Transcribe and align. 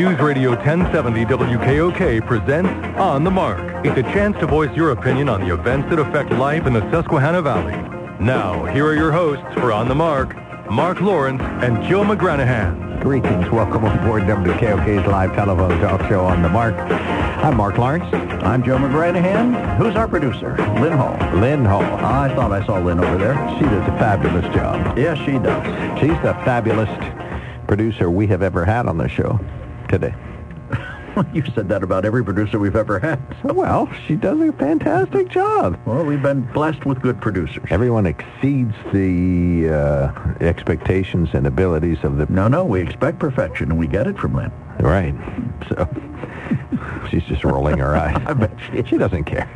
News 0.00 0.18
Radio 0.18 0.56
1070 0.56 1.26
WKOK 1.26 2.26
presents 2.26 2.70
On 2.98 3.22
the 3.22 3.30
Mark. 3.30 3.84
It's 3.84 3.98
a 3.98 4.02
chance 4.14 4.34
to 4.38 4.46
voice 4.46 4.74
your 4.74 4.92
opinion 4.92 5.28
on 5.28 5.46
the 5.46 5.52
events 5.52 5.90
that 5.90 5.98
affect 5.98 6.32
life 6.32 6.66
in 6.66 6.72
the 6.72 6.80
Susquehanna 6.90 7.42
Valley. 7.42 7.76
Now, 8.18 8.64
here 8.64 8.86
are 8.86 8.94
your 8.94 9.12
hosts 9.12 9.44
for 9.52 9.72
On 9.72 9.88
the 9.88 9.94
Mark, 9.94 10.34
Mark 10.70 11.02
Lawrence 11.02 11.42
and 11.42 11.86
Joe 11.86 12.02
McGranahan. 12.02 13.02
Greetings. 13.02 13.50
Welcome 13.50 13.84
aboard 13.84 14.22
WKOK's 14.22 15.06
live 15.06 15.34
telephone 15.34 15.78
talk 15.82 16.00
show 16.08 16.24
On 16.24 16.40
the 16.40 16.48
Mark. 16.48 16.74
I'm 17.44 17.58
Mark 17.58 17.76
Lawrence. 17.76 18.04
I'm 18.42 18.64
Joe 18.64 18.78
McGranahan. 18.78 19.76
Who's 19.76 19.96
our 19.96 20.08
producer? 20.08 20.56
Lynn 20.80 20.94
Hall. 20.94 21.18
Lynn 21.38 21.62
Hall. 21.62 21.82
Oh, 21.82 21.96
I 21.96 22.34
thought 22.34 22.52
I 22.52 22.64
saw 22.64 22.78
Lynn 22.78 23.00
over 23.00 23.18
there. 23.18 23.34
She 23.58 23.64
does 23.66 23.86
a 23.86 23.98
fabulous 23.98 24.46
job. 24.54 24.96
Yes, 24.96 25.18
she 25.18 25.32
does. 25.32 26.00
She's 26.00 26.16
the 26.22 26.32
fabulous 26.46 26.88
producer 27.66 28.10
we 28.10 28.26
have 28.28 28.40
ever 28.40 28.64
had 28.64 28.86
on 28.86 28.96
the 28.96 29.06
show 29.06 29.38
today. 29.90 30.14
you 31.34 31.42
said 31.54 31.68
that 31.68 31.82
about 31.82 32.04
every 32.04 32.24
producer 32.24 32.58
we've 32.58 32.76
ever 32.76 32.98
had. 32.98 33.20
Well, 33.50 33.90
she 34.06 34.16
does 34.16 34.40
a 34.40 34.52
fantastic 34.52 35.28
job. 35.28 35.78
Well, 35.84 36.04
we've 36.04 36.22
been 36.22 36.42
blessed 36.52 36.86
with 36.86 37.00
good 37.00 37.20
producers. 37.20 37.64
Everyone 37.70 38.06
exceeds 38.06 38.74
the 38.92 39.68
uh, 39.68 40.34
expectations 40.40 41.30
and 41.34 41.46
abilities 41.46 41.98
of 42.04 42.16
the... 42.16 42.26
No, 42.26 42.48
no, 42.48 42.64
we 42.64 42.80
expect 42.80 43.18
perfection, 43.18 43.70
and 43.70 43.78
we 43.78 43.86
get 43.86 44.06
it 44.06 44.18
from 44.18 44.34
Lynn. 44.34 44.52
Right. 44.78 45.14
So 45.68 45.88
she's 47.10 47.24
just 47.24 47.44
rolling 47.44 47.78
her 47.78 47.96
eyes. 47.96 48.22
I 48.26 48.32
bet 48.34 48.52
she, 48.70 48.82
she 48.84 48.96
doesn't 48.96 49.24
care. 49.24 49.50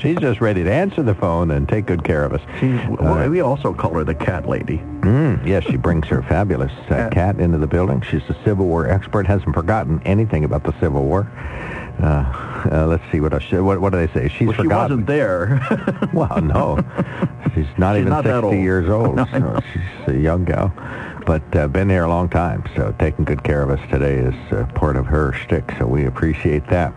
She's 0.00 0.16
just 0.18 0.40
ready 0.40 0.62
to 0.64 0.72
answer 0.72 1.02
the 1.02 1.14
phone 1.14 1.50
and 1.50 1.68
take 1.68 1.86
good 1.86 2.04
care 2.04 2.24
of 2.24 2.32
us. 2.32 2.40
She's, 2.60 2.80
well, 2.88 3.18
uh, 3.18 3.28
we 3.28 3.40
also 3.40 3.72
call 3.72 3.94
her 3.94 4.04
the 4.04 4.14
cat 4.14 4.48
lady. 4.48 4.78
Mm, 5.00 5.44
yes, 5.46 5.64
she 5.64 5.76
brings 5.76 6.06
her 6.08 6.22
fabulous 6.22 6.72
uh, 6.90 7.08
cat 7.12 7.40
into 7.40 7.58
the 7.58 7.66
building. 7.66 8.00
She's 8.02 8.22
a 8.28 8.36
Civil 8.44 8.66
War 8.66 8.88
expert, 8.88 9.26
hasn't 9.26 9.54
forgotten 9.54 10.00
anything 10.04 10.44
about 10.44 10.64
the 10.64 10.72
Civil 10.80 11.04
War. 11.04 11.30
Uh, 12.00 12.68
uh, 12.72 12.86
let's 12.86 13.04
see 13.12 13.20
what 13.20 13.32
else. 13.32 13.50
What, 13.52 13.80
what 13.80 13.92
do 13.92 14.04
they 14.04 14.12
say? 14.12 14.28
She's 14.28 14.48
well, 14.48 14.56
forgotten. 14.56 14.88
She 14.88 14.92
wasn't 14.94 15.06
there. 15.06 16.08
well, 16.12 16.40
no, 16.40 16.76
she's 17.54 17.66
not 17.78 17.94
she's 17.94 18.00
even 18.00 18.08
not 18.10 18.24
60 18.24 18.30
old. 18.44 18.54
years 18.54 18.88
old. 18.90 19.18
so 19.30 19.60
she's 19.72 20.14
a 20.14 20.18
young 20.18 20.44
gal, 20.44 20.72
but 21.26 21.42
uh, 21.56 21.68
been 21.68 21.88
there 21.88 22.04
a 22.04 22.08
long 22.08 22.28
time. 22.28 22.64
So 22.76 22.94
taking 22.98 23.24
good 23.24 23.42
care 23.42 23.62
of 23.62 23.70
us 23.70 23.80
today 23.90 24.16
is 24.16 24.34
uh, 24.52 24.66
part 24.74 24.96
of 24.96 25.06
her 25.06 25.32
shtick. 25.32 25.74
So 25.78 25.86
we 25.86 26.04
appreciate 26.06 26.66
that. 26.68 26.92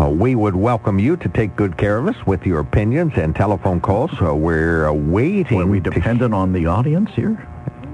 Uh, 0.00 0.10
we 0.10 0.34
would 0.34 0.56
welcome 0.56 0.98
you 0.98 1.16
to 1.16 1.28
take 1.28 1.56
good 1.56 1.76
care 1.76 1.98
of 1.98 2.06
us 2.06 2.26
with 2.26 2.46
your 2.46 2.60
opinions 2.60 3.12
and 3.16 3.34
telephone 3.34 3.80
calls. 3.80 4.10
So 4.18 4.34
we're 4.34 4.92
waiting. 4.92 5.60
Are 5.60 5.66
we 5.66 5.80
dependent 5.80 6.34
on 6.34 6.52
the 6.52 6.66
audience 6.66 7.10
here? 7.14 7.34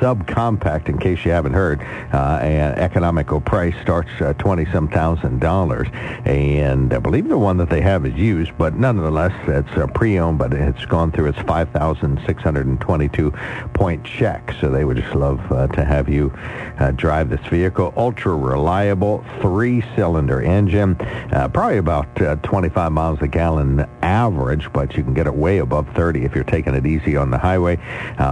Subcompact, 0.00 0.88
in 0.88 0.98
case 0.98 1.24
you 1.24 1.30
haven't 1.30 1.54
heard. 1.54 1.80
Uh, 2.12 2.38
and 2.42 2.78
economical 2.78 3.40
price 3.40 3.74
starts 3.82 4.10
uh, 4.20 4.32
20-some 4.34 4.88
thousand 4.88 5.40
dollars. 5.40 5.88
And 6.24 6.92
I 6.92 6.98
believe 6.98 7.28
the 7.28 7.38
one 7.38 7.56
that 7.58 7.70
they 7.70 7.80
have 7.80 8.06
is 8.06 8.14
used, 8.14 8.56
but 8.58 8.74
nonetheless, 8.74 9.32
it's 9.46 9.76
uh, 9.76 9.86
pre-owned, 9.88 10.38
but 10.38 10.52
it's 10.52 10.84
gone 10.86 11.12
through 11.12 11.26
its 11.26 11.38
5,622 11.40 13.30
point 13.74 14.04
check. 14.04 14.54
So 14.60 14.70
they 14.70 14.84
would 14.84 14.96
just 14.96 15.14
love 15.14 15.40
uh, 15.52 15.66
to 15.68 15.84
have 15.84 16.08
you 16.08 16.32
uh, 16.78 16.92
drive 16.92 17.30
this 17.30 17.44
vehicle. 17.48 17.92
Ultra 17.96 18.36
reliable, 18.36 19.24
three-cylinder 19.40 20.42
engine, 20.42 20.96
uh, 21.32 21.48
probably 21.52 21.78
about 21.78 22.20
uh, 22.22 22.36
25 22.36 22.92
miles 22.92 23.18
a 23.20 23.28
gallon 23.28 23.86
average, 24.02 24.72
but 24.72 24.96
you 24.96 25.02
can 25.02 25.14
get 25.14 25.26
it 25.26 25.34
way 25.34 25.58
above 25.58 25.88
30 25.94 26.24
if 26.24 26.34
you're 26.34 26.44
taking 26.44 26.74
it 26.74 26.86
easy 26.86 27.16
on 27.16 27.30
the 27.30 27.38
highway. 27.38 27.78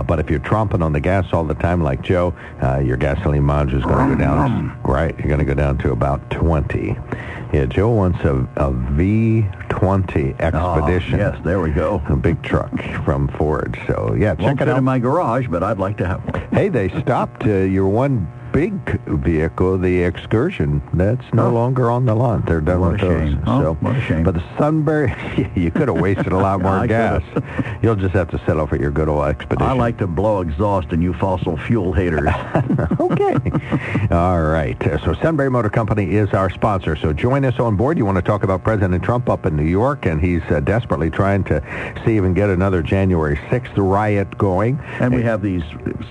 But 0.06 0.20
if 0.20 0.30
you're 0.30 0.38
tromping 0.56 0.82
on 0.82 0.92
the 0.92 1.00
gas 1.00 1.32
all 1.32 1.44
the 1.44 1.54
time 1.54 1.82
like 1.82 2.00
Joe, 2.02 2.34
uh, 2.62 2.78
your 2.78 2.96
gasoline 2.96 3.42
mileage 3.42 3.74
is 3.74 3.82
going 3.84 4.10
to 4.10 4.14
go 4.16 4.20
down. 4.20 4.80
Right, 4.82 5.16
you're 5.18 5.28
going 5.28 5.40
to 5.40 5.44
go 5.44 5.54
down 5.54 5.76
to 5.78 5.92
about 5.92 6.30
20. 6.30 6.96
Yeah, 7.52 7.66
Joe 7.66 7.90
wants 7.90 8.18
a, 8.20 8.36
a 8.56 8.72
V20 8.72 10.40
Expedition. 10.40 11.14
Oh, 11.14 11.18
yes, 11.18 11.38
there 11.44 11.60
we 11.60 11.70
go. 11.70 12.02
A 12.08 12.16
big 12.16 12.42
truck 12.42 12.72
from 13.04 13.28
Ford. 13.28 13.78
So, 13.86 14.14
yeah, 14.18 14.34
check 14.34 14.44
Won't 14.44 14.60
it 14.62 14.68
out. 14.68 14.78
in 14.78 14.84
my 14.84 14.98
garage, 14.98 15.46
but 15.48 15.62
I'd 15.62 15.78
like 15.78 15.98
to 15.98 16.06
have 16.06 16.24
one. 16.24 16.48
Hey, 16.52 16.68
they 16.68 16.88
stopped 17.00 17.44
uh, 17.46 17.50
your 17.50 17.88
one 17.88 18.26
big 18.56 18.98
vehicle, 19.06 19.76
the 19.76 20.02
Excursion. 20.02 20.80
That's 20.94 21.22
no 21.34 21.48
Oh. 21.48 21.50
longer 21.50 21.90
on 21.90 22.06
the 22.06 22.14
lot. 22.14 22.46
They're 22.46 22.62
done 22.62 22.80
What 22.80 22.92
with 22.92 23.00
those. 23.02 23.28
shame. 23.28 23.42
Oh, 23.46 23.60
so, 23.62 23.74
what 23.80 23.96
a 23.96 24.00
shame. 24.00 24.22
But 24.22 24.32
the 24.32 24.42
Sunbury, 24.56 25.14
you 25.54 25.70
could 25.70 25.88
have 25.88 26.00
wasted 26.00 26.32
a 26.32 26.38
lot 26.38 26.62
more 26.66 26.86
gas. 26.86 27.20
You'll 27.82 27.96
just 27.96 28.14
have 28.14 28.30
to 28.30 28.38
settle 28.46 28.66
for 28.66 28.76
your 28.76 28.90
good 28.90 29.10
old 29.10 29.26
Expedition. 29.26 29.68
I 29.70 29.74
like 29.74 29.98
to 29.98 30.06
blow 30.06 30.40
exhaust 30.40 30.88
and 30.92 31.02
you 31.02 31.12
fossil 31.12 31.58
fuel 31.58 31.92
haters. 31.92 32.30
okay. 33.00 33.34
All 34.10 34.40
right. 34.40 34.76
So 35.04 35.12
Sunbury 35.20 35.50
Motor 35.50 35.68
Company 35.68 36.12
is 36.14 36.30
our 36.32 36.48
sponsor. 36.48 36.96
So 36.96 37.12
join 37.12 37.44
us 37.44 37.58
on 37.60 37.76
board. 37.76 37.98
You 37.98 38.06
want 38.06 38.16
to 38.16 38.22
talk 38.22 38.42
about 38.42 38.64
President 38.64 39.04
Trump 39.04 39.28
up 39.28 39.44
in 39.44 39.54
New 39.54 39.64
York, 39.64 40.06
and 40.06 40.18
he's 40.18 40.40
uh, 40.48 40.60
desperately 40.60 41.10
trying 41.10 41.44
to 41.44 41.60
see 42.06 42.16
if 42.16 42.22
he 42.24 42.26
can 42.26 42.32
get 42.32 42.48
another 42.48 42.80
January 42.82 43.36
6th 43.50 43.76
riot 43.76 44.38
going. 44.38 44.78
and 44.98 45.14
we 45.14 45.20
have 45.22 45.42
these 45.42 45.62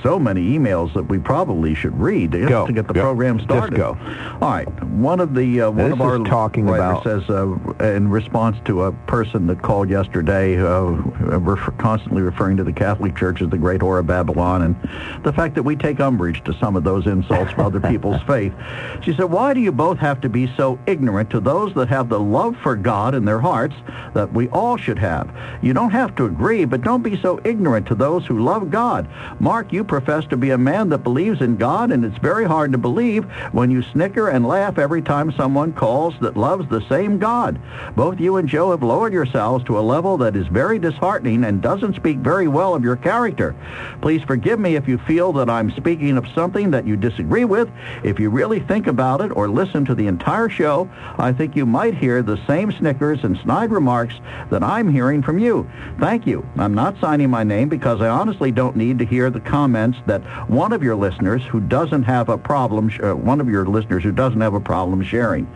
so 0.04 0.20
many 0.20 0.56
emails 0.56 0.94
that 0.94 1.08
we 1.10 1.18
probably 1.18 1.74
should 1.74 2.00
read 2.00 2.35
just 2.40 2.50
Go. 2.50 2.68
to 2.68 2.74
get 2.74 2.88
the 2.88 2.94
Go. 2.94 3.02
program 3.02 3.40
started. 3.40 3.76
go. 3.76 3.98
All 4.42 4.50
right. 4.52 4.68
One 4.86 5.20
of 5.20 5.34
the 5.36 5.62
uh, 5.62 5.70
one 5.72 5.78
This 5.90 5.94
of 5.94 6.02
our 6.02 6.18
talking 6.20 6.68
about- 6.70 7.04
says 7.04 7.30
uh, 7.30 7.56
in 7.80 8.10
response 8.10 8.58
to 8.66 8.84
a 8.84 8.92
person 8.92 9.48
that 9.48 9.62
called 9.62 9.90
yesterday, 9.90 10.58
uh, 10.60 10.82
refer- 10.82 11.72
constantly 11.72 12.22
referring 12.22 12.58
to 12.58 12.64
the 12.64 12.74
Catholic 12.74 13.16
Church 13.16 13.42
as 13.42 13.50
the 13.50 13.58
Great 13.58 13.82
Whore 13.82 14.00
of 14.00 14.08
Babylon, 14.08 14.62
and 14.62 14.76
the 15.24 15.34
fact 15.34 15.56
that 15.56 15.64
we 15.64 15.76
take 15.76 16.00
umbrage 16.00 16.44
to 16.46 16.54
some 16.60 16.76
of 16.76 16.84
those 16.84 17.06
insults 17.08 17.52
for 17.52 17.62
other 17.64 17.80
people's 17.80 18.22
faith. 18.28 18.54
She 19.02 19.14
said, 19.14 19.26
"Why 19.26 19.54
do 19.54 19.60
you 19.60 19.72
both 19.72 19.98
have 20.00 20.22
to 20.22 20.30
be 20.30 20.52
so 20.56 20.80
ignorant 20.88 21.30
to 21.32 21.40
those 21.40 21.74
that 21.76 21.90
have 21.90 22.10
the 22.10 22.20
love 22.20 22.56
for 22.64 22.76
God 22.76 23.16
in 23.16 23.26
their 23.26 23.40
hearts 23.40 23.76
that 24.14 24.32
we 24.34 24.48
all 24.50 24.78
should 24.78 25.00
have? 25.00 25.30
You 25.62 25.74
don't 25.74 25.92
have 25.92 26.16
to 26.16 26.26
agree, 26.26 26.66
but 26.66 26.82
don't 26.82 27.02
be 27.04 27.20
so 27.22 27.40
ignorant 27.44 27.88
to 27.88 27.96
those 27.96 28.26
who 28.26 28.44
love 28.44 28.70
God. 28.72 29.08
Mark, 29.40 29.72
you 29.74 29.84
profess 29.84 30.26
to 30.28 30.38
be 30.38 30.52
a 30.52 30.58
man 30.58 30.90
that 30.90 31.00
believes 31.00 31.42
in 31.42 31.56
God, 31.58 31.92
and 31.92 32.04
it's 32.06 32.18
very 32.26 32.44
hard 32.44 32.72
to 32.72 32.78
believe 32.80 33.24
when 33.52 33.70
you 33.70 33.84
snicker 33.84 34.30
and 34.30 34.48
laugh 34.48 34.80
every 34.80 35.00
time 35.00 35.32
someone 35.34 35.72
calls 35.72 36.16
that 36.20 36.36
loves 36.36 36.68
the 36.70 36.82
same 36.90 37.20
God. 37.20 37.62
Both 37.96 38.20
you 38.20 38.38
and 38.38 38.50
Joe 38.50 38.72
have 38.72 38.82
lowered 38.82 39.14
yourselves 39.14 39.64
to 39.66 39.78
a 39.78 39.88
level 39.94 40.18
that 40.18 40.36
is 40.36 40.48
very 40.48 40.80
disheartening 40.80 41.44
and 41.44 41.62
doesn't 41.62 41.96
speak 41.96 42.18
very 42.18 42.48
well 42.48 42.74
of 42.74 42.84
your 42.84 42.96
character. 42.96 43.56
Please 44.02 44.24
forgive 44.24 44.60
me 44.60 44.76
if 44.76 44.88
you 44.88 44.98
feel 44.98 45.34
that 45.34 45.52
I'm 45.52 45.70
speaking 45.70 46.18
of 46.18 46.28
something 46.30 46.72
that 46.72 46.88
you 46.88 46.96
disagree 46.96 47.46
with. 47.46 47.70
If 48.04 48.20
you 48.20 48.32
really 48.32 48.60
think 48.60 48.88
about 48.88 49.22
it 49.22 49.32
or 49.38 49.48
listen 49.48 49.86
to 49.86 49.94
the 49.94 50.08
entire 50.08 50.50
show, 50.50 50.90
I 51.20 51.32
think 51.32 51.56
you 51.56 51.68
might 51.68 51.94
hear 51.94 52.24
the 52.24 52.44
same 52.48 52.72
snickers 52.72 53.24
and 53.24 53.38
snide 53.44 53.70
remarks 53.70 54.16
that 54.50 54.64
I'm 54.64 54.92
hearing 54.92 55.22
from 55.22 55.38
you. 55.38 55.70
Thank 56.00 56.26
you. 56.26 56.44
I'm 56.58 56.74
not 56.74 57.00
signing 57.00 57.30
my 57.30 57.44
name 57.44 57.70
because 57.70 58.02
I 58.02 58.08
honestly 58.08 58.52
don't 58.52 58.76
need 58.76 58.98
to 58.98 59.06
hear 59.06 59.30
the 59.30 59.42
comments 59.42 60.00
that 60.08 60.24
one 60.50 60.74
of 60.74 60.82
your 60.82 60.96
listeners 60.96 61.44
who 61.44 61.60
doesn't 61.60 62.02
have 62.02 62.15
a 62.30 62.38
problem, 62.38 62.92
uh, 63.04 63.16
one 63.16 63.42
of 63.42 63.50
your 63.50 63.66
listeners 63.66 64.04
who 64.04 64.12
doesn't 64.12 64.42
have 64.42 64.54
a 64.54 64.60
problem 64.60 65.04
sharing. 65.04 65.48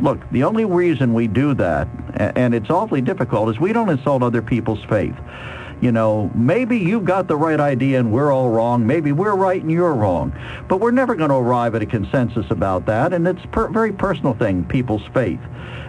Look, 0.00 0.18
the 0.30 0.44
only 0.44 0.64
reason 0.64 1.14
we 1.14 1.26
do 1.26 1.54
that, 1.54 1.88
and 2.14 2.54
it's 2.54 2.70
awfully 2.70 3.00
difficult, 3.00 3.50
is 3.50 3.60
we 3.60 3.72
don't 3.72 3.88
insult 3.88 4.22
other 4.22 4.42
people's 4.42 4.82
faith 4.84 5.14
you 5.80 5.92
know, 5.92 6.30
maybe 6.34 6.76
you've 6.76 7.04
got 7.04 7.28
the 7.28 7.36
right 7.36 7.60
idea 7.60 8.00
and 8.00 8.12
we're 8.12 8.32
all 8.32 8.50
wrong. 8.50 8.86
Maybe 8.86 9.12
we're 9.12 9.36
right 9.36 9.60
and 9.60 9.70
you're 9.70 9.94
wrong. 9.94 10.32
But 10.68 10.80
we're 10.80 10.90
never 10.90 11.14
going 11.14 11.30
to 11.30 11.36
arrive 11.36 11.74
at 11.74 11.82
a 11.82 11.86
consensus 11.86 12.50
about 12.50 12.86
that. 12.86 13.12
And 13.12 13.26
it's 13.28 13.42
a 13.52 13.68
very 13.68 13.92
personal 13.92 14.34
thing, 14.34 14.64
people's 14.64 15.06
faith. 15.14 15.40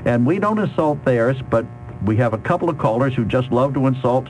And 0.06 0.26
we 0.26 0.40
don't 0.40 0.60
insult 0.60 1.04
theirs, 1.06 1.38
but 1.50 1.66
we 2.06 2.16
have 2.18 2.34
a 2.34 2.38
couple 2.38 2.70
of 2.70 2.78
callers 2.78 3.16
who 3.16 3.26
just 3.26 3.52
love 3.52 3.74
to 3.74 3.88
insult 3.88 4.30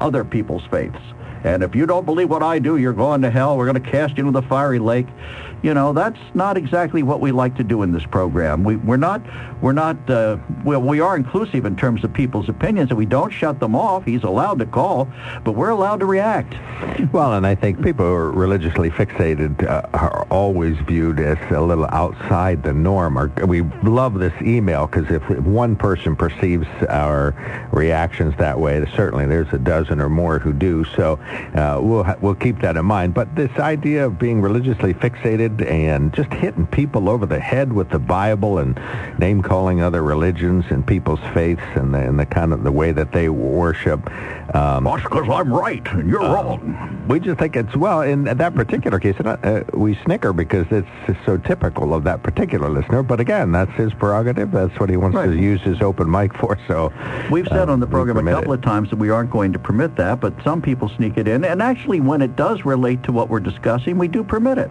other 0.00 0.24
people's 0.24 0.64
faiths. 0.70 0.98
And 1.44 1.62
if 1.62 1.74
you 1.74 1.86
don't 1.86 2.04
believe 2.04 2.30
what 2.30 2.42
I 2.42 2.58
do, 2.58 2.76
you're 2.76 2.92
going 2.92 3.22
to 3.22 3.30
hell. 3.30 3.56
We're 3.56 3.70
going 3.70 3.82
to 3.82 3.90
cast 3.90 4.16
you 4.16 4.26
into 4.26 4.40
the 4.40 4.46
fiery 4.46 4.78
lake 4.78 5.06
you 5.62 5.74
know, 5.74 5.92
that's 5.92 6.18
not 6.34 6.56
exactly 6.56 7.02
what 7.02 7.20
we 7.20 7.32
like 7.32 7.56
to 7.56 7.64
do 7.64 7.82
in 7.82 7.92
this 7.92 8.04
program. 8.06 8.64
We, 8.64 8.76
we're 8.76 8.96
not, 8.96 9.22
we're 9.60 9.72
not, 9.72 10.08
uh, 10.08 10.38
well, 10.64 10.80
we 10.80 11.00
are 11.00 11.16
inclusive 11.16 11.64
in 11.64 11.76
terms 11.76 12.04
of 12.04 12.12
people's 12.12 12.48
opinions, 12.48 12.90
and 12.90 12.98
we 12.98 13.06
don't 13.06 13.30
shut 13.30 13.60
them 13.60 13.74
off. 13.74 14.04
He's 14.04 14.22
allowed 14.22 14.58
to 14.60 14.66
call, 14.66 15.08
but 15.44 15.52
we're 15.52 15.70
allowed 15.70 16.00
to 16.00 16.06
react. 16.06 16.54
Well, 17.12 17.34
and 17.34 17.46
I 17.46 17.54
think 17.54 17.82
people 17.82 18.06
who 18.06 18.12
are 18.12 18.30
religiously 18.30 18.90
fixated 18.90 19.68
uh, 19.68 19.88
are 19.94 20.26
always 20.30 20.76
viewed 20.78 21.18
as 21.18 21.38
a 21.50 21.60
little 21.60 21.86
outside 21.86 22.62
the 22.62 22.72
norm. 22.72 23.18
Or, 23.18 23.28
we 23.46 23.62
love 23.82 24.18
this 24.18 24.34
email 24.42 24.86
because 24.86 25.10
if 25.10 25.22
one 25.40 25.74
person 25.76 26.14
perceives 26.14 26.66
our 26.88 27.34
reactions 27.72 28.34
that 28.38 28.58
way, 28.58 28.84
certainly 28.94 29.26
there's 29.26 29.52
a 29.52 29.58
dozen 29.58 30.00
or 30.00 30.08
more 30.08 30.38
who 30.38 30.52
do. 30.52 30.84
So 30.84 31.18
uh, 31.54 31.78
we'll 31.80 32.04
we'll 32.20 32.34
keep 32.34 32.60
that 32.60 32.76
in 32.76 32.84
mind. 32.84 33.14
But 33.14 33.34
this 33.34 33.50
idea 33.58 34.06
of 34.06 34.18
being 34.18 34.40
religiously 34.40 34.94
fixated 34.94 35.47
and 35.62 36.12
just 36.14 36.32
hitting 36.32 36.66
people 36.66 37.08
over 37.08 37.26
the 37.26 37.40
head 37.40 37.72
with 37.72 37.90
the 37.90 37.98
Bible 37.98 38.58
and 38.58 38.80
name 39.18 39.42
calling 39.42 39.82
other 39.82 40.02
religions 40.02 40.64
and 40.70 40.86
people's 40.86 41.20
faiths 41.34 41.62
and 41.74 41.94
the, 41.94 41.98
and 41.98 42.18
the 42.18 42.26
kind 42.26 42.52
of 42.52 42.62
the 42.62 42.72
way 42.72 42.92
that 42.92 43.12
they 43.12 43.28
worship. 43.28 44.00
Um, 44.54 44.84
That's 44.84 45.02
because 45.02 45.28
I'm 45.28 45.52
right 45.52 45.86
and 45.88 46.08
you're 46.08 46.22
uh, 46.22 46.32
wrong. 46.32 47.06
We 47.08 47.20
just 47.20 47.38
think 47.38 47.56
it's 47.56 47.76
well 47.76 48.02
in 48.02 48.24
that 48.24 48.54
particular 48.54 48.98
case. 48.98 49.18
Uh, 49.20 49.64
we 49.74 49.94
snicker 50.04 50.32
because 50.32 50.66
it's 50.70 50.88
so 51.26 51.36
typical 51.36 51.94
of 51.94 52.04
that 52.04 52.22
particular 52.22 52.70
listener. 52.70 53.02
But 53.02 53.20
again, 53.20 53.52
that's 53.52 53.72
his 53.72 53.92
prerogative. 53.94 54.50
That's 54.52 54.78
what 54.78 54.90
he 54.90 54.96
wants 54.96 55.16
right. 55.16 55.26
to 55.26 55.36
use 55.36 55.60
his 55.62 55.80
open 55.82 56.10
mic 56.10 56.34
for. 56.34 56.58
So 56.66 56.92
we've 57.30 57.46
said 57.48 57.68
uh, 57.68 57.72
on 57.72 57.80
the 57.80 57.86
program 57.86 58.26
a 58.26 58.30
couple 58.30 58.52
it. 58.52 58.56
of 58.56 58.62
times 58.62 58.90
that 58.90 58.96
we 58.96 59.10
aren't 59.10 59.30
going 59.30 59.52
to 59.52 59.58
permit 59.58 59.96
that, 59.96 60.20
but 60.20 60.34
some 60.42 60.62
people 60.62 60.88
sneak 60.88 61.16
it 61.16 61.28
in. 61.28 61.44
And 61.44 61.62
actually, 61.62 62.00
when 62.00 62.22
it 62.22 62.36
does 62.36 62.64
relate 62.64 63.02
to 63.04 63.12
what 63.12 63.28
we're 63.28 63.40
discussing, 63.40 63.98
we 63.98 64.08
do 64.08 64.24
permit 64.24 64.58
it. 64.58 64.70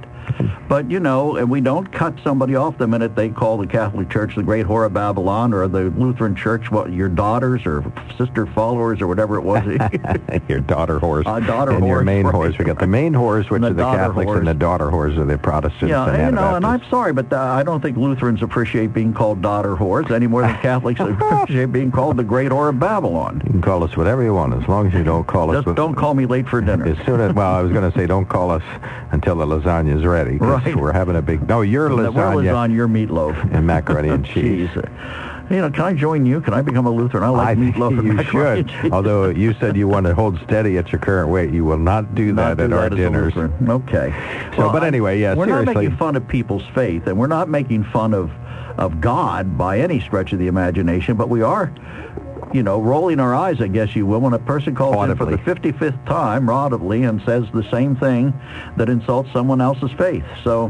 But, 0.67 0.91
you 0.91 0.99
know, 0.99 1.37
and 1.37 1.49
we 1.49 1.61
don't 1.61 1.91
cut 1.91 2.15
somebody 2.23 2.55
off 2.55 2.77
the 2.77 2.87
minute 2.87 3.15
they 3.15 3.29
call 3.29 3.57
the 3.57 3.67
Catholic 3.67 4.09
Church 4.09 4.35
the 4.35 4.43
Great 4.43 4.65
Whore 4.65 4.85
of 4.85 4.93
Babylon 4.93 5.53
or 5.53 5.67
the 5.67 5.89
Lutheran 5.91 6.35
Church 6.35 6.69
what 6.69 6.91
your 6.91 7.07
daughters 7.07 7.65
or 7.65 7.83
sister 8.17 8.45
followers 8.45 9.01
or 9.01 9.07
whatever 9.07 9.37
it 9.37 9.43
was. 9.43 9.63
your 10.49 10.59
daughter 10.59 10.99
horse. 10.99 11.25
Uh, 11.25 11.39
daughter 11.39 11.71
and 11.71 11.81
horse. 11.81 11.89
your 11.89 12.03
main 12.03 12.25
horse. 12.25 12.57
We 12.57 12.65
got 12.65 12.79
the 12.79 12.87
main 12.87 13.13
horse, 13.13 13.49
which 13.49 13.61
the 13.61 13.67
are 13.67 13.73
the 13.73 13.83
Catholics, 13.83 14.25
horse. 14.25 14.39
and 14.39 14.47
the 14.47 14.53
daughter 14.53 14.89
horse 14.89 15.17
are 15.17 15.25
the 15.25 15.37
Protestants. 15.37 15.89
Yeah, 15.89 16.09
and, 16.09 16.25
you 16.25 16.31
know, 16.31 16.55
and 16.55 16.65
I'm 16.65 16.83
sorry, 16.89 17.13
but 17.13 17.31
uh, 17.31 17.39
I 17.39 17.63
don't 17.63 17.81
think 17.81 17.95
Lutherans 17.95 18.41
appreciate 18.41 18.93
being 18.93 19.13
called 19.13 19.41
daughter 19.41 19.75
horse 19.75 20.11
any 20.11 20.27
more 20.27 20.41
than 20.41 20.55
Catholics 20.61 20.99
appreciate 20.99 21.71
being 21.71 21.91
called 21.91 22.17
the 22.17 22.23
Great 22.23 22.51
Whore 22.51 22.69
of 22.69 22.79
Babylon. 22.79 23.41
You 23.45 23.51
can 23.51 23.61
call 23.61 23.83
us 23.83 23.95
whatever 23.95 24.23
you 24.23 24.33
want, 24.33 24.53
as 24.61 24.67
long 24.67 24.87
as 24.87 24.93
you 24.93 25.03
don't 25.03 25.25
call 25.25 25.47
Just 25.47 25.59
us. 25.59 25.65
Just 25.65 25.77
don't 25.77 25.95
call 25.95 26.13
me 26.13 26.25
late 26.25 26.47
for 26.49 26.59
dinner. 26.59 26.85
As 26.85 26.97
soon 27.05 27.21
as, 27.21 27.33
well, 27.33 27.53
I 27.53 27.61
was 27.61 27.71
going 27.71 27.89
to 27.89 27.97
say, 27.97 28.05
don't 28.05 28.27
call 28.27 28.51
us 28.51 28.63
until 29.11 29.35
the 29.35 29.45
lasagna 29.45 29.95
is 29.97 30.05
ready. 30.05 30.37
Right. 30.37 30.56
We're 30.65 30.93
having 30.93 31.15
a 31.15 31.21
big. 31.21 31.47
No, 31.47 31.61
your 31.61 31.89
lasagna. 31.89 32.13
We're 32.13 32.43
lasagna, 32.43 32.73
your 32.73 32.87
meatloaf. 32.87 33.53
And 33.53 33.67
macaroni 33.67 34.09
and 34.09 34.25
cheese. 34.33 34.69
cheese. 34.73 34.83
You 35.49 35.61
know, 35.61 35.71
can 35.71 35.81
I 35.81 35.93
join 35.93 36.25
you? 36.25 36.41
Can 36.41 36.53
I 36.53 36.61
become 36.61 36.85
a 36.85 36.91
Lutheran? 36.91 37.23
I 37.23 37.29
like 37.29 37.47
I 37.47 37.55
meatloaf 37.55 37.97
and 37.97 38.15
macaroni 38.15 38.61
You 38.61 38.81
should. 38.81 38.91
Although 38.91 39.29
you 39.29 39.53
said 39.53 39.77
you 39.77 39.87
want 39.87 40.05
to 40.05 40.13
hold 40.13 40.39
steady 40.43 40.77
at 40.77 40.91
your 40.91 40.99
current 40.99 41.29
weight, 41.29 41.53
you 41.53 41.63
will 41.63 41.77
not 41.77 42.15
do 42.15 42.33
not 42.33 42.57
that 42.57 42.57
do 42.57 42.63
at 42.65 42.69
that 42.71 42.79
our 42.79 42.89
dinners. 42.89 43.33
Okay. 43.37 44.11
So, 44.55 44.63
well, 44.63 44.71
but 44.73 44.83
anyway, 44.83 45.19
yeah, 45.19 45.35
we're 45.35 45.45
seriously. 45.45 45.73
not 45.73 45.81
making 45.81 45.97
fun 45.97 46.15
of 46.17 46.27
people's 46.27 46.65
faith, 46.75 47.07
and 47.07 47.17
we're 47.17 47.27
not 47.27 47.47
making 47.49 47.85
fun 47.85 48.13
of 48.13 48.29
of 48.77 49.01
God 49.01 49.57
by 49.57 49.79
any 49.79 49.99
stretch 49.99 50.33
of 50.33 50.39
the 50.39 50.47
imagination, 50.47 51.17
but 51.17 51.29
we 51.29 51.41
are 51.41 51.73
you 52.53 52.63
know, 52.63 52.81
rolling 52.81 53.19
our 53.19 53.35
eyes, 53.35 53.61
I 53.61 53.67
guess 53.67 53.95
you 53.95 54.05
will, 54.05 54.21
when 54.21 54.33
a 54.33 54.39
person 54.39 54.75
calls 54.75 54.95
audibly. 54.95 55.33
in 55.33 55.39
for 55.39 55.53
the 55.53 55.71
55th 55.71 56.05
time 56.05 56.49
audibly 56.49 57.03
and 57.03 57.21
says 57.25 57.45
the 57.53 57.69
same 57.71 57.95
thing 57.95 58.33
that 58.77 58.89
insults 58.89 59.31
someone 59.33 59.61
else's 59.61 59.91
faith. 59.97 60.23
So 60.43 60.69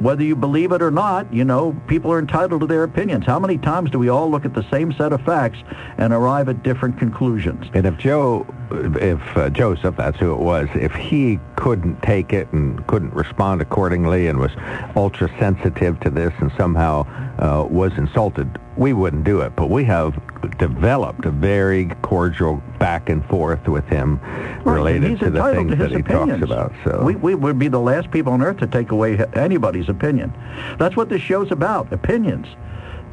whether 0.00 0.22
you 0.22 0.36
believe 0.36 0.72
it 0.72 0.82
or 0.82 0.90
not, 0.90 1.32
you 1.32 1.44
know, 1.44 1.80
people 1.86 2.12
are 2.12 2.18
entitled 2.18 2.60
to 2.60 2.66
their 2.66 2.82
opinions. 2.82 3.24
How 3.26 3.38
many 3.38 3.58
times 3.58 3.90
do 3.90 3.98
we 3.98 4.08
all 4.08 4.30
look 4.30 4.44
at 4.44 4.54
the 4.54 4.68
same 4.70 4.92
set 4.92 5.12
of 5.12 5.22
facts 5.22 5.58
and 5.98 6.12
arrive 6.12 6.48
at 6.48 6.62
different 6.62 6.98
conclusions? 6.98 7.66
And 7.74 7.86
if 7.86 7.96
Joe, 7.96 8.46
if 8.70 9.36
uh, 9.36 9.50
Joseph, 9.50 9.96
that's 9.96 10.18
who 10.18 10.32
it 10.32 10.38
was, 10.38 10.68
if 10.74 10.92
he 10.92 11.38
couldn't 11.56 12.02
take 12.02 12.32
it 12.32 12.50
and 12.52 12.86
couldn't 12.86 13.12
respond 13.14 13.60
accordingly 13.60 14.26
and 14.26 14.38
was 14.38 14.50
ultra 14.96 15.28
sensitive 15.38 15.98
to 16.00 16.10
this 16.10 16.32
and 16.40 16.52
somehow 16.56 17.06
uh, 17.38 17.64
was 17.64 17.92
insulted, 17.96 18.58
we 18.76 18.92
wouldn't 18.92 19.24
do 19.24 19.40
it. 19.40 19.54
But 19.56 19.70
we 19.70 19.84
have 19.84 20.20
developed 20.58 21.24
a 21.24 21.30
very 21.30 21.86
cordial 22.02 22.62
back 22.78 23.08
and 23.08 23.24
forth 23.26 23.66
with 23.68 23.86
him 23.86 24.20
right, 24.64 24.74
related 24.74 25.18
to 25.20 25.30
the 25.30 25.42
things 25.52 25.70
to 25.70 25.76
that 25.76 25.90
he 25.90 25.96
opinions. 25.96 26.40
talks 26.40 26.42
about. 26.42 26.72
So 26.84 27.02
we, 27.02 27.14
we 27.14 27.34
would 27.34 27.58
be 27.58 27.68
the 27.68 27.80
last 27.80 28.10
people 28.10 28.32
on 28.32 28.42
earth 28.42 28.58
to 28.58 28.66
take 28.66 28.90
away 28.90 29.18
anybody's 29.34 29.88
opinion. 29.88 30.32
That's 30.78 30.96
what 30.96 31.08
this 31.08 31.22
show's 31.22 31.50
about, 31.50 31.92
opinions 31.92 32.46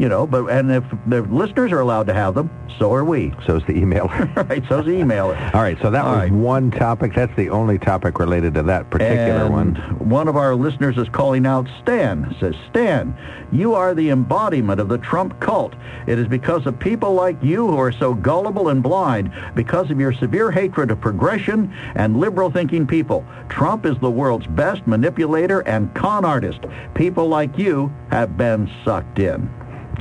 you 0.02 0.10
know, 0.10 0.26
but 0.26 0.48
and 0.48 0.72
if 0.72 0.84
the 1.06 1.22
listeners 1.22 1.72
are 1.72 1.80
allowed 1.80 2.08
to 2.08 2.14
have 2.16 2.34
them, 2.34 2.50
so 2.80 2.92
are 2.92 3.06
we. 3.06 3.32
So's 3.46 3.64
the 3.68 3.78
email. 3.78 4.08
right, 4.36 4.64
so's 4.68 4.88
the 4.88 4.94
email. 4.94 5.28
All 5.54 5.62
right, 5.62 5.78
so 5.80 5.92
that 5.92 6.04
All 6.04 6.14
was 6.14 6.22
right. 6.22 6.32
one 6.32 6.72
topic. 6.72 7.14
That's 7.14 7.36
the 7.36 7.52
only 7.52 7.78
topic 7.78 8.18
related 8.18 8.56
to 8.56 8.64
that 8.64 8.90
particular 8.90 9.46
and 9.46 9.54
one. 9.54 9.76
One 10.00 10.28
of 10.28 10.36
our 10.36 10.56
listeners 10.56 10.98
is 10.98 11.08
calling 11.10 11.46
out 11.46 11.68
Stan. 11.84 12.36
Says, 12.40 12.56
Stan, 12.72 13.16
you 13.52 13.76
are 13.76 13.94
the 13.94 14.10
embodiment 14.10 14.82
of 14.82 14.90
the 14.90 14.98
Trump 14.98 15.40
cult. 15.40 15.76
It 16.08 16.18
is 16.18 16.28
because 16.28 16.66
of 16.66 16.80
people 16.80 17.14
like 17.14 17.38
you 17.44 17.68
who 17.68 17.78
are 17.78 17.92
so 17.92 18.16
gullible 18.16 18.70
and 18.70 18.82
blind, 18.82 19.32
because 19.54 19.92
of 19.92 20.00
your 20.00 20.14
severe 20.14 20.50
hatred 20.50 20.90
of 20.90 21.00
progression 21.00 21.72
and 21.94 22.20
liberal-thinking 22.20 22.88
people. 22.88 23.24
Trump 23.50 23.86
is 23.86 24.00
the 24.00 24.10
world's 24.10 24.48
best 24.48 24.88
manipulator 24.88 25.60
and 25.68 25.94
con 25.94 26.26
artist. 26.26 26.62
People 26.96 27.28
like 27.28 27.56
you 27.56 27.94
have 28.10 28.36
been 28.36 28.68
sucked 28.84 29.20
in. 29.20 29.48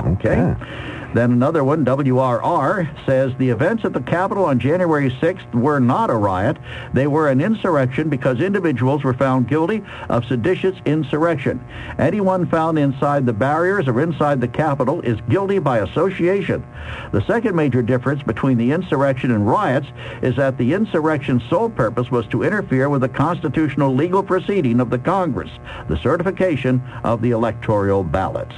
Okay. 0.04 0.36
Yeah. 0.36 0.90
Then 1.12 1.32
another 1.32 1.64
one, 1.64 1.84
WRR, 1.84 3.04
says 3.04 3.32
the 3.36 3.48
events 3.48 3.84
at 3.84 3.92
the 3.92 4.00
Capitol 4.00 4.44
on 4.44 4.60
January 4.60 5.10
6th 5.10 5.52
were 5.52 5.80
not 5.80 6.08
a 6.08 6.14
riot. 6.14 6.56
They 6.94 7.08
were 7.08 7.28
an 7.28 7.40
insurrection 7.40 8.08
because 8.08 8.40
individuals 8.40 9.02
were 9.02 9.14
found 9.14 9.48
guilty 9.48 9.82
of 10.08 10.24
seditious 10.26 10.76
insurrection. 10.84 11.64
Anyone 11.98 12.46
found 12.48 12.78
inside 12.78 13.26
the 13.26 13.32
barriers 13.32 13.88
or 13.88 14.00
inside 14.00 14.40
the 14.40 14.46
Capitol 14.46 15.00
is 15.00 15.18
guilty 15.28 15.58
by 15.58 15.78
association. 15.78 16.64
The 17.10 17.24
second 17.26 17.56
major 17.56 17.82
difference 17.82 18.22
between 18.22 18.56
the 18.56 18.70
insurrection 18.70 19.32
and 19.32 19.48
riots 19.48 19.88
is 20.22 20.36
that 20.36 20.58
the 20.58 20.74
insurrection's 20.74 21.42
sole 21.50 21.70
purpose 21.70 22.12
was 22.12 22.26
to 22.28 22.44
interfere 22.44 22.88
with 22.88 23.00
the 23.00 23.08
constitutional 23.08 23.92
legal 23.92 24.22
proceeding 24.22 24.78
of 24.78 24.90
the 24.90 24.98
Congress, 24.98 25.50
the 25.88 25.98
certification 25.98 26.80
of 27.02 27.20
the 27.20 27.32
electoral 27.32 28.04
ballots. 28.04 28.54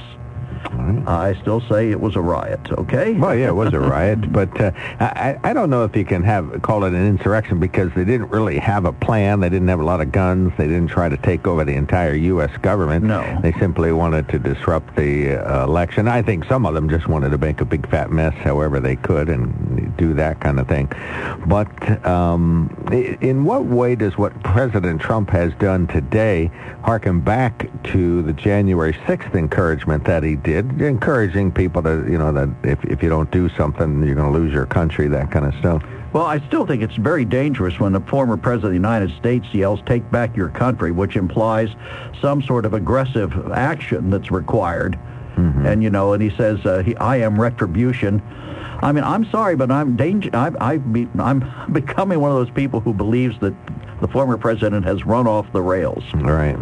I 1.07 1.37
still 1.41 1.61
say 1.61 1.91
it 1.91 1.99
was 1.99 2.15
a 2.15 2.21
riot, 2.21 2.71
okay? 2.71 3.13
Well, 3.13 3.35
yeah, 3.35 3.49
it 3.49 3.55
was 3.55 3.73
a 3.73 3.79
riot, 3.95 4.31
but 4.31 4.59
uh, 4.59 4.71
I, 4.99 5.37
I 5.43 5.53
don't 5.53 5.69
know 5.69 5.83
if 5.83 5.95
you 5.95 6.05
can 6.05 6.23
have 6.23 6.61
call 6.61 6.83
it 6.83 6.93
an 6.93 7.05
insurrection 7.05 7.59
because 7.59 7.91
they 7.95 8.05
didn't 8.05 8.29
really 8.29 8.57
have 8.57 8.85
a 8.85 8.93
plan. 8.93 9.39
They 9.39 9.49
didn't 9.49 9.67
have 9.67 9.79
a 9.79 9.85
lot 9.85 10.01
of 10.01 10.11
guns. 10.11 10.53
They 10.57 10.67
didn't 10.67 10.87
try 10.87 11.09
to 11.09 11.17
take 11.17 11.47
over 11.47 11.65
the 11.65 11.73
entire 11.73 12.13
U.S. 12.13 12.55
government. 12.57 13.05
No. 13.05 13.39
They 13.41 13.53
simply 13.53 13.91
wanted 13.91 14.29
to 14.29 14.39
disrupt 14.39 14.95
the 14.95 15.35
uh, 15.35 15.63
election. 15.65 16.07
I 16.07 16.21
think 16.21 16.45
some 16.45 16.65
of 16.65 16.73
them 16.73 16.89
just 16.89 17.07
wanted 17.07 17.29
to 17.31 17.37
make 17.37 17.61
a 17.61 17.65
big 17.65 17.89
fat 17.89 18.11
mess 18.11 18.33
however 18.35 18.79
they 18.79 18.95
could 18.95 19.29
and 19.29 19.95
do 19.97 20.13
that 20.13 20.39
kind 20.39 20.59
of 20.59 20.67
thing. 20.67 20.91
But 21.47 22.05
um, 22.05 22.69
in 22.91 23.43
what 23.43 23.65
way 23.65 23.95
does 23.95 24.17
what 24.17 24.41
President 24.43 25.01
Trump 25.01 25.29
has 25.31 25.53
done 25.55 25.87
today 25.87 26.51
harken 26.83 27.19
back 27.19 27.69
to 27.83 28.21
the 28.23 28.33
January 28.33 28.93
6th 28.93 29.35
encouragement 29.35 30.05
that 30.05 30.23
he 30.23 30.35
did, 30.35 30.52
encouraging 30.57 31.51
people 31.51 31.81
to, 31.83 32.05
you 32.09 32.17
know, 32.17 32.31
that 32.33 32.49
if, 32.63 32.83
if 32.85 33.03
you 33.03 33.09
don't 33.09 33.29
do 33.31 33.49
something, 33.49 34.03
you're 34.03 34.15
going 34.15 34.31
to 34.31 34.37
lose 34.39 34.53
your 34.53 34.65
country, 34.65 35.07
that 35.07 35.31
kind 35.31 35.45
of 35.45 35.53
stuff? 35.55 35.83
Well, 36.13 36.25
I 36.25 36.45
still 36.47 36.67
think 36.67 36.83
it's 36.83 36.95
very 36.95 37.25
dangerous 37.25 37.79
when 37.79 37.93
the 37.93 37.99
former 38.01 38.37
president 38.37 38.65
of 38.65 38.71
the 38.71 38.75
United 38.75 39.17
States 39.17 39.47
yells, 39.51 39.79
take 39.87 40.09
back 40.11 40.35
your 40.35 40.49
country, 40.49 40.91
which 40.91 41.15
implies 41.15 41.69
some 42.21 42.41
sort 42.43 42.65
of 42.65 42.73
aggressive 42.73 43.51
action 43.51 44.11
that's 44.11 44.29
required. 44.29 44.97
Mm-hmm. 45.35 45.65
And, 45.65 45.81
you 45.81 45.89
know, 45.89 46.13
and 46.13 46.21
he 46.21 46.29
says, 46.37 46.63
uh, 46.65 46.83
he, 46.83 46.95
I 46.97 47.17
am 47.17 47.41
retribution. 47.41 48.21
I 48.83 48.91
mean, 48.91 49.03
I'm 49.03 49.25
sorry, 49.31 49.55
but 49.55 49.71
I'm 49.71 49.95
danger. 49.95 50.29
I, 50.33 50.51
I 50.59 50.77
be, 50.77 51.07
I'm 51.17 51.51
becoming 51.71 52.19
one 52.19 52.31
of 52.31 52.37
those 52.37 52.53
people 52.53 52.79
who 52.79 52.93
believes 52.93 53.39
that 53.39 53.55
the 54.03 54.07
former 54.09 54.37
president 54.37 54.85
has 54.85 55.05
run 55.05 55.27
off 55.27 55.49
the 55.53 55.61
rails. 55.61 56.03
Right. 56.13 56.57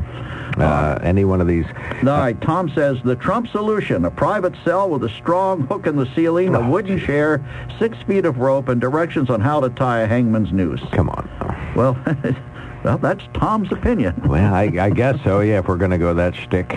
Uh, 0.57 0.63
uh, 0.63 1.00
any 1.01 1.25
one 1.25 1.41
of 1.41 1.48
these. 1.48 1.65
All 1.65 2.03
right. 2.03 2.39
Tom 2.39 2.69
says 2.75 2.98
the 3.03 3.15
Trump 3.15 3.48
solution: 3.48 4.05
a 4.05 4.12
private 4.12 4.53
cell 4.63 4.89
with 4.89 5.03
a 5.03 5.10
strong 5.10 5.65
hook 5.65 5.88
in 5.88 5.95
the 5.95 6.05
ceiling, 6.13 6.55
oh, 6.55 6.62
a 6.62 6.69
wooden 6.69 6.98
geez. 7.00 7.07
chair, 7.07 7.43
six 7.79 7.98
feet 8.03 8.25
of 8.25 8.38
rope, 8.38 8.69
and 8.69 8.79
directions 8.79 9.29
on 9.29 9.41
how 9.41 9.60
to 9.60 9.69
tie 9.69 10.01
a 10.01 10.07
hangman's 10.07 10.51
noose. 10.51 10.81
Come 10.91 11.10
on. 11.10 11.74
Well. 11.75 11.98
well, 12.83 13.00
that's 13.00 13.24
Tom's 13.33 13.71
opinion. 13.71 14.21
well, 14.27 14.53
I, 14.53 14.71
I 14.79 14.89
guess 14.91 15.17
so. 15.24 15.39
Yeah, 15.39 15.60
if 15.60 15.67
we're 15.67 15.77
going 15.77 15.91
to 15.91 15.98
go 15.98 16.13
that 16.13 16.36
shtick. 16.36 16.69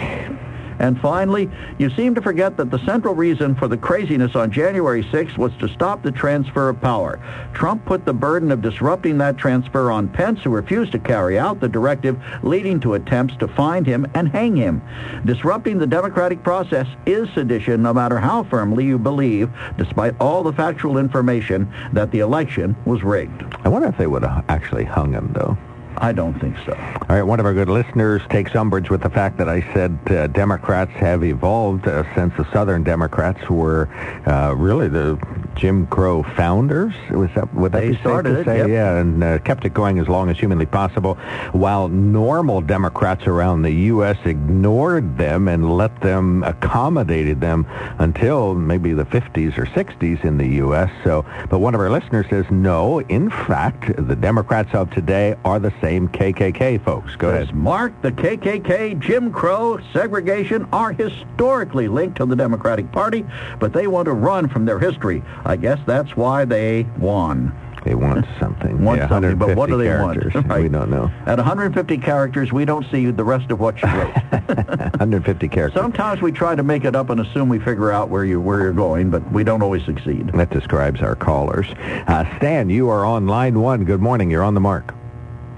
And 0.79 1.01
finally, 1.01 1.51
you 1.79 1.91
seem 1.91 2.15
to 2.15 2.23
forget 2.23 2.57
that 2.57 2.71
the 2.71 2.85
central 2.85 3.15
reason 3.15 3.55
for 3.55 3.69
the 3.69 3.77
craziness 3.77 4.35
on 4.35 4.51
January 4.51 5.03
6th 5.05 5.39
was 5.39 5.53
to 5.59 5.69
stop 5.69 6.03
the 6.03 6.13
transfer 6.13 6.69
of 6.69 6.81
power. 6.81 7.21
Trump 7.53 7.85
put 7.85 8.05
the 8.05 8.13
burden 8.13 8.51
of 8.51 8.63
disrupting 8.63 9.19
that 9.19 9.37
transfer 9.37 9.91
on 9.91 10.09
Pence, 10.09 10.41
who 10.43 10.51
refused 10.51 10.93
to 10.93 10.99
carry 10.99 11.39
out 11.39 11.61
the 11.61 11.69
directive, 11.69 12.21
leading 12.43 12.81
to 12.81 12.95
attempts 12.95 13.37
to 13.37 13.49
find 13.49 13.87
him 13.87 14.07
and 14.15 14.29
hang 14.29 14.57
him. 14.57 14.83
Disrupting 15.25 15.79
the 15.79 15.87
democratic 15.87 16.43
process 16.43 16.87
is 17.07 17.29
sedition, 17.35 17.83
no 17.83 17.93
matter 17.93 18.19
how 18.19 18.45
firmly 18.45 18.85
you 18.85 18.99
believe, 18.99 19.51
despite 19.77 20.15
all 20.21 20.43
the 20.43 20.53
factual 20.53 20.99
information, 20.99 21.73
that 21.93 22.11
the 22.11 22.21
election 22.21 22.77
was 22.85 23.03
rigged. 23.03 23.45
I 23.65 23.69
wonder 23.69 23.89
if 23.89 23.97
they 23.97 24.07
would 24.07 24.23
have 24.23 24.45
actually 24.49 24.85
hung 24.85 25.13
him, 25.13 25.31
though. 25.33 25.57
I 25.97 26.13
don't 26.13 26.39
think 26.41 26.57
so. 26.67 26.73
All 26.75 27.17
right, 27.17 27.23
one 27.23 27.41
of 27.41 27.47
our 27.47 27.55
good 27.55 27.69
listeners 27.69 28.23
takes 28.31 28.55
umbrage 28.55 28.91
with 28.91 29.03
the 29.03 29.11
fact 29.11 29.39
that 29.39 29.49
I 29.49 29.61
said 29.73 29.99
uh, 30.07 30.27
Democrats 30.29 30.93
have 30.93 31.23
evolved 31.25 31.87
uh, 31.87 32.05
since 32.15 32.35
the 32.37 32.51
Southern 32.53 32.83
Democrats 32.83 33.49
were 33.49 33.89
uh, 34.27 34.55
really 34.57 34.89
the 34.89 35.19
Jim 35.55 35.87
Crow 35.87 36.23
founders. 36.23 36.95
Was 37.11 37.31
that 37.35 37.53
what 37.55 37.73
they 37.73 37.91
be 37.91 37.97
started 37.99 38.37
safe 38.37 38.45
to 38.45 38.51
say? 38.51 38.61
It, 38.61 38.69
yep. 38.69 38.69
Yeah, 38.69 38.97
and 38.97 39.23
uh, 39.23 39.39
kept 39.41 39.65
it 39.65 39.75
going 39.75 39.99
as 39.99 40.09
long 40.09 40.31
as 40.31 40.39
humanly 40.39 40.67
possible, 40.67 41.15
while 41.53 41.89
normal 41.89 42.61
Democrats 42.61 43.27
around 43.27 43.63
the 43.63 43.73
U.S. 43.73 44.17
ignored 44.25 45.17
them 45.17 45.49
and 45.49 45.77
let 45.77 46.01
them 46.01 46.43
accommodated 46.43 47.41
them 47.41 47.67
until 47.99 48.55
maybe 48.55 48.93
the 48.93 49.05
50s 49.05 49.57
or 49.57 49.67
60s 49.67 50.25
in 50.25 50.39
the 50.39 50.49
U.S. 50.57 50.91
So, 51.05 51.25
but 51.49 51.61
one 51.61 51.75
of 51.75 51.81
our 51.81 51.91
listeners 51.91 52.27
says 52.29 52.47
no. 52.51 53.01
In 53.03 53.31
fact, 53.31 53.95
the 53.97 54.17
Democrats 54.17 54.75
of 54.75 54.91
today 54.91 55.37
are 55.45 55.59
the 55.59 55.73
same 55.85 56.09
KKK 56.09 56.83
folks. 56.83 57.15
Go 57.17 57.29
ahead. 57.29 57.55
Mark, 57.55 57.93
the 58.01 58.11
KKK, 58.11 58.99
Jim 58.99 59.31
Crow, 59.31 59.79
segregation 59.93 60.67
are 60.73 60.93
historically 60.93 61.89
linked 61.89 62.17
to 62.17 62.27
the 62.27 62.35
Democratic 62.35 62.91
Party, 62.91 63.27
but 63.61 63.75
they 63.75 63.87
want 63.87 64.07
to 64.07 64.13
run 64.13 64.49
from 64.49 64.65
their 64.65 64.79
history. 64.79 65.23
I 65.45 65.57
guess 65.57 65.79
that's 65.87 66.17
why 66.17 66.47
they 66.47 66.87
won. 66.99 67.55
They 67.85 67.95
want 67.95 68.25
something. 68.41 68.83
want 68.83 69.01
yeah, 69.01 69.09
something, 69.11 69.37
but 69.37 69.59
what 69.59 69.69
do 69.69 69.77
they 69.77 69.91
want? 69.91 70.25
Right. 70.47 70.63
We 70.63 70.69
don't 70.71 70.89
know. 70.89 71.13
At 71.27 71.37
150 71.37 71.99
characters, 71.99 72.51
we 72.51 72.65
don't 72.65 72.87
see 72.91 73.11
the 73.11 73.25
rest 73.25 73.51
of 73.51 73.61
what 73.61 73.83
you 73.83 73.89
wrote. 73.89 74.15
150 74.49 75.49
characters. 75.49 75.79
Sometimes 75.79 76.23
we 76.23 76.33
try 76.33 76.55
to 76.55 76.63
make 76.63 76.87
it 76.87 76.97
up 76.97 77.11
and 77.11 77.21
assume 77.21 77.51
we 77.51 77.59
figure 77.59 77.93
out 77.93 78.09
where 78.09 78.25
you 78.25 78.41
where 78.41 78.63
you're 78.63 78.73
going, 78.73 79.11
but 79.11 79.31
we 79.33 79.45
don't 79.45 79.61
always 79.61 79.85
succeed. 79.85 80.29
That 80.29 80.49
describes 80.49 81.03
our 81.03 81.15
callers. 81.15 81.67
Uh, 82.07 82.25
Stan, 82.39 82.71
you 82.71 82.89
are 82.89 83.05
on 83.05 83.27
line 83.27 83.61
one. 83.61 83.85
Good 83.85 84.01
morning. 84.01 84.31
You're 84.31 84.45
on 84.45 84.55
the 84.55 84.61
mark. 84.61 84.95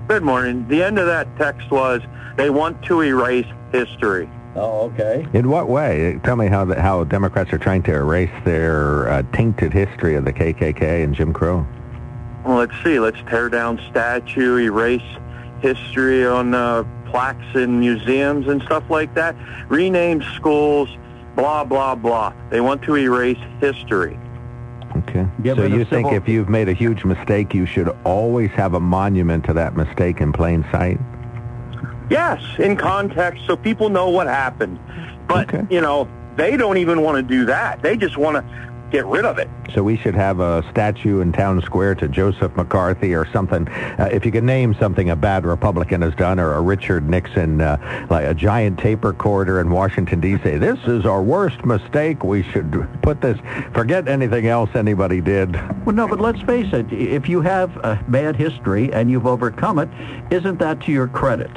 Good 0.09 0.23
morning. 0.23 0.69
The 0.69 0.85
end 0.85 1.01
of 1.01 1.07
that 1.07 1.27
text 1.37 1.69
was 1.73 2.01
they 2.37 2.49
want 2.49 2.81
to 2.85 3.03
erase 3.03 3.47
history. 3.73 4.31
Oh, 4.55 4.83
okay. 4.93 5.27
In 5.33 5.51
what 5.51 5.69
way? 5.69 6.21
Tell 6.23 6.37
me 6.37 6.47
how 6.47 6.65
the, 6.65 6.81
how 6.81 7.03
Democrats 7.03 7.53
are 7.53 7.59
trying 7.59 7.83
to 7.85 7.93
erase 7.93 8.31
their 8.45 9.09
uh, 9.09 9.23
tainted 9.33 9.73
history 9.73 10.15
of 10.15 10.25
the 10.25 10.33
KKK 10.33 11.03
and 11.03 11.13
Jim 11.13 11.33
Crow. 11.33 11.67
Well, 12.45 12.59
let's 12.59 12.73
see. 12.85 13.01
Let's 13.01 13.19
tear 13.29 13.49
down 13.49 13.81
statue, 13.91 14.59
erase 14.59 15.03
history 15.61 16.25
on 16.25 16.55
uh, 16.55 16.85
plaques 17.07 17.57
in 17.57 17.81
museums 17.81 18.47
and 18.47 18.63
stuff 18.63 18.89
like 18.89 19.13
that. 19.15 19.35
Rename 19.69 20.23
schools, 20.37 20.89
blah, 21.35 21.65
blah, 21.65 21.97
blah. 21.97 22.33
They 22.51 22.61
want 22.61 22.81
to 22.83 22.97
erase 22.97 23.43
history. 23.59 24.17
Okay. 24.97 25.27
so 25.45 25.65
you 25.65 25.85
think 25.85 26.13
if 26.13 26.29
you've 26.29 26.49
made 26.49 26.69
a 26.69 26.73
huge 26.73 27.05
mistake, 27.05 27.55
you 27.55 27.67
should 27.67 27.89
always 28.05 28.51
have 28.53 28.75
a 28.75 28.81
monument 28.81 29.45
to 29.47 29.53
that 29.53 29.77
mistake 29.77 30.21
in 30.21 30.33
plain 30.33 30.65
sight? 30.71 30.99
Yes, 32.09 32.43
in 32.59 32.77
context 32.77 33.45
so 33.47 33.57
people 33.57 33.89
know 33.89 34.09
what 34.09 34.27
happened. 34.27 34.79
But, 35.27 35.53
okay. 35.53 35.67
you 35.75 35.81
know, 35.81 36.09
they 36.37 36.57
don't 36.57 36.77
even 36.77 37.03
want 37.03 37.17
to 37.17 37.23
do 37.23 37.45
that. 37.47 37.83
They 37.83 37.97
just 37.97 38.17
want 38.17 38.37
to 38.37 38.67
get 38.91 39.07
rid 39.07 39.25
of 39.25 39.39
it. 39.39 39.49
So 39.75 39.83
we 39.83 39.97
should 39.97 40.15
have 40.15 40.41
a 40.41 40.65
statue 40.71 41.21
in 41.21 41.33
town 41.33 41.61
square 41.63 41.95
to 41.97 42.09
Joseph 42.09 42.55
McCarthy 42.57 43.15
or 43.15 43.31
something. 43.33 43.69
Uh, 43.69 44.09
if 44.13 44.25
you 44.25 44.33
could 44.33 44.45
name 44.45 44.75
something 44.75 45.11
a 45.11 45.17
bad 45.17 45.45
Republican 45.45 46.03
has 46.03 46.15
done, 46.15 46.39
or 46.39 46.55
a 46.55 46.61
Richard 46.61 47.09
Nixon, 47.09 47.61
uh, 47.61 48.07
like 48.11 48.27
a 48.27 48.35
giant 48.35 48.79
tape 48.79 49.05
recorder 49.05 49.61
in 49.61 49.71
Washington 49.71 50.21
D.C. 50.21 50.59
This 50.59 50.79
is 50.87 51.05
our 51.05 51.23
worst 51.23 51.65
mistake. 51.65 52.25
We 52.25 52.43
should 52.43 52.89
put 53.03 53.21
this. 53.21 53.39
Forget 53.73 54.09
anything 54.09 54.47
else 54.47 54.71
anybody 54.75 55.21
did. 55.21 55.55
Well, 55.85 55.95
no, 55.95 56.09
but 56.09 56.21
let's 56.21 56.41
face 56.43 56.73
it. 56.73 56.91
If 56.93 57.29
you 57.29 57.41
have 57.41 57.77
a 57.79 58.03
bad 58.09 58.37
history 58.37 58.93
and 58.93 59.11
you've 59.11 59.27
overcome 59.27 59.79
it, 59.79 59.89
isn't 60.31 60.59
that 60.59 60.81
to 60.83 60.93
your 60.93 61.09
credit? 61.09 61.51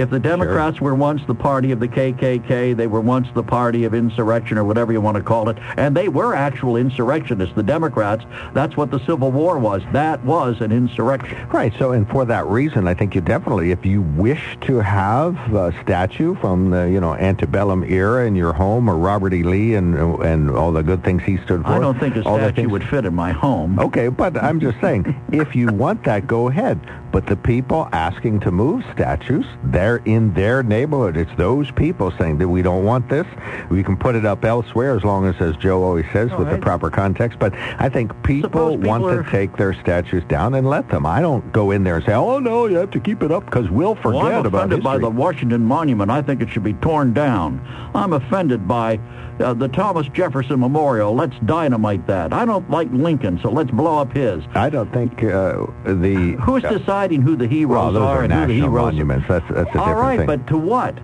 If 0.00 0.08
the 0.08 0.18
Democrats 0.18 0.78
sure. 0.78 0.86
were 0.86 0.94
once 0.94 1.20
the 1.26 1.34
party 1.34 1.72
of 1.72 1.78
the 1.78 1.86
KKK, 1.86 2.74
they 2.74 2.86
were 2.86 3.02
once 3.02 3.28
the 3.34 3.42
party 3.42 3.84
of 3.84 3.92
insurrection 3.92 4.56
or 4.56 4.64
whatever 4.64 4.92
you 4.92 5.00
want 5.02 5.18
to 5.18 5.22
call 5.22 5.50
it, 5.50 5.58
and 5.76 5.94
they 5.94 6.08
were 6.08 6.34
actual 6.34 6.76
insurrectionists, 6.76 7.54
the 7.54 7.62
Democrats, 7.62 8.24
that's 8.54 8.78
what 8.78 8.90
the 8.90 8.98
Civil 9.00 9.30
War 9.30 9.58
was. 9.58 9.82
That 9.92 10.24
was 10.24 10.62
an 10.62 10.72
insurrection. 10.72 11.36
Right. 11.48 11.74
So, 11.78 11.92
and 11.92 12.08
for 12.08 12.24
that 12.24 12.46
reason, 12.46 12.88
I 12.88 12.94
think 12.94 13.14
you 13.14 13.20
definitely, 13.20 13.72
if 13.72 13.84
you 13.84 14.00
wish 14.00 14.56
to 14.62 14.78
have 14.78 15.36
a 15.54 15.74
statue 15.82 16.34
from 16.36 16.70
the, 16.70 16.90
you 16.90 17.00
know, 17.00 17.12
antebellum 17.14 17.84
era 17.84 18.26
in 18.26 18.34
your 18.34 18.54
home 18.54 18.88
or 18.88 18.96
Robert 18.96 19.34
E. 19.34 19.42
Lee 19.42 19.74
and, 19.74 19.94
and 20.22 20.50
all 20.50 20.72
the 20.72 20.82
good 20.82 21.04
things 21.04 21.22
he 21.24 21.36
stood 21.44 21.60
for. 21.60 21.68
I 21.68 21.78
don't 21.78 22.00
think 22.00 22.16
a 22.16 22.22
statue 22.22 22.70
would 22.70 22.88
fit 22.88 23.04
in 23.04 23.14
my 23.14 23.32
home. 23.32 23.78
Okay, 23.78 24.08
but 24.08 24.42
I'm 24.42 24.60
just 24.60 24.80
saying, 24.80 25.14
if 25.30 25.54
you 25.54 25.66
want 25.66 26.04
that, 26.04 26.26
go 26.26 26.48
ahead. 26.48 26.80
But 27.12 27.26
the 27.26 27.36
people 27.36 27.88
asking 27.92 28.40
to 28.40 28.52
move 28.52 28.84
statues, 28.94 29.44
they're 29.64 29.89
in 29.98 30.32
their 30.34 30.62
neighborhood. 30.62 31.16
It's 31.16 31.30
those 31.36 31.70
people 31.70 32.12
saying 32.18 32.38
that 32.38 32.48
we 32.48 32.62
don't 32.62 32.84
want 32.84 33.08
this. 33.08 33.26
We 33.70 33.82
can 33.82 33.96
put 33.96 34.14
it 34.14 34.24
up 34.24 34.44
elsewhere 34.44 34.96
as 34.96 35.04
long 35.04 35.26
as, 35.26 35.36
as 35.40 35.56
Joe 35.56 35.82
always 35.82 36.06
says, 36.12 36.30
All 36.30 36.38
with 36.38 36.48
right. 36.48 36.56
the 36.56 36.62
proper 36.62 36.90
context. 36.90 37.38
But 37.38 37.54
I 37.78 37.88
think 37.88 38.10
people, 38.22 38.50
people 38.50 38.76
want 38.78 39.04
are... 39.04 39.22
to 39.22 39.30
take 39.30 39.56
their 39.56 39.74
statues 39.74 40.24
down 40.24 40.54
and 40.54 40.68
let 40.68 40.88
them. 40.88 41.06
I 41.06 41.20
don't 41.20 41.52
go 41.52 41.70
in 41.70 41.84
there 41.84 41.96
and 41.96 42.04
say, 42.04 42.14
oh, 42.14 42.38
no, 42.38 42.66
you 42.66 42.76
have 42.76 42.90
to 42.90 43.00
keep 43.00 43.22
it 43.22 43.30
up 43.30 43.44
because 43.44 43.70
we'll 43.70 43.94
forget 43.94 44.22
well, 44.22 44.26
I'm 44.26 44.46
about 44.46 44.66
offended 44.66 44.82
by 44.82 44.98
the 44.98 45.10
Washington 45.10 45.64
Monument. 45.64 46.10
I 46.10 46.22
think 46.22 46.42
it 46.42 46.50
should 46.50 46.64
be 46.64 46.74
torn 46.74 47.12
down. 47.12 47.60
I'm 47.94 48.12
offended 48.12 48.66
by 48.66 48.98
uh, 49.40 49.54
the 49.54 49.68
Thomas 49.68 50.06
Jefferson 50.08 50.60
Memorial. 50.60 51.14
Let's 51.14 51.36
dynamite 51.44 52.06
that. 52.06 52.32
I 52.32 52.44
don't 52.44 52.68
like 52.70 52.88
Lincoln, 52.92 53.40
so 53.42 53.50
let's 53.50 53.70
blow 53.70 53.98
up 53.98 54.12
his. 54.12 54.44
I 54.54 54.70
don't 54.70 54.92
think 54.92 55.22
uh, 55.22 55.66
the... 55.84 56.36
Who's 56.40 56.64
uh, 56.64 56.78
deciding 56.78 57.22
who 57.22 57.36
the 57.36 57.46
heroes 57.46 57.94
well, 57.94 57.98
are, 57.98 58.18
are 58.18 58.22
and 58.24 58.32
who 58.32 58.46
the 58.46 58.54
heroes 58.54 58.92
monuments. 58.92 59.26
That's, 59.28 59.44
that's 59.48 59.74
a 59.74 59.78
All 59.78 59.86
different 59.86 59.98
right, 59.98 60.18
thing. 60.18 60.26
but 60.26 60.46
to 60.48 60.58
what? 60.58 60.98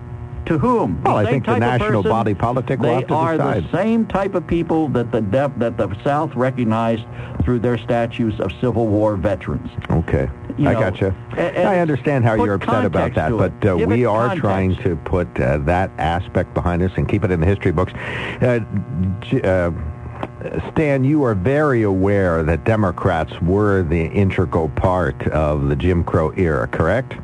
To 0.47 0.57
whom? 0.57 1.01
Well, 1.03 1.15
The 1.17 1.21
I 1.21 1.25
think 1.31 1.45
the 1.45 1.57
national 1.59 2.03
person- 2.03 2.11
body 2.11 2.33
politic 2.33 2.79
will 2.79 2.87
They 2.89 2.95
have 2.95 3.07
to 3.07 3.13
are 3.13 3.37
decide. 3.37 3.63
the 3.71 3.77
same 3.77 4.05
type 4.05 4.33
of 4.33 4.47
people 4.47 4.87
that 4.89 5.11
the 5.11 5.19
dep- 5.21 5.59
that 5.59 5.77
the 5.77 5.89
South 6.03 6.33
recognized 6.35 7.03
through 7.43 7.59
their 7.59 7.77
statues 7.77 8.39
of 8.39 8.51
Civil 8.61 8.87
War 8.87 9.15
veterans. 9.17 9.69
Okay, 9.91 10.29
You 10.57 10.69
I 10.69 10.73
know, 10.73 10.79
gotcha. 10.79 11.15
and 11.37 11.67
I 11.67 11.79
understand 11.79 12.23
how 12.25 12.35
you're 12.35 12.53
upset 12.55 12.85
about 12.85 13.13
that, 13.15 13.31
but 13.37 13.51
uh, 13.65 13.75
we 13.77 14.05
are 14.05 14.27
context. 14.27 14.41
trying 14.41 14.75
to 14.77 14.95
put 14.95 15.27
uh, 15.39 15.57
that 15.59 15.91
aspect 15.97 16.53
behind 16.53 16.81
us 16.81 16.91
and 16.95 17.07
keep 17.09 17.23
it 17.25 17.31
in 17.31 17.39
the 17.41 17.45
history 17.45 17.71
books. 17.71 17.93
Uh, 18.41 18.59
uh, 19.43 19.71
Stan, 20.71 21.03
you 21.03 21.23
are 21.23 21.35
very 21.35 21.83
aware 21.83 22.41
that 22.43 22.63
Democrats 22.63 23.33
were 23.41 23.83
the 23.83 24.05
integral 24.05 24.69
part 24.69 25.27
of 25.29 25.67
the 25.67 25.75
Jim 25.75 26.03
Crow 26.03 26.31
era, 26.37 26.67
correct? 26.67 27.15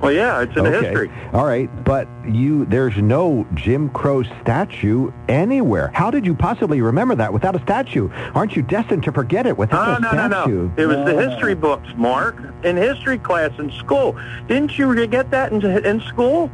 Well, 0.00 0.12
yeah, 0.12 0.42
it's 0.42 0.56
in 0.56 0.64
the 0.64 0.76
okay. 0.76 0.86
history. 0.88 1.10
All 1.32 1.46
right, 1.46 1.70
but 1.84 2.06
you 2.28 2.66
there's 2.66 2.96
no 2.98 3.46
Jim 3.54 3.88
Crow 3.90 4.22
statue 4.42 5.10
anywhere. 5.28 5.90
How 5.94 6.10
did 6.10 6.26
you 6.26 6.34
possibly 6.34 6.80
remember 6.82 7.14
that 7.14 7.32
without 7.32 7.56
a 7.56 7.60
statue? 7.62 8.10
Aren't 8.34 8.56
you 8.56 8.62
destined 8.62 9.04
to 9.04 9.12
forget 9.12 9.46
it 9.46 9.56
without 9.56 10.00
No, 10.02 10.08
a 10.08 10.12
no, 10.12 10.28
no, 10.28 10.34
statue? 10.42 10.68
no. 10.68 10.82
It 10.82 10.86
was 10.86 10.96
the 11.06 11.28
history 11.28 11.54
books, 11.54 11.88
Mark, 11.96 12.36
in 12.62 12.76
history 12.76 13.18
class 13.18 13.50
in 13.58 13.72
school. 13.72 14.16
Didn't 14.48 14.78
you 14.78 15.06
get 15.06 15.30
that 15.30 15.52
in, 15.52 15.64
in 15.64 16.00
school? 16.02 16.50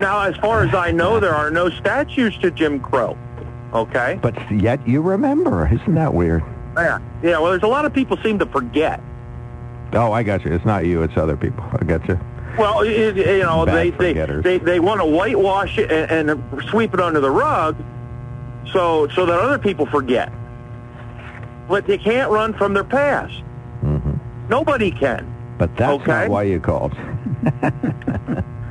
Now, 0.00 0.20
as 0.20 0.36
far 0.36 0.62
as 0.62 0.74
I 0.74 0.92
know, 0.92 1.18
there 1.18 1.34
are 1.34 1.50
no 1.50 1.68
statues 1.70 2.36
to 2.38 2.52
Jim 2.52 2.78
Crow. 2.78 3.18
Okay? 3.74 4.18
But 4.22 4.36
yet 4.52 4.86
you 4.86 5.02
remember. 5.02 5.66
Isn't 5.66 5.94
that 5.96 6.14
weird? 6.14 6.42
Yeah. 6.76 7.00
Yeah, 7.22 7.38
well, 7.40 7.50
there's 7.50 7.64
a 7.64 7.66
lot 7.68 7.84
of 7.84 7.92
people 7.92 8.16
seem 8.22 8.38
to 8.38 8.46
forget. 8.46 9.00
Oh, 9.92 10.12
I 10.12 10.22
got 10.22 10.44
you. 10.44 10.52
It's 10.52 10.64
not 10.64 10.84
you. 10.86 11.02
It's 11.02 11.16
other 11.16 11.36
people. 11.36 11.64
I 11.72 11.84
got 11.84 12.06
you. 12.08 12.18
Well, 12.58 12.80
it, 12.80 13.16
you 13.16 13.38
know, 13.42 13.64
they, 13.64 13.90
they, 13.90 14.12
they, 14.12 14.58
they 14.58 14.80
want 14.80 15.00
to 15.00 15.06
whitewash 15.06 15.78
it 15.78 15.90
and, 15.92 16.30
and 16.30 16.62
sweep 16.68 16.92
it 16.92 17.00
under 17.00 17.20
the 17.20 17.30
rug 17.30 17.76
so, 18.72 19.06
so 19.08 19.24
that 19.26 19.38
other 19.38 19.58
people 19.58 19.86
forget. 19.86 20.32
But 21.68 21.86
they 21.86 21.98
can't 21.98 22.30
run 22.30 22.52
from 22.54 22.74
their 22.74 22.84
past. 22.84 23.42
hmm 23.80 24.14
Nobody 24.48 24.90
can. 24.90 25.34
But 25.58 25.76
that's 25.76 26.00
Okay. 26.02 26.12
not 26.12 26.28
why 26.30 26.42
you 26.44 26.60
called. 26.60 26.96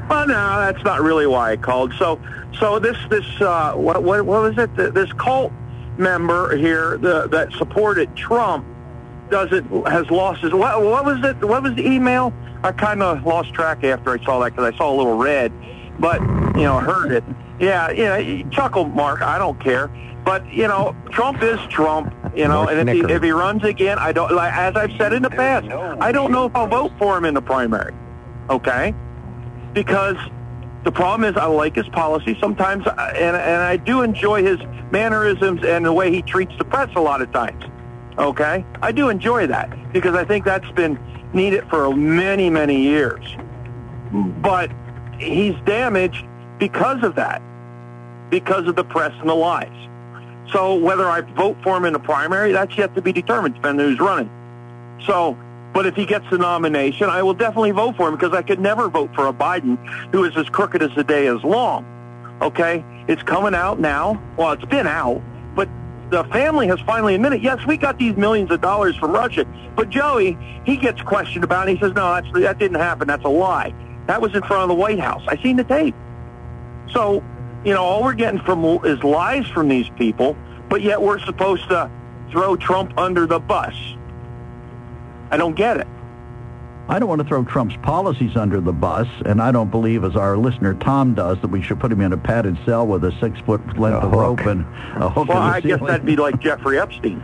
Well, 0.09 0.25
no, 0.25 0.59
that's 0.61 0.81
not 0.85 1.01
really 1.01 1.27
why 1.27 1.51
I 1.51 1.57
called. 1.57 1.93
So, 1.99 2.17
so 2.57 2.79
this 2.79 2.97
this 3.09 3.25
uh, 3.41 3.73
what 3.73 4.03
what 4.03 4.25
what 4.25 4.41
was 4.41 4.57
it? 4.57 4.73
This 4.93 5.11
cult 5.13 5.51
member 5.97 6.55
here 6.55 6.97
the, 6.97 7.27
that 7.27 7.51
supported 7.53 8.15
Trump 8.15 8.65
doesn't 9.29 9.87
has 9.87 10.09
lost 10.09 10.41
his 10.41 10.53
what, 10.53 10.81
what 10.83 11.05
was 11.05 11.23
it? 11.23 11.43
What 11.43 11.63
was 11.63 11.75
the 11.75 11.85
email? 11.85 12.33
I 12.63 12.71
kind 12.71 13.03
of 13.03 13.25
lost 13.25 13.53
track 13.53 13.83
after 13.83 14.11
I 14.11 14.23
saw 14.23 14.39
that 14.39 14.51
because 14.51 14.73
I 14.73 14.77
saw 14.77 14.93
a 14.93 14.95
little 14.95 15.17
red, 15.17 15.51
but 15.99 16.21
you 16.21 16.63
know, 16.63 16.79
heard 16.79 17.11
it. 17.11 17.23
Yeah, 17.59 17.89
yeah, 17.91 18.49
chuckle, 18.49 18.85
Mark. 18.85 19.21
I 19.21 19.37
don't 19.37 19.59
care. 19.59 19.89
But 20.23 20.51
you 20.51 20.67
know, 20.67 20.95
Trump 21.09 21.41
is 21.41 21.59
Trump. 21.69 22.13
You 22.35 22.47
know, 22.47 22.63
More 22.63 22.71
and 22.71 22.89
if 22.89 22.95
he, 22.95 23.13
if 23.13 23.23
he 23.23 23.31
runs 23.31 23.63
again, 23.63 23.97
I 23.97 24.11
don't. 24.11 24.31
Like, 24.33 24.53
as 24.53 24.75
I've 24.75 24.91
said 24.97 25.13
in 25.13 25.23
the 25.23 25.29
past, 25.29 25.67
I 25.69 26.11
don't 26.11 26.31
know 26.31 26.45
if 26.45 26.55
I'll 26.55 26.67
vote 26.67 26.91
for 26.99 27.17
him 27.17 27.25
in 27.25 27.33
the 27.33 27.41
primary. 27.41 27.93
Okay, 28.49 28.93
because 29.73 30.17
the 30.83 30.91
problem 30.91 31.29
is 31.29 31.37
I 31.37 31.45
like 31.45 31.75
his 31.75 31.87
policy 31.89 32.37
sometimes, 32.39 32.85
uh, 32.85 33.13
and 33.15 33.35
and 33.35 33.61
I 33.61 33.77
do 33.77 34.01
enjoy 34.01 34.43
his 34.43 34.59
mannerisms 34.91 35.63
and 35.63 35.85
the 35.85 35.93
way 35.93 36.13
he 36.13 36.21
treats 36.21 36.53
the 36.57 36.65
press 36.65 36.89
a 36.95 37.01
lot 37.01 37.21
of 37.21 37.31
times. 37.31 37.63
Okay, 38.17 38.65
I 38.81 38.91
do 38.91 39.09
enjoy 39.09 39.47
that 39.47 39.93
because 39.93 40.15
I 40.15 40.25
think 40.25 40.45
that's 40.45 40.69
been 40.71 40.99
needed 41.33 41.67
for 41.69 41.95
many 41.95 42.49
many 42.49 42.81
years. 42.81 43.23
But 44.11 44.71
he's 45.19 45.55
damaged 45.65 46.25
because 46.59 47.03
of 47.03 47.15
that, 47.15 47.41
because 48.29 48.67
of 48.67 48.75
the 48.75 48.83
press 48.83 49.13
and 49.19 49.29
the 49.29 49.35
lies. 49.35 49.87
So 50.51 50.75
whether 50.75 51.07
I 51.07 51.21
vote 51.21 51.57
for 51.61 51.75
him 51.77 51.85
in 51.85 51.93
the 51.93 51.99
primary, 51.99 52.51
that's 52.53 52.75
yet 52.77 52.95
to 52.95 53.01
be 53.01 53.11
determined, 53.11 53.55
depending 53.55 53.85
who's 53.87 53.99
running. 53.99 54.29
So, 55.05 55.37
but 55.73 55.85
if 55.85 55.95
he 55.95 56.05
gets 56.05 56.25
the 56.31 56.37
nomination, 56.37 57.09
I 57.09 57.21
will 57.21 57.33
definitely 57.33 57.71
vote 57.71 57.97
for 57.97 58.07
him 58.07 58.15
because 58.15 58.33
I 58.33 58.41
could 58.41 58.59
never 58.59 58.89
vote 58.89 59.13
for 59.13 59.27
a 59.27 59.33
Biden 59.33 59.77
who 60.11 60.23
is 60.23 60.35
as 60.37 60.49
crooked 60.49 60.81
as 60.81 60.89
the 60.95 61.03
day 61.03 61.27
is 61.27 61.43
long. 61.43 61.85
Okay? 62.41 62.83
It's 63.07 63.21
coming 63.23 63.53
out 63.53 63.79
now. 63.79 64.21
Well, 64.37 64.53
it's 64.53 64.65
been 64.65 64.87
out, 64.87 65.21
the 66.09 66.23
family 66.25 66.67
has 66.67 66.79
finally 66.81 67.15
admitted, 67.15 67.43
yes, 67.43 67.65
we 67.65 67.77
got 67.77 67.99
these 67.99 68.15
millions 68.15 68.49
of 68.51 68.61
dollars 68.61 68.95
from 68.95 69.11
Russia. 69.11 69.45
But 69.75 69.89
Joey, 69.89 70.37
he 70.65 70.77
gets 70.77 71.01
questioned 71.01 71.43
about 71.43 71.67
it. 71.67 71.73
He 71.73 71.79
says, 71.79 71.93
no, 71.93 72.13
that's, 72.13 72.31
that 72.33 72.59
didn't 72.59 72.79
happen. 72.79 73.07
That's 73.07 73.25
a 73.25 73.29
lie. 73.29 73.73
That 74.07 74.21
was 74.21 74.33
in 74.33 74.41
front 74.41 74.63
of 74.63 74.69
the 74.69 74.75
White 74.75 74.99
House. 74.99 75.23
I 75.27 75.41
seen 75.43 75.57
the 75.57 75.65
tape. 75.65 75.95
So, 76.91 77.21
you 77.65 77.73
know, 77.73 77.83
all 77.83 78.03
we're 78.03 78.13
getting 78.13 78.39
from 78.39 78.63
is 78.85 79.03
lies 79.03 79.47
from 79.47 79.67
these 79.67 79.89
people, 79.97 80.37
but 80.69 80.81
yet 80.81 81.01
we're 81.01 81.19
supposed 81.19 81.67
to 81.69 81.91
throw 82.31 82.55
Trump 82.55 82.97
under 82.97 83.25
the 83.25 83.39
bus. 83.39 83.75
I 85.29 85.35
don't 85.35 85.55
get 85.55 85.77
it. 85.77 85.87
I 86.89 86.99
don't 86.99 87.09
want 87.09 87.21
to 87.21 87.27
throw 87.27 87.43
Trump's 87.43 87.75
policies 87.83 88.37
under 88.37 88.61
the 88.61 88.71
bus, 88.71 89.07
and 89.25 89.41
I 89.41 89.51
don't 89.51 89.69
believe, 89.69 90.05
as 90.05 90.15
our 90.15 90.37
listener 90.37 90.73
Tom 90.75 91.13
does, 91.15 91.37
that 91.41 91.49
we 91.49 91.61
should 91.61 91.79
put 91.81 91.91
him 91.91 91.99
in 91.99 92.13
a 92.13 92.17
padded 92.17 92.57
cell 92.65 92.87
with 92.87 93.03
a 93.03 93.11
six-foot 93.19 93.77
length 93.77 94.03
A 94.03 94.07
of 94.07 94.11
rope 94.13 94.39
and 94.41 94.61
a 94.95 95.09
hook 95.09 95.27
Well, 95.27 95.37
in 95.37 95.43
the 95.49 95.55
I 95.57 95.59
guess 95.61 95.79
that'd 95.81 96.05
be 96.05 96.15
like 96.15 96.39
Jeffrey 96.39 96.79
Epstein. 96.79 97.21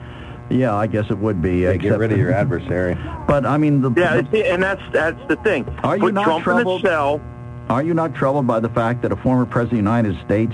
Yeah, 0.49 0.75
I 0.75 0.87
guess 0.87 1.05
it 1.09 1.17
would 1.17 1.41
be. 1.41 1.61
get 1.77 1.97
rid 1.97 2.11
of 2.11 2.17
your 2.17 2.33
adversary. 2.33 2.95
But 3.25 3.45
I 3.45 3.57
mean, 3.57 3.81
the, 3.81 3.91
Yeah, 3.95 4.19
the- 4.21 4.51
and 4.51 4.61
that's 4.61 4.81
that's 4.91 5.19
the 5.29 5.37
thing. 5.37 5.63
Are 5.83 5.95
you 5.95 6.03
Put 6.03 6.13
not 6.15 6.23
Trump 6.25 6.43
troubled? 6.43 6.81
in 6.81 6.85
a 6.85 6.89
cell. 6.89 7.21
are 7.69 7.81
you 7.81 7.93
not 7.93 8.13
troubled 8.13 8.45
by 8.45 8.59
the 8.59 8.69
fact 8.69 9.01
that 9.03 9.13
a 9.13 9.15
former 9.15 9.45
president 9.45 9.79
of 9.79 9.85
the 9.85 9.91
United 9.91 10.25
States 10.25 10.53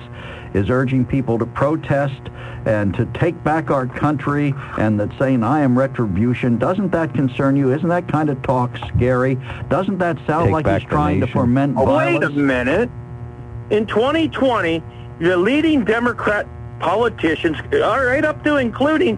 is 0.54 0.70
urging 0.70 1.06
people 1.06 1.38
to 1.40 1.46
protest 1.46 2.22
and 2.66 2.94
to 2.96 3.06
take 3.08 3.42
back 3.44 3.72
our 3.72 3.88
country, 3.88 4.54
and 4.78 5.00
that 5.00 5.10
saying 5.18 5.44
"I 5.44 5.62
am 5.62 5.78
retribution"? 5.78 6.58
Doesn't 6.58 6.92
that 6.92 7.14
concern 7.14 7.56
you? 7.56 7.74
Isn't 7.74 7.90
that 7.90 8.08
kind 8.08 8.30
of 8.30 8.42
talk 8.42 8.72
scary? 8.96 9.38
Doesn't 9.70 9.98
that 10.00 10.18
sound 10.28 10.46
Take 10.48 10.54
like 10.54 10.68
he's 10.68 10.84
the 10.84 10.90
trying 10.90 11.20
to 11.22 11.26
nation. 11.26 11.40
foment 11.42 11.76
Oh, 11.78 11.98
wait 11.98 12.16
a 12.16 12.20
violence? 12.20 12.36
minute. 12.36 12.90
In 13.70 13.86
2020, 13.86 14.84
the 15.20 15.38
leading 15.38 15.84
Democrat 15.86 16.48
politicians, 16.80 17.58
all 17.74 18.04
right 18.04 18.26
up 18.26 18.44
to 18.44 18.58
including 18.58 19.18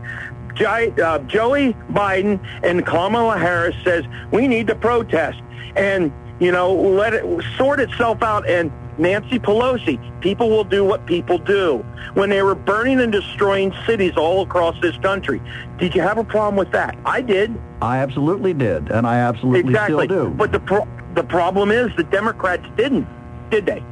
uh, 0.60 1.20
Joey 1.20 1.74
Biden 1.92 2.40
and 2.64 2.86
Kamala 2.86 3.38
Harris, 3.38 3.76
says 3.84 4.06
we 4.32 4.48
need 4.48 4.68
to 4.68 4.76
protest 4.76 5.40
and 5.76 6.12
you 6.40 6.52
know 6.52 6.74
let 6.74 7.14
it 7.14 7.24
sort 7.58 7.80
itself 7.80 8.22
out. 8.22 8.48
And 8.50 8.72
Nancy 8.98 9.40
Pelosi, 9.40 10.00
people 10.22 10.50
will 10.50 10.64
do 10.64 10.84
what 10.84 11.06
people 11.06 11.38
do. 11.38 11.86
When 12.14 12.30
they 12.30 12.42
were 12.42 12.56
burning 12.56 13.00
and 13.00 13.12
destroying 13.12 13.74
cities 13.86 14.14
all 14.18 14.44
across 14.44 14.80
this 14.82 14.98
country, 14.98 15.42
did 15.78 15.96
you 15.96 16.02
have 16.02 16.18
a 16.18 16.24
problem 16.24 16.56
with 16.56 16.72
that? 16.72 16.98
I 17.06 17.22
did. 17.22 17.60
I 17.82 17.98
absolutely 17.98 18.54
did, 18.54 18.92
and 18.92 19.08
I 19.08 19.18
absolutely 19.18 19.72
exactly. 19.72 20.06
still 20.06 20.30
do. 20.30 20.36
But 20.36 20.52
the 20.52 20.60
pro- 20.60 20.88
the 21.16 21.24
problem 21.24 21.72
is 21.72 21.90
the 21.98 22.04
Democrats 22.04 22.66
didn't, 22.78 23.08
did 23.50 23.66
they? 23.66 23.84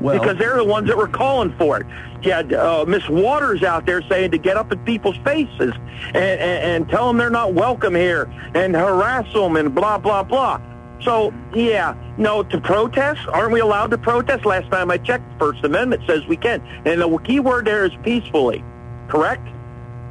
well, 0.00 0.18
because 0.18 0.36
they're 0.38 0.56
the 0.56 0.64
ones 0.64 0.88
that 0.88 0.96
were 0.96 1.08
calling 1.08 1.54
for 1.56 1.80
it. 1.80 1.86
You 2.22 2.32
had 2.32 2.52
uh, 2.52 2.84
Miss 2.86 3.08
Waters 3.08 3.62
out 3.62 3.86
there 3.86 4.02
saying 4.02 4.30
to 4.32 4.38
get 4.38 4.56
up 4.56 4.72
in 4.72 4.78
people's 4.80 5.16
faces 5.18 5.72
and, 6.08 6.16
and, 6.16 6.40
and 6.42 6.88
tell 6.88 7.06
them 7.06 7.16
they're 7.16 7.30
not 7.30 7.54
welcome 7.54 7.94
here 7.94 8.24
and 8.54 8.74
harass 8.74 9.30
them 9.32 9.56
and 9.56 9.74
blah, 9.74 9.98
blah, 9.98 10.22
blah. 10.22 10.60
So, 11.02 11.34
yeah, 11.54 11.94
no, 12.16 12.42
to 12.42 12.60
protest, 12.60 13.26
aren't 13.28 13.52
we 13.52 13.60
allowed 13.60 13.90
to 13.90 13.98
protest? 13.98 14.46
Last 14.46 14.70
time 14.70 14.90
I 14.90 14.98
checked, 14.98 15.30
the 15.32 15.38
First 15.38 15.64
Amendment 15.64 16.02
says 16.06 16.26
we 16.26 16.36
can. 16.36 16.62
And 16.86 17.00
the 17.00 17.18
key 17.18 17.40
word 17.40 17.66
there 17.66 17.84
is 17.84 17.92
peacefully, 18.02 18.64
correct? 19.08 19.46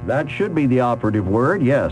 that 0.08 0.30
should 0.30 0.54
be 0.54 0.66
the 0.66 0.80
operative 0.82 1.28
word. 1.28 1.64
Yes. 1.64 1.92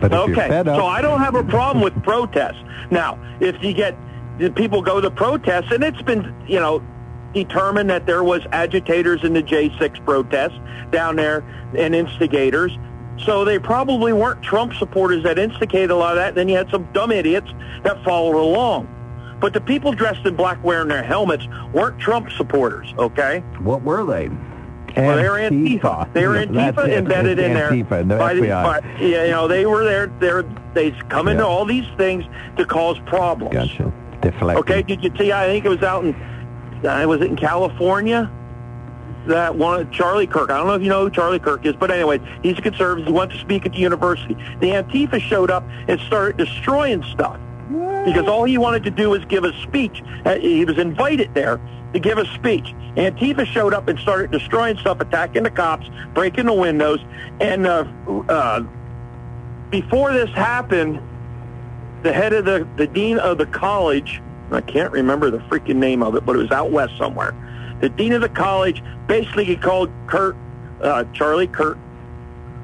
But 0.00 0.12
okay, 0.12 0.26
you're 0.26 0.36
fed 0.36 0.68
up, 0.68 0.78
so 0.78 0.86
I 0.86 1.00
don't 1.00 1.20
have 1.20 1.34
a 1.34 1.44
problem 1.44 1.82
with 1.82 2.00
protest. 2.02 2.58
Now, 2.90 3.18
if 3.40 3.62
you 3.62 3.72
get 3.72 3.96
the 4.38 4.50
people 4.50 4.82
go 4.82 5.00
to 5.00 5.10
protest, 5.10 5.70
and 5.72 5.84
it's 5.84 6.02
been, 6.02 6.34
you 6.46 6.58
know, 6.58 6.82
determined 7.34 7.90
that 7.90 8.06
there 8.06 8.24
was 8.24 8.42
agitators 8.52 9.22
in 9.24 9.32
the 9.32 9.42
J6 9.42 10.04
protest 10.04 10.54
down 10.90 11.16
there 11.16 11.44
and 11.76 11.94
instigators. 11.94 12.76
So 13.18 13.44
they 13.44 13.58
probably 13.58 14.12
weren't 14.12 14.42
Trump 14.42 14.74
supporters 14.74 15.22
that 15.24 15.38
instigated 15.38 15.90
a 15.90 15.96
lot 15.96 16.12
of 16.12 16.16
that. 16.16 16.34
Then 16.34 16.48
you 16.48 16.56
had 16.56 16.70
some 16.70 16.88
dumb 16.92 17.12
idiots 17.12 17.50
that 17.84 18.02
followed 18.04 18.36
along. 18.40 18.88
But 19.40 19.52
the 19.52 19.60
people 19.60 19.92
dressed 19.92 20.24
in 20.26 20.36
black 20.36 20.62
wearing 20.64 20.88
their 20.88 21.02
helmets 21.02 21.46
weren't 21.72 21.98
Trump 21.98 22.30
supporters, 22.30 22.94
okay? 22.98 23.40
What 23.60 23.82
were 23.82 24.04
they? 24.04 24.28
Well, 24.96 25.16
they 25.16 25.28
were 25.28 25.38
Antifa. 25.38 26.12
They 26.12 26.26
were 26.26 26.36
Yeah, 26.42 26.44
that's 26.72 26.76
Antifa 26.76 26.98
embedded 26.98 27.38
in 27.38 27.54
there. 27.54 27.70
Antifa, 27.70 28.18
by 28.18 28.34
the- 28.34 28.40
by- 28.48 28.80
yeah, 29.00 29.24
you 29.24 29.30
know, 29.30 29.48
they 29.48 29.66
were 29.66 29.84
there. 29.84 30.12
They're, 30.20 30.44
they 30.74 30.90
come 31.08 31.28
into 31.28 31.42
Yeah. 31.42 31.48
all 31.48 31.64
these 31.64 31.86
things 31.96 32.24
to 32.56 32.64
cause 32.64 32.98
problems. 33.06 33.54
Gotcha. 33.54 33.92
Deflecting. 34.20 34.58
Okay, 34.60 34.82
did 34.82 35.02
you 35.02 35.10
see? 35.18 35.32
I 35.32 35.46
think 35.46 35.64
it 35.64 35.68
was 35.68 35.82
out 35.82 36.04
in, 36.04 36.14
uh, 36.86 37.04
was 37.08 37.20
it 37.22 37.28
in 37.28 37.36
California? 37.36 38.30
That 39.26 39.56
one, 39.56 39.90
Charlie 39.92 40.26
Kirk. 40.26 40.50
I 40.50 40.56
don't 40.56 40.66
know 40.66 40.74
if 40.74 40.82
you 40.82 40.88
know 40.88 41.04
who 41.04 41.10
Charlie 41.10 41.38
Kirk 41.38 41.64
is, 41.64 41.74
but 41.76 41.90
anyway, 41.90 42.20
he's 42.42 42.58
a 42.58 42.62
conservative. 42.62 43.06
He 43.06 43.12
went 43.12 43.30
to 43.32 43.38
speak 43.38 43.64
at 43.64 43.72
the 43.72 43.78
university. 43.78 44.34
The 44.34 44.70
Antifa 44.70 45.20
showed 45.20 45.50
up 45.50 45.64
and 45.86 46.00
started 46.00 46.36
destroying 46.38 47.02
stuff. 47.04 47.38
because 48.04 48.26
all 48.26 48.44
he 48.44 48.58
wanted 48.58 48.82
to 48.84 48.90
do 48.90 49.10
was 49.10 49.24
give 49.26 49.44
a 49.44 49.52
speech. 49.62 50.02
Uh, 50.24 50.36
he 50.36 50.64
was 50.64 50.78
invited 50.78 51.32
there 51.34 51.60
to 51.92 51.98
give 51.98 52.18
a 52.18 52.26
speech. 52.34 52.74
Antifa 52.96 53.46
showed 53.46 53.72
up 53.74 53.88
and 53.88 53.98
started 53.98 54.30
destroying 54.30 54.76
stuff, 54.78 55.00
attacking 55.00 55.44
the 55.44 55.50
cops, 55.50 55.88
breaking 56.14 56.46
the 56.46 56.52
windows, 56.52 57.00
and 57.40 57.66
uh, 57.66 57.84
uh, 58.28 58.62
before 59.70 60.12
this 60.12 60.30
happened, 60.30 61.00
the 62.02 62.12
head 62.12 62.32
of 62.32 62.44
the, 62.44 62.68
the 62.76 62.86
dean 62.86 63.18
of 63.18 63.38
the 63.38 63.46
college, 63.46 64.20
I 64.50 64.60
can't 64.60 64.92
remember 64.92 65.30
the 65.30 65.38
freaking 65.38 65.76
name 65.76 66.02
of 66.02 66.14
it, 66.14 66.26
but 66.26 66.36
it 66.36 66.40
was 66.40 66.50
out 66.50 66.70
west 66.70 66.96
somewhere. 66.98 67.34
The 67.82 67.88
dean 67.90 68.12
of 68.12 68.20
the 68.22 68.28
college 68.28 68.80
basically 69.08 69.44
he 69.44 69.56
called 69.56 69.90
Kirk, 70.06 70.36
uh, 70.82 71.02
Charlie 71.12 71.48
Kirk, 71.48 71.76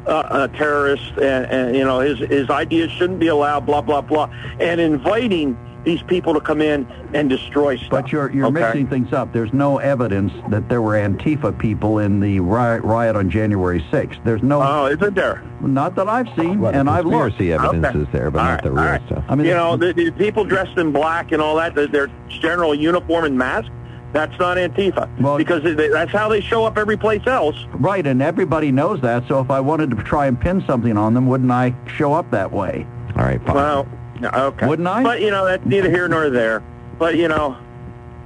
uh, 0.07 0.49
a 0.49 0.57
terrorist, 0.57 1.11
and, 1.19 1.45
and 1.51 1.77
you 1.77 1.85
know 1.85 1.99
his 1.99 2.19
his 2.21 2.49
ideas 2.49 2.91
shouldn't 2.93 3.19
be 3.19 3.27
allowed, 3.27 3.67
blah 3.67 3.81
blah 3.83 4.01
blah, 4.01 4.31
and 4.61 4.81
inviting 4.81 5.59
these 5.85 6.03
people 6.03 6.35
to 6.35 6.41
come 6.41 6.61
in 6.61 6.87
and 7.15 7.29
destroy 7.29 7.77
stuff. 7.77 7.91
But 7.91 8.13
you're 8.13 8.31
you're 8.31 8.47
okay? 8.47 8.61
mixing 8.61 8.87
things 8.87 9.13
up. 9.13 9.33
There's 9.33 9.53
no 9.53 9.79
evidence 9.79 10.33
that 10.51 10.69
there 10.69 10.83
were 10.83 10.95
Antifa 10.95 11.59
people 11.59 11.99
in 11.99 12.21
the 12.21 12.39
riot, 12.41 12.85
riot 12.85 13.17
on 13.17 13.29
January 13.31 13.81
6th. 13.91 14.23
There's 14.25 14.43
no, 14.43 14.61
Oh, 14.63 14.87
isn't 14.87 15.15
there? 15.15 15.43
not 15.61 15.95
that 15.97 16.09
I've 16.09 16.27
seen, 16.37 16.61
Well, 16.61 16.73
the 16.73 16.79
and 16.79 16.91
I've 16.91 17.07
looked. 17.07 17.37
conspiracy 17.37 17.53
evidence 17.53 17.87
Okay. 17.87 17.99
is 18.01 18.07
there, 18.13 18.31
but 18.31 18.39
All 18.41 18.45
not 18.45 18.53
right, 18.55 18.63
the 18.65 18.71
real 18.73 18.85
right. 18.85 19.03
stuff. 19.07 19.25
I 19.29 19.35
mean, 19.35 19.47
you 19.47 19.55
know, 19.55 19.77
the, 19.77 19.93
the 19.93 20.11
people 20.13 20.45
dressed 20.45 20.77
in 20.79 20.93
black 20.93 21.33
and 21.33 21.41
all 21.41 21.57
that, 21.57 21.75
the, 21.75 21.87
their 21.87 22.11
general 22.29 22.75
uniform 22.75 23.25
and 23.25 23.39
mask, 23.39 23.71
that's 24.13 24.39
not 24.39 24.57
Antifa. 24.57 25.09
Well- 25.21 25.37
because 25.39 25.63
they, 25.63 25.89
that's 25.89 26.11
how 26.13 26.29
they 26.29 26.41
show 26.41 26.65
up 26.65 26.79
every 26.79 26.97
place 26.97 27.27
else. 27.27 27.57
right, 27.75 28.07
and 28.07 28.23
everybody 28.23 28.73
knows 28.73 29.01
that. 29.03 29.27
So 29.29 29.41
if 29.41 29.51
I 29.51 29.61
wanted 29.61 29.91
to 29.91 29.97
try 30.03 30.27
and 30.27 30.41
pin 30.41 30.63
something 30.67 30.97
on 30.97 31.15
them, 31.15 31.27
wouldn't 31.27 31.51
I 31.51 31.75
show 31.97 32.13
up 32.15 32.31
that 32.31 32.51
way? 32.53 32.87
All 33.17 33.25
right, 33.25 33.41
fine. 33.45 33.55
Well, 33.55 33.87
okay. 34.23 34.67
Wouldn't 34.67 34.89
I? 34.89 35.03
But, 35.03 35.21
you 35.21 35.31
know, 35.31 35.45
that's 35.45 35.65
neither 35.67 35.91
here 35.91 36.09
nor 36.09 36.31
there. 36.31 36.63
But, 36.99 37.17
you 37.17 37.29
know, 37.29 37.57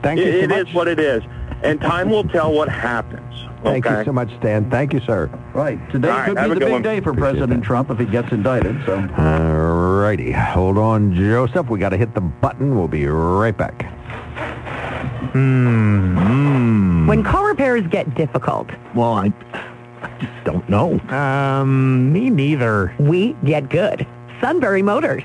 Thank 0.03 0.19
you 0.21 0.27
it, 0.27 0.33
so 0.33 0.39
it 0.45 0.49
much. 0.49 0.69
is 0.69 0.75
what 0.75 0.89
it 0.89 0.99
is. 0.99 1.23
And 1.63 1.81
time 1.81 2.11
will 2.11 2.25
tell 2.25 2.53
what 2.53 2.69
happens. 2.69 3.21
Thank 3.63 3.87
okay? 3.87 3.99
you 4.01 4.05
so 4.07 4.13
much, 4.13 4.29
Stan. 4.39 4.69
Thank 4.71 4.93
you, 4.93 4.99
sir. 5.01 5.31
Right. 5.55 5.79
Today 5.93 6.09
All 6.09 6.17
right, 6.19 6.27
could 6.27 6.35
be 6.37 6.43
a 6.43 6.49
the 6.49 6.57
big 6.61 6.73
one. 6.73 6.83
day 6.83 6.99
for 7.01 7.11
Appreciate 7.11 7.31
President 7.35 7.61
that. 7.61 7.67
Trump 7.67 7.91
if 7.91 7.99
he 8.01 8.07
gets 8.07 8.33
indicted. 8.33 8.77
So. 8.85 8.97
All 9.17 10.01
righty. 10.01 10.33
Hold 10.33 10.79
on, 10.79 11.15
Joseph. 11.15 11.69
We 11.71 11.79
got 11.79 11.91
to 11.91 11.97
hit 11.97 12.13
the 12.15 12.21
button. 12.21 12.77
We'll 12.77 12.89
be 12.89 13.07
right 13.07 13.57
back. 13.57 13.87
Hmm. 15.33 17.07
When 17.07 17.23
car 17.23 17.47
repairs 17.49 17.87
get 17.89 18.15
difficult, 18.15 18.69
Well, 18.95 19.15
I, 19.15 19.33
I 20.03 20.19
just 20.21 20.45
don't 20.45 20.69
know. 20.69 20.99
Um, 21.09 22.13
me 22.13 22.31
neither. 22.31 22.95
we 22.99 23.35
get 23.45 23.69
good. 23.69 24.07
Sunbury 24.41 24.83
Motors. 24.83 25.23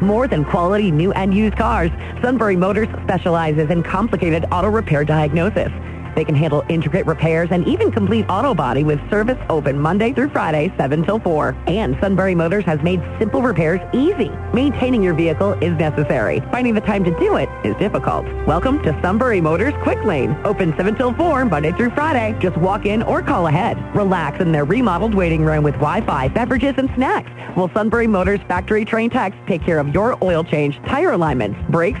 More 0.00 0.28
than 0.28 0.44
quality 0.44 0.90
new 0.90 1.12
and 1.12 1.32
used 1.34 1.56
cars, 1.56 1.90
Sunbury 2.22 2.56
Motors 2.56 2.88
specializes 3.04 3.70
in 3.70 3.82
complicated 3.82 4.44
auto 4.52 4.68
repair 4.68 5.04
diagnosis. 5.04 5.70
They 6.16 6.24
can 6.24 6.34
handle 6.34 6.64
intricate 6.70 7.04
repairs 7.04 7.50
and 7.52 7.68
even 7.68 7.92
complete 7.92 8.24
auto 8.30 8.54
body 8.54 8.84
with 8.84 8.98
service 9.10 9.36
open 9.50 9.78
Monday 9.78 10.14
through 10.14 10.30
Friday, 10.30 10.72
7 10.78 11.04
till 11.04 11.18
4. 11.18 11.54
And 11.66 11.94
Sunbury 12.00 12.34
Motors 12.34 12.64
has 12.64 12.80
made 12.82 13.02
simple 13.18 13.42
repairs 13.42 13.80
easy. 13.92 14.30
Maintaining 14.54 15.02
your 15.02 15.12
vehicle 15.12 15.52
is 15.62 15.78
necessary. 15.78 16.40
Finding 16.50 16.74
the 16.74 16.80
time 16.80 17.04
to 17.04 17.10
do 17.18 17.36
it 17.36 17.50
is 17.64 17.76
difficult. 17.76 18.24
Welcome 18.46 18.82
to 18.84 18.98
Sunbury 19.02 19.42
Motors 19.42 19.74
Quick 19.82 20.02
Lane. 20.04 20.34
Open 20.44 20.74
7 20.74 20.96
till 20.96 21.12
4, 21.12 21.44
Monday 21.44 21.72
through 21.72 21.90
Friday. 21.90 22.34
Just 22.40 22.56
walk 22.56 22.86
in 22.86 23.02
or 23.02 23.20
call 23.20 23.46
ahead. 23.46 23.76
Relax 23.94 24.40
in 24.40 24.52
their 24.52 24.64
remodeled 24.64 25.14
waiting 25.14 25.44
room 25.44 25.62
with 25.62 25.74
Wi-Fi, 25.74 26.28
beverages, 26.28 26.76
and 26.78 26.90
snacks. 26.94 27.30
Will 27.58 27.70
Sunbury 27.74 28.06
Motors 28.06 28.40
factory 28.48 28.86
trained 28.86 29.12
techs 29.12 29.36
take 29.46 29.62
care 29.62 29.78
of 29.78 29.88
your 29.88 30.16
oil 30.24 30.42
change, 30.42 30.76
tire 30.86 31.12
alignments, 31.12 31.58
brakes, 31.70 32.00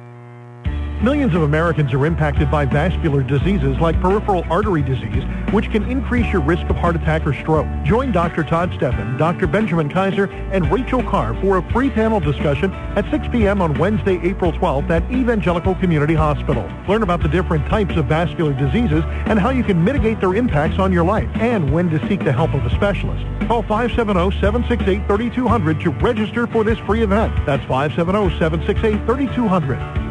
Millions 1.01 1.33
of 1.33 1.41
Americans 1.41 1.91
are 1.93 2.05
impacted 2.05 2.51
by 2.51 2.63
vascular 2.63 3.23
diseases 3.23 3.75
like 3.79 3.99
peripheral 3.99 4.45
artery 4.51 4.83
disease, 4.83 5.23
which 5.51 5.71
can 5.71 5.81
increase 5.89 6.31
your 6.31 6.41
risk 6.41 6.61
of 6.69 6.75
heart 6.75 6.95
attack 6.95 7.25
or 7.25 7.33
stroke. 7.33 7.65
Join 7.83 8.11
Dr. 8.11 8.43
Todd 8.43 8.69
Steffen, 8.73 9.17
Dr. 9.17 9.47
Benjamin 9.47 9.89
Kaiser, 9.89 10.31
and 10.51 10.71
Rachel 10.71 11.01
Carr 11.01 11.33
for 11.41 11.57
a 11.57 11.63
free 11.71 11.89
panel 11.89 12.19
discussion 12.19 12.71
at 12.95 13.09
6 13.09 13.29
p.m. 13.31 13.63
on 13.63 13.73
Wednesday, 13.79 14.19
April 14.21 14.51
12th 14.51 14.91
at 14.91 15.01
Evangelical 15.11 15.73
Community 15.73 16.13
Hospital. 16.13 16.69
Learn 16.87 17.01
about 17.01 17.23
the 17.23 17.29
different 17.29 17.65
types 17.65 17.95
of 17.95 18.05
vascular 18.05 18.53
diseases 18.53 19.03
and 19.25 19.39
how 19.39 19.49
you 19.49 19.63
can 19.63 19.83
mitigate 19.83 20.19
their 20.19 20.35
impacts 20.35 20.77
on 20.77 20.93
your 20.93 21.03
life 21.03 21.31
and 21.37 21.73
when 21.73 21.89
to 21.89 21.97
seek 22.07 22.23
the 22.23 22.31
help 22.31 22.53
of 22.53 22.63
a 22.63 22.69
specialist. 22.75 23.25
Call 23.47 23.63
570-768-3200 23.63 25.81
to 25.81 25.89
register 25.89 26.45
for 26.45 26.63
this 26.63 26.77
free 26.77 27.01
event. 27.01 27.33
That's 27.47 27.63
570-768-3200. 27.63 30.10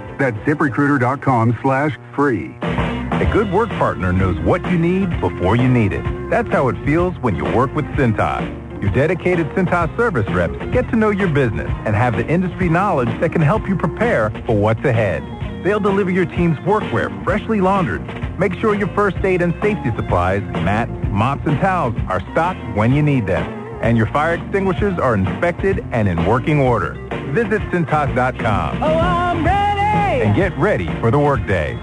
That's 0.21 0.37
ziprecruiter.com 0.45 1.57
slash 1.63 1.97
free. 2.15 2.53
A 2.61 3.27
good 3.33 3.51
work 3.51 3.69
partner 3.69 4.13
knows 4.13 4.37
what 4.41 4.63
you 4.69 4.77
need 4.77 5.09
before 5.19 5.55
you 5.55 5.67
need 5.67 5.93
it. 5.93 6.05
That's 6.29 6.47
how 6.49 6.67
it 6.67 6.75
feels 6.85 7.15
when 7.21 7.35
you 7.35 7.43
work 7.43 7.73
with 7.73 7.85
Cintas. 7.95 8.45
Your 8.83 8.91
dedicated 8.91 9.47
Cintas 9.55 9.97
service 9.97 10.27
reps 10.29 10.55
get 10.71 10.87
to 10.91 10.95
know 10.95 11.09
your 11.09 11.27
business 11.27 11.71
and 11.87 11.95
have 11.95 12.15
the 12.15 12.27
industry 12.27 12.69
knowledge 12.69 13.09
that 13.19 13.31
can 13.31 13.41
help 13.41 13.67
you 13.67 13.75
prepare 13.75 14.29
for 14.45 14.55
what's 14.55 14.85
ahead. 14.85 15.23
They'll 15.65 15.79
deliver 15.79 16.11
your 16.11 16.27
team's 16.27 16.57
workwear 16.59 17.23
freshly 17.23 17.59
laundered. 17.59 18.03
Make 18.37 18.53
sure 18.53 18.75
your 18.75 18.89
first 18.89 19.17
aid 19.23 19.41
and 19.41 19.55
safety 19.59 19.89
supplies, 19.95 20.43
mats, 20.63 20.91
mops, 21.09 21.47
and 21.47 21.59
towels 21.59 21.95
are 22.09 22.21
stocked 22.31 22.59
when 22.77 22.93
you 22.93 23.01
need 23.01 23.25
them. 23.25 23.43
And 23.81 23.97
your 23.97 24.05
fire 24.05 24.35
extinguishers 24.35 24.99
are 24.99 25.15
inspected 25.15 25.83
and 25.91 26.07
in 26.07 26.27
working 26.27 26.59
order. 26.59 26.93
Visit 27.33 27.61
Cintas.com 27.71 28.83
Oh, 28.83 29.41
And 29.91 30.35
get 30.35 30.57
ready 30.57 30.87
for 30.99 31.11
the 31.11 31.19
workday. 31.19 31.79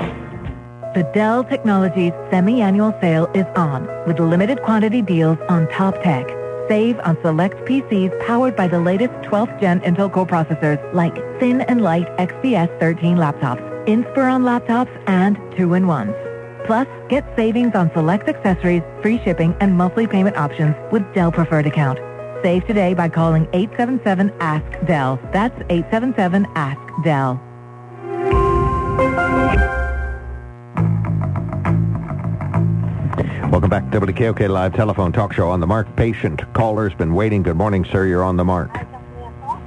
The 0.94 1.08
Dell 1.14 1.44
Technologies 1.44 2.12
semi-annual 2.30 2.96
sale 3.00 3.30
is 3.34 3.46
on 3.54 3.86
with 4.06 4.18
limited 4.18 4.62
quantity 4.62 5.02
deals 5.02 5.38
on 5.48 5.68
top 5.68 6.02
tech. 6.02 6.26
Save 6.68 6.98
on 7.00 7.16
select 7.22 7.56
PCs 7.66 8.26
powered 8.26 8.56
by 8.56 8.68
the 8.68 8.80
latest 8.80 9.12
12th 9.28 9.60
gen 9.60 9.80
Intel 9.80 10.12
Core 10.12 10.26
processors 10.26 10.78
like 10.94 11.14
thin 11.40 11.60
and 11.62 11.82
light 11.82 12.06
XPS 12.18 12.68
13 12.80 13.16
laptops, 13.16 13.60
Inspiron 13.86 14.42
laptops, 14.42 14.90
and 15.06 15.36
2-in-1s. 15.56 16.66
Plus, 16.66 16.86
get 17.08 17.24
savings 17.36 17.74
on 17.74 17.90
select 17.94 18.28
accessories, 18.28 18.82
free 19.02 19.18
shipping, 19.24 19.54
and 19.60 19.76
monthly 19.76 20.06
payment 20.06 20.36
options 20.36 20.74
with 20.92 21.02
Dell 21.14 21.32
Preferred 21.32 21.66
Account. 21.66 21.98
Save 22.42 22.66
today 22.66 22.92
by 22.94 23.08
calling 23.08 23.46
877-ASK-DELL. 23.46 25.18
That's 25.32 25.58
877-ASK-DELL. 25.70 27.47
Welcome 33.50 33.70
back 33.70 33.90
to 33.90 34.00
WKOK 34.00 34.46
Live 34.50 34.74
Telephone 34.74 35.10
Talk 35.10 35.32
Show 35.32 35.48
on 35.48 35.60
the 35.60 35.66
Mark. 35.66 35.96
Patient 35.96 36.42
caller's 36.52 36.92
been 36.92 37.14
waiting. 37.14 37.42
Good 37.42 37.56
morning, 37.56 37.82
sir. 37.86 38.04
You're 38.04 38.22
on 38.22 38.36
the 38.36 38.44
mark. 38.44 38.70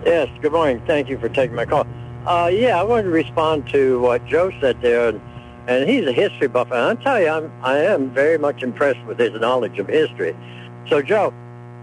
Yes, 0.05 0.29
good 0.39 0.51
morning. 0.51 0.83
Thank 0.85 1.09
you 1.09 1.17
for 1.17 1.27
taking 1.27 1.55
my 1.55 1.65
call. 1.65 1.87
Uh, 2.27 2.51
yeah, 2.53 2.79
I 2.79 2.83
wanted 2.83 3.03
to 3.03 3.09
respond 3.09 3.67
to 3.69 3.99
what 3.99 4.23
Joe 4.27 4.51
said 4.61 4.79
there, 4.83 5.09
and, 5.09 5.21
and 5.67 5.89
he's 5.89 6.05
a 6.05 6.11
history 6.11 6.47
buff, 6.47 6.67
and 6.67 6.77
I'll 6.77 6.95
tell 6.95 7.19
you, 7.19 7.29
I'm, 7.29 7.51
I 7.63 7.79
am 7.79 8.11
very 8.11 8.37
much 8.37 8.61
impressed 8.61 9.03
with 9.07 9.17
his 9.17 9.31
knowledge 9.41 9.79
of 9.79 9.87
history. 9.87 10.37
So, 10.87 11.01
Joe, 11.01 11.33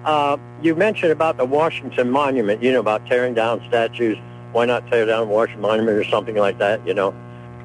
uh, 0.04 0.36
you 0.62 0.76
mentioned 0.76 1.10
about 1.10 1.36
the 1.36 1.46
Washington 1.46 2.10
Monument, 2.10 2.62
you 2.62 2.70
know, 2.70 2.80
about 2.80 3.06
tearing 3.06 3.34
down 3.34 3.60
statues. 3.66 4.16
Why 4.52 4.66
not 4.66 4.86
tear 4.86 5.04
down 5.04 5.28
Washington 5.28 5.62
Monument 5.62 5.98
or 5.98 6.04
something 6.04 6.36
like 6.36 6.58
that, 6.58 6.86
you 6.86 6.94
know? 6.94 7.12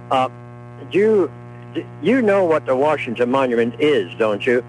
Uh, 0.10 0.30
do 0.90 0.98
you, 0.98 1.32
you 2.02 2.22
know 2.22 2.44
what 2.46 2.66
the 2.66 2.76
Washington 2.76 3.32
Monument 3.32 3.76
is, 3.80 4.14
don't 4.16 4.46
you? 4.46 4.64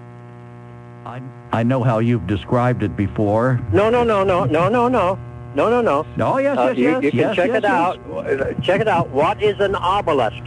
I, 1.05 1.21
I 1.51 1.63
know 1.63 1.83
how 1.83 1.99
you've 1.99 2.27
described 2.27 2.83
it 2.83 2.95
before. 2.97 3.59
No, 3.71 3.89
no, 3.89 4.03
no, 4.03 4.23
no, 4.23 4.45
no, 4.45 4.69
no, 4.69 4.87
no. 4.87 5.19
No, 5.55 5.69
no, 5.69 5.79
no. 5.81 6.05
Oh, 6.19 6.37
yes, 6.37 6.57
Uh, 6.57 6.73
yes, 6.75 6.77
you, 6.77 6.89
yes, 6.89 7.03
you 7.03 7.11
can 7.11 7.19
yes, 7.19 7.35
check 7.37 7.47
yes, 7.47 7.57
it 7.57 7.63
yes. 7.63 7.71
out. 7.71 7.99
Uh, 8.11 8.53
Check 8.61 8.81
it 8.81 8.87
out. 8.89 9.09
What 9.11 9.41
is 9.41 9.57
an 9.61 9.73
obelisk? 9.75 10.43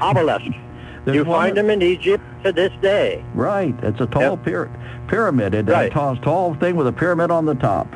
Obelisk. 0.00 0.50
There's 1.04 1.16
you 1.16 1.24
find 1.24 1.56
that- 1.56 1.62
them 1.62 1.70
in 1.70 1.82
Egypt 1.82 2.24
to 2.44 2.52
this 2.52 2.72
day. 2.80 3.24
Right. 3.34 3.74
It's 3.82 4.00
a 4.00 4.06
tall 4.06 4.36
pyra- 4.38 4.70
pyramid. 5.06 5.54
It's 5.54 5.68
Right. 5.68 5.90
a 5.90 5.94
tall, 5.94 6.16
tall 6.16 6.54
thing 6.54 6.74
with 6.76 6.86
a 6.88 6.92
pyramid 6.92 7.30
on 7.30 7.46
the 7.46 7.54
top. 7.54 7.86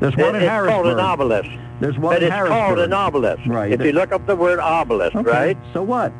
There's 0.00 0.16
one 0.16 0.34
It- 0.34 0.38
in 0.38 0.42
it's 0.42 0.50
Harrisburg. 0.50 0.74
called 0.74 0.86
an 0.88 1.00
obelisk. 1.00 1.50
There's 1.80 1.98
one 1.98 2.14
but 2.16 2.22
in 2.24 2.32
it's 2.32 2.48
called 2.48 2.78
an 2.80 2.92
obelisk. 2.92 3.40
Right. 3.46 3.70
If 3.72 3.80
you 3.82 3.92
look 3.92 4.12
up 4.12 4.26
the 4.26 4.34
word 4.34 4.58
obelisk, 4.58 5.14
Okay, 5.14 5.30
right? 5.30 5.56
So 5.72 5.82
what? 5.82 6.12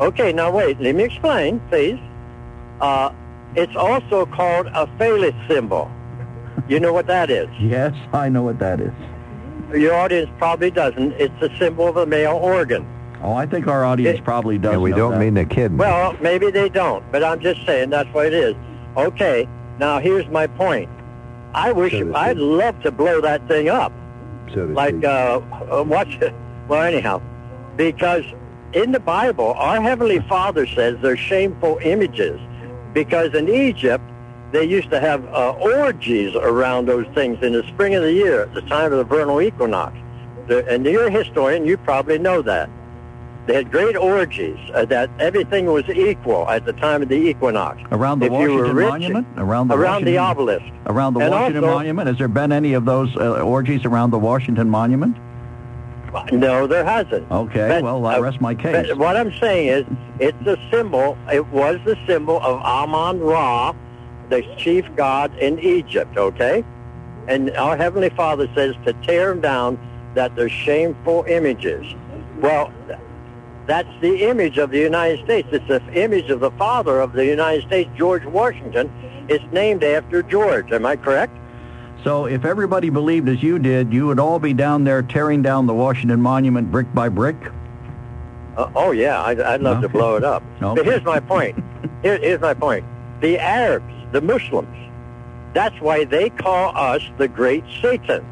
Okay, 0.00 0.32
now 0.32 0.50
wait. 0.50 0.80
Let 0.80 0.94
me 0.94 1.04
explain, 1.04 1.60
please. 1.70 1.98
Uh, 2.80 3.10
it's 3.54 3.76
also 3.76 4.26
called 4.26 4.66
a 4.68 4.86
phallus 4.98 5.34
symbol. 5.48 5.90
You 6.68 6.80
know 6.80 6.92
what 6.92 7.06
that 7.06 7.30
is? 7.30 7.48
Yes, 7.60 7.94
I 8.12 8.28
know 8.28 8.42
what 8.42 8.58
that 8.58 8.80
is. 8.80 8.92
Your 9.72 9.94
audience 9.94 10.30
probably 10.38 10.70
doesn't. 10.70 11.12
It's 11.12 11.34
a 11.42 11.56
symbol 11.58 11.88
of 11.88 11.96
a 11.96 12.06
male 12.06 12.36
organ. 12.36 12.86
Oh, 13.22 13.32
I 13.34 13.46
think 13.46 13.66
our 13.66 13.84
audience 13.84 14.20
probably 14.22 14.58
does. 14.58 14.74
And 14.74 14.82
we 14.82 14.90
know 14.90 14.96
don't 14.96 15.12
that. 15.12 15.20
mean 15.20 15.34
to 15.36 15.44
kid. 15.44 15.76
Well, 15.78 16.16
maybe 16.20 16.50
they 16.50 16.68
don't, 16.68 17.04
but 17.10 17.24
I'm 17.24 17.40
just 17.40 17.64
saying 17.64 17.90
that's 17.90 18.12
what 18.12 18.26
it 18.26 18.34
is. 18.34 18.54
Okay, 18.96 19.48
now 19.78 19.98
here's 19.98 20.26
my 20.28 20.46
point. 20.46 20.90
I 21.54 21.72
wish 21.72 21.92
So 21.92 22.04
to 22.04 22.14
I'd 22.16 22.36
love 22.36 22.80
to 22.82 22.90
blow 22.90 23.20
that 23.20 23.46
thing 23.48 23.68
up. 23.68 23.92
So 24.52 24.64
like 24.64 25.02
uh, 25.04 25.40
uh, 25.70 25.84
watch 25.86 26.14
it. 26.20 26.34
Well, 26.68 26.82
anyhow, 26.82 27.22
because 27.76 28.24
in 28.74 28.92
the 28.92 29.00
Bible, 29.00 29.54
our 29.54 29.80
heavenly 29.80 30.20
Father 30.28 30.66
says 30.66 30.96
they're 31.00 31.16
shameful 31.16 31.78
images, 31.82 32.40
because 32.92 33.34
in 33.34 33.48
Egypt 33.48 34.02
they 34.52 34.64
used 34.64 34.90
to 34.90 35.00
have 35.00 35.24
uh, 35.34 35.50
orgies 35.52 36.34
around 36.36 36.86
those 36.86 37.06
things 37.14 37.42
in 37.42 37.52
the 37.52 37.62
spring 37.68 37.94
of 37.94 38.02
the 38.02 38.12
year, 38.12 38.42
at 38.42 38.54
the 38.54 38.62
time 38.62 38.92
of 38.92 38.98
the 38.98 39.04
vernal 39.04 39.40
equinox. 39.40 39.96
The, 40.46 40.66
and 40.68 40.84
you're 40.84 41.06
a 41.06 41.10
historian, 41.10 41.64
you 41.64 41.76
probably 41.76 42.18
know 42.18 42.42
that. 42.42 42.68
They 43.46 43.54
had 43.54 43.70
great 43.70 43.94
orgies, 43.96 44.58
uh, 44.72 44.86
that 44.86 45.10
everything 45.18 45.66
was 45.66 45.84
equal 45.88 46.48
at 46.48 46.64
the 46.64 46.72
time 46.72 47.02
of 47.02 47.08
the 47.10 47.16
equinox. 47.16 47.82
Around 47.92 48.20
the 48.20 48.26
If 48.26 48.32
Washington 48.32 48.74
rich- 48.76 48.88
Monument? 48.88 49.26
Around 49.36 49.68
the 49.68 49.74
around 49.76 50.04
the 50.04 50.16
obelisk. 50.18 50.64
Around 50.86 51.14
the 51.14 51.20
And 51.20 51.30
Washington 51.30 51.64
also- 51.64 51.76
Monument? 51.76 52.08
Has 52.08 52.16
there 52.18 52.28
been 52.28 52.52
any 52.52 52.72
of 52.72 52.84
those 52.86 53.14
uh, 53.16 53.40
orgies 53.42 53.84
around 53.84 54.10
the 54.12 54.18
Washington 54.18 54.70
Monument? 54.70 55.16
No, 56.32 56.66
there 56.66 56.84
hasn't. 56.84 57.30
Okay, 57.30 57.68
But, 57.68 57.82
well, 57.82 58.06
I 58.06 58.16
uh, 58.16 58.20
rest 58.20 58.40
my 58.40 58.54
case. 58.54 58.94
What 58.94 59.16
I'm 59.16 59.32
saying 59.38 59.68
is, 59.68 59.84
it's 60.20 60.46
a 60.46 60.56
symbol. 60.70 61.18
It 61.32 61.46
was 61.48 61.78
the 61.84 61.96
symbol 62.06 62.38
of 62.38 62.60
Amon 62.60 63.20
Ra, 63.20 63.74
the 64.30 64.42
chief 64.56 64.84
god 64.96 65.36
in 65.38 65.58
Egypt. 65.60 66.16
Okay, 66.16 66.64
and 67.28 67.50
our 67.56 67.76
heavenly 67.76 68.10
Father 68.10 68.48
says 68.54 68.74
to 68.86 68.92
tear 69.04 69.30
them 69.30 69.40
down, 69.40 69.78
that 70.14 70.34
they're 70.36 70.48
shameful 70.48 71.24
images. 71.28 71.84
Well, 72.40 72.72
that's 73.66 73.88
the 74.00 74.28
image 74.28 74.58
of 74.58 74.70
the 74.70 74.78
United 74.78 75.24
States. 75.24 75.48
It's 75.52 75.66
the 75.66 75.82
image 75.92 76.30
of 76.30 76.40
the 76.40 76.50
father 76.52 77.00
of 77.00 77.12
the 77.12 77.26
United 77.26 77.66
States, 77.66 77.90
George 77.96 78.24
Washington. 78.24 78.90
It's 79.28 79.44
named 79.52 79.82
after 79.82 80.22
George. 80.22 80.72
Am 80.72 80.86
I 80.86 80.96
correct? 80.96 81.36
So 82.04 82.26
if 82.26 82.44
everybody 82.44 82.90
believed 82.90 83.30
as 83.30 83.42
you 83.42 83.58
did, 83.58 83.90
you 83.90 84.06
would 84.06 84.20
all 84.20 84.38
be 84.38 84.52
down 84.52 84.84
there 84.84 85.02
tearing 85.02 85.40
down 85.40 85.66
the 85.66 85.72
Washington 85.72 86.20
Monument 86.20 86.70
brick 86.70 86.92
by 86.92 87.08
brick? 87.08 87.36
Uh, 88.58 88.70
oh 88.76 88.90
yeah, 88.90 89.22
I'd, 89.22 89.40
I'd 89.40 89.62
love 89.62 89.80
to 89.80 89.88
blow 89.88 90.16
it 90.16 90.22
up. 90.22 90.42
Okay. 90.62 90.82
But 90.82 90.84
here's 90.84 91.02
my 91.02 91.18
point. 91.18 91.58
Here, 92.02 92.18
here's 92.18 92.42
my 92.42 92.52
point. 92.52 92.84
The 93.22 93.38
Arabs, 93.38 93.92
the 94.12 94.20
Muslims, 94.20 94.76
that's 95.54 95.80
why 95.80 96.04
they 96.04 96.28
call 96.28 96.76
us 96.76 97.02
the 97.16 97.26
Great 97.26 97.64
Satan. 97.80 98.24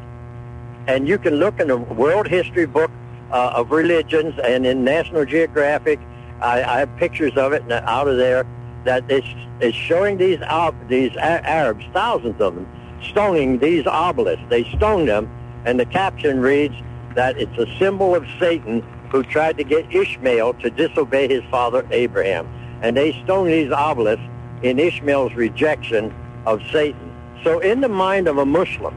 And 0.85 1.07
you 1.07 1.17
can 1.17 1.35
look 1.35 1.59
in 1.59 1.67
the 1.67 1.77
World 1.77 2.27
History 2.27 2.67
Book 2.67 2.91
uh, 3.31 3.53
of 3.55 3.71
Religions 3.71 4.35
and 4.43 4.67
in 4.67 4.83
National 4.83 5.25
Geographic. 5.25 5.99
I, 6.41 6.61
I 6.61 6.79
have 6.79 6.95
pictures 6.97 7.35
of 7.37 7.53
it 7.53 7.69
out 7.71 8.07
of 8.07 8.17
there 8.17 8.45
that 8.83 9.09
is 9.09 9.23
is 9.61 9.73
showing 9.73 10.17
these 10.17 10.41
ob- 10.41 10.87
these 10.87 11.15
Arabs, 11.17 11.85
thousands 11.93 12.39
of 12.39 12.53
them, 12.53 12.67
stoning 13.09 13.59
these 13.59 13.85
obelisks. 13.85 14.43
They 14.49 14.63
stoned 14.75 15.07
them, 15.07 15.29
and 15.65 15.79
the 15.79 15.85
caption 15.85 16.39
reads 16.39 16.75
that 17.15 17.37
it's 17.37 17.57
a 17.57 17.67
symbol 17.77 18.15
of 18.15 18.25
Satan 18.39 18.81
who 19.09 19.23
tried 19.23 19.57
to 19.57 19.63
get 19.63 19.93
Ishmael 19.93 20.55
to 20.55 20.69
disobey 20.69 21.27
his 21.27 21.43
father 21.51 21.87
Abraham. 21.91 22.47
And 22.81 22.97
they 22.97 23.13
stoned 23.23 23.51
these 23.51 23.71
obelisks 23.71 24.23
in 24.63 24.79
Ishmael's 24.79 25.33
rejection 25.33 26.13
of 26.45 26.61
Satan. 26.71 27.11
So 27.43 27.59
in 27.59 27.81
the 27.81 27.89
mind 27.89 28.27
of 28.27 28.37
a 28.37 28.45
Muslim, 28.45 28.95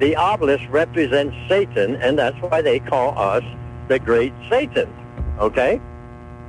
the 0.00 0.16
obelisk 0.16 0.64
represents 0.70 1.36
Satan, 1.48 1.96
and 1.96 2.18
that's 2.18 2.36
why 2.38 2.62
they 2.62 2.80
call 2.80 3.16
us 3.18 3.44
the 3.88 3.98
Great 3.98 4.32
Satan. 4.48 4.92
Okay? 5.38 5.80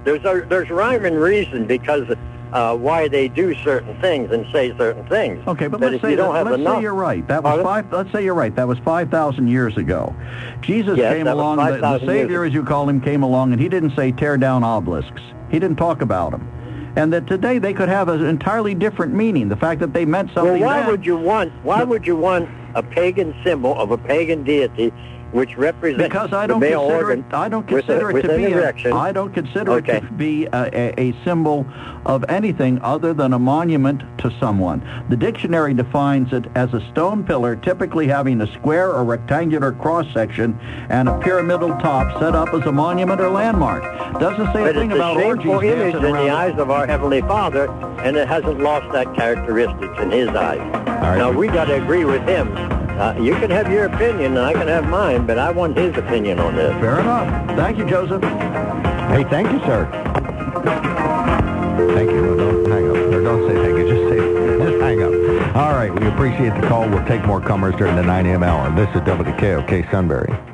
There's 0.03 0.23
a, 0.25 0.45
there's 0.47 0.69
rhyme 0.69 1.05
and 1.05 1.19
reason 1.19 1.67
because 1.67 2.07
uh, 2.53 2.75
why 2.75 3.07
they 3.07 3.27
do 3.27 3.55
certain 3.63 3.99
things 4.01 4.31
and 4.31 4.45
say 4.51 4.75
certain 4.77 5.05
things. 5.07 5.45
Okay, 5.47 5.67
but 5.67 5.79
That 5.79 5.87
let's 5.91 5.95
if 5.97 6.01
say 6.01 6.11
you 6.11 6.15
don't 6.17 6.33
that, 6.33 6.39
have 6.39 6.47
let's 6.47 6.59
enough, 6.61 6.75
say 6.77 6.81
you're 6.81 6.93
right. 6.93 7.27
That 7.27 7.43
was 7.43 7.49
Pardon? 7.51 7.65
five. 7.65 7.93
Let's 7.93 8.11
say 8.11 8.23
you're 8.23 8.33
right. 8.33 8.55
That 8.55 8.67
was 8.67 8.77
five 8.79 9.09
thousand 9.09 9.47
years 9.47 9.77
ago. 9.77 10.15
Jesus 10.61 10.97
Yes, 10.97 11.13
came 11.13 11.27
along. 11.27 11.57
The, 11.57 11.77
the 11.77 11.99
Savior, 12.05 12.43
as 12.43 12.53
you 12.53 12.63
call 12.63 12.87
him, 12.89 12.99
came 13.01 13.23
along, 13.23 13.53
and 13.53 13.61
he 13.61 13.69
didn't 13.69 13.95
say 13.95 14.11
tear 14.11 14.37
down 14.37 14.63
obelisks. 14.63 15.21
He 15.49 15.59
didn't 15.59 15.77
talk 15.77 16.01
about 16.01 16.31
them. 16.31 16.47
And 16.97 17.13
that 17.13 17.25
today 17.25 17.57
they 17.57 17.73
could 17.73 17.87
have 17.87 18.09
an 18.09 18.25
entirely 18.25 18.75
different 18.75 19.13
meaning. 19.13 19.47
The 19.47 19.55
fact 19.55 19.79
that 19.79 19.93
they 19.93 20.03
meant 20.03 20.31
something. 20.33 20.59
Well, 20.59 20.61
why 20.61 20.79
then- 20.81 20.89
would 20.91 21.05
you 21.05 21.15
want? 21.17 21.53
Why 21.63 21.83
would 21.83 22.05
you 22.05 22.17
want 22.17 22.49
a 22.75 22.83
pagan 22.83 23.33
symbol 23.45 23.77
of 23.79 23.91
a 23.91 23.97
pagan 23.97 24.43
deity, 24.43 24.91
which 25.31 25.55
represents 25.57 26.03
Because 26.03 26.33
I 26.33 26.47
don't 26.47 26.59
male 26.59 26.81
consider 26.81 27.05
organ 27.05 27.25
it. 27.27 27.33
I 27.33 27.49
don't 27.49 27.67
consider 27.67 28.09
a, 28.09 28.15
it 28.15 28.21
to 28.23 28.35
be. 28.37 28.89
A? 28.89 28.95
I 28.95 29.11
don't 29.11 29.33
consider 29.33 29.71
Okay. 29.73 29.97
it 29.97 30.01
to 30.01 30.11
be 30.13 30.45
a, 30.45 30.69
a, 30.73 30.99
a 31.09 31.23
symbol 31.23 31.65
of 32.05 32.25
anything 32.29 32.79
other 32.81 33.13
than 33.13 33.33
a 33.33 33.39
monument 33.39 34.01
to 34.19 34.31
someone. 34.39 34.81
The 35.09 35.15
dictionary 35.17 35.73
defines 35.73 36.33
it 36.33 36.45
as 36.55 36.73
a 36.73 36.81
stone 36.91 37.23
pillar, 37.23 37.55
typically 37.55 38.07
having 38.07 38.41
a 38.41 38.47
square 38.53 38.91
or 38.91 39.03
rectangular 39.03 39.71
cross 39.71 40.05
section 40.13 40.57
and 40.89 41.07
a 41.07 41.19
pyramidal 41.19 41.69
top, 41.79 42.19
set 42.19 42.35
up 42.35 42.53
as 42.53 42.65
a 42.65 42.71
monument 42.71 43.21
or 43.21 43.29
landmark. 43.29 43.83
Doesn't 44.19 44.47
say 44.53 44.61
But 44.61 44.75
a 44.75 44.79
thing 44.79 44.91
it's 44.91 44.99
a 44.99 45.03
about 45.03 45.23
orgies 45.23 45.51
image 45.63 45.95
in 45.95 46.01
the 46.01 46.29
eyes 46.29 46.57
of 46.59 46.71
our 46.71 46.85
Heavenly 46.87 47.21
Father, 47.21 47.69
and 48.01 48.17
it 48.17 48.27
hasn't 48.27 48.59
lost 48.59 48.91
that 48.93 49.13
characteristics 49.15 49.99
in 50.01 50.11
His 50.11 50.29
eyes. 50.29 50.59
right. 50.59 51.17
Now, 51.17 51.31
we 51.31 51.47
got 51.47 51.65
to 51.65 51.81
agree 51.81 52.05
with 52.05 52.21
Him. 52.27 52.47
Uh, 53.01 53.15
you 53.19 53.33
can 53.33 53.49
have 53.49 53.71
your 53.71 53.85
opinion, 53.85 54.37
and 54.37 54.45
I 54.45 54.53
can 54.53 54.67
have 54.67 54.87
mine, 54.87 55.25
but 55.25 55.39
I 55.39 55.49
want 55.49 55.75
His 55.75 55.97
opinion 55.97 56.37
on 56.39 56.55
this. 56.55 56.71
Fair 56.79 56.99
enough. 56.99 57.47
Thank 57.57 57.79
you, 57.79 57.85
Joseph. 57.89 58.21
Hey, 58.21 59.23
thank 59.23 59.51
you, 59.51 59.57
sir. 59.61 59.89
Thank 61.95 62.11
you. 62.11 62.21
No, 62.21 62.37
don't 62.37 62.69
hang 62.69 62.89
up. 62.91 62.95
Or 62.95 63.23
don't 63.23 63.47
say 63.49 63.55
thank 63.55 63.77
you. 63.79 63.89
Just 63.89 64.07
say, 64.07 64.69
just 64.69 64.81
hang 64.83 65.01
up. 65.01 65.55
All 65.55 65.73
right. 65.73 65.91
We 65.99 66.05
appreciate 66.09 66.53
the 66.61 66.67
call. 66.67 66.87
We'll 66.87 67.03
take 67.07 67.25
more 67.25 67.41
comers 67.41 67.75
during 67.75 67.95
the 67.95 68.03
9 68.03 68.27
a.m. 68.27 68.43
hour. 68.43 68.69
This 68.75 68.89
is 68.89 69.01
WKOK 69.01 69.89
Sunbury. 69.89 70.50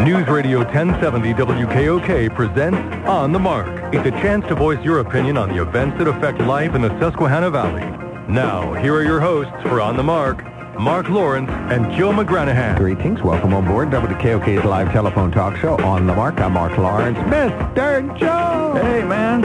News 0.00 0.26
Radio 0.28 0.60
1070 0.64 1.34
WKOK 1.34 2.34
presents 2.34 2.78
On 3.06 3.32
the 3.32 3.38
Mark. 3.38 3.68
It's 3.92 4.06
a 4.06 4.10
chance 4.22 4.46
to 4.48 4.54
voice 4.54 4.82
your 4.82 5.00
opinion 5.00 5.36
on 5.36 5.50
the 5.50 5.60
events 5.60 5.98
that 5.98 6.08
affect 6.08 6.40
life 6.40 6.74
in 6.74 6.80
the 6.80 6.88
Susquehanna 6.98 7.50
Valley. 7.50 7.82
Now, 8.26 8.72
here 8.72 8.94
are 8.94 9.02
your 9.02 9.20
hosts 9.20 9.52
for 9.62 9.78
On 9.82 9.98
the 9.98 10.02
Mark, 10.02 10.42
Mark 10.80 11.10
Lawrence 11.10 11.50
and 11.50 11.92
Joe 11.98 12.12
McGranahan. 12.12 12.78
Greetings. 12.78 13.20
Welcome 13.20 13.52
on 13.52 13.66
board 13.66 13.90
WKOK's 13.90 14.64
live 14.64 14.90
telephone 14.90 15.30
talk 15.30 15.58
show 15.58 15.76
On 15.82 16.06
the 16.06 16.14
Mark. 16.14 16.40
I'm 16.40 16.54
Mark 16.54 16.78
Lawrence. 16.78 17.18
Mr. 17.18 18.18
Joe! 18.18 18.80
Hey, 18.82 19.04
man. 19.04 19.42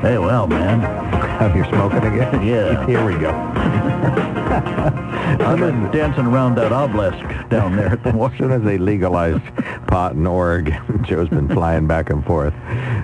Hey, 0.00 0.16
well, 0.16 0.46
man. 0.46 0.80
Oh, 0.82 1.26
Have 1.26 1.54
you 1.54 1.64
smoking 1.64 1.98
again? 1.98 2.42
Yeah. 2.42 2.86
Here 2.86 3.04
we 3.04 3.18
go. 3.18 5.00
I've 5.40 5.58
been 5.58 5.90
dancing 5.90 6.26
around 6.26 6.56
that 6.56 6.72
obelisk 6.72 7.18
down 7.48 7.76
there 7.76 7.88
at 7.88 8.02
the 8.02 8.10
As 8.10 8.38
soon 8.38 8.52
as 8.52 8.62
they 8.62 8.78
legalized 8.78 9.44
pot 9.86 10.12
in 10.12 10.26
Oregon, 10.26 11.04
Joe's 11.08 11.28
been 11.28 11.48
flying 11.48 11.86
back 11.86 12.10
and 12.10 12.24
forth. 12.24 12.54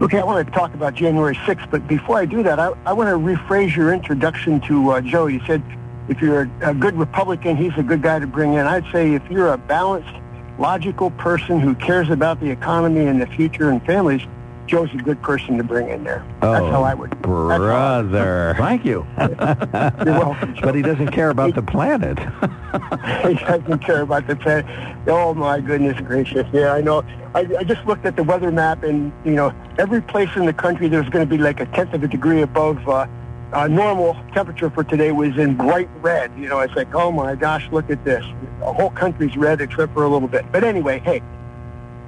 Okay, 0.00 0.20
I 0.20 0.24
want 0.24 0.46
to 0.46 0.52
talk 0.52 0.74
about 0.74 0.94
January 0.94 1.34
6th, 1.34 1.68
but 1.72 1.88
before 1.88 2.18
I 2.18 2.24
do 2.24 2.44
that, 2.44 2.60
I, 2.60 2.72
I 2.86 2.92
want 2.92 3.08
to 3.08 3.16
rephrase 3.16 3.74
your 3.74 3.92
introduction 3.92 4.60
to 4.60 4.90
uh, 4.90 5.00
Joe. 5.00 5.26
You 5.26 5.40
said 5.44 5.60
if 6.08 6.22
you're 6.22 6.42
a, 6.42 6.70
a 6.70 6.74
good 6.74 6.94
Republican, 6.94 7.56
he's 7.56 7.76
a 7.76 7.82
good 7.82 8.00
guy 8.00 8.20
to 8.20 8.26
bring 8.28 8.54
in. 8.54 8.64
I'd 8.64 8.84
say 8.92 9.14
if 9.14 9.28
you're 9.28 9.52
a 9.52 9.58
balanced, 9.58 10.14
logical 10.56 11.10
person 11.10 11.58
who 11.58 11.74
cares 11.74 12.10
about 12.10 12.38
the 12.38 12.48
economy 12.48 13.06
and 13.06 13.20
the 13.20 13.26
future 13.26 13.70
and 13.70 13.84
families, 13.84 14.22
Joe's 14.68 14.92
a 14.92 14.98
good 14.98 15.20
person 15.22 15.56
to 15.56 15.64
bring 15.64 15.88
in 15.88 16.04
there. 16.04 16.24
Oh, 16.42 16.52
That's 16.52 16.66
how 16.66 16.82
I 16.82 16.92
would. 16.94 17.20
brother. 17.22 18.54
Thank 18.58 18.84
you. 18.84 19.06
You're 19.18 20.18
welcome. 20.18 20.54
Joe. 20.54 20.60
But 20.62 20.74
he 20.74 20.82
doesn't 20.82 21.08
care 21.08 21.30
about 21.30 21.54
the 21.54 21.62
planet. 21.62 22.18
he 23.26 23.34
doesn't 23.44 23.78
care 23.78 24.02
about 24.02 24.26
the 24.26 24.36
planet. 24.36 24.66
Oh 25.08 25.32
my 25.32 25.60
goodness 25.60 25.98
gracious! 26.02 26.46
Yeah, 26.52 26.74
I 26.74 26.82
know. 26.82 27.02
I, 27.34 27.46
I 27.58 27.64
just 27.64 27.84
looked 27.86 28.04
at 28.04 28.16
the 28.16 28.22
weather 28.22 28.52
map, 28.52 28.82
and 28.82 29.10
you 29.24 29.32
know, 29.32 29.54
every 29.78 30.02
place 30.02 30.28
in 30.36 30.44
the 30.44 30.52
country 30.52 30.88
there's 30.88 31.08
going 31.08 31.26
to 31.26 31.36
be 31.36 31.42
like 31.42 31.60
a 31.60 31.66
tenth 31.66 31.94
of 31.94 32.02
a 32.02 32.08
degree 32.08 32.42
above 32.42 32.86
uh, 32.88 33.06
uh, 33.54 33.66
normal 33.68 34.14
temperature 34.34 34.68
for 34.68 34.84
today 34.84 35.12
was 35.12 35.36
in 35.38 35.56
bright 35.56 35.88
red. 36.02 36.30
You 36.36 36.48
know, 36.48 36.60
it's 36.60 36.74
like, 36.74 36.94
oh 36.94 37.10
my 37.10 37.34
gosh, 37.34 37.66
look 37.72 37.88
at 37.88 38.04
this. 38.04 38.24
The 38.60 38.72
whole 38.72 38.90
country's 38.90 39.36
red 39.36 39.62
except 39.62 39.94
for 39.94 40.04
a 40.04 40.08
little 40.08 40.28
bit. 40.28 40.44
But 40.52 40.62
anyway, 40.62 40.98
hey, 40.98 41.22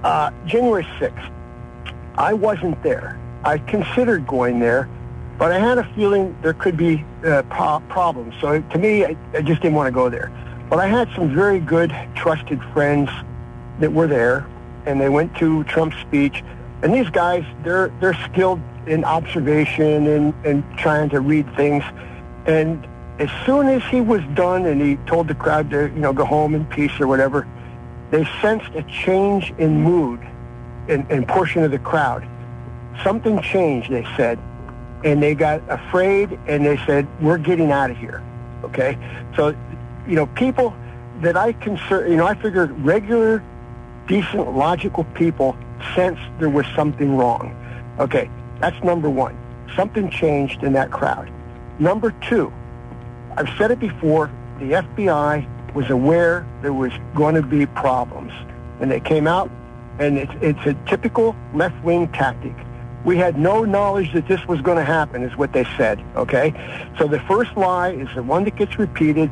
uh, 0.05 0.31
January 0.45 0.87
sixth. 0.99 1.25
I 2.21 2.35
wasn't 2.35 2.83
there. 2.83 3.19
I 3.45 3.57
considered 3.57 4.27
going 4.27 4.61
there, 4.61 4.91
but 5.39 5.53
I 5.53 5.59
had 5.59 5.79
a 5.79 5.85
feeling 5.95 6.37
there 6.43 6.53
could 6.53 6.77
be 6.77 7.03
uh, 7.25 7.43
pro- 7.45 7.81
problems. 7.89 8.35
So 8.43 8.61
to 8.61 8.79
me, 8.79 9.07
I, 9.07 9.17
I 9.33 9.41
just 9.41 9.63
didn't 9.63 9.75
want 9.75 9.87
to 9.87 9.91
go 9.91 10.11
there. 10.11 10.31
But 10.69 10.81
I 10.81 10.87
had 10.87 11.09
some 11.17 11.35
very 11.35 11.61
good, 11.61 11.97
trusted 12.15 12.63
friends 12.75 13.09
that 13.79 13.91
were 13.91 14.07
there, 14.07 14.47
and 14.85 15.01
they 15.01 15.09
went 15.09 15.35
to 15.39 15.65
Trump's 15.65 15.97
speech. 16.03 16.45
And 16.83 16.93
these 16.93 17.09
guys, 17.09 17.43
they're 17.65 17.89
they're 18.01 18.19
skilled 18.31 18.61
in 18.87 19.03
observation 19.03 20.07
and, 20.07 20.35
and 20.45 20.63
trying 20.77 21.09
to 21.11 21.21
read 21.21 21.47
things. 21.57 21.85
And 22.45 22.87
as 23.19 23.31
soon 23.47 23.67
as 23.67 23.83
he 23.85 24.03
was 24.03 24.21
done 24.35 24.67
and 24.67 24.79
he 24.83 24.97
told 25.07 25.29
the 25.29 25.35
crowd 25.35 25.71
to, 25.71 25.85
you 25.85 26.01
know, 26.01 26.13
go 26.13 26.27
home 26.27 26.55
in 26.55 26.67
peace 26.67 26.93
or 27.01 27.07
whatever, 27.07 27.49
they 28.11 28.29
sensed 28.43 28.75
a 28.75 28.83
change 28.83 29.55
in 29.57 29.83
mood 29.83 30.21
in, 30.89 31.07
in 31.11 31.25
portion 31.25 31.63
of 31.63 31.71
the 31.71 31.79
crowd. 31.79 32.27
Something 33.03 33.41
changed, 33.41 33.91
they 33.91 34.07
said, 34.17 34.39
and 35.05 35.23
they 35.23 35.35
got 35.35 35.63
afraid 35.69 36.39
and 36.47 36.65
they 36.65 36.77
said, 36.87 37.07
we're 37.21 37.39
getting 37.39 37.73
out 37.73 37.91
of 37.91 37.97
here. 37.97 38.23
Okay? 38.65 38.99
So, 39.37 39.55
you 40.07 40.17
know, 40.17 40.27
people 40.27 40.75
that 41.21 41.37
I 41.37 41.53
consider, 41.55 42.09
you 42.09 42.17
know, 42.17 42.27
I 42.27 42.35
figured 42.35 42.79
regular, 42.81 43.43
decent, 44.07 44.57
logical 44.57 45.05
people 45.15 45.57
sensed 45.95 46.23
there 46.39 46.51
was 46.51 46.67
something 46.75 47.17
wrong. 47.17 47.57
Okay, 47.99 48.31
that's 48.61 48.83
number 48.83 49.09
one. 49.09 49.37
Something 49.77 50.11
changed 50.11 50.63
in 50.63 50.73
that 50.73 50.91
crowd. 50.91 51.31
Number 51.79 52.13
two, 52.29 52.53
I've 53.37 53.49
said 53.57 53.71
it 53.71 53.79
before, 53.79 54.31
the 54.59 54.73
FBI 54.73 55.75
was 55.75 55.89
aware 55.91 56.47
there 56.63 56.73
was 56.73 56.93
going 57.15 57.35
to 57.35 57.43
be 57.43 57.67
problems. 57.67 58.33
And 58.81 58.91
they 58.91 59.01
came 59.01 59.27
out, 59.27 59.51
and 60.01 60.19
it's, 60.19 60.33
it's 60.41 60.67
a 60.67 60.75
typical 60.89 61.37
left-wing 61.55 62.09
tactic. 62.09 62.55
We 63.05 63.17
had 63.17 63.39
no 63.39 63.65
knowledge 63.65 64.13
that 64.15 64.27
this 64.27 64.45
was 64.49 64.61
going 64.61 64.79
to 64.79 64.85
happen, 64.85 65.23
is 65.23 65.37
what 65.37 65.53
they 65.53 65.65
said, 65.77 66.03
okay? 66.17 66.53
So 66.99 67.07
the 67.07 67.21
first 67.21 67.57
lie 67.57 67.91
is 67.91 68.09
the 68.15 68.23
one 68.23 68.45
that 68.45 68.57
gets 68.57 68.79
repeated 68.79 69.31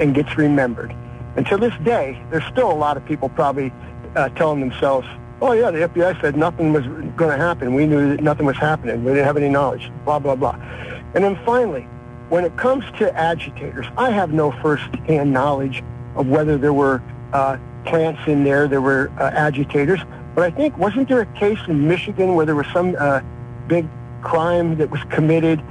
and 0.00 0.14
gets 0.14 0.36
remembered. 0.36 0.94
And 1.36 1.46
to 1.46 1.56
this 1.56 1.74
day, 1.84 2.20
there's 2.30 2.44
still 2.46 2.70
a 2.70 2.74
lot 2.74 2.96
of 2.96 3.04
people 3.06 3.28
probably 3.28 3.72
uh, 4.16 4.28
telling 4.30 4.60
themselves, 4.60 5.06
oh, 5.40 5.52
yeah, 5.52 5.70
the 5.70 5.88
FBI 5.88 6.20
said 6.20 6.36
nothing 6.36 6.72
was 6.72 6.84
going 7.16 7.30
to 7.30 7.36
happen. 7.36 7.74
We 7.74 7.86
knew 7.86 8.16
that 8.16 8.22
nothing 8.22 8.46
was 8.46 8.56
happening. 8.56 9.04
We 9.04 9.12
didn't 9.12 9.26
have 9.26 9.36
any 9.36 9.48
knowledge, 9.48 9.90
blah, 10.04 10.18
blah, 10.18 10.34
blah. 10.34 10.56
And 11.14 11.22
then 11.22 11.38
finally, 11.44 11.82
when 12.28 12.44
it 12.44 12.56
comes 12.56 12.84
to 12.98 13.16
agitators, 13.16 13.86
I 13.96 14.10
have 14.10 14.32
no 14.32 14.50
first-hand 14.50 15.32
knowledge 15.32 15.82
of 16.16 16.26
whether 16.26 16.58
there 16.58 16.72
were 16.72 17.02
uh, 17.32 17.56
plants 17.84 18.20
in 18.26 18.44
there, 18.44 18.68
there 18.68 18.80
were 18.80 19.10
uh, 19.18 19.30
agitators. 19.34 20.00
But 20.34 20.44
I 20.44 20.50
think, 20.50 20.76
wasn't 20.78 21.08
there 21.08 21.20
a 21.20 21.26
case 21.38 21.58
in 21.66 21.88
Michigan 21.88 22.34
where 22.34 22.46
there 22.46 22.54
was 22.54 22.66
some 22.72 22.96
uh, 22.98 23.20
big 23.66 23.88
crime 24.22 24.76
that 24.78 24.90
was 24.90 25.00
committed 25.10 25.62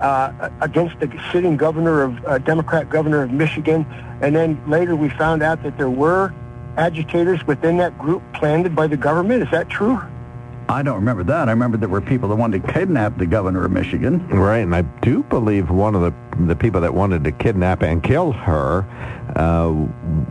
uh, 0.00 0.50
against 0.60 0.98
the 1.00 1.10
sitting 1.32 1.56
governor 1.56 2.02
of, 2.02 2.24
uh, 2.26 2.38
Democrat 2.38 2.88
governor 2.90 3.22
of 3.22 3.30
Michigan? 3.30 3.86
And 4.20 4.34
then 4.34 4.60
later 4.68 4.96
we 4.96 5.10
found 5.10 5.42
out 5.42 5.62
that 5.62 5.76
there 5.76 5.90
were 5.90 6.32
agitators 6.76 7.46
within 7.46 7.76
that 7.78 7.98
group 7.98 8.22
planted 8.32 8.74
by 8.74 8.86
the 8.86 8.96
government. 8.96 9.42
Is 9.42 9.50
that 9.50 9.68
true? 9.68 10.00
I 10.68 10.82
don't 10.82 10.96
remember 10.96 11.24
that. 11.24 11.48
I 11.48 11.52
remember 11.52 11.76
there 11.76 11.90
were 11.90 12.00
people 12.00 12.28
that 12.30 12.36
wanted 12.36 12.62
to 12.62 12.72
kidnap 12.72 13.18
the 13.18 13.26
governor 13.26 13.66
of 13.66 13.70
Michigan. 13.70 14.26
Right, 14.28 14.60
and 14.60 14.74
I 14.74 14.82
do 15.02 15.22
believe 15.24 15.70
one 15.70 15.94
of 15.94 16.00
the 16.00 16.14
the 16.46 16.56
people 16.56 16.80
that 16.80 16.92
wanted 16.92 17.22
to 17.24 17.32
kidnap 17.32 17.82
and 17.82 18.02
kill 18.02 18.32
her 18.32 18.84
uh, 19.36 19.72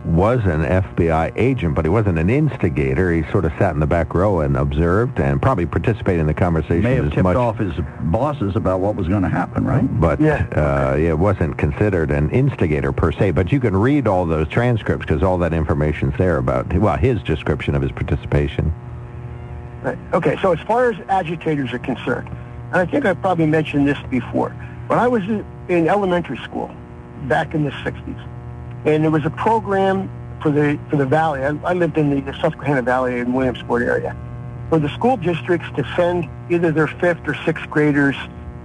was 0.06 0.40
an 0.44 0.62
FBI 0.62 1.32
agent, 1.36 1.74
but 1.74 1.84
he 1.84 1.88
wasn't 1.88 2.18
an 2.18 2.30
instigator. 2.30 3.12
He 3.12 3.22
sort 3.30 3.44
of 3.44 3.52
sat 3.58 3.74
in 3.74 3.80
the 3.80 3.86
back 3.86 4.14
row 4.14 4.40
and 4.40 4.56
observed 4.56 5.20
and 5.20 5.40
probably 5.42 5.66
participated 5.66 6.20
in 6.20 6.26
the 6.26 6.34
conversation. 6.34 6.82
May 6.82 6.94
have 6.94 7.06
as 7.06 7.10
tipped 7.12 7.24
much, 7.24 7.36
off 7.36 7.58
his 7.58 7.72
bosses 8.02 8.56
about 8.56 8.80
what 8.80 8.96
was 8.96 9.08
going 9.08 9.22
to 9.22 9.28
happen, 9.28 9.64
right? 9.64 9.84
but 10.00 10.20
Yeah. 10.20 10.46
uh, 10.56 10.96
it 10.96 11.18
wasn't 11.18 11.58
considered 11.58 12.10
an 12.10 12.30
instigator 12.30 12.92
per 12.92 13.12
se. 13.12 13.32
But 13.32 13.52
you 13.52 13.60
can 13.60 13.76
read 13.76 14.06
all 14.06 14.24
those 14.26 14.48
transcripts 14.48 15.06
because 15.06 15.22
all 15.22 15.38
that 15.38 15.52
information's 15.52 16.14
there 16.16 16.38
about 16.38 16.72
well 16.74 16.96
his 16.96 17.22
description 17.22 17.74
of 17.74 17.82
his 17.82 17.92
participation. 17.92 18.72
Right. 19.82 19.98
Okay, 20.14 20.36
so 20.40 20.52
as 20.52 20.60
far 20.60 20.90
as 20.90 20.96
agitators 21.08 21.72
are 21.74 21.78
concerned, 21.78 22.28
and 22.28 22.76
I 22.76 22.86
think 22.86 23.04
I 23.04 23.12
probably 23.12 23.46
mentioned 23.46 23.86
this 23.86 23.98
before, 24.08 24.50
when 24.86 24.98
I 24.98 25.06
was 25.08 25.22
in 25.24 25.44
in 25.68 25.88
elementary 25.88 26.36
school 26.38 26.70
back 27.24 27.54
in 27.54 27.64
the 27.64 27.70
60s, 27.70 28.28
and 28.84 29.02
there 29.02 29.10
was 29.10 29.24
a 29.24 29.30
program 29.30 30.10
for 30.42 30.50
the 30.50 30.78
for 30.90 30.96
the 30.96 31.06
valley. 31.06 31.42
I, 31.42 31.56
I 31.64 31.72
lived 31.72 31.98
in 31.98 32.24
the 32.24 32.32
Susquehanna 32.40 32.82
Valley 32.82 33.18
in 33.18 33.32
Williamsport 33.32 33.82
area, 33.82 34.16
for 34.68 34.78
the 34.78 34.88
school 34.90 35.16
districts 35.16 35.66
to 35.76 35.84
send 35.96 36.28
either 36.50 36.70
their 36.70 36.88
fifth 36.88 37.26
or 37.26 37.34
sixth 37.44 37.68
graders 37.70 38.16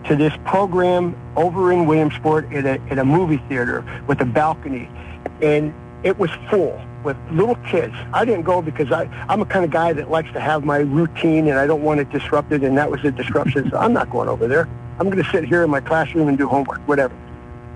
to 0.06 0.16
this 0.16 0.34
program 0.46 1.16
over 1.36 1.72
in 1.72 1.86
Williamsport 1.86 2.52
at 2.54 2.66
a, 2.66 2.82
at 2.90 2.98
a 3.00 3.06
movie 3.06 3.42
theater 3.50 3.84
with 4.08 4.22
a 4.22 4.26
balcony, 4.26 4.90
and 5.42 5.74
it 6.04 6.18
was 6.18 6.32
full 6.50 6.80
with 7.04 7.18
little 7.32 7.56
kids. 7.68 7.94
I 8.14 8.26
didn't 8.26 8.44
go 8.44 8.62
because 8.62 8.92
I, 8.92 9.04
I'm 9.30 9.42
a 9.42 9.46
kind 9.46 9.64
of 9.64 9.72
guy 9.72 9.94
that 9.94 10.10
likes 10.10 10.32
to 10.34 10.40
have 10.40 10.66
my 10.66 10.78
routine 10.78 11.48
and 11.48 11.58
I 11.58 11.66
don't 11.66 11.84
want 11.84 12.00
it 12.00 12.10
disrupted, 12.10 12.64
and 12.64 12.78
that 12.78 12.90
was 12.90 13.04
a 13.04 13.12
disruption, 13.12 13.70
so 13.70 13.78
I'm 13.78 13.94
not 13.94 14.10
going 14.10 14.28
over 14.28 14.48
there. 14.48 14.68
I'm 15.00 15.10
going 15.10 15.24
to 15.24 15.30
sit 15.32 15.46
here 15.46 15.64
in 15.64 15.70
my 15.70 15.80
classroom 15.80 16.28
and 16.28 16.38
do 16.38 16.48
homework, 16.48 16.80
whatever. 16.88 17.16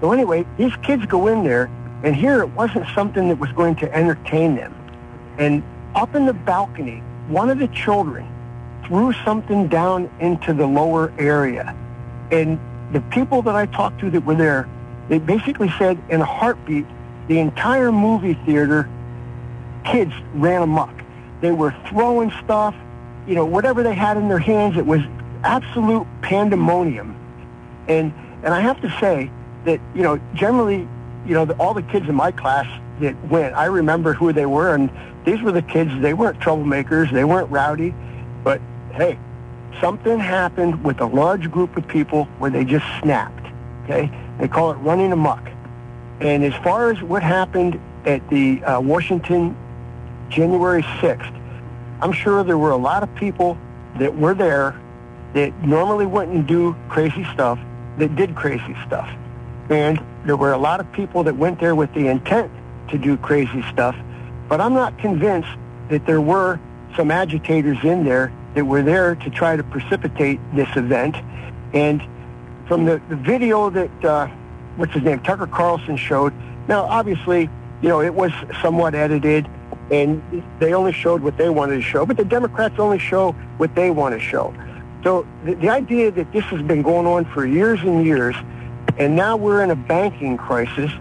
So 0.01 0.11
anyway, 0.11 0.45
these 0.57 0.75
kids 0.83 1.05
go 1.05 1.27
in 1.27 1.43
there, 1.43 1.69
and 2.03 2.15
here 2.15 2.41
it 2.41 2.49
wasn't 2.49 2.85
something 2.93 3.29
that 3.29 3.39
was 3.39 3.51
going 3.53 3.75
to 3.77 3.93
entertain 3.93 4.55
them. 4.55 4.73
And 5.37 5.63
up 5.95 6.15
in 6.15 6.25
the 6.25 6.33
balcony, 6.33 7.01
one 7.27 7.49
of 7.49 7.59
the 7.59 7.67
children 7.69 8.27
threw 8.85 9.13
something 9.25 9.67
down 9.67 10.09
into 10.19 10.53
the 10.53 10.67
lower 10.67 11.13
area. 11.17 11.75
And 12.31 12.59
the 12.91 13.01
people 13.01 13.41
that 13.43 13.55
I 13.55 13.65
talked 13.67 13.99
to 14.01 14.09
that 14.11 14.25
were 14.25 14.35
there, 14.35 14.69
they 15.09 15.19
basically 15.19 15.71
said 15.77 15.97
in 16.09 16.21
a 16.21 16.25
heartbeat, 16.25 16.85
the 17.27 17.39
entire 17.39 17.91
movie 17.91 18.33
theater, 18.45 18.89
kids 19.85 20.11
ran 20.33 20.61
amok. 20.61 20.93
They 21.41 21.51
were 21.51 21.73
throwing 21.89 22.31
stuff, 22.43 22.75
you 23.27 23.35
know, 23.35 23.45
whatever 23.45 23.81
they 23.81 23.95
had 23.95 24.17
in 24.17 24.27
their 24.27 24.39
hands, 24.39 24.77
it 24.77 24.85
was 24.85 25.01
absolute 25.43 26.05
pandemonium. 26.21 27.15
And 27.87 28.13
And 28.43 28.53
I 28.53 28.59
have 28.59 28.81
to 28.81 28.89
say 28.99 29.31
that, 29.63 29.79
you 29.95 30.03
know, 30.03 30.19
generally, 30.33 30.87
you 31.25 31.33
know, 31.33 31.49
all 31.59 31.73
the 31.73 31.81
kids 31.83 32.07
in 32.07 32.15
my 32.15 32.31
class 32.31 32.67
that 32.99 33.15
went, 33.29 33.55
I 33.55 33.65
remember 33.65 34.13
who 34.13 34.33
they 34.33 34.45
were, 34.45 34.75
and 34.75 34.89
these 35.25 35.41
were 35.41 35.51
the 35.51 35.61
kids, 35.61 35.91
they 36.01 36.13
weren't 36.13 36.39
troublemakers, 36.39 37.11
they 37.11 37.23
weren't 37.23 37.49
rowdy, 37.49 37.93
but 38.43 38.61
hey, 38.93 39.17
something 39.79 40.19
happened 40.19 40.83
with 40.83 40.99
a 40.99 41.05
large 41.05 41.49
group 41.49 41.75
of 41.77 41.87
people 41.87 42.25
where 42.39 42.51
they 42.51 42.65
just 42.65 42.85
snapped, 43.01 43.45
okay? 43.83 44.11
They 44.39 44.47
call 44.47 44.71
it 44.71 44.75
running 44.75 45.11
amok. 45.11 45.47
And 46.19 46.43
as 46.43 46.53
far 46.63 46.91
as 46.91 47.01
what 47.01 47.23
happened 47.23 47.79
at 48.05 48.27
the 48.29 48.63
uh, 48.63 48.79
Washington 48.79 49.55
January 50.29 50.83
6th, 50.83 51.39
I'm 52.01 52.11
sure 52.11 52.43
there 52.43 52.57
were 52.57 52.71
a 52.71 52.77
lot 52.77 53.03
of 53.03 53.13
people 53.15 53.57
that 53.97 54.15
were 54.15 54.33
there 54.33 54.79
that 55.33 55.53
normally 55.63 56.05
wouldn't 56.05 56.47
do 56.47 56.75
crazy 56.89 57.25
stuff 57.33 57.59
that 57.97 58.15
did 58.15 58.35
crazy 58.35 58.75
stuff. 58.85 59.09
And 59.69 60.03
there 60.25 60.35
were 60.35 60.53
a 60.53 60.57
lot 60.57 60.79
of 60.79 60.91
people 60.91 61.23
that 61.23 61.35
went 61.35 61.59
there 61.59 61.75
with 61.75 61.93
the 61.93 62.07
intent 62.07 62.51
to 62.89 62.97
do 62.97 63.17
crazy 63.17 63.63
stuff, 63.71 63.95
but 64.49 64.61
I'm 64.61 64.73
not 64.73 64.97
convinced 64.99 65.49
that 65.89 66.05
there 66.05 66.21
were 66.21 66.59
some 66.95 67.11
agitators 67.11 67.77
in 67.83 68.03
there 68.03 68.31
that 68.55 68.65
were 68.65 68.83
there 68.83 69.15
to 69.15 69.29
try 69.29 69.55
to 69.55 69.63
precipitate 69.63 70.39
this 70.53 70.69
event. 70.75 71.15
And 71.73 72.01
from 72.67 72.85
the, 72.85 73.01
the 73.09 73.15
video 73.15 73.69
that, 73.69 74.05
uh, 74.05 74.27
what's 74.75 74.93
his 74.93 75.03
name, 75.03 75.19
Tucker 75.21 75.47
Carlson 75.47 75.97
showed, 75.97 76.33
now 76.67 76.83
obviously, 76.83 77.49
you 77.81 77.89
know, 77.89 78.01
it 78.01 78.13
was 78.13 78.31
somewhat 78.61 78.95
edited 78.95 79.47
and 79.91 80.21
they 80.59 80.73
only 80.73 80.93
showed 80.93 81.21
what 81.21 81.37
they 81.37 81.49
wanted 81.49 81.75
to 81.75 81.81
show, 81.81 82.05
but 82.05 82.17
the 82.17 82.25
Democrats 82.25 82.79
only 82.79 82.99
show 82.99 83.33
what 83.57 83.75
they 83.75 83.91
want 83.91 84.13
to 84.13 84.19
show. 84.19 84.53
So 85.03 85.27
the, 85.43 85.55
the 85.55 85.69
idea 85.69 86.11
that 86.11 86.31
this 86.31 86.43
has 86.45 86.61
been 86.61 86.81
going 86.81 87.05
on 87.05 87.25
for 87.25 87.45
years 87.45 87.81
and 87.81 88.05
years, 88.05 88.35
and 88.97 89.15
now 89.15 89.35
we're 89.35 89.63
in 89.63 89.71
a 89.71 89.75
banking 89.75 90.37
crisis, 90.37 90.91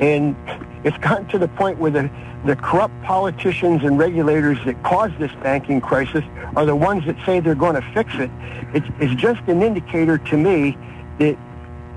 and 0.00 0.36
it's 0.84 0.96
gotten 0.98 1.26
to 1.28 1.38
the 1.38 1.48
point 1.48 1.78
where 1.78 1.90
the, 1.90 2.10
the 2.46 2.56
corrupt 2.56 2.94
politicians 3.02 3.82
and 3.84 3.98
regulators 3.98 4.58
that 4.64 4.82
caused 4.82 5.18
this 5.18 5.32
banking 5.42 5.80
crisis 5.80 6.24
are 6.56 6.64
the 6.64 6.76
ones 6.76 7.04
that 7.06 7.16
say 7.26 7.40
they're 7.40 7.54
going 7.54 7.74
to 7.74 7.82
fix 7.92 8.14
it. 8.14 8.30
It's, 8.72 8.86
it's 9.00 9.20
just 9.20 9.40
an 9.48 9.62
indicator 9.62 10.16
to 10.18 10.36
me 10.36 10.76
that, 11.18 11.36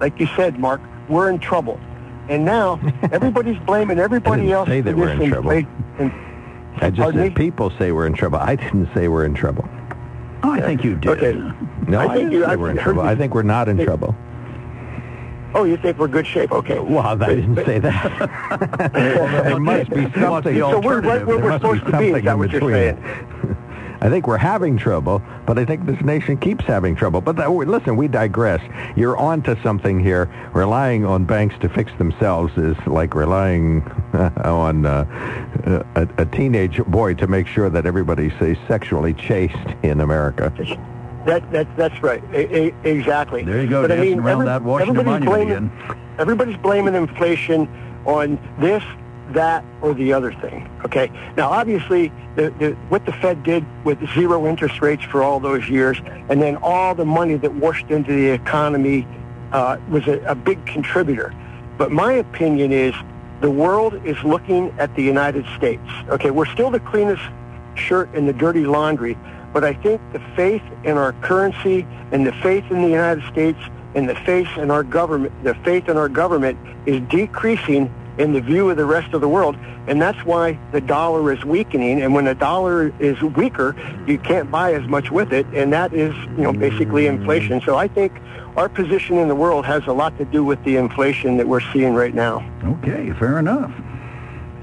like 0.02 0.20
you 0.20 0.28
said, 0.36 0.60
Mark, 0.60 0.82
we're 1.08 1.30
in 1.30 1.40
trouble. 1.40 1.80
And 2.30 2.44
now 2.46 2.80
everybody's 3.12 3.60
blaming 3.60 4.00
everybody 4.00 4.52
else 4.52 4.68
say 4.68 4.82
that 4.82 4.96
we're 4.96 5.10
in 5.10 5.30
trouble. 5.30 5.52
inflation. 5.52 6.20
I 6.78 6.90
just 6.90 7.00
Pardon 7.02 7.22
said 7.28 7.36
people 7.36 7.72
say 7.78 7.92
we're 7.92 8.08
in 8.08 8.14
trouble. 8.14 8.40
I 8.40 8.56
didn't 8.56 8.90
say 8.94 9.08
we're 9.08 9.26
in 9.26 9.34
trouble. 9.36 9.68
Oh, 10.44 10.52
I 10.52 10.60
think 10.62 10.84
you 10.84 10.96
did. 10.96 11.10
Okay. 11.24 11.34
No, 11.88 12.00
I 12.00 12.04
I, 12.06 12.08
think 12.08 12.18
didn't 12.18 12.32
you- 12.34 12.40
say 12.46 12.52
I 12.52 12.56
we're 12.56 12.72
in 12.72 12.78
trouble. 12.78 13.04
you- 13.04 13.10
I 13.10 13.16
think 13.16 13.34
we're 13.36 13.44
not 13.44 13.70
in 13.70 13.78
Hey. 13.78 13.86
trouble. 13.86 14.16
Oh, 15.56 15.64
you 15.66 15.78
think 15.78 15.98
we're 15.98 16.08
good 16.08 16.26
shape? 16.26 16.52
Okay. 16.52 16.80
Well, 16.80 17.00
I 17.00 17.36
didn't 17.36 17.64
say 17.66 17.80
that. 17.80 18.92
there 18.94 19.60
must 19.60 19.90
be 19.92 20.12
something. 20.20 20.58
So 20.58 20.80
we're 20.80 21.02
right 21.02 21.26
where 21.26 21.38
there 21.38 21.46
we're 21.46 21.50
must 21.50 21.64
be 21.64 21.80
supposed 21.80 21.92
to 21.92 22.00
be. 22.00 22.08
Is 22.10 22.24
that 22.24 22.38
what 22.38 22.52
you're 22.52 22.62
between. 22.62 22.74
saying? 22.74 23.58
I 24.04 24.10
think 24.10 24.28
we're 24.28 24.36
having 24.38 24.76
trouble, 24.78 25.22
but 25.46 25.58
I 25.58 25.64
think 25.64 25.86
this 25.86 26.02
nation 26.02 26.36
keeps 26.36 26.66
having 26.66 26.94
trouble. 26.94 27.22
But 27.22 27.38
that, 27.38 27.50
listen, 27.50 27.96
we 27.96 28.10
digress. 28.10 28.62
You're 28.98 29.16
on 29.16 29.42
to 29.44 29.58
something 29.64 29.98
here. 29.98 30.30
Relying 30.54 31.06
on 31.06 31.24
banks 31.24 31.56
to 31.62 31.70
fix 31.70 31.90
themselves 31.98 32.52
is 32.58 32.76
like 32.86 33.16
relying 33.16 33.82
on 34.44 34.86
uh, 34.86 35.86
a, 35.96 36.22
a 36.22 36.26
teenage 36.26 36.84
boy 36.84 37.14
to 37.14 37.28
make 37.28 37.48
sure 37.48 37.70
that 37.70 37.86
everybody 37.86 38.30
stays 38.32 38.58
sexually 38.68 39.14
chaste 39.14 39.56
in 39.84 40.02
America. 40.02 40.52
That, 41.26 41.50
that, 41.52 41.68
that's 41.78 42.02
right. 42.04 42.24
A, 42.34 42.68
a, 42.68 42.74
exactly. 42.84 43.44
There 43.44 43.62
you 43.62 43.70
go, 43.70 43.82
But 43.84 43.92
I 43.94 44.02
mean, 44.02 44.20
around 44.20 44.34
every- 44.34 44.46
that 44.46 44.64
Washington 44.64 44.98
everybody's 45.00 45.26
Monument 45.26 45.78
blaming, 45.78 46.00
Everybody's 46.20 46.58
blaming 46.58 46.96
inflation 46.96 47.68
on 48.06 48.38
this, 48.60 48.84
that, 49.32 49.64
or 49.82 49.94
the 49.94 50.14
other 50.14 50.32
thing. 50.34 50.70
Okay. 50.86 51.10
Now, 51.38 51.50
obviously, 51.50 52.12
the, 52.36 52.52
the, 52.60 52.72
what 52.90 53.06
the 53.06 53.14
Fed 53.14 53.42
did 53.44 53.66
with 53.84 53.98
zero 54.14 54.46
interest 54.46 54.82
rates 54.82 55.04
for 55.04 55.24
all 55.24 55.40
those 55.40 55.68
years, 55.70 55.98
and 56.30 56.42
then 56.42 56.58
all 56.58 56.94
the 56.94 57.06
money 57.06 57.36
that 57.36 57.54
washed 57.56 57.90
into 57.90 58.12
the 58.14 58.28
economy 58.30 59.08
uh, 59.54 59.78
was 59.90 60.06
a, 60.08 60.20
a 60.26 60.36
big 60.36 60.64
contributor. 60.66 61.34
But 61.78 61.92
my 61.92 62.14
opinion 62.14 62.72
is 62.72 62.94
the 63.42 63.50
world 63.50 63.96
is 64.06 64.22
looking 64.24 64.74
at 64.78 64.96
the 64.96 65.04
United 65.04 65.46
States. 65.58 65.82
Okay, 66.10 66.30
we're 66.32 66.46
still 66.46 66.70
the 66.70 66.80
cleanest 66.80 67.24
shirt 67.76 68.14
in 68.14 68.28
the 68.28 68.34
dirty 68.34 68.66
laundry, 68.66 69.18
but 69.54 69.64
I 69.64 69.74
think 69.74 70.02
the 70.12 70.20
faith 70.36 70.64
in 70.84 70.98
our 70.98 71.14
currency 71.22 71.86
and 72.12 72.26
the 72.26 72.34
faith 72.34 72.66
in 72.70 72.82
the 72.82 72.90
United 72.90 73.24
States 73.32 73.60
and 73.96 74.10
the 74.10 74.16
faith 74.16 74.48
in 74.58 74.72
our 74.72 74.84
government, 74.84 75.32
the 75.44 75.54
faith 75.56 75.88
in 75.88 75.98
our 75.98 76.10
government 76.10 76.58
is 76.88 77.00
decreasing 77.10 77.94
in 78.18 78.34
the 78.34 78.42
view 78.42 78.70
of 78.70 78.78
the 78.78 78.86
rest 78.86 79.14
of 79.14 79.22
the 79.22 79.28
world, 79.28 79.56
and 79.88 80.02
that's 80.02 80.24
why 80.24 80.58
the 80.72 80.82
dollar 80.82 81.32
is 81.32 81.44
weakening. 81.46 82.02
And 82.02 82.14
when 82.14 82.26
the 82.26 82.36
dollar 82.36 82.94
is 83.00 83.20
weaker, 83.22 83.76
you 84.08 84.18
can't 84.20 84.52
buy 84.52 84.74
as 84.74 84.88
much 84.88 85.12
with 85.12 85.34
it, 85.34 85.46
and 85.54 85.74
that 85.74 85.94
is, 85.94 86.16
you 86.38 86.44
know, 86.44 86.54
basically 86.54 87.08
inflation. 87.08 87.62
So 87.62 87.76
I 87.76 87.88
think 87.88 88.14
our 88.56 88.70
position 88.70 89.18
in 89.18 89.28
the 89.28 89.36
world 89.36 89.66
has 89.66 89.88
a 89.88 89.94
lot 89.94 90.16
to 90.20 90.26
do 90.26 90.44
with 90.44 90.64
the 90.64 90.76
inflation 90.78 91.38
that 91.38 91.48
we're 91.48 91.62
seeing 91.72 91.96
right 91.96 92.14
now. 92.14 92.48
Okay, 92.64 93.12
fair 93.14 93.40
enough. 93.40 93.72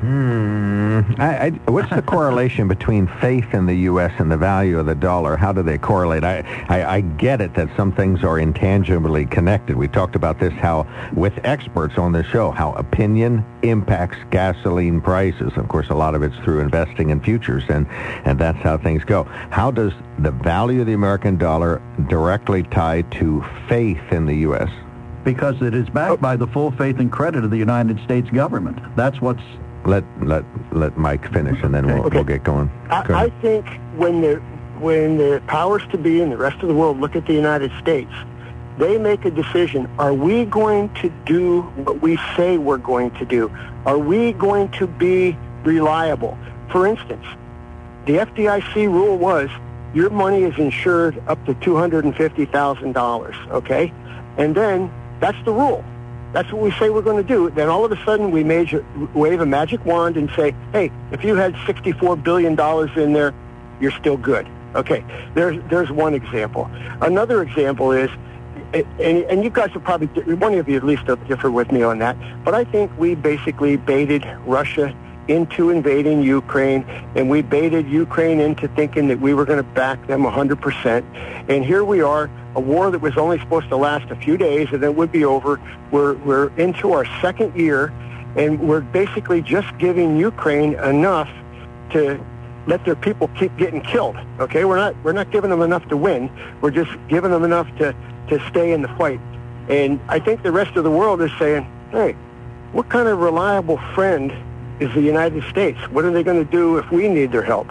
Hmm. 0.01 1.03
I, 1.19 1.37
I, 1.47 1.51
what's 1.71 1.91
the 1.91 2.01
correlation 2.01 2.69
between 2.69 3.07
faith 3.21 3.53
in 3.53 3.67
the 3.67 3.75
U.S. 3.75 4.13
and 4.19 4.33
the 4.33 4.37
value 4.39 4.79
of 4.79 4.87
the 4.87 4.95
dollar? 4.95 5.37
How 5.37 5.53
do 5.53 5.63
they 5.63 5.77
correlate? 5.77 6.25
I, 6.25 6.39
I, 6.71 6.85
I 6.85 7.01
get 7.03 7.43
it 7.43 7.53
that 7.57 7.69
some 7.77 7.93
things 7.93 8.25
are 8.25 8.39
intangibly 8.39 9.27
connected. 9.27 9.77
We 9.77 9.89
talked 9.89 10.17
about 10.17 10.41
this 10.41 10.55
how 10.55 10.87
with 11.15 11.39
experts 11.45 11.99
on 11.99 12.13
the 12.13 12.25
show 12.25 12.51
how 12.51 12.73
opinion 12.73 13.45
impacts 13.63 14.17
gasoline 14.31 15.03
prices. 15.03 15.53
Of 15.57 15.69
course, 15.69 15.91
a 15.91 15.95
lot 15.95 16.15
of 16.15 16.23
it's 16.23 16.37
through 16.37 16.61
investing 16.61 17.11
in 17.11 17.21
futures, 17.21 17.65
and 17.69 17.87
and 18.25 18.39
that's 18.39 18.59
how 18.61 18.79
things 18.79 19.05
go. 19.05 19.25
How 19.51 19.71
does 19.71 19.93
the 20.19 20.31
value 20.31 20.81
of 20.81 20.87
the 20.87 20.95
American 20.95 21.37
dollar 21.37 21.83
directly 22.09 22.63
tie 22.63 23.03
to 23.03 23.45
faith 23.69 24.01
in 24.13 24.25
the 24.25 24.37
U.S.? 24.37 24.71
Because 25.25 25.61
it 25.61 25.75
is 25.75 25.91
backed 25.91 26.23
by 26.23 26.37
the 26.37 26.47
full 26.47 26.71
faith 26.71 26.99
and 26.99 27.13
credit 27.13 27.45
of 27.45 27.51
the 27.51 27.59
United 27.59 28.03
States 28.05 28.31
government. 28.31 28.79
That's 28.97 29.21
what's 29.21 29.43
Let 29.85 30.05
let 30.23 30.45
let 30.73 30.97
Mike 30.99 31.33
finish, 31.33 31.63
and 31.63 31.75
then 31.75 31.87
we'll, 31.87 32.05
Okay. 32.07 32.17
we'll 32.17 32.25
get 32.25 32.45
going. 32.45 32.71
Go 33.07 33.15
I, 33.15 33.25
I 33.25 33.31
think 33.41 33.67
when 33.97 34.21
the 34.21 34.37
when 34.79 35.19
the 35.19 35.43
powers 35.47 35.83
to 35.93 35.99
be 35.99 36.21
and 36.21 36.31
the 36.33 36.37
rest 36.37 36.61
of 36.63 36.69
the 36.69 36.75
world 36.75 37.01
look 37.01 37.17
at 37.17 37.27
the 37.27 37.33
United 37.35 37.71
States, 37.79 38.13
they 38.79 38.99
make 38.99 39.25
a 39.25 39.31
decision. 39.31 39.89
Are 39.99 40.15
we 40.15 40.45
going 40.45 40.93
to 41.03 41.11
do 41.27 41.63
what 41.85 42.01
we 42.03 42.19
say 42.37 42.59
we're 42.59 42.79
going 42.79 43.11
to 43.13 43.25
do? 43.25 43.51
Are 43.87 43.99
we 43.99 44.33
going 44.33 44.71
to 44.73 44.87
be 44.87 45.37
reliable? 45.65 46.37
For 46.71 46.87
instance, 46.87 47.25
the 48.07 48.15
FDIC 48.19 48.75
rule 48.87 49.17
was 49.19 49.51
your 49.93 50.09
money 50.11 50.45
is 50.45 50.57
insured 50.59 51.21
up 51.27 51.45
to 51.47 51.55
$250,000, 51.55 53.51
okay? 53.51 53.93
And 54.39 54.55
then 54.55 54.91
that's 55.21 55.43
the 55.45 55.53
rule. 55.53 55.85
That's 56.33 56.51
what 56.53 56.63
we 56.63 56.71
say 56.73 56.91
we're 56.91 57.03
going 57.03 57.17
to 57.17 57.29
do. 57.29 57.51
Then 57.51 57.69
all 57.69 57.85
of 57.85 57.93
a 57.93 58.05
sudden 58.05 58.31
we 58.31 58.45
major, 58.45 58.85
wave 59.15 59.41
a 59.41 59.47
magic 59.47 59.85
wand 59.85 60.17
and 60.17 60.31
say, 60.37 60.55
hey, 60.73 60.93
if 61.11 61.25
you 61.25 61.35
had 61.35 61.55
$64 61.55 62.23
billion 62.23 62.53
in 62.99 63.13
there, 63.13 63.35
you're 63.81 63.91
still 63.93 64.17
good. 64.17 64.47
Okay, 64.75 65.05
there's, 65.35 65.61
there's 65.69 65.91
one 65.91 66.15
example. 66.15 66.71
Another 67.01 67.43
example 67.43 67.91
is, 67.91 68.09
and, 68.73 68.85
and 69.01 69.43
you 69.43 69.51
guys 69.51 69.75
will 69.75 69.81
probably, 69.81 70.07
one 70.35 70.55
of 70.55 70.69
you 70.69 70.77
at 70.77 70.85
least 70.85 71.07
differ 71.27 71.51
with 71.51 71.73
me 71.73 71.83
on 71.83 71.99
that, 71.99 72.17
but 72.45 72.55
I 72.55 72.63
think 72.63 72.97
we 72.97 73.17
basically 73.17 73.77
baited 73.77 74.25
Russia 74.47 74.95
into 75.31 75.71
invading 75.71 76.23
Ukraine, 76.23 76.85
and 77.15 77.31
we 77.31 77.41
baited 77.41 77.89
Ukraine 77.89 78.41
into 78.41 78.69
thinking 78.69 79.09
that 79.09 79.21
we 79.21 79.33
were 79.33 79.45
going 79.45 79.59
to 79.59 79.71
back 79.75 80.05
them 80.07 80.23
100%. 80.23 81.05
And 81.49 81.65
here 81.65 81.85
we 81.85 82.03
are, 82.03 82.29
a 82.57 82.61
war 82.61 82.91
that 82.91 83.01
was 83.01 83.17
only 83.17 83.39
supposed 83.39 83.69
to 83.69 83.77
last 83.77 84.11
a 84.11 84.17
few 84.17 84.37
days 84.37 84.69
and 84.73 84.83
then 84.83 84.97
would 84.97 85.13
be 85.13 85.25
over. 85.25 85.61
We're, 85.93 86.15
we're 86.15 86.49
into 86.57 86.93
our 86.93 87.07
second 87.21 87.57
year, 87.57 87.93
and 88.37 88.69
we're 88.69 88.81
basically 88.81 89.41
just 89.41 89.69
giving 89.79 90.17
Ukraine 90.17 90.75
enough 90.75 91.31
to 91.93 92.21
let 92.67 92.85
their 92.85 92.97
people 92.97 93.29
keep 93.29 93.57
getting 93.57 93.81
killed. 93.81 94.17
Okay, 94.39 94.65
we're 94.65 94.77
not 94.77 94.95
we're 95.03 95.13
not 95.13 95.31
giving 95.31 95.51
them 95.51 95.63
enough 95.63 95.89
to 95.89 95.97
win. 95.97 96.31
We're 96.61 96.71
just 96.71 96.91
giving 97.09 97.31
them 97.31 97.43
enough 97.43 97.67
to 97.79 97.95
to 98.29 98.49
stay 98.49 98.73
in 98.73 98.83
the 98.83 98.89
fight. 98.89 99.21
And 99.69 100.01
I 100.09 100.19
think 100.19 100.43
the 100.43 100.53
rest 100.53 100.77
of 100.77 100.85
the 100.85 100.91
world 100.91 101.21
is 101.23 101.31
saying, 101.39 101.67
hey, 101.91 102.13
what 102.73 102.89
kind 102.89 103.09
of 103.09 103.19
reliable 103.19 103.79
friend 103.95 104.33
is 104.81 104.93
the 104.95 105.03
United 105.03 105.45
States? 105.45 105.79
What 105.91 106.05
are 106.05 106.11
they 106.11 106.23
going 106.23 106.45
to 106.45 106.51
do 106.51 106.79
if 106.79 106.91
we 106.91 107.09
need 107.09 107.33
their 107.33 107.43
help? 107.43 107.71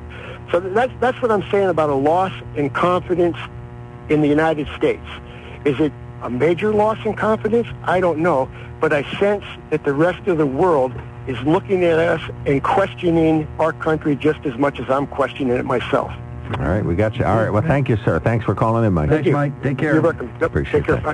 So 0.52 0.60
that's 0.60 0.94
that's 1.00 1.22
what 1.22 1.32
I'm 1.32 1.44
saying 1.52 1.70
about 1.70 1.90
a 1.90 1.96
loss 1.96 2.32
in 2.56 2.70
confidence 2.70 3.38
in 4.10 4.22
the 4.22 4.28
United 4.28 4.68
States. 4.76 5.06
Is 5.66 5.80
it 5.80 5.92
a 6.22 6.30
major 6.30 6.74
loss 6.74 6.98
in 7.06 7.14
confidence? 7.16 7.68
I 7.84 8.00
don't 8.00 8.20
know, 8.20 8.50
but 8.80 8.94
I 8.94 9.04
sense 9.20 9.44
that 9.70 9.84
the 9.84 9.94
rest 9.94 10.28
of 10.28 10.38
the 10.38 10.46
world 10.46 10.94
is 11.28 11.40
looking 11.42 11.84
at 11.84 12.00
us 12.00 12.22
and 12.46 12.64
questioning 12.64 13.48
our 13.60 13.74
country 13.74 14.16
just 14.16 14.46
as 14.46 14.58
much 14.58 14.80
as 14.80 14.90
I'm 14.90 15.06
questioning 15.06 15.56
it 15.56 15.66
myself. 15.66 16.12
All 16.58 16.66
right, 16.66 16.84
we 16.84 16.96
got 16.96 17.16
you. 17.16 17.26
All 17.26 17.38
right, 17.38 17.52
well, 17.52 17.62
thank 17.62 17.90
you, 17.90 17.98
sir. 17.98 18.20
Thanks 18.20 18.44
for 18.44 18.56
calling 18.56 18.84
in, 18.84 18.92
Mike. 18.94 19.12
Thanks, 19.12 19.30
Mike. 19.30 19.62
Take 19.62 19.78
care. 19.78 19.94
You're 19.94 20.02
welcome. 20.02 20.30
Yep. 20.42 20.42
Appreciate 20.42 20.86
Take 20.86 21.04
that. 21.04 21.06
All 21.06 21.14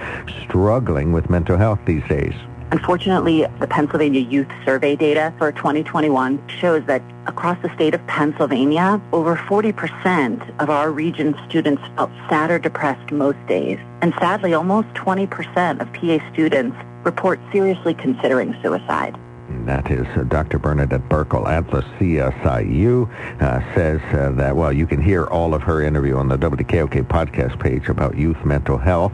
struggling 0.43 1.12
with 1.12 1.29
mental 1.29 1.59
health 1.59 1.79
these 1.85 2.07
days. 2.09 2.35
Unfortunately, 2.70 3.47
the 3.61 3.66
Pennsylvania 3.66 4.20
Youth 4.20 4.49
Survey 4.64 4.97
data 4.97 5.33
for 5.39 5.53
2021 5.53 6.43
shows 6.49 6.83
that 6.87 7.03
across 7.27 7.61
the 7.62 7.72
state 7.75 7.95
of 7.95 8.05
Pennsylvania, 8.07 9.01
over 9.12 9.37
40% 9.37 10.61
of 10.61 10.70
our 10.70 10.91
region's 10.91 11.37
students 11.49 11.83
felt 11.95 12.11
sad 12.29 12.51
or 12.51 12.59
depressed 12.59 13.12
most 13.12 13.39
days. 13.47 13.79
And 14.01 14.14
sadly, 14.18 14.55
almost 14.55 14.89
20% 14.95 15.81
of 15.81 15.93
PA 15.93 16.33
students 16.33 16.77
report 17.05 17.41
seriously 17.53 17.95
considering 17.95 18.55
suicide. 18.63 19.17
That 19.66 19.90
is 19.90 20.07
uh, 20.16 20.22
Dr. 20.22 20.59
Bernadette 20.59 21.07
Burkle 21.11 21.47
at 21.47 21.70
the 21.70 21.82
CSIU 21.99 23.42
uh, 23.42 23.74
says 23.74 24.01
uh, 24.14 24.30
that, 24.36 24.57
well, 24.57 24.72
you 24.72 24.86
can 24.86 25.03
hear 25.03 25.26
all 25.26 25.53
of 25.53 25.62
her 25.62 25.82
interview 25.82 26.16
on 26.16 26.28
the 26.28 26.38
WKOK 26.38 27.03
podcast 27.05 27.61
page 27.61 27.90
about 27.90 28.16
youth 28.16 28.42
mental 28.42 28.78
health. 28.78 29.12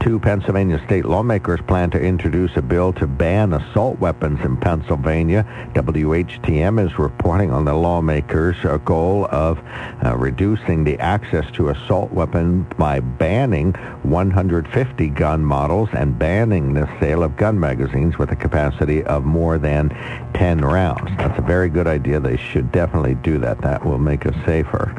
Two 0.00 0.18
Pennsylvania 0.18 0.82
state 0.86 1.04
lawmakers 1.04 1.60
plan 1.68 1.88
to 1.90 2.00
introduce 2.00 2.56
a 2.56 2.62
bill 2.62 2.92
to 2.94 3.06
ban 3.06 3.52
assault 3.52 4.00
weapons 4.00 4.40
in 4.44 4.56
Pennsylvania. 4.56 5.44
WHTM 5.74 6.84
is 6.84 6.98
reporting 6.98 7.52
on 7.52 7.64
the 7.64 7.74
lawmakers' 7.74 8.56
uh, 8.64 8.78
goal 8.78 9.28
of 9.30 9.60
uh, 10.04 10.16
reducing 10.16 10.82
the 10.82 10.98
access 10.98 11.48
to 11.52 11.68
assault 11.68 12.10
weapons 12.10 12.66
by 12.76 12.98
banning 12.98 13.72
150 14.02 15.08
gun 15.10 15.44
models 15.44 15.88
and 15.92 16.18
banning 16.18 16.74
the 16.74 16.88
sale 16.98 17.22
of 17.22 17.36
gun 17.36 17.60
magazines 17.60 18.18
with 18.18 18.32
a 18.32 18.36
capacity 18.36 19.04
of 19.04 19.24
more 19.24 19.59
than 19.60 19.90
10 20.34 20.60
rounds. 20.60 21.10
That's 21.16 21.38
a 21.38 21.42
very 21.42 21.68
good 21.68 21.86
idea. 21.86 22.18
They 22.18 22.36
should 22.36 22.72
definitely 22.72 23.14
do 23.16 23.38
that. 23.38 23.60
That 23.60 23.84
will 23.84 23.98
make 23.98 24.26
us 24.26 24.34
safer. 24.44 24.92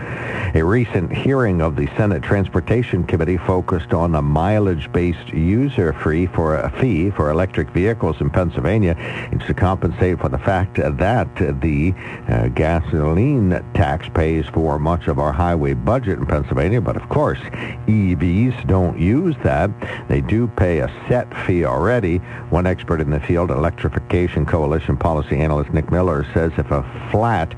A 0.56 0.64
recent 0.64 1.12
hearing 1.12 1.62
of 1.62 1.76
the 1.76 1.88
Senate 1.98 2.24
Transportation 2.24 3.04
Committee 3.04 3.38
focused 3.38 3.94
on 3.94 4.16
a 4.16 4.22
mileage-based 4.22 5.30
user 5.30 5.94
fee 5.94 6.28
for 6.28 6.56
a 6.56 6.70
fee 6.80 7.10
for 7.10 7.30
electric 7.30 7.70
vehicles 7.72 8.22
in 8.22 8.30
Pennsylvania. 8.30 8.96
It's 9.32 9.46
to 9.48 9.54
compensate 9.54 10.20
for 10.20 10.30
the 10.30 10.38
fact 10.38 10.76
that 10.76 11.36
the 11.62 11.94
uh, 12.28 12.48
gasoline 12.50 13.50
tax 13.74 14.08
pays 14.14 14.46
for 14.48 14.80
much 14.80 15.08
of 15.08 15.20
our 15.20 15.32
highway 15.32 15.74
budget 15.74 16.20
in 16.20 16.26
Pennsylvania. 16.26 16.82
But 16.82 16.96
of 16.96 17.10
course, 17.10 17.40
EVs 17.88 18.68
don't 18.68 19.00
use 19.00 19.36
that. 19.44 19.72
They 20.08 20.22
do 20.22 20.48
pay 20.48 20.80
a 20.80 20.88
set 21.08 21.28
fee 21.46 21.66
already. 21.66 22.18
One 22.50 22.68
expert 22.68 23.02
in 23.02 23.10
the 23.10 23.20
field, 23.20 23.52
Electrification 23.52 24.46
Coalition 24.52 24.98
policy 24.98 25.38
analyst 25.38 25.72
Nick 25.74 25.90
Miller, 25.92 26.26
says 26.34 26.52
if 26.58 26.70
a 26.72 26.84
flat 27.10 27.56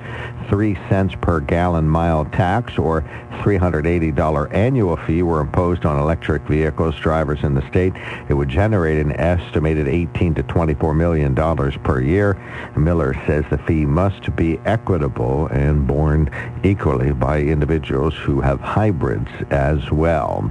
3 0.50 0.76
cents 0.90 1.16
per 1.22 1.40
gallon 1.40 1.88
mile 1.88 2.26
tax 2.26 2.78
or 2.78 3.02
$380 3.44 4.54
annual 4.54 4.96
fee 4.98 5.22
were 5.22 5.42
imposed 5.42 5.86
on 5.86 6.00
electric 6.00 6.42
vehicles 6.44 6.96
drivers 6.96 7.44
in 7.44 7.54
the 7.54 7.68
state, 7.68 7.94
it 8.30 8.34
would 8.34 8.50
generate 8.50 9.00
an 9.00 9.12
estimated 9.20 9.88
18 9.88 10.36
to 10.36 10.44
24 10.44 10.94
million 10.94 11.34
dollars 11.34 11.76
per 11.84 12.00
year. 12.00 12.36
Miller 12.78 13.14
says 13.26 13.44
the 13.50 13.58
fee 13.60 13.86
must 13.86 14.36
be 14.36 14.60
equitable 14.66 15.48
and 15.48 15.86
borne 15.86 16.30
equally 16.64 17.12
by 17.12 17.42
individuals 17.42 18.14
who 18.16 18.40
have 18.40 18.60
hybrids 18.62 19.30
as 19.52 19.92
well. 19.92 20.50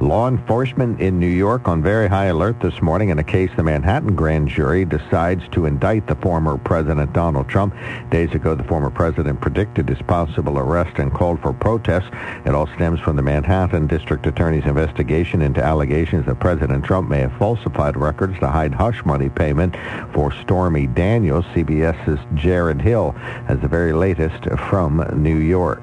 Law 0.00 0.28
enforcement 0.28 1.00
in 1.00 1.20
New 1.20 1.26
York 1.26 1.68
on 1.68 1.82
very 1.82 2.08
high 2.08 2.26
alert 2.26 2.58
this 2.60 2.80
morning 2.80 3.10
in 3.10 3.18
a 3.18 3.24
case 3.24 3.50
the 3.56 3.62
Manhattan 3.62 4.14
grand 4.16 4.48
jury 4.48 4.84
decides 4.84 5.46
to 5.50 5.66
indict 5.66 6.06
the 6.06 6.14
former 6.16 6.56
President 6.56 7.12
Donald 7.12 7.48
Trump. 7.48 7.74
Days 8.10 8.32
ago, 8.32 8.54
the 8.54 8.64
former 8.64 8.90
president 8.90 9.29
predicted 9.36 9.88
his 9.88 10.00
possible 10.02 10.58
arrest 10.58 10.98
and 10.98 11.12
called 11.12 11.40
for 11.40 11.52
protests. 11.52 12.10
It 12.44 12.54
all 12.54 12.66
stems 12.68 13.00
from 13.00 13.16
the 13.16 13.22
Manhattan 13.22 13.86
District 13.86 14.26
Attorney's 14.26 14.64
investigation 14.64 15.42
into 15.42 15.62
allegations 15.62 16.26
that 16.26 16.40
President 16.40 16.84
Trump 16.84 17.10
may 17.10 17.20
have 17.20 17.36
falsified 17.36 17.96
records 17.96 18.38
to 18.40 18.48
hide 18.48 18.74
hush 18.74 19.04
money 19.04 19.28
payment 19.28 19.76
for 20.12 20.32
Stormy 20.32 20.86
Daniels. 20.86 21.44
CBS's 21.54 22.20
Jared 22.34 22.80
Hill 22.80 23.12
has 23.46 23.60
the 23.60 23.68
very 23.68 23.92
latest 23.92 24.44
from 24.68 24.98
New 25.22 25.36
York. 25.36 25.82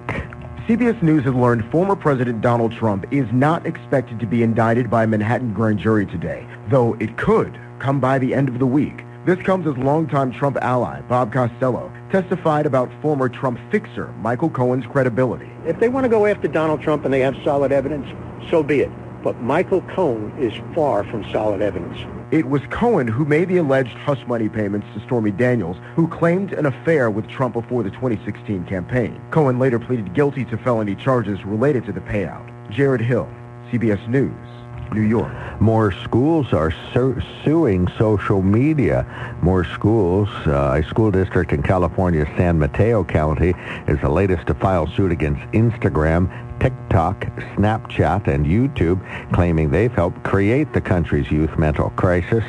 CBS 0.68 1.02
News 1.02 1.24
has 1.24 1.34
learned 1.34 1.64
former 1.72 1.96
President 1.96 2.42
Donald 2.42 2.74
Trump 2.74 3.06
is 3.10 3.26
not 3.32 3.66
expected 3.66 4.20
to 4.20 4.26
be 4.26 4.44
indicted 4.44 4.90
by 4.90 5.06
a 5.06 5.08
Manhattan 5.08 5.54
grand 5.54 5.80
jury 5.80 6.06
today, 6.06 6.46
though 6.68 6.96
it 7.00 7.18
could 7.18 7.58
come 7.80 8.02
by 8.02 8.20
the 8.20 8.34
end 8.34 8.50
of 8.50 8.60
the 8.60 8.68
week. 8.68 9.04
This 9.28 9.40
comes 9.40 9.68
as 9.68 9.76
longtime 9.76 10.32
Trump 10.32 10.56
ally 10.62 11.02
Bob 11.02 11.34
Costello 11.34 11.92
testified 12.10 12.66
about 12.66 12.90
former 13.02 13.28
Trump 13.28 13.60
fixer 13.70 14.08
Michael 14.22 14.50
Cohen's 14.50 14.86
credibility. 14.86 15.50
If 15.66 15.82
they 15.82 15.90
want 15.90 16.06
to 16.06 16.10
go 16.10 16.26
after 16.26 16.48
Donald 16.48 16.82
Trump 16.82 17.04
and 17.04 17.14
they 17.14 17.20
have 17.20 17.36
solid 17.44 17.74
evidence, 17.74 18.08
so 18.50 18.64
be 18.64 18.80
it. 18.80 18.92
But 19.22 19.42
Michael 19.42 19.82
Cohen 19.82 20.32
is 20.40 20.54
far 20.74 21.04
from 21.04 21.30
solid 21.30 21.62
evidence. 21.62 21.98
It 22.32 22.46
was 22.46 22.62
Cohen 22.70 23.06
who 23.06 23.26
made 23.26 23.50
the 23.50 23.58
alleged 23.58 23.98
hush 23.98 24.26
money 24.28 24.48
payments 24.48 24.88
to 24.94 25.06
Stormy 25.06 25.32
Daniels, 25.32 25.76
who 25.98 26.08
claimed 26.08 26.54
an 26.54 26.66
affair 26.66 27.12
with 27.12 27.28
Trump 27.28 27.56
before 27.56 27.84
the 27.84 27.92
2016 27.92 28.64
campaign. 28.64 29.22
Cohen 29.32 29.60
later 29.60 29.78
pleaded 29.78 30.14
guilty 30.14 30.46
to 30.46 30.58
felony 30.58 30.96
charges 30.96 31.44
related 31.44 31.86
to 31.88 31.92
the 31.92 32.00
payout. 32.00 32.50
Jared 32.72 33.02
Hill, 33.02 33.28
CBS 33.74 34.08
News, 34.08 34.57
New 34.94 35.02
York. 35.02 35.32
More 35.62 35.92
schools 35.92 36.54
are 36.54 36.72
su- 36.94 37.22
suing 37.44 37.88
social 37.98 38.42
media. 38.42 39.06
More 39.42 39.64
schools, 39.66 40.30
uh, 40.46 40.80
a 40.80 40.84
school 40.88 41.12
district 41.12 41.52
in 41.52 41.64
California, 41.64 42.26
San 42.38 42.60
Mateo 42.60 43.04
County, 43.04 43.54
is 43.88 44.00
the 44.02 44.10
latest 44.10 44.48
to 44.48 44.54
file 44.54 44.88
suit 44.88 45.12
against 45.12 45.42
Instagram, 45.52 46.30
TikTok, 46.60 47.22
Snapchat, 47.56 48.28
and 48.28 48.46
YouTube, 48.46 49.00
claiming 49.32 49.70
they've 49.70 49.92
helped 49.92 50.24
create 50.24 50.74
the 50.74 50.82
country's 50.82 51.30
youth 51.32 51.58
mental 51.58 51.90
crisis. 51.92 52.44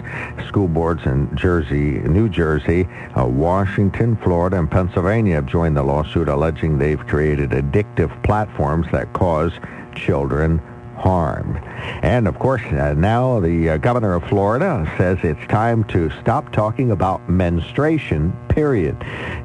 School 0.47 0.69
boards 0.69 1.05
in 1.05 1.35
Jersey, 1.37 2.01
New 2.01 2.29
Jersey, 2.29 2.89
uh, 3.19 3.27
Washington, 3.27 4.17
Florida, 4.17 4.59
and 4.59 4.71
Pennsylvania 4.71 5.37
have 5.37 5.47
joined 5.47 5.77
the 5.77 5.83
lawsuit, 5.83 6.29
alleging 6.29 6.79
they've 6.79 7.07
created 7.07 7.51
addictive 7.51 8.23
platforms 8.23 8.87
that 8.93 9.13
cause 9.13 9.53
children 9.95 10.61
harm. 10.99 11.57
And 12.03 12.27
of 12.27 12.39
course, 12.39 12.63
uh, 12.63 12.95
now 12.95 13.41
the 13.41 13.71
uh, 13.71 13.77
governor 13.79 14.15
of 14.15 14.25
Florida 14.25 14.91
says 14.99 15.19
it's 15.23 15.47
time 15.49 15.85
to 15.85 16.11
stop 16.21 16.53
talking 16.53 16.91
about 16.91 17.29
menstruation, 17.29 18.37
period. 18.49 18.97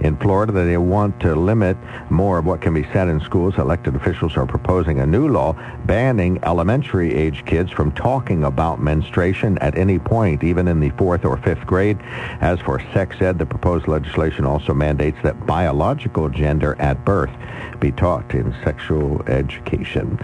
In 0.01 0.17
Florida, 0.17 0.51
they 0.51 0.77
want 0.77 1.19
to 1.21 1.35
limit 1.35 1.77
more 2.09 2.39
of 2.39 2.45
what 2.45 2.61
can 2.61 2.73
be 2.73 2.83
said 2.91 3.07
in 3.07 3.19
schools. 3.21 3.57
Elected 3.57 3.95
officials 3.95 4.35
are 4.35 4.45
proposing 4.45 4.99
a 4.99 5.05
new 5.05 5.27
law 5.27 5.55
banning 5.85 6.39
elementary 6.43 7.13
age 7.13 7.45
kids 7.45 7.71
from 7.71 7.91
talking 7.91 8.43
about 8.43 8.81
menstruation 8.81 9.57
at 9.59 9.77
any 9.77 9.99
point, 9.99 10.43
even 10.43 10.67
in 10.67 10.79
the 10.79 10.89
fourth 10.91 11.23
or 11.23 11.37
fifth 11.37 11.65
grade. 11.67 11.99
As 12.41 12.59
for 12.59 12.79
sex 12.93 13.21
ed, 13.21 13.37
the 13.37 13.45
proposed 13.45 13.87
legislation 13.87 14.45
also 14.45 14.73
mandates 14.73 15.17
that 15.23 15.45
biological 15.45 16.29
gender 16.29 16.75
at 16.79 17.05
birth 17.05 17.31
be 17.79 17.91
taught 17.91 18.33
in 18.33 18.55
sexual 18.63 19.21
education. 19.27 20.19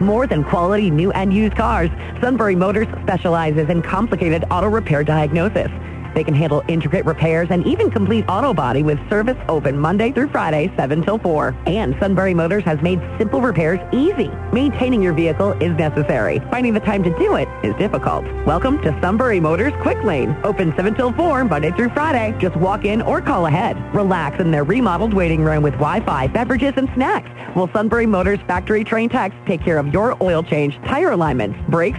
More 0.00 0.26
than 0.26 0.42
quality 0.42 0.90
new 0.90 1.12
and 1.12 1.32
used 1.32 1.54
cars, 1.56 1.88
Sunbury 2.20 2.56
Motors 2.56 2.88
specializes 3.02 3.68
in 3.68 3.80
complicated 3.80 4.44
auto 4.50 4.68
repair 4.68 5.04
diagnosis. 5.04 5.70
They 6.14 6.24
can 6.24 6.34
handle 6.34 6.62
intricate 6.68 7.04
repairs 7.04 7.48
and 7.50 7.66
even 7.66 7.90
complete 7.90 8.24
auto 8.28 8.54
body 8.54 8.82
with 8.82 8.98
service 9.10 9.36
open 9.48 9.78
Monday 9.78 10.12
through 10.12 10.28
Friday, 10.28 10.72
7 10.76 11.02
till 11.02 11.18
4. 11.18 11.56
And 11.66 11.96
Sunbury 12.00 12.34
Motors 12.34 12.64
has 12.64 12.80
made 12.82 13.00
simple 13.18 13.40
repairs 13.40 13.80
easy. 13.92 14.28
Maintaining 14.52 15.02
your 15.02 15.12
vehicle 15.12 15.52
is 15.60 15.76
necessary. 15.76 16.40
Finding 16.50 16.74
the 16.74 16.80
time 16.80 17.02
to 17.02 17.10
do 17.18 17.36
it 17.36 17.48
is 17.64 17.74
difficult. 17.76 18.24
Welcome 18.46 18.80
to 18.82 18.98
Sunbury 19.00 19.40
Motors 19.40 19.72
Quick 19.82 20.02
Lane. 20.04 20.36
Open 20.44 20.72
7 20.76 20.94
till 20.94 21.12
4, 21.12 21.44
Monday 21.44 21.72
through 21.72 21.90
Friday. 21.90 22.36
Just 22.38 22.56
walk 22.56 22.84
in 22.84 23.02
or 23.02 23.20
call 23.20 23.46
ahead. 23.46 23.76
Relax 23.94 24.40
in 24.40 24.50
their 24.50 24.64
remodeled 24.64 25.14
waiting 25.14 25.42
room 25.42 25.62
with 25.62 25.74
Wi-Fi, 25.74 26.28
beverages, 26.28 26.74
and 26.76 26.88
snacks. 26.94 27.30
Will 27.56 27.68
Sunbury 27.72 28.06
Motors 28.06 28.38
factory 28.46 28.84
trained 28.84 29.10
techs 29.10 29.34
take 29.46 29.60
care 29.60 29.78
of 29.78 29.88
your 29.92 30.16
oil 30.22 30.42
change, 30.42 30.76
tire 30.86 31.10
alignments, 31.10 31.58
brakes, 31.68 31.98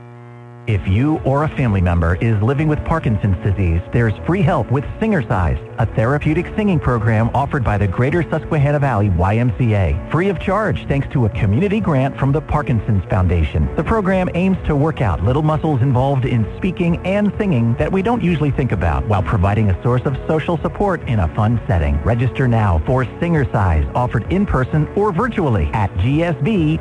If 0.71 0.87
you 0.87 1.17
or 1.25 1.43
a 1.43 1.49
family 1.49 1.81
member 1.81 2.15
is 2.21 2.41
living 2.41 2.69
with 2.69 2.81
Parkinson's 2.85 3.35
disease, 3.43 3.81
there's 3.91 4.13
free 4.25 4.41
help 4.41 4.71
with 4.71 4.85
Singercise, 5.01 5.59
a 5.77 5.85
therapeutic 5.85 6.45
singing 6.55 6.79
program 6.79 7.29
offered 7.33 7.61
by 7.61 7.77
the 7.77 7.89
Greater 7.89 8.23
Susquehanna 8.23 8.79
Valley 8.79 9.09
YMCA, 9.09 10.09
free 10.09 10.29
of 10.29 10.39
charge 10.39 10.87
thanks 10.87 11.09
to 11.09 11.25
a 11.25 11.29
community 11.31 11.81
grant 11.81 12.17
from 12.17 12.31
the 12.31 12.39
Parkinson's 12.39 13.03
Foundation. 13.09 13.67
The 13.75 13.83
program 13.83 14.29
aims 14.33 14.55
to 14.65 14.73
work 14.73 15.01
out 15.01 15.21
little 15.25 15.41
muscles 15.41 15.81
involved 15.81 16.23
in 16.23 16.47
speaking 16.55 17.05
and 17.05 17.33
singing 17.37 17.73
that 17.73 17.91
we 17.91 18.01
don't 18.01 18.23
usually 18.23 18.51
think 18.51 18.71
about 18.71 19.05
while 19.07 19.23
providing 19.23 19.71
a 19.71 19.83
source 19.83 20.03
of 20.05 20.15
social 20.25 20.57
support 20.59 21.01
in 21.01 21.19
a 21.19 21.27
fun 21.35 21.59
setting. 21.67 22.01
Register 22.03 22.47
now 22.47 22.81
for 22.85 23.03
Singercise, 23.19 23.93
offered 23.93 24.31
in 24.31 24.45
person 24.45 24.87
or 24.95 25.11
virtually 25.11 25.65
at 25.73 25.93
gsvymca.org. 25.95 26.71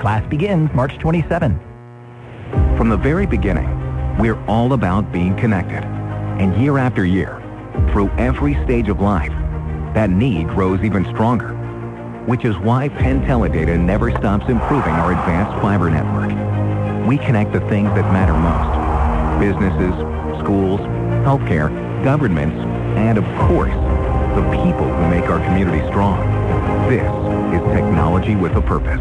Class 0.00 0.26
begins 0.30 0.72
March 0.72 0.96
27. 0.96 1.67
From 2.78 2.90
the 2.90 2.96
very 2.96 3.26
beginning, 3.26 3.68
we're 4.18 4.40
all 4.44 4.72
about 4.72 5.10
being 5.10 5.36
connected. 5.36 5.82
And 6.40 6.56
year 6.62 6.78
after 6.78 7.04
year, 7.04 7.42
through 7.90 8.08
every 8.10 8.54
stage 8.62 8.88
of 8.88 9.00
life, 9.00 9.32
that 9.94 10.10
need 10.10 10.46
grows 10.46 10.84
even 10.84 11.04
stronger. 11.06 11.54
Which 12.26 12.44
is 12.44 12.56
why 12.58 12.88
Penn 12.88 13.22
Teledata 13.22 13.76
never 13.76 14.12
stops 14.12 14.48
improving 14.48 14.94
our 14.94 15.10
advanced 15.10 15.60
fiber 15.60 15.90
network. 15.90 16.30
We 17.04 17.18
connect 17.18 17.52
the 17.52 17.62
things 17.62 17.88
that 17.96 18.12
matter 18.12 18.34
most. 18.34 19.40
Businesses, 19.40 19.94
schools, 20.38 20.78
healthcare, 21.26 21.70
governments, 22.04 22.58
and 22.96 23.18
of 23.18 23.24
course, 23.48 23.74
the 24.36 24.62
people 24.62 24.86
who 24.86 25.08
make 25.10 25.28
our 25.28 25.44
community 25.44 25.84
strong. 25.88 26.20
This 26.88 27.02
is 27.60 27.74
technology 27.74 28.36
with 28.36 28.52
a 28.52 28.62
purpose. 28.62 29.00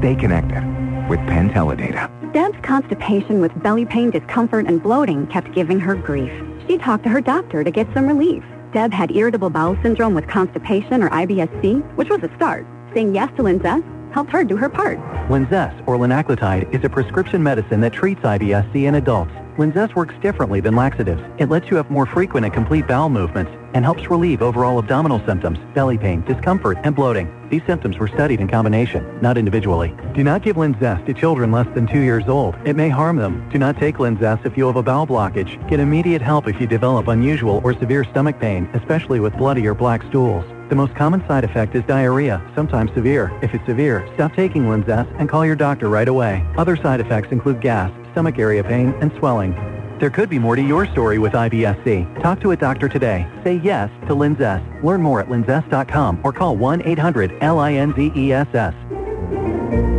Stay 0.00 0.16
connected 0.16 0.75
with 1.08 1.20
Penn 1.20 1.50
Teledata. 1.50 2.10
Deb's 2.32 2.58
constipation 2.62 3.40
with 3.40 3.52
belly 3.62 3.84
pain, 3.86 4.10
discomfort, 4.10 4.66
and 4.66 4.82
bloating 4.82 5.26
kept 5.28 5.52
giving 5.54 5.80
her 5.80 5.94
grief. 5.94 6.32
She 6.66 6.78
talked 6.78 7.04
to 7.04 7.10
her 7.10 7.20
doctor 7.20 7.64
to 7.64 7.70
get 7.70 7.86
some 7.94 8.06
relief. 8.06 8.44
Deb 8.72 8.92
had 8.92 9.10
irritable 9.10 9.50
bowel 9.50 9.76
syndrome 9.82 10.14
with 10.14 10.26
constipation 10.28 11.02
or 11.02 11.08
IBS-C, 11.10 11.74
which 11.96 12.10
was 12.10 12.22
a 12.22 12.34
start. 12.36 12.66
Saying 12.92 13.14
yes 13.14 13.30
to 13.36 13.42
Linzess 13.42 13.95
helped 14.12 14.30
her 14.30 14.44
do 14.44 14.56
her 14.56 14.68
part. 14.68 14.98
Linzess, 15.28 15.74
or 15.86 15.96
linaclotide, 15.96 16.72
is 16.74 16.84
a 16.84 16.88
prescription 16.88 17.42
medicine 17.42 17.80
that 17.80 17.92
treats 17.92 18.20
IBS-C 18.22 18.86
in 18.86 18.94
adults. 18.94 19.32
Linzess 19.56 19.94
works 19.94 20.14
differently 20.20 20.60
than 20.60 20.76
laxatives. 20.76 21.22
It 21.38 21.48
lets 21.48 21.70
you 21.70 21.76
have 21.78 21.90
more 21.90 22.04
frequent 22.04 22.44
and 22.44 22.52
complete 22.52 22.86
bowel 22.86 23.08
movements 23.08 23.50
and 23.72 23.84
helps 23.84 24.10
relieve 24.10 24.42
overall 24.42 24.78
abdominal 24.78 25.24
symptoms, 25.26 25.58
belly 25.74 25.96
pain, 25.96 26.22
discomfort, 26.22 26.78
and 26.82 26.94
bloating. 26.94 27.32
These 27.48 27.62
symptoms 27.66 27.98
were 27.98 28.08
studied 28.08 28.40
in 28.40 28.48
combination, 28.48 29.18
not 29.22 29.38
individually. 29.38 29.94
Do 30.14 30.22
not 30.24 30.42
give 30.42 30.56
Linzess 30.56 31.04
to 31.06 31.14
children 31.14 31.52
less 31.52 31.66
than 31.74 31.86
two 31.86 32.00
years 32.00 32.24
old. 32.28 32.54
It 32.64 32.76
may 32.76 32.88
harm 32.88 33.16
them. 33.16 33.48
Do 33.50 33.58
not 33.58 33.78
take 33.78 33.96
Linzess 33.96 34.44
if 34.44 34.56
you 34.56 34.66
have 34.66 34.76
a 34.76 34.82
bowel 34.82 35.06
blockage. 35.06 35.56
Get 35.68 35.80
immediate 35.80 36.22
help 36.22 36.48
if 36.48 36.60
you 36.60 36.66
develop 36.66 37.08
unusual 37.08 37.60
or 37.64 37.72
severe 37.78 38.04
stomach 38.04 38.38
pain, 38.38 38.68
especially 38.74 39.20
with 39.20 39.36
bloody 39.36 39.66
or 39.66 39.74
black 39.74 40.02
stools. 40.08 40.44
The 40.68 40.74
most 40.74 40.96
common 40.96 41.24
side 41.28 41.44
effect 41.44 41.76
is 41.76 41.84
diarrhea, 41.84 42.42
sometimes 42.56 42.92
severe. 42.92 43.30
If 43.40 43.54
it's 43.54 43.64
severe, 43.66 44.04
stop 44.14 44.34
taking 44.34 44.64
Linzess 44.64 45.06
and 45.20 45.28
call 45.28 45.46
your 45.46 45.54
doctor 45.54 45.88
right 45.88 46.08
away. 46.08 46.44
Other 46.58 46.74
side 46.76 46.98
effects 46.98 47.28
include 47.30 47.60
gas, 47.60 47.92
stomach 48.10 48.40
area 48.40 48.64
pain, 48.64 48.92
and 49.00 49.12
swelling. 49.18 49.52
There 50.00 50.10
could 50.10 50.28
be 50.28 50.40
more 50.40 50.56
to 50.56 50.62
your 50.62 50.84
story 50.86 51.18
with 51.18 51.34
IBS-C. 51.34 52.08
Talk 52.20 52.40
to 52.40 52.50
a 52.50 52.56
doctor 52.56 52.88
today. 52.88 53.30
Say 53.44 53.60
yes 53.62 53.90
to 54.08 54.14
Linzess. 54.14 54.60
Learn 54.82 55.02
more 55.02 55.20
at 55.20 55.28
linzess.com 55.28 56.22
or 56.24 56.32
call 56.32 56.56
1-800-LINZESS. 56.56 58.74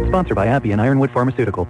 Sponsored 0.09 0.35
by 0.35 0.47
AbbVie 0.47 0.73
and 0.73 0.81
Ironwood 0.81 1.11
Pharmaceutical. 1.11 1.65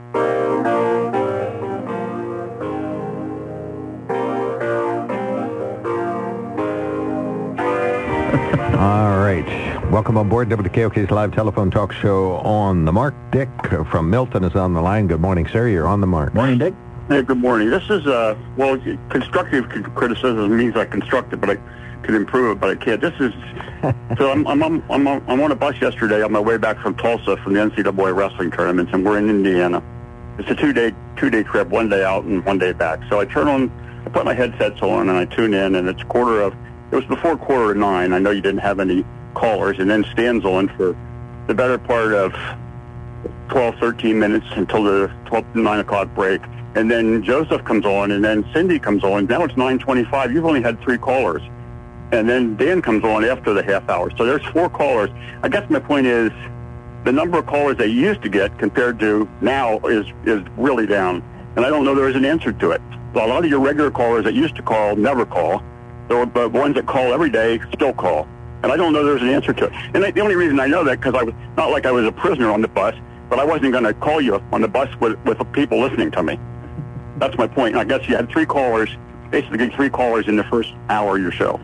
Welcome 9.92 10.18
on 10.18 10.28
board 10.28 10.50
WKOK's 10.50 11.12
live 11.12 11.34
telephone 11.34 11.72
talk 11.72 11.94
show 11.94 12.34
on 12.38 12.84
the 12.84 12.92
mark. 12.92 13.16
Dick 13.32 13.48
from 13.90 14.10
Milton 14.10 14.44
is 14.44 14.54
on 14.54 14.74
the 14.74 14.82
line. 14.82 15.08
Good 15.08 15.22
morning, 15.22 15.48
sir. 15.48 15.70
You're 15.70 15.88
on 15.88 16.02
the 16.02 16.08
mark. 16.08 16.34
Morning, 16.34 16.58
Dick. 16.58 16.74
Hey, 17.08 17.22
good 17.22 17.38
morning. 17.38 17.70
This 17.70 17.84
is, 17.90 18.06
uh, 18.06 18.36
well, 18.58 18.78
constructive 19.10 19.70
criticism 19.96 20.56
means 20.58 20.76
I 20.76 20.84
construct 20.86 21.32
it, 21.32 21.38
but 21.40 21.52
I 21.52 21.56
can 22.04 22.16
improve 22.16 22.58
it, 22.58 22.60
but 22.60 22.70
I 22.70 22.76
can't. 22.76 23.00
This 23.00 23.14
is, 23.22 23.32
so 24.18 24.30
I'm, 24.30 24.46
I'm, 24.46 24.62
I'm, 24.62 24.84
I'm, 24.92 25.08
on- 25.08 25.24
I'm 25.28 25.40
on 25.40 25.52
a 25.52 25.56
bus 25.56 25.80
yesterday 25.82 26.22
on 26.22 26.34
my 26.34 26.40
way 26.42 26.58
back 26.58 26.80
from 26.80 26.94
Tulsa 26.98 27.38
from 27.38 27.54
the 27.54 27.62
NCAA 27.62 28.14
wrestling 28.14 28.52
tournaments, 28.52 28.92
and 28.94 29.06
we're 29.06 29.18
in 29.18 29.30
Indiana. 29.30 29.82
It's 30.38 30.50
a 30.52 30.56
two-day, 30.56 30.94
two-day 31.16 31.44
trip, 31.44 31.70
one 31.70 31.88
day 31.88 32.04
out 32.04 32.26
and 32.26 32.44
one 32.46 32.60
day 32.60 32.74
back. 32.74 33.00
So 33.10 33.22
I 33.22 33.26
turn 33.26 33.48
on, 33.48 33.72
I 34.06 34.10
put 34.10 34.26
my 34.26 34.34
headsets 34.34 34.82
on, 34.82 35.08
and 35.08 35.18
I 35.18 35.26
tune 35.26 35.54
in, 35.54 35.76
and 35.76 35.88
it's 35.88 36.04
quarter 36.04 36.42
of, 36.42 36.54
it 36.92 36.96
was 36.96 37.06
before 37.06 37.38
quarter 37.38 37.72
of 37.72 37.78
nine. 37.78 38.12
I 38.12 38.20
know 38.20 38.32
you 38.32 38.42
didn't 38.42 38.60
have 38.62 38.80
any 38.82 39.06
callers, 39.38 39.78
and 39.80 39.90
then 39.90 40.04
Stan's 40.12 40.44
on 40.44 40.68
for 40.76 40.98
the 41.48 41.54
better 41.54 41.78
part 41.78 42.14
of 42.14 42.34
12, 43.50 43.76
13 43.80 44.20
minutes 44.20 44.46
until 44.52 44.84
the 44.84 45.12
12, 45.28 45.56
9 45.56 45.80
o'clock 45.80 46.14
break. 46.16 46.42
And 46.76 46.92
then 46.92 47.24
Joseph 47.24 47.64
comes 47.64 47.86
on, 47.86 48.12
and 48.12 48.24
then 48.24 48.46
Cindy 48.54 48.80
comes 48.80 49.04
on. 49.04 49.28
Now 49.28 49.44
it's 49.44 49.54
9.25. 49.54 50.34
You've 50.34 50.46
only 50.46 50.62
had 50.62 50.80
three 50.82 50.98
callers. 50.98 51.42
And 52.12 52.28
then 52.28 52.56
Dan 52.56 52.82
comes 52.82 53.04
on 53.04 53.24
after 53.24 53.54
the 53.54 53.64
half 53.64 53.88
hour. 53.90 54.12
So 54.18 54.26
there's 54.26 54.46
four 54.48 54.70
callers. 54.70 55.10
I 55.44 55.50
guess 55.50 55.70
my 55.70 55.80
point 55.80 56.08
is 56.08 56.32
the 57.04 57.12
number 57.12 57.38
of 57.38 57.46
callers 57.46 57.78
they 57.78 57.88
used 57.88 58.22
to 58.24 58.30
get 58.30 58.58
compared 58.60 59.00
to 59.00 59.28
now 59.42 59.80
is, 59.80 60.06
is 60.26 60.42
really 60.58 60.86
down. 60.86 61.24
And 61.56 61.66
I 61.66 61.70
don't 61.70 61.84
know 61.84 61.96
there 61.96 62.10
is 62.10 62.16
an 62.16 62.26
answer 62.26 62.52
to 62.52 62.72
it. 62.72 62.82
A 63.16 63.18
lot 63.18 63.44
of 63.44 63.50
your 63.50 63.60
regular 63.60 63.92
callers 63.92 64.24
that 64.26 64.36
used 64.36 64.56
to 64.58 64.62
call 64.62 64.96
never 64.96 65.26
call. 65.26 65.64
The 66.10 66.50
ones 66.54 66.76
that 66.76 66.86
call 66.86 67.14
every 67.14 67.30
day 67.30 67.60
still 67.74 67.94
call. 67.94 68.28
And 68.64 68.72
I 68.72 68.78
don't 68.78 68.94
know 68.94 69.06
there's 69.06 69.22
an 69.22 69.30
answer 69.30 69.54
to 69.54 69.66
it. 69.66 69.74
And 69.94 70.04
the 70.04 70.22
only 70.22 70.36
reason 70.36 70.60
I 70.60 70.68
know 70.68 70.84
that 70.84 71.00
because 71.00 71.16
I 71.16 71.24
was 71.24 71.34
not 71.56 71.72
like 71.72 71.86
I 71.86 71.92
was 71.92 72.06
a 72.06 72.12
prisoner 72.12 72.52
on 72.52 72.62
the 72.62 72.68
bus, 72.68 72.96
but 73.30 73.40
I 73.40 73.46
wasn't 73.46 73.72
going 73.72 73.84
to 73.84 73.94
call 73.94 74.20
you 74.22 74.42
on 74.52 74.62
the 74.62 74.68
bus 74.68 74.90
with, 75.00 75.18
with 75.26 75.40
people 75.54 75.80
listening 75.80 76.12
to 76.12 76.24
me. 76.24 76.40
That's 77.18 77.38
my 77.38 77.48
point. 77.48 77.76
And 77.76 77.82
I 77.82 77.84
guess 77.84 78.08
you 78.08 78.16
had 78.16 78.30
three 78.30 78.46
callers, 78.46 78.90
basically 79.32 79.70
three 79.70 79.90
callers 79.90 80.28
in 80.28 80.36
the 80.36 80.44
first 80.46 80.74
hour 80.90 81.18
of 81.18 81.22
your 81.22 81.32
show. 81.32 81.60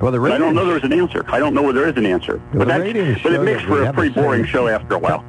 Well, 0.00 0.12
the 0.12 0.20
I 0.20 0.38
don't 0.38 0.54
know 0.54 0.64
there's 0.64 0.84
an 0.84 0.92
answer. 0.92 1.24
I 1.28 1.38
don't 1.38 1.54
know 1.54 1.62
where 1.62 1.72
there 1.72 1.88
is 1.88 1.96
an 1.96 2.06
answer. 2.06 2.36
Well, 2.52 2.64
but, 2.64 2.68
that's, 2.68 3.22
but 3.22 3.32
it 3.32 3.42
makes 3.42 3.62
for 3.62 3.82
a 3.82 3.92
pretty 3.92 4.14
boring 4.14 4.44
show 4.44 4.68
after 4.68 4.94
a 4.94 4.98
while. 4.98 5.24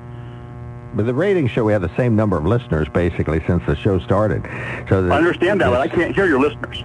But 0.94 1.06
the 1.06 1.14
ratings 1.14 1.52
show 1.52 1.64
we 1.64 1.74
have 1.74 1.82
the 1.82 1.96
same 1.96 2.16
number 2.16 2.38
of 2.38 2.46
listeners 2.46 2.88
basically 2.90 3.44
since 3.48 3.64
the 3.66 3.76
show 3.76 4.00
started. 4.00 4.44
So 4.90 5.08
I 5.10 5.18
understand 5.18 5.62
that, 5.62 5.70
but 5.70 5.82
I 5.82 5.88
can't 5.88 6.16
hear 6.16 6.26
your 6.26 6.40
listeners. 6.40 6.84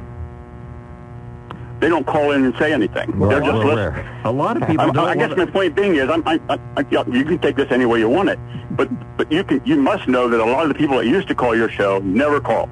They 1.81 1.89
don't 1.89 2.07
call 2.07 2.31
in 2.33 2.45
and 2.45 2.55
say 2.57 2.73
anything. 2.73 3.19
They're 3.19 3.41
just 3.41 3.53
Well, 3.53 3.75
listening. 3.75 4.07
A 4.25 4.31
lot 4.33 4.57
of 4.61 4.67
people 4.69 4.91
I, 4.91 4.93
don't 4.93 5.09
I 5.09 5.15
guess 5.15 5.31
wanna- 5.31 5.47
my 5.47 5.51
point 5.53 5.75
being 5.75 5.97
is, 5.97 6.09
I'm, 6.09 6.27
I, 6.27 6.41
I, 6.49 6.59
I, 6.77 6.85
you 6.91 7.25
can 7.25 7.39
take 7.39 7.57
this 7.57 7.71
any 7.71 7.85
way 7.85 7.99
you 7.99 8.09
want 8.09 8.29
it, 8.31 8.39
but 8.71 8.89
but 9.17 9.31
you 9.31 9.45
can 9.45 9.61
you 9.65 9.77
must 9.77 10.09
know 10.09 10.29
that 10.29 10.41
a 10.41 10.45
lot 10.45 10.63
of 10.63 10.69
the 10.69 10.75
people 10.75 10.97
that 10.99 11.07
used 11.07 11.29
to 11.29 11.35
call 11.35 11.55
your 11.57 11.69
show 11.69 11.99
never 12.01 12.41
call. 12.41 12.69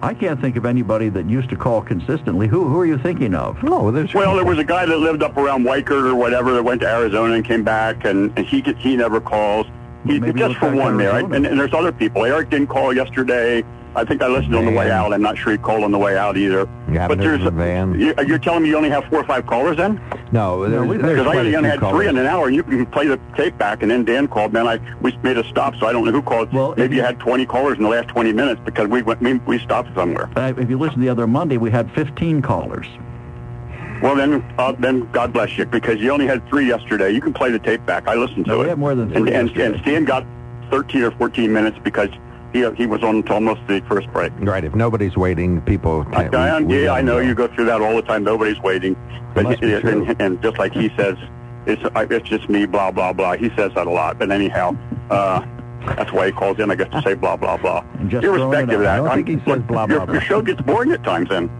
I 0.00 0.14
can't 0.14 0.40
think 0.40 0.54
of 0.56 0.64
anybody 0.64 1.08
that 1.08 1.28
used 1.28 1.48
to 1.50 1.56
call 1.56 1.82
consistently. 1.82 2.46
Who 2.46 2.68
who 2.68 2.78
are 2.80 2.86
you 2.86 2.98
thinking 2.98 3.34
of? 3.34 3.60
No, 3.64 3.90
there's 3.90 4.14
Well, 4.14 4.36
there 4.36 4.44
was 4.44 4.58
a 4.58 4.64
guy 4.64 4.86
that 4.86 4.96
lived 4.98 5.22
up 5.24 5.36
around 5.36 5.64
Whitekert 5.64 6.04
or 6.10 6.14
whatever 6.14 6.52
that 6.52 6.62
went 6.62 6.80
to 6.82 6.88
Arizona 6.88 7.34
and 7.34 7.44
came 7.44 7.64
back, 7.64 8.04
and, 8.04 8.32
and 8.36 8.46
he 8.46 8.60
he 8.78 8.96
never 8.96 9.20
calls. 9.20 9.66
He, 10.06 10.20
just 10.20 10.56
for 10.58 10.70
back 10.70 10.78
one 10.78 10.96
there, 10.96 11.18
and, 11.18 11.34
and 11.44 11.58
there's 11.58 11.74
other 11.74 11.90
people. 11.90 12.24
Eric 12.24 12.50
didn't 12.50 12.68
call 12.68 12.94
yesterday. 12.94 13.64
I 13.94 14.04
think 14.04 14.22
I 14.22 14.28
listened 14.28 14.54
on 14.54 14.64
the 14.64 14.70
way 14.72 14.90
out. 14.90 15.12
I'm 15.12 15.22
not 15.22 15.36
sure 15.36 15.50
he 15.52 15.58
called 15.58 15.82
on 15.82 15.90
the 15.90 15.98
way 15.98 16.16
out 16.16 16.36
either. 16.36 16.68
You 16.90 16.98
but 17.08 17.18
there's 17.18 17.42
from 17.42 17.56
Van? 17.56 17.98
You, 17.98 18.14
you're 18.26 18.38
telling 18.38 18.62
me 18.62 18.68
you 18.68 18.76
only 18.76 18.90
have 18.90 19.04
four 19.06 19.20
or 19.20 19.24
five 19.24 19.46
callers 19.46 19.76
then? 19.76 20.00
No, 20.30 20.68
there's, 20.68 20.86
there's 20.88 21.02
Because 21.18 21.26
I 21.26 21.38
only 21.38 21.50
few 21.50 21.62
had 21.62 21.80
three 21.80 22.06
in 22.06 22.16
an 22.16 22.26
hour, 22.26 22.46
and 22.46 22.54
you 22.54 22.62
can 22.62 22.86
play 22.86 23.06
the 23.08 23.18
tape 23.36 23.56
back. 23.58 23.82
And 23.82 23.90
then 23.90 24.04
Dan 24.04 24.28
called. 24.28 24.52
Then 24.52 24.68
I 24.68 24.78
we 25.00 25.16
made 25.18 25.38
a 25.38 25.44
stop, 25.48 25.74
so 25.76 25.86
I 25.86 25.92
don't 25.92 26.04
know 26.04 26.12
who 26.12 26.22
called. 26.22 26.52
Well, 26.52 26.74
Maybe 26.76 26.96
you 26.96 27.00
you- 27.00 27.06
had 27.06 27.18
20 27.18 27.46
callers 27.46 27.76
in 27.78 27.82
the 27.82 27.88
last 27.88 28.08
20 28.08 28.32
minutes 28.32 28.60
because 28.64 28.86
we 28.88 29.02
went 29.02 29.20
we, 29.20 29.34
we 29.34 29.58
stopped 29.58 29.92
somewhere. 29.94 30.30
Uh, 30.36 30.52
if 30.56 30.68
you 30.70 30.78
listen 30.78 31.00
the 31.00 31.08
other 31.08 31.26
Monday, 31.26 31.56
we 31.56 31.70
had 31.70 31.90
15 31.92 32.42
callers. 32.42 32.86
Well, 34.02 34.14
then 34.14 34.44
uh, 34.58 34.72
then 34.78 35.10
God 35.10 35.32
bless 35.32 35.58
you 35.58 35.64
because 35.66 35.98
you 36.00 36.10
only 36.12 36.26
had 36.26 36.46
three 36.48 36.68
yesterday. 36.68 37.10
You 37.10 37.20
can 37.20 37.32
play 37.32 37.50
the 37.50 37.58
tape 37.58 37.84
back. 37.84 38.06
I 38.06 38.14
listened 38.14 38.44
to 38.44 38.50
No, 38.52 38.60
it. 38.60 38.64
we 38.64 38.68
had 38.68 38.78
more 38.78 38.94
than 38.94 39.12
and, 39.14 39.24
three 39.26 39.34
and, 39.34 39.48
yesterday. 39.48 39.66
and 39.74 39.80
Stan 39.82 40.04
got 40.04 40.24
13 40.70 41.02
or 41.02 41.10
14 41.12 41.52
minutes 41.52 41.78
because 41.82 42.10
he 42.52 42.68
he 42.76 42.86
was 42.86 43.02
on 43.02 43.26
almost 43.28 43.60
the 43.68 43.80
first 43.88 44.10
break. 44.12 44.32
Right, 44.40 44.64
if 44.64 44.74
nobody's 44.74 45.16
waiting, 45.16 45.60
people 45.62 46.06
I, 46.12 46.22
can't. 46.24 46.34
I, 46.34 46.58
we- 46.60 46.64
we 46.66 46.84
yeah, 46.84 46.92
I 46.92 47.02
know 47.02 47.20
go. 47.20 47.26
you 47.26 47.34
go 47.34 47.48
through 47.48 47.66
that 47.66 47.80
all 47.80 47.96
the 47.96 48.02
time. 48.02 48.24
Nobody's 48.24 48.58
waiting, 48.60 48.96
but 49.34 49.60
be 49.60 49.74
and, 49.74 50.20
and, 50.20 50.42
just 50.42 50.58
like 50.58 50.72
he 50.72 50.88
says, 50.96 51.16
it's 51.66 51.82
it's 52.10 52.28
just 52.28 52.48
me, 52.48 52.66
blah 52.66 52.90
blah 52.90 53.12
blah. 53.12 53.36
He 53.36 53.50
says 53.56 53.72
that 53.74 53.86
a 53.86 53.90
lot, 53.90 54.18
but 54.18 54.30
anyhow, 54.30 54.76
uh, 55.10 55.44
that's 55.96 56.12
why 56.12 56.26
he 56.26 56.32
calls 56.32 56.58
in. 56.58 56.70
I 56.70 56.74
guess 56.74 56.88
to 56.90 57.02
say 57.02 57.14
blah 57.14 57.36
blah 57.36 57.56
blah. 57.56 57.84
just 58.08 58.24
Irrespective 58.24 58.80
of 58.80 58.80
that, 58.84 58.94
I 58.94 58.96
don't 58.98 59.08
I'm- 59.08 59.24
think 59.24 59.40
he 59.40 59.50
says 59.50 59.62
blah, 59.64 59.86
blah, 59.86 59.96
your, 59.96 60.04
blah. 60.06 60.14
Your 60.14 60.22
show 60.22 60.42
gets 60.42 60.60
boring 60.62 60.92
at 60.92 61.04
times. 61.04 61.28
Then 61.28 61.50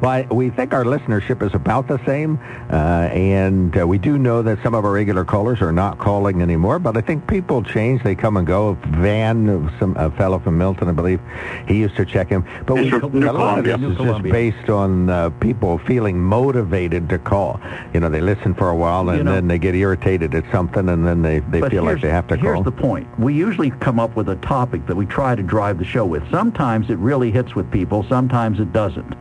Well, 0.00 0.10
I, 0.10 0.22
we 0.30 0.50
think 0.50 0.72
our 0.72 0.84
listenership 0.84 1.42
is 1.46 1.54
about 1.54 1.88
the 1.88 1.98
same, 2.06 2.38
uh, 2.70 3.08
and 3.12 3.76
uh, 3.78 3.86
we 3.86 3.98
do 3.98 4.18
know 4.18 4.42
that 4.42 4.62
some 4.62 4.74
of 4.74 4.84
our 4.84 4.92
regular 4.92 5.24
callers 5.24 5.60
are 5.60 5.72
not 5.72 5.98
calling 5.98 6.42
anymore. 6.42 6.78
But 6.78 6.96
I 6.96 7.00
think 7.00 7.26
people 7.26 7.62
change; 7.62 8.02
they 8.02 8.14
come 8.14 8.36
and 8.36 8.46
go. 8.46 8.76
Van, 8.90 9.72
some 9.78 9.96
a 9.96 10.10
fellow 10.12 10.38
from 10.38 10.58
Milton, 10.58 10.88
I 10.88 10.92
believe, 10.92 11.20
he 11.66 11.78
used 11.78 11.96
to 11.96 12.04
check 12.04 12.30
in. 12.32 12.44
But 12.66 12.74
we, 12.76 12.90
New 12.90 13.30
a 13.30 13.32
lot 13.32 13.58
of 13.58 13.64
this 13.64 13.78
New 13.78 13.92
is 13.92 13.98
just 13.98 14.22
based 14.22 14.68
on 14.68 15.08
uh, 15.10 15.30
people 15.30 15.78
feeling 15.78 16.18
motivated 16.20 17.08
to 17.08 17.18
call. 17.18 17.60
You 17.94 18.00
know, 18.00 18.08
they 18.08 18.20
listen 18.20 18.54
for 18.54 18.68
a 18.70 18.76
while 18.76 19.08
and 19.08 19.18
You 19.18 19.24
know- 19.24 19.32
then 19.32 19.48
they 19.48 19.58
get 19.58 19.74
irritated 19.74 20.34
at 20.34 20.44
something, 20.52 20.88
and 20.88 21.06
then 21.06 21.22
they, 21.22 21.40
they 21.40 21.60
feel 21.68 21.84
like 21.84 22.00
they 22.00 22.10
have 22.10 22.26
to 22.28 22.36
Here's 22.36 22.54
call. 22.54 22.62
the 22.62 22.72
point. 22.72 23.06
We 23.18 23.34
usually 23.34 23.70
come 23.70 23.98
up 24.00 24.16
with 24.16 24.28
a 24.28 24.36
topic 24.36 24.86
that 24.86 24.96
we 24.96 25.06
try 25.06 25.34
to 25.34 25.42
drive 25.42 25.78
the 25.78 25.84
show 25.84 26.04
with. 26.04 26.28
Sometimes 26.30 26.90
it 26.90 26.98
really 26.98 27.30
hits 27.30 27.54
with 27.54 27.70
people. 27.70 28.04
Sometimes 28.08 28.60
it 28.60 28.72
doesn't. 28.72 29.14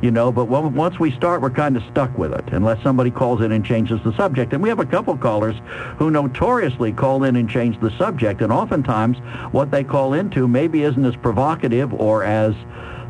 You 0.00 0.12
know, 0.12 0.30
but 0.30 0.44
once 0.44 1.00
we 1.00 1.10
start, 1.10 1.40
we're 1.42 1.50
kind 1.50 1.76
of 1.76 1.82
stuck 1.90 2.16
with 2.16 2.32
it, 2.32 2.44
unless 2.52 2.80
somebody 2.84 3.10
calls 3.10 3.40
in 3.40 3.50
and 3.50 3.64
changes 3.64 4.00
the 4.04 4.14
subject. 4.16 4.52
And 4.52 4.62
we 4.62 4.68
have 4.68 4.78
a 4.78 4.86
couple 4.86 5.16
callers 5.16 5.56
who 5.98 6.10
notoriously 6.10 6.92
call 6.92 7.24
in 7.24 7.34
and 7.34 7.50
change 7.50 7.80
the 7.80 7.90
subject, 7.98 8.40
and 8.40 8.52
oftentimes 8.52 9.18
what 9.50 9.72
they 9.72 9.82
call 9.82 10.12
into 10.12 10.46
maybe 10.46 10.84
isn't 10.84 11.04
as 11.04 11.16
provocative 11.16 11.92
or 11.92 12.22
as 12.22 12.54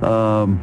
um, 0.03 0.61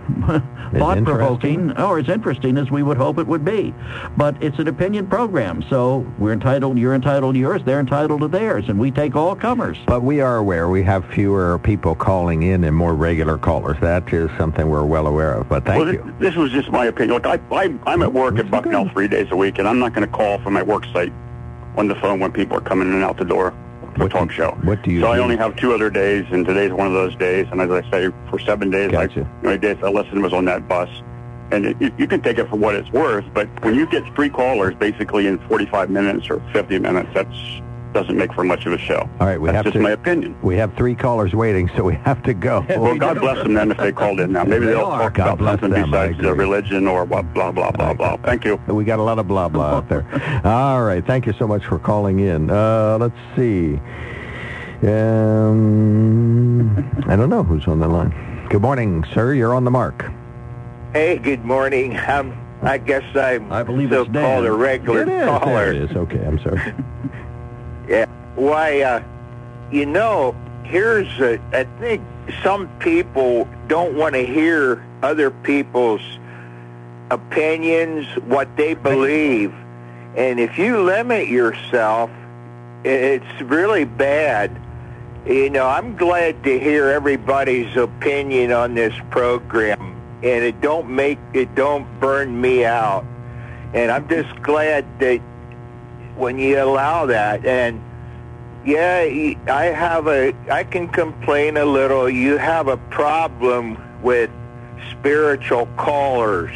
thought-provoking 0.77 1.77
or 1.77 1.99
as 1.99 2.09
interesting 2.09 2.57
as 2.57 2.71
we 2.71 2.83
would 2.83 2.97
hope 2.97 3.17
it 3.17 3.27
would 3.27 3.45
be. 3.45 3.73
But 4.17 4.41
it's 4.41 4.59
an 4.59 4.67
opinion 4.67 5.07
program, 5.07 5.63
so 5.69 6.05
we're 6.17 6.33
entitled, 6.33 6.77
you're 6.77 6.93
entitled 6.93 7.35
to 7.35 7.39
yours, 7.39 7.61
they're 7.65 7.79
entitled 7.79 8.21
to 8.21 8.27
theirs, 8.27 8.65
and 8.67 8.79
we 8.79 8.91
take 8.91 9.15
all 9.15 9.35
comers. 9.35 9.77
But 9.85 10.03
we 10.03 10.21
are 10.21 10.37
aware 10.37 10.69
we 10.69 10.83
have 10.83 11.05
fewer 11.05 11.59
people 11.59 11.95
calling 11.95 12.43
in 12.43 12.63
and 12.63 12.75
more 12.75 12.95
regular 12.95 13.37
callers. 13.37 13.77
That 13.81 14.11
is 14.13 14.29
something 14.37 14.69
we're 14.69 14.85
well 14.85 15.07
aware 15.07 15.33
of. 15.33 15.49
But 15.49 15.65
thank 15.65 15.83
well, 15.83 15.93
you. 15.93 16.03
This, 16.19 16.31
this 16.31 16.35
was 16.35 16.51
just 16.51 16.69
my 16.69 16.85
opinion. 16.85 17.13
Look, 17.13 17.25
I, 17.25 17.39
I 17.51 17.73
I'm 17.85 18.01
at 18.01 18.13
work 18.13 18.37
at 18.39 18.49
Bucknell 18.49 18.89
three 18.89 19.07
days 19.07 19.27
a 19.31 19.35
week, 19.35 19.59
and 19.59 19.67
I'm 19.67 19.79
not 19.79 19.93
going 19.93 20.07
to 20.07 20.13
call 20.13 20.39
from 20.39 20.53
my 20.53 20.63
work 20.63 20.85
site 20.93 21.13
on 21.77 21.87
the 21.87 21.95
phone 21.95 22.19
when 22.19 22.31
people 22.31 22.57
are 22.57 22.61
coming 22.61 22.87
in 22.87 22.95
and 22.95 23.03
out 23.03 23.17
the 23.17 23.25
door 23.25 23.53
for 23.95 24.05
a 24.05 24.09
talk 24.09 24.31
show. 24.31 24.51
What 24.63 24.81
do 24.83 24.91
you 24.91 25.01
So 25.01 25.07
I 25.07 25.19
only 25.19 25.37
have 25.37 25.55
two 25.55 25.73
other 25.73 25.89
days, 25.89 26.25
and 26.31 26.45
today's 26.45 26.71
one 26.71 26.87
of 26.87 26.93
those 26.93 27.15
days. 27.15 27.47
And 27.51 27.61
as 27.61 27.71
I 27.71 27.89
say, 27.91 28.11
for 28.29 28.39
seven 28.39 28.69
days, 28.69 28.89
I, 28.89 29.07
Gotcha. 29.07 29.29
the 29.41 29.47
only 29.47 29.59
days 29.59 29.77
I 29.83 29.89
listened 29.89 30.21
was 30.21 30.33
on 30.33 30.45
that 30.45 30.67
bus. 30.67 30.89
And 31.51 31.65
it, 31.65 31.77
you, 31.79 31.91
you 31.97 32.07
can 32.07 32.21
take 32.21 32.37
it 32.39 32.49
for 32.49 32.55
what 32.55 32.75
it's 32.75 32.91
worth, 32.91 33.25
but 33.33 33.47
when 33.63 33.75
you 33.75 33.85
get 33.85 34.03
three 34.15 34.29
callers 34.29 34.73
basically 34.75 35.27
in 35.27 35.37
45 35.47 35.91
minutes 35.91 36.29
or 36.29 36.41
50 36.53 36.79
minutes, 36.79 37.09
that's 37.13 37.61
doesn't 37.95 38.17
make 38.17 38.33
for 38.33 38.43
much 38.43 38.65
of 38.65 38.73
a 38.73 38.77
show. 38.77 39.09
All 39.19 39.25
right, 39.27 39.39
we 39.39 39.47
that's 39.47 39.55
have 39.55 39.63
just 39.65 39.73
to. 39.75 39.79
my 39.81 39.91
opinion. 39.91 40.35
We 40.43 40.55
have 40.57 40.73
three 40.75 40.93
callers 40.95 41.33
waiting, 41.33 41.69
so 41.75 41.83
we 41.83 41.95
have 42.03 42.21
to 42.23 42.33
go. 42.33 42.63
Well, 42.77 42.97
God 42.97 43.19
bless 43.21 43.37
them 43.41 43.53
then 43.53 43.71
if 43.71 43.77
they 43.77 43.91
called 43.93 44.19
in 44.19 44.33
now. 44.33 44.43
Maybe 44.43 44.65
They 44.65 44.73
they'll 44.73 44.83
are. 44.85 45.03
talk 45.03 45.13
God 45.13 45.25
about 45.27 45.37
bless 45.39 45.59
something 45.61 45.71
them, 45.81 45.91
besides 45.91 46.19
religion 46.19 46.87
or 46.87 47.05
what, 47.05 47.33
blah, 47.33 47.51
blah, 47.53 47.71
blah, 47.71 47.93
blah. 47.93 48.17
Thank 48.17 48.43
you. 48.45 48.57
We 48.67 48.83
got 48.83 48.99
a 48.99 49.03
lot 49.03 49.17
of 49.17 49.27
blah 49.29 49.47
blah 49.49 49.77
out 49.77 49.87
there. 49.89 50.05
All 50.45 50.83
right, 50.83 51.03
thank 51.07 51.25
you 51.25 51.33
so 51.39 51.47
much 51.47 51.65
for 51.65 51.79
calling 51.79 52.19
in. 52.19 52.49
Uh, 52.51 52.97
let's 52.99 53.15
see. 53.35 53.79
Um, 55.45 56.77
I 57.07 57.15
don't 57.15 57.29
know 57.29 57.43
who's 57.43 57.65
on 57.67 57.79
the 57.79 57.87
line. 57.87 58.45
Good 58.49 58.61
morning, 58.61 59.05
sir. 59.13 59.33
You're 59.33 59.55
on 59.55 59.63
the 59.63 59.71
mark. 59.71 60.05
Hey, 60.93 61.17
good 61.17 61.43
morning. 61.45 61.97
Um, 61.97 62.37
I 62.61 62.77
guess 62.77 63.03
I'm 63.15 63.51
I 63.51 63.63
believe 63.63 63.91
it's 63.91 64.07
so-called 64.07 64.45
a 64.45 64.51
regular 64.51 65.01
It 65.01 65.09
is. 65.09 65.25
caller. 65.27 65.73
There 65.73 65.83
it 65.83 65.91
is. 65.91 65.97
Okay, 65.97 66.23
I'm 66.25 66.39
sorry. 66.39 66.73
Yeah. 67.87 68.05
Why, 68.35 68.81
uh, 68.81 69.03
you 69.71 69.85
know, 69.85 70.35
here's 70.63 71.07
a, 71.19 71.39
I 71.53 71.65
think 71.79 72.01
some 72.43 72.67
people 72.79 73.47
don't 73.67 73.95
want 73.95 74.15
to 74.15 74.25
hear 74.25 74.85
other 75.03 75.31
people's 75.31 76.01
opinions, 77.11 78.07
what 78.25 78.55
they 78.57 78.73
believe. 78.73 79.53
And 80.15 80.39
if 80.39 80.57
you 80.57 80.81
limit 80.81 81.27
yourself, 81.27 82.09
it's 82.83 83.41
really 83.41 83.85
bad. 83.85 84.61
You 85.25 85.49
know, 85.49 85.67
I'm 85.67 85.95
glad 85.95 86.43
to 86.43 86.59
hear 86.59 86.89
everybody's 86.89 87.75
opinion 87.75 88.51
on 88.51 88.75
this 88.75 88.93
program, 89.09 89.79
and 90.23 90.43
it 90.43 90.61
don't 90.61 90.89
make 90.89 91.17
it 91.33 91.53
don't 91.55 91.87
burn 91.99 92.39
me 92.39 92.63
out. 92.63 93.03
And 93.73 93.91
I'm 93.91 94.07
just 94.07 94.41
glad 94.43 94.85
that 94.99 95.19
when 96.15 96.39
you 96.39 96.61
allow 96.61 97.05
that, 97.07 97.45
and 97.45 97.81
yeah, 98.65 99.01
I 99.47 99.65
have 99.65 100.07
a, 100.07 100.33
I 100.51 100.63
can 100.63 100.87
complain 100.87 101.57
a 101.57 101.65
little. 101.65 102.09
You 102.09 102.37
have 102.37 102.67
a 102.67 102.77
problem 102.77 103.77
with 104.01 104.29
spiritual 104.91 105.67
callers, 105.77 106.55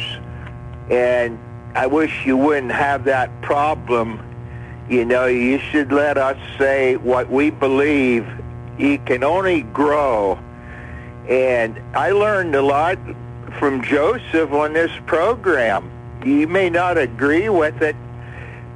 and 0.90 1.38
I 1.74 1.86
wish 1.86 2.26
you 2.26 2.36
wouldn't 2.36 2.72
have 2.72 3.04
that 3.04 3.30
problem. 3.42 4.26
You 4.88 5.04
know, 5.04 5.26
you 5.26 5.58
should 5.58 5.92
let 5.92 6.18
us 6.18 6.36
say 6.58 6.96
what 6.96 7.30
we 7.30 7.50
believe. 7.50 8.26
You 8.76 8.98
can 8.98 9.22
only 9.22 9.62
grow. 9.62 10.38
And 11.28 11.80
I 11.94 12.10
learned 12.10 12.56
a 12.56 12.62
lot 12.62 12.98
from 13.60 13.84
Joseph 13.84 14.50
on 14.50 14.72
this 14.72 14.90
program. 15.06 15.88
You 16.24 16.48
may 16.48 16.70
not 16.70 16.98
agree 16.98 17.48
with 17.48 17.82
it, 17.82 17.94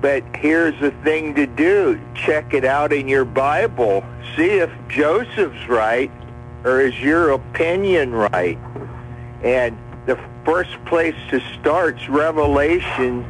but 0.00 0.22
here's 0.36 0.78
the 0.80 0.90
thing 1.02 1.34
to 1.34 1.46
do. 1.46 2.00
Check 2.14 2.54
it 2.54 2.64
out 2.64 2.92
in 2.92 3.08
your 3.08 3.24
Bible. 3.24 4.04
See 4.36 4.50
if 4.50 4.70
Joseph's 4.88 5.68
right 5.68 6.10
or 6.64 6.80
is 6.80 6.98
your 7.00 7.30
opinion 7.30 8.12
right. 8.12 8.58
And 9.42 9.78
the 10.06 10.18
first 10.44 10.82
place 10.84 11.14
to 11.30 11.40
start 11.60 12.00
is 12.00 12.08
Revelation 12.08 13.24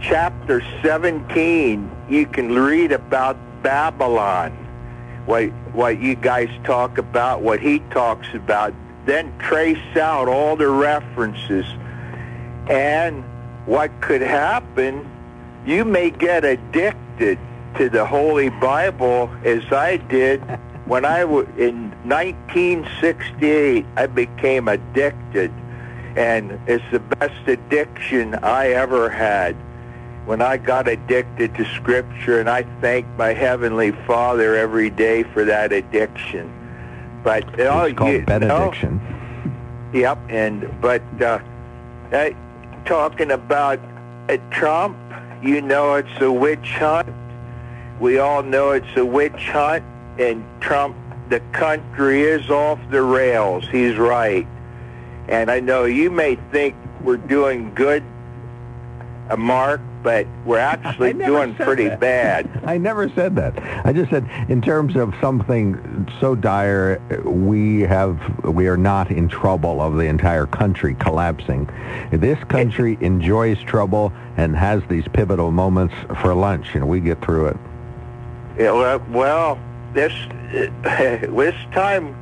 chapter 0.00 0.62
17. 0.82 1.90
You 2.08 2.26
can 2.26 2.54
read 2.54 2.92
about 2.92 3.36
Babylon, 3.62 4.52
what, 5.26 5.46
what 5.72 6.00
you 6.00 6.14
guys 6.14 6.48
talk 6.64 6.98
about, 6.98 7.42
what 7.42 7.60
he 7.60 7.80
talks 7.90 8.28
about. 8.34 8.72
Then 9.06 9.36
trace 9.38 9.96
out 9.96 10.28
all 10.28 10.56
the 10.56 10.68
references. 10.68 11.66
And 12.68 13.24
what 13.66 13.90
could 14.00 14.22
happen 14.22 15.08
you 15.68 15.84
may 15.84 16.10
get 16.10 16.46
addicted 16.46 17.38
to 17.76 17.90
the 17.90 18.06
Holy 18.06 18.48
Bible 18.48 19.30
as 19.44 19.62
I 19.70 19.98
did 19.98 20.40
when 20.86 21.04
I 21.04 21.26
was 21.26 21.46
in 21.58 21.90
1968. 22.08 23.84
I 23.96 24.06
became 24.06 24.66
addicted, 24.66 25.52
and 26.16 26.58
it's 26.66 26.82
the 26.90 27.00
best 27.00 27.46
addiction 27.46 28.34
I 28.36 28.68
ever 28.68 29.10
had. 29.10 29.54
When 30.24 30.40
I 30.40 30.56
got 30.56 30.88
addicted 30.88 31.54
to 31.56 31.64
Scripture, 31.74 32.40
and 32.40 32.48
I 32.48 32.62
thank 32.80 33.06
my 33.18 33.34
Heavenly 33.34 33.92
Father 34.06 34.56
every 34.56 34.88
day 34.88 35.22
for 35.22 35.44
that 35.44 35.72
addiction. 35.72 36.50
But 37.22 37.46
know, 37.58 37.82
It's 37.82 37.98
called 37.98 38.12
you 38.12 38.24
benediction. 38.24 39.00
Yep, 39.92 40.18
and 40.30 40.80
but 40.80 41.02
uh, 41.20 41.40
uh, 42.12 42.30
talking 42.86 43.30
about 43.30 43.80
uh, 44.28 44.36
Trump, 44.50 44.96
you 45.42 45.60
know 45.60 45.94
it's 45.94 46.20
a 46.20 46.30
witch 46.30 46.68
hunt. 46.78 47.08
We 48.00 48.18
all 48.18 48.42
know 48.42 48.70
it's 48.70 48.96
a 48.96 49.04
witch 49.04 49.48
hunt, 49.48 49.84
and 50.18 50.44
Trump, 50.60 50.96
the 51.28 51.40
country 51.52 52.22
is 52.22 52.48
off 52.50 52.78
the 52.90 53.02
rails. 53.02 53.64
He's 53.70 53.96
right. 53.96 54.46
And 55.28 55.50
I 55.50 55.60
know 55.60 55.84
you 55.84 56.10
may 56.10 56.36
think 56.52 56.74
we're 57.02 57.16
doing 57.16 57.74
good, 57.74 58.02
uh, 59.30 59.36
Mark, 59.36 59.80
but 60.02 60.26
we're 60.44 60.58
actually 60.58 61.12
doing 61.12 61.54
pretty 61.54 61.88
that. 61.88 62.00
bad. 62.00 62.62
I 62.64 62.78
never 62.78 63.08
said 63.10 63.36
that. 63.36 63.58
I 63.86 63.92
just 63.92 64.10
said 64.10 64.28
in 64.48 64.62
terms 64.62 64.96
of 64.96 65.14
something 65.20 66.08
so 66.20 66.34
dire, 66.34 67.00
we 67.24 67.80
have 67.82 68.18
we 68.44 68.68
are 68.68 68.76
not 68.76 69.10
in 69.10 69.28
trouble 69.28 69.80
of 69.80 69.96
the 69.96 70.04
entire 70.04 70.46
country 70.46 70.94
collapsing. 70.94 71.68
This 72.12 72.42
country 72.44 72.96
enjoys 73.00 73.60
trouble 73.62 74.12
and 74.36 74.56
has 74.56 74.82
these 74.88 75.06
pivotal 75.12 75.50
moments 75.50 75.94
for 76.20 76.34
lunch, 76.34 76.74
and 76.74 76.88
we 76.88 77.00
get 77.00 77.22
through 77.22 77.48
it. 77.48 77.56
Yeah, 78.58 78.72
well, 78.72 79.04
well, 79.10 79.60
this 79.94 80.12
this 80.82 81.54
time 81.72 82.16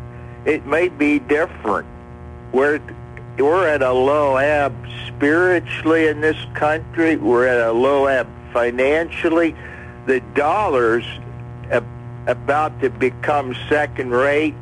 it 0.44 0.66
may 0.66 0.88
be 0.88 1.18
different. 1.18 1.86
We're 2.52 2.80
we're 3.38 3.68
at 3.68 3.82
a 3.82 3.92
low 3.92 4.36
ebb 4.36 4.74
spiritually 5.08 6.08
in 6.08 6.20
this 6.20 6.36
country. 6.54 7.16
We're 7.16 7.46
at 7.46 7.68
a 7.68 7.72
low 7.72 8.06
ebb 8.06 8.28
financially. 8.52 9.54
The 10.06 10.20
dollar's 10.34 11.04
about 12.26 12.80
to 12.80 12.90
become 12.90 13.54
second 13.68 14.10
rate, 14.10 14.54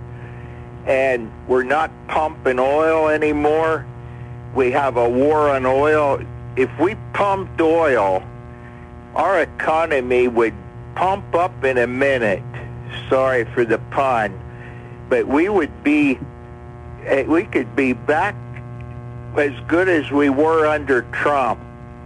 and 0.87 1.31
we're 1.49 1.65
not 1.65 1.91
pumping 2.09 2.59
oil 2.59 3.09
anymore. 3.09 3.87
We 4.55 4.71
have 4.73 4.97
a 4.97 5.09
war 5.09 5.51
on 5.51 5.65
oil. 5.67 6.21
If 6.57 6.71
we 6.79 6.95
pumped 7.13 7.61
oil, 7.61 8.23
our 9.15 9.41
economy 9.41 10.29
would 10.29 10.55
pump 10.95 11.35
up 11.35 11.65
in 11.65 11.79
a 11.79 11.87
minute. 11.87 12.43
Sorry 13.09 13.45
for 13.45 13.65
the 13.65 13.79
pun, 13.91 14.39
but 15.09 15.27
we 15.27 15.49
would 15.49 15.83
be, 15.83 16.19
eh, 17.07 17.25
we 17.25 17.45
could 17.45 17.75
be 17.75 17.93
back 17.93 18.37
as 19.37 19.53
good 19.67 19.89
as 19.89 20.11
we 20.11 20.29
were 20.29 20.67
under 20.67 21.03
Trump 21.13 21.61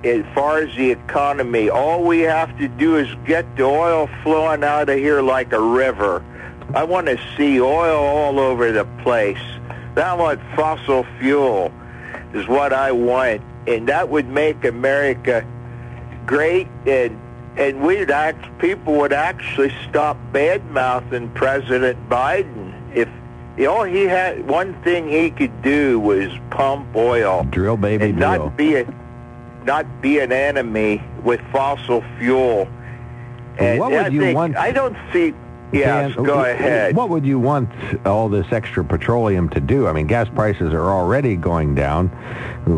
as 0.05 0.24
far 0.35 0.59
as 0.59 0.74
the 0.76 0.91
economy. 0.91 1.68
All 1.68 2.05
we 2.05 2.20
have 2.20 2.57
to 2.59 2.68
do 2.68 2.97
is 2.97 3.09
get 3.26 3.57
the 3.57 3.64
oil 3.64 4.09
flowing 4.22 4.62
out 4.62 4.89
of 4.89 4.99
here 4.99 5.20
like 5.20 5.53
a 5.53 5.61
river. 5.61 6.24
I 6.74 6.85
want 6.85 7.07
to 7.07 7.18
see 7.37 7.61
oil 7.61 7.99
all 7.99 8.39
over 8.39 8.72
the 8.72 8.85
place. 9.03 9.39
I 9.97 10.14
want 10.14 10.41
fossil 10.55 11.05
fuel 11.18 11.72
is 12.33 12.47
what 12.47 12.72
I 12.72 12.93
want, 12.93 13.43
and 13.66 13.89
that 13.89 14.09
would 14.09 14.29
make 14.29 14.64
America 14.64 15.45
great 16.26 16.68
and 16.87 17.18
and 17.57 17.81
we'd 17.81 18.11
act 18.11 18.47
people 18.61 18.95
would 18.95 19.12
actually 19.12 19.74
stop 19.89 20.16
bad 20.33 20.64
mouthing 20.70 21.29
President 21.31 21.99
Biden 22.09 22.72
if 22.95 23.09
all 23.67 23.85
he 23.85 24.05
had 24.05 24.47
one 24.49 24.75
thing 24.83 25.09
he 25.09 25.31
could 25.31 25.63
do 25.63 25.99
was 25.99 26.31
pump 26.51 26.87
oil 26.95 27.45
drill 27.51 27.77
baby 27.77 28.05
and 28.07 28.19
drill. 28.19 28.47
not 28.47 28.57
be 28.57 28.77
a 28.77 28.95
not 29.65 29.87
be 30.01 30.19
an 30.21 30.33
enemy 30.33 31.03
with 31.25 31.41
fossil 31.53 32.03
fuel 32.19 32.69
and 33.59 33.81
what 33.81 33.91
would 33.91 34.01
I 34.01 34.09
you 34.09 34.21
think, 34.21 34.37
want- 34.37 34.57
I 34.57 34.71
don't 34.71 34.97
see 35.13 35.35
yes 35.73 36.15
Dan, 36.15 36.25
go 36.25 36.45
ahead 36.45 36.97
What 36.97 37.11
would 37.11 37.27
you 37.27 37.39
want 37.39 37.69
all 38.07 38.29
this 38.31 38.47
extra 38.53 38.83
petroleum 38.85 39.49
to 39.51 39.61
do? 39.61 39.87
I 39.87 39.93
mean, 39.93 40.07
gas 40.07 40.29
prices 40.35 40.73
are 40.73 40.91
already 40.91 41.37
going 41.37 41.75
down. 41.75 42.11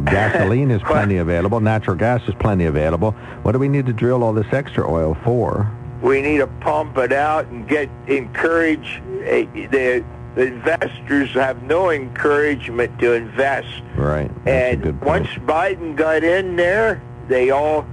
Gasoline 0.07 0.71
is 0.73 0.83
plenty 0.87 1.19
available. 1.19 1.61
Natural 1.61 1.95
gas 1.97 2.21
is 2.27 2.35
plenty 2.41 2.65
available. 2.65 3.13
What 3.43 3.53
do 3.53 3.59
we 3.61 3.69
need 3.69 3.87
to 3.87 3.93
drill 3.93 4.25
all 4.25 4.33
this 4.33 4.53
extra 4.53 4.91
oil 4.91 5.17
for? 5.25 5.71
we 6.03 6.23
need 6.23 6.39
to 6.39 6.47
pump 6.63 6.97
it 6.97 7.13
out 7.13 7.45
and 7.49 7.69
get 7.69 7.89
encourage 8.09 9.03
eh, 9.25 9.45
the 9.71 10.03
the 10.35 10.47
investors 10.47 11.31
have 11.33 11.63
no 11.63 11.91
encouragement 11.91 12.99
to 13.01 13.13
invest 13.15 13.69
Right. 13.97 14.31
and 14.47 15.01
once 15.03 15.29
Biden 15.47 15.97
got 15.97 16.23
in 16.23 16.57
there, 16.57 17.01
they 17.29 17.51
all 17.51 17.87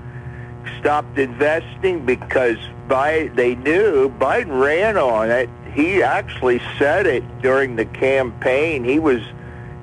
stopped 0.80 1.18
investing 1.18 2.06
because 2.06 2.58
Biden, 2.88 3.36
they 3.36 3.56
knew 3.56 4.10
Biden 4.20 4.62
ran 4.62 4.98
on 4.98 5.30
it. 5.32 5.50
He 5.74 6.02
actually 6.02 6.62
said 6.80 7.06
it 7.06 7.24
during 7.42 7.76
the 7.76 7.86
campaign. 7.86 8.84
He 8.84 9.00
was 9.00 9.22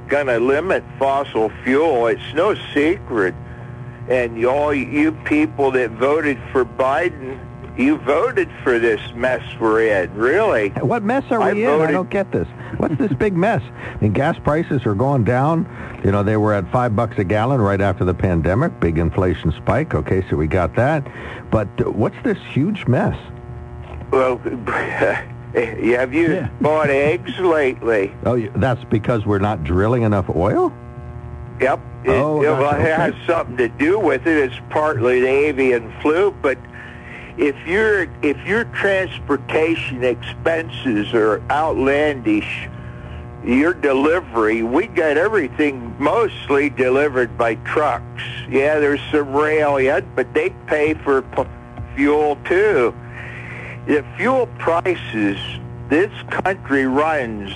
going 0.08 0.26
to 0.26 0.38
limit 0.38 0.82
fossil 0.98 1.50
fuel. 1.62 2.06
It's 2.08 2.34
no 2.34 2.54
secret. 2.72 3.34
And 4.08 4.44
all 4.44 4.74
you 4.74 5.12
people 5.24 5.70
that 5.72 5.90
voted 5.92 6.38
for 6.52 6.64
Biden, 6.64 7.38
you 7.76 7.96
voted 7.98 8.48
for 8.62 8.78
this 8.78 9.00
mess 9.14 9.42
we're 9.60 9.86
in, 9.86 10.14
really. 10.14 10.68
What 10.70 11.02
mess 11.02 11.24
are 11.30 11.40
we 11.40 11.64
I 11.66 11.74
in? 11.74 11.80
I 11.80 11.90
don't 11.90 12.10
get 12.10 12.30
this. 12.32 12.46
What's 12.76 12.96
this 12.98 13.12
big 13.12 13.36
mess? 13.36 13.62
I 13.62 13.96
mean, 14.00 14.12
gas 14.12 14.38
prices 14.38 14.84
are 14.86 14.94
going 14.94 15.24
down. 15.24 15.66
You 16.04 16.12
know, 16.12 16.22
they 16.22 16.36
were 16.36 16.52
at 16.54 16.70
five 16.70 16.94
bucks 16.94 17.18
a 17.18 17.24
gallon 17.24 17.60
right 17.60 17.80
after 17.80 18.04
the 18.04 18.14
pandemic. 18.14 18.78
Big 18.80 18.98
inflation 18.98 19.52
spike. 19.52 19.94
Okay, 19.94 20.24
so 20.28 20.36
we 20.36 20.46
got 20.46 20.74
that. 20.76 21.06
But 21.50 21.68
uh, 21.80 21.90
what's 21.90 22.16
this 22.24 22.38
huge 22.50 22.86
mess? 22.86 23.16
Well, 24.10 24.38
have 25.54 26.14
you 26.14 26.48
bought 26.60 26.90
eggs 26.90 27.38
lately? 27.38 28.12
Oh, 28.24 28.40
that's 28.56 28.84
because 28.84 29.24
we're 29.26 29.38
not 29.38 29.64
drilling 29.64 30.02
enough 30.02 30.28
oil? 30.34 30.72
Yep. 31.60 31.80
It, 32.04 32.10
Oh, 32.10 32.42
it- 32.42 32.46
well, 32.46 32.60
gotcha, 32.72 32.80
it 32.80 32.96
has 32.96 33.26
something 33.26 33.56
to 33.56 33.68
do 33.68 33.98
with 33.98 34.26
it. 34.26 34.36
It's 34.36 34.60
partly 34.70 35.20
the 35.20 35.28
avian 35.28 35.92
flu, 36.02 36.32
but 36.42 36.58
if 37.36 37.56
your 37.66 38.02
if 38.22 38.36
your 38.46 38.64
transportation 38.66 40.04
expenses 40.04 41.12
are 41.12 41.42
outlandish, 41.50 42.68
your 43.44 43.74
delivery, 43.74 44.62
we 44.62 44.86
got 44.86 45.16
everything 45.16 45.94
mostly 45.98 46.70
delivered 46.70 47.36
by 47.36 47.56
trucks. 47.56 48.22
Yeah, 48.48 48.78
there's 48.78 49.00
some 49.10 49.32
rail 49.32 49.80
yet, 49.80 50.04
but 50.14 50.32
they 50.32 50.50
pay 50.66 50.94
for 50.94 51.22
p- 51.22 51.44
fuel 51.96 52.36
too. 52.44 52.94
The 53.86 54.04
fuel 54.16 54.46
prices 54.58 55.38
this 55.88 56.10
country 56.30 56.86
runs 56.86 57.52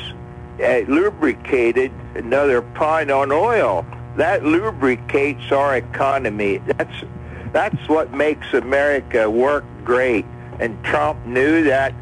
uh, 0.62 0.80
lubricated 0.88 1.92
another 2.14 2.62
pint 2.62 3.10
on 3.10 3.32
oil. 3.32 3.86
That 4.16 4.44
lubricates 4.44 5.52
our 5.52 5.76
economy. 5.76 6.58
That's 6.58 7.04
that's 7.52 7.88
what 7.88 8.12
makes 8.12 8.52
America 8.52 9.30
work 9.30 9.64
great. 9.84 10.24
And 10.60 10.82
Trump 10.84 11.24
knew 11.26 11.64
that. 11.64 11.94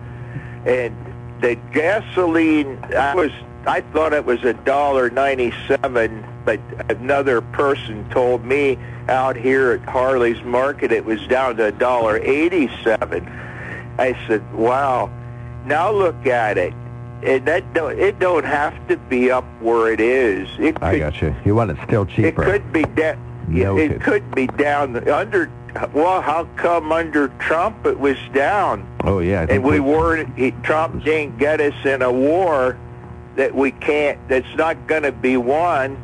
And 0.65 0.95
the 1.41 1.57
gasoline, 1.73 2.79
I 2.95 3.15
was 3.15 3.31
I 3.67 3.81
thought 3.81 4.13
it 4.13 4.25
was 4.25 4.43
a 4.45 4.55
dollar 4.55 5.11
ninety-seven, 5.11 6.25
but 6.45 6.61
another 6.89 7.41
person 7.41 8.09
told 8.11 8.45
me 8.45 8.79
out 9.09 9.37
here 9.37 9.73
at 9.73 9.89
Harley's 9.89 10.43
Market 10.43 10.93
it 10.93 11.05
was 11.05 11.25
down 11.27 11.57
to 11.57 11.67
a 11.67 11.73
dollar 11.73 12.19
eighty-seven. 12.19 13.27
I 13.99 14.17
said, 14.27 14.55
"Wow." 14.55 15.11
Now 15.67 15.91
look 15.91 16.27
at 16.27 16.59
it. 16.59 16.73
And 17.25 17.45
that 17.47 17.75
don't, 17.75 17.99
it 17.99 18.21
don't 18.21 18.45
have 18.45 18.87
to 18.87 18.97
be 18.97 19.33
up 19.33 19.45
where 19.61 19.93
it 19.93 20.01
is. 20.01 20.49
It 20.61 20.77
could, 20.77 20.85
I 20.85 20.99
got 20.99 21.21
you. 21.21 21.35
You 21.45 21.57
want 21.57 21.73
it 21.73 21.79
still 21.85 22.07
cheaper. 22.07 22.43
it 22.43 22.47
could 22.47 22.73
be 22.73 22.83
down. 22.83 23.19
It 23.49 24.01
could 24.01 24.35
be 24.35 24.47
down 24.47 25.09
under. 25.09 25.51
Well, 25.93 26.23
how 26.23 26.49
come 26.57 26.91
under 26.91 27.29
Trump 27.39 27.85
it 27.85 27.99
was 27.99 28.17
down? 28.33 28.87
Oh, 29.05 29.19
yeah. 29.19 29.47
And 29.49 29.63
we 29.63 29.79
weren't. 29.79 30.37
He, 30.37 30.53
Trump 30.63 31.05
didn't 31.05 31.39
get 31.39 31.61
us 31.61 31.75
in 31.85 32.01
a 32.01 32.11
war 32.11 32.79
that 33.37 33.55
we 33.55 33.73
can't. 33.73 34.19
That's 34.29 34.55
not 34.57 34.87
going 34.87 35.03
to 35.03 35.13
be 35.13 35.37
won. 35.37 36.03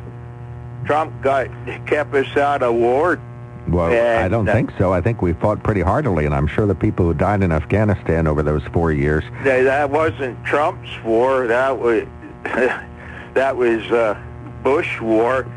Trump 0.85 1.21
got 1.21 1.47
kept 1.87 2.13
us 2.13 2.37
out 2.37 2.61
of 2.61 2.75
war. 2.75 3.19
Well, 3.67 4.23
I 4.23 4.27
don't 4.27 4.47
uh, 4.47 4.53
think 4.53 4.71
so. 4.77 4.91
I 4.91 5.01
think 5.01 5.21
we 5.21 5.33
fought 5.33 5.63
pretty 5.63 5.81
heartily, 5.81 6.25
and 6.25 6.35
I'm 6.35 6.47
sure 6.47 6.65
the 6.67 6.75
people 6.75 7.05
who 7.05 7.13
died 7.13 7.41
in 7.41 7.51
Afghanistan 7.51 8.27
over 8.27 8.43
those 8.43 8.63
four 8.73 8.91
years. 8.91 9.23
That, 9.43 9.63
that 9.63 9.89
wasn't 9.89 10.43
Trump's 10.43 10.91
war. 11.03 11.47
That 11.47 11.79
was 11.79 12.03
that 12.43 13.55
was 13.55 13.83
uh, 13.91 14.21
Bush 14.63 14.99
war. 14.99 15.47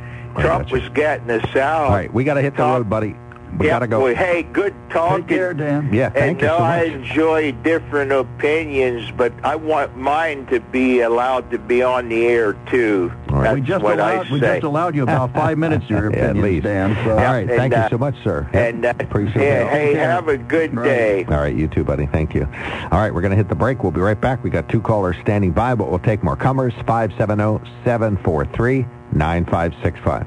Trump 0.41 0.71
was 0.71 0.89
getting 0.91 1.31
us 1.31 1.57
out. 1.57 1.85
All 1.85 1.91
right, 1.91 2.13
we 2.13 2.25
got 2.25 2.35
to 2.35 2.43
hit 2.43 2.57
the 2.57 2.63
road, 2.63 2.89
buddy. 2.89 3.17
We 3.59 3.67
Yeah, 3.67 3.73
got 3.75 3.79
to 3.81 3.87
go. 3.87 4.03
well, 4.03 4.15
hey, 4.15 4.43
good 4.43 4.75
talking. 4.91 5.27
Take 5.27 5.37
care, 5.39 5.55
Dan. 5.55 5.91
Yeah, 5.93 6.11
thank 6.11 6.33
and 6.33 6.41
you 6.43 6.47
no, 6.49 6.59
so 6.59 6.65
I 6.65 6.83
enjoy 6.85 7.53
different 7.53 8.13
opinions, 8.13 9.11
but 9.17 9.33
I 9.45 9.57
want 9.57 9.97
mine 9.97 10.47
to 10.47 10.61
be 10.61 11.01
allowed 11.01 11.51
to 11.53 11.59
be 11.59 11.83
on 11.83 12.09
the 12.09 12.27
air 12.27 12.55
too. 12.71 13.13
That's 13.31 13.55
we 13.55 13.61
just 13.63 13.83
what 13.83 13.95
allowed 13.95 14.27
I 14.27 14.33
we 14.33 14.41
just 14.41 14.63
allowed 14.65 14.95
you 14.95 15.05
about 15.05 15.33
five 15.33 15.57
minutes 15.65 15.85
of 15.85 15.91
your 15.91 16.13
Yeah, 16.13 16.31
at 16.31 16.37
least. 16.37 16.65
Dan. 16.65 16.95
So. 17.05 17.13
All 17.13 17.17
right, 17.17 17.49
and, 17.49 17.51
thank 17.51 17.73
you 17.73 17.79
uh, 17.79 17.89
so 17.89 17.99
much, 17.99 18.17
sir. 18.23 18.49
and 18.53 18.85
uh, 18.85 18.93
Appreciate 18.99 19.43
yeah, 19.43 19.65
it. 19.65 19.71
hey, 19.71 19.95
have 19.95 20.29
a 20.29 20.37
good 20.37 20.75
day. 20.75 21.25
All 21.25 21.39
right, 21.39 21.55
you 21.55 21.69
too, 21.69 21.85
buddy. 21.85 22.07
Thank 22.07 22.35
you. 22.35 22.47
All 22.91 22.99
right, 22.99 23.15
we're 23.15 23.23
going 23.23 23.31
to 23.31 23.37
hit 23.37 23.49
the 23.49 23.55
break. 23.55 23.83
We'll 23.83 23.93
be 23.93 24.01
right 24.01 24.21
back. 24.21 24.43
We 24.45 24.51
got 24.51 24.69
two 24.69 24.81
callers 24.83 25.17
standing 25.23 25.53
by, 25.53 25.75
but 25.75 25.89
we'll 25.89 25.99
take 26.01 26.23
more 26.23 26.37
comers. 26.37 26.75
oh, 26.77 26.83
570-743-9730. 26.83 28.87
9565. 29.13 30.27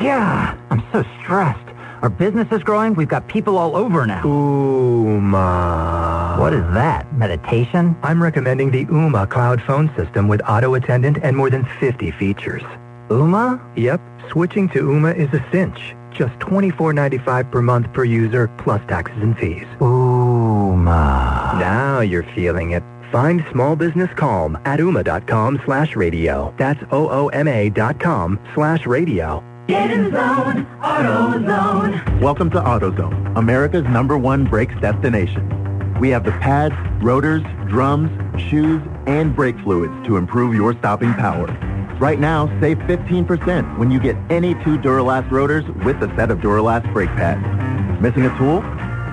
Yeah, 0.00 0.58
I'm 0.70 0.82
so 0.92 1.04
stressed. 1.20 1.60
Our 2.02 2.10
business 2.10 2.48
is 2.52 2.62
growing. 2.62 2.94
We've 2.94 3.08
got 3.08 3.26
people 3.28 3.56
all 3.56 3.76
over 3.76 4.06
now. 4.06 4.22
Ooma. 4.24 6.38
What 6.38 6.52
is 6.52 6.64
that? 6.74 7.10
Meditation? 7.16 7.96
I'm 8.02 8.22
recommending 8.22 8.70
the 8.70 8.84
Ooma 8.86 9.28
cloud 9.30 9.62
phone 9.62 9.90
system 9.96 10.28
with 10.28 10.42
auto 10.46 10.74
attendant 10.74 11.18
and 11.22 11.36
more 11.36 11.48
than 11.48 11.64
50 11.80 12.10
features. 12.12 12.62
Ooma? 13.08 13.60
Yep, 13.76 14.00
switching 14.30 14.68
to 14.70 14.80
Ooma 14.82 15.16
is 15.16 15.32
a 15.32 15.42
cinch. 15.50 15.94
Just 16.10 16.34
$24.95 16.40 17.50
per 17.50 17.62
month 17.62 17.92
per 17.92 18.04
user, 18.04 18.48
plus 18.58 18.82
taxes 18.86 19.22
and 19.22 19.36
fees. 19.38 19.64
Ooma. 19.80 21.58
Now 21.58 22.00
you're 22.00 22.26
feeling 22.34 22.72
it. 22.72 22.82
Find 23.10 23.44
small 23.50 23.76
business 23.76 24.10
calm 24.16 24.58
at 24.64 24.80
ooma.com 24.80 25.60
slash 25.64 25.96
radio. 25.96 26.52
That's 26.58 26.82
O-O-M-A 26.90 27.70
dot 27.70 27.98
com 28.00 28.38
slash 28.54 28.86
radio. 28.86 29.42
Get 29.66 29.90
in 29.90 30.10
zone, 30.12 30.66
AutoZone. 30.82 32.20
Welcome 32.20 32.50
to 32.50 32.60
AutoZone, 32.60 33.34
America's 33.38 33.84
number 33.84 34.18
one 34.18 34.44
brakes 34.44 34.74
destination. 34.78 35.98
We 35.98 36.10
have 36.10 36.22
the 36.22 36.32
pads, 36.32 36.74
rotors, 37.02 37.42
drums, 37.66 38.10
shoes, 38.38 38.82
and 39.06 39.34
brake 39.34 39.58
fluids 39.60 40.06
to 40.06 40.18
improve 40.18 40.54
your 40.54 40.76
stopping 40.80 41.14
power. 41.14 41.46
Right 41.98 42.20
now, 42.20 42.48
save 42.60 42.76
15% 42.80 43.78
when 43.78 43.90
you 43.90 43.98
get 43.98 44.16
any 44.28 44.52
two 44.64 44.76
Duralast 44.76 45.30
rotors 45.30 45.64
with 45.82 45.96
a 46.02 46.14
set 46.14 46.30
of 46.30 46.40
Duralast 46.40 46.92
brake 46.92 47.08
pads. 47.10 47.42
Missing 48.02 48.26
a 48.26 48.36
tool? 48.36 48.60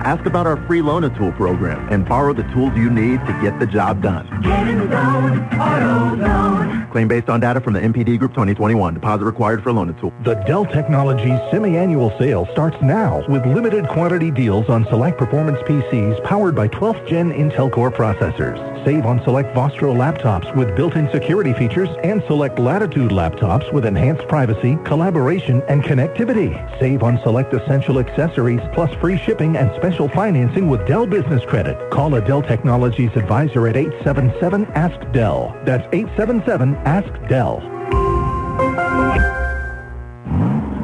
Ask 0.04 0.26
about 0.26 0.48
our 0.48 0.56
free 0.66 0.82
Loan-A-Tool 0.82 1.30
program 1.32 1.88
and 1.88 2.04
borrow 2.04 2.32
the 2.32 2.42
tools 2.52 2.72
you 2.74 2.90
need 2.90 3.24
to 3.24 3.38
get 3.40 3.60
the 3.60 3.66
job 3.66 4.02
done. 4.02 4.26
Get 4.42 4.66
in 4.66 4.78
the 4.78 4.88
zone, 4.88 5.48
AutoZone. 5.50 6.90
Claim 6.90 7.06
based 7.06 7.28
on 7.28 7.38
data 7.38 7.60
from 7.60 7.74
the 7.74 7.80
NPD 7.80 8.18
Group 8.18 8.32
2021. 8.32 8.94
Deposit 8.94 9.24
required 9.24 9.62
for 9.62 9.72
Loan-A-Tool. 9.72 10.12
The 10.24 10.34
Dell 10.44 10.66
Technologies 10.66 11.38
semi-annual 11.52 12.18
sale 12.18 12.48
starts 12.50 12.76
now 12.82 13.24
with 13.28 13.46
limited 13.46 13.86
quantity 13.88 14.32
deals 14.32 14.68
on 14.68 14.84
select 14.86 15.18
performance 15.18 15.58
PCs 15.60 16.22
powered 16.24 16.56
by 16.56 16.66
12th 16.66 17.06
gen 17.06 17.30
Intel 17.30 17.70
Core 17.70 17.92
processors. 17.92 18.58
Save 18.84 19.06
on 19.06 19.22
select 19.22 19.54
Vostro 19.54 19.94
laptops 19.94 20.52
with 20.56 20.74
built-in 20.74 21.08
security 21.12 21.52
features 21.52 21.88
and 22.02 22.20
select 22.26 22.58
Latitude 22.58 23.12
laptops 23.12 23.72
with 23.72 23.86
enhanced 23.86 24.26
privacy, 24.26 24.76
collaboration, 24.84 25.62
and 25.68 25.84
connectivity. 25.84 26.52
Save 26.80 27.04
on 27.04 27.20
select 27.22 27.54
essential 27.54 28.00
accessories 28.00 28.60
plus 28.72 28.92
free 28.96 29.16
shipping 29.16 29.56
and 29.56 29.72
special 29.76 29.91
financing 29.92 30.68
with 30.68 30.86
Dell 30.86 31.06
Business 31.06 31.44
Credit. 31.44 31.90
Call 31.90 32.14
a 32.14 32.20
Dell 32.20 32.42
Technologies 32.42 33.10
advisor 33.14 33.68
at 33.68 33.76
877-ASK-DELL. 33.76 35.56
That's 35.64 35.86
877-ASK-DELL. 35.94 37.60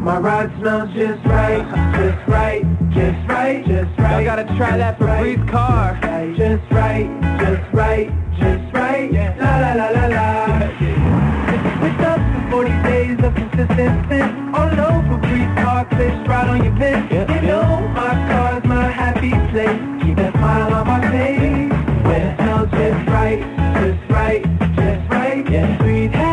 My 0.00 0.18
ride 0.18 0.50
smells 0.58 0.90
just 0.94 1.24
right, 1.26 1.64
just 1.94 2.28
right, 2.28 2.64
just 2.90 3.28
right, 3.28 3.66
just 3.66 3.98
right. 3.98 4.24
Y'all 4.24 4.24
gotta 4.24 4.44
try 4.56 4.76
that 4.78 4.98
Febreze 4.98 5.48
Car. 5.50 5.98
Just 6.36 6.70
right, 6.70 7.06
just 7.40 7.72
right, 7.74 8.10
just 8.38 8.72
right. 8.72 9.12
La 9.12 9.58
la 9.58 9.72
la 9.74 9.88
la 9.90 10.06
la. 10.06 10.58
With 11.82 12.00
up 12.00 12.18
to 12.18 12.50
40 12.50 12.70
days 12.82 13.18
of 13.24 13.34
consistent 13.34 14.04
spin, 14.06 14.54
all 14.54 14.70
over 14.80 15.18
Breeze 15.18 15.52
Car, 15.62 15.84
fish 15.90 16.26
right 16.26 16.48
on 16.48 16.62
your 16.64 16.74
vent. 16.74 17.10
You 17.10 17.40
know 17.42 17.88
my 17.94 18.14
car's 18.28 18.64
my 18.64 18.67
Keep 19.20 20.14
that 20.16 20.32
smile 20.34 20.74
on 20.74 20.86
my 20.86 21.00
face. 21.10 21.72
When 22.04 22.22
it 22.22 22.38
just 22.70 23.08
right, 23.08 23.40
just 23.74 24.10
right, 24.10 24.42
just 24.76 25.10
right. 25.10 25.50
Yeah. 25.50 25.76
Breathe 25.78 26.27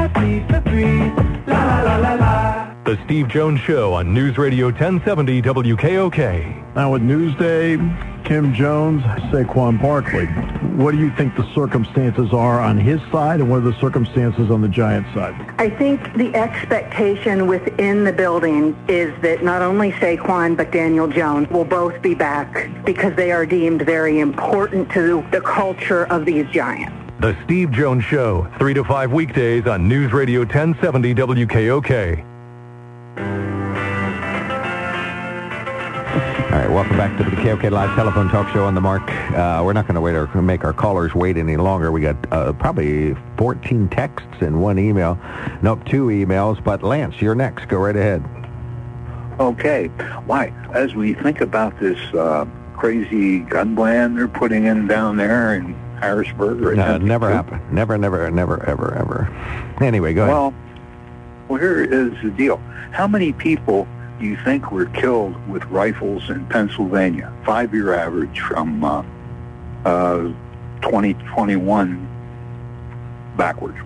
The 2.95 3.03
Steve 3.03 3.27
Jones 3.27 3.59
Show 3.59 3.91
on 3.91 4.13
News 4.13 4.37
Radio 4.37 4.67
1070 4.67 5.41
WKOK. 5.41 6.75
Now 6.75 6.93
with 6.93 7.01
Newsday, 7.01 7.75
Kim 8.23 8.53
Jones, 8.53 9.01
Saquon 9.33 9.81
Barkley, 9.81 10.27
what 10.77 10.91
do 10.91 10.97
you 10.99 11.11
think 11.11 11.35
the 11.35 11.45
circumstances 11.53 12.31
are 12.31 12.61
on 12.61 12.77
his 12.77 13.01
side 13.11 13.41
and 13.41 13.49
what 13.49 13.57
are 13.57 13.69
the 13.69 13.77
circumstances 13.81 14.49
on 14.49 14.61
the 14.61 14.69
Giants 14.69 15.13
side? 15.13 15.35
I 15.59 15.71
think 15.71 16.13
the 16.13 16.33
expectation 16.35 17.47
within 17.47 18.05
the 18.05 18.13
building 18.13 18.73
is 18.87 19.13
that 19.23 19.43
not 19.43 19.61
only 19.61 19.91
Saquon 19.91 20.55
but 20.55 20.71
Daniel 20.71 21.09
Jones 21.09 21.49
will 21.49 21.65
both 21.65 22.01
be 22.01 22.15
back 22.15 22.69
because 22.85 23.13
they 23.17 23.33
are 23.33 23.45
deemed 23.45 23.81
very 23.81 24.21
important 24.21 24.89
to 24.91 25.21
the 25.31 25.41
culture 25.41 26.05
of 26.05 26.25
these 26.25 26.49
Giants. 26.51 26.95
The 27.19 27.35
Steve 27.43 27.71
Jones 27.71 28.05
Show, 28.05 28.49
3 28.57 28.73
to 28.73 28.85
5 28.85 29.11
weekdays 29.11 29.67
on 29.67 29.85
News 29.89 30.13
Radio 30.13 30.41
1070 30.41 31.13
WKOK. 31.13 32.34
All 33.17 33.23
right, 36.51 36.69
welcome 36.69 36.97
back 36.97 37.17
to 37.17 37.23
the 37.23 37.35
KOK 37.37 37.71
Live 37.71 37.95
Telephone 37.95 38.27
Talk 38.27 38.51
Show 38.53 38.65
on 38.65 38.75
the 38.75 38.81
Mark. 38.81 39.09
Uh, 39.09 39.61
we're 39.63 39.71
not 39.71 39.87
going 39.87 39.95
to 39.95 40.01
wait 40.01 40.15
or 40.15 40.27
make 40.41 40.65
our 40.65 40.73
callers 40.73 41.15
wait 41.15 41.37
any 41.37 41.55
longer. 41.55 41.91
We 41.93 42.01
got 42.01 42.17
uh, 42.33 42.51
probably 42.53 43.15
14 43.37 43.87
texts 43.87 44.41
and 44.41 44.61
one 44.61 44.77
email. 44.77 45.17
Nope, 45.61 45.85
two 45.85 46.07
emails. 46.07 46.61
But 46.61 46.83
Lance, 46.83 47.21
you're 47.21 47.35
next. 47.35 47.69
Go 47.69 47.77
right 47.77 47.95
ahead. 47.95 48.23
Okay. 49.39 49.87
Why, 50.25 50.47
as 50.73 50.93
we 50.93 51.13
think 51.13 51.39
about 51.39 51.79
this 51.79 51.97
uh, 52.13 52.45
crazy 52.75 53.39
gun 53.39 53.75
ban 53.75 54.15
they're 54.15 54.27
putting 54.27 54.65
in 54.65 54.87
down 54.87 55.15
there 55.15 55.55
in 55.55 55.73
Harrisburg, 56.01 56.61
or 56.61 56.75
No, 56.75 56.97
never 56.97 57.31
happened. 57.31 57.61
Never, 57.71 57.97
never, 57.97 58.29
never, 58.29 58.61
ever, 58.65 58.93
ever. 58.93 59.75
Anyway, 59.81 60.13
go 60.13 60.23
ahead. 60.23 60.33
Well, 60.33 60.53
well, 61.47 61.59
here 61.59 61.83
is 61.83 62.11
the 62.23 62.31
deal. 62.31 62.57
How 62.91 63.07
many 63.07 63.33
people 63.33 63.87
do 64.19 64.25
you 64.25 64.37
think 64.43 64.71
were 64.71 64.85
killed 64.87 65.35
with 65.47 65.63
rifles 65.65 66.29
in 66.29 66.45
Pennsylvania? 66.47 67.31
Five-year 67.45 67.93
average 67.93 68.39
from 68.39 68.83
uh, 68.83 69.03
uh, 69.85 70.33
2021 70.81 72.07
backwards. 73.37 73.77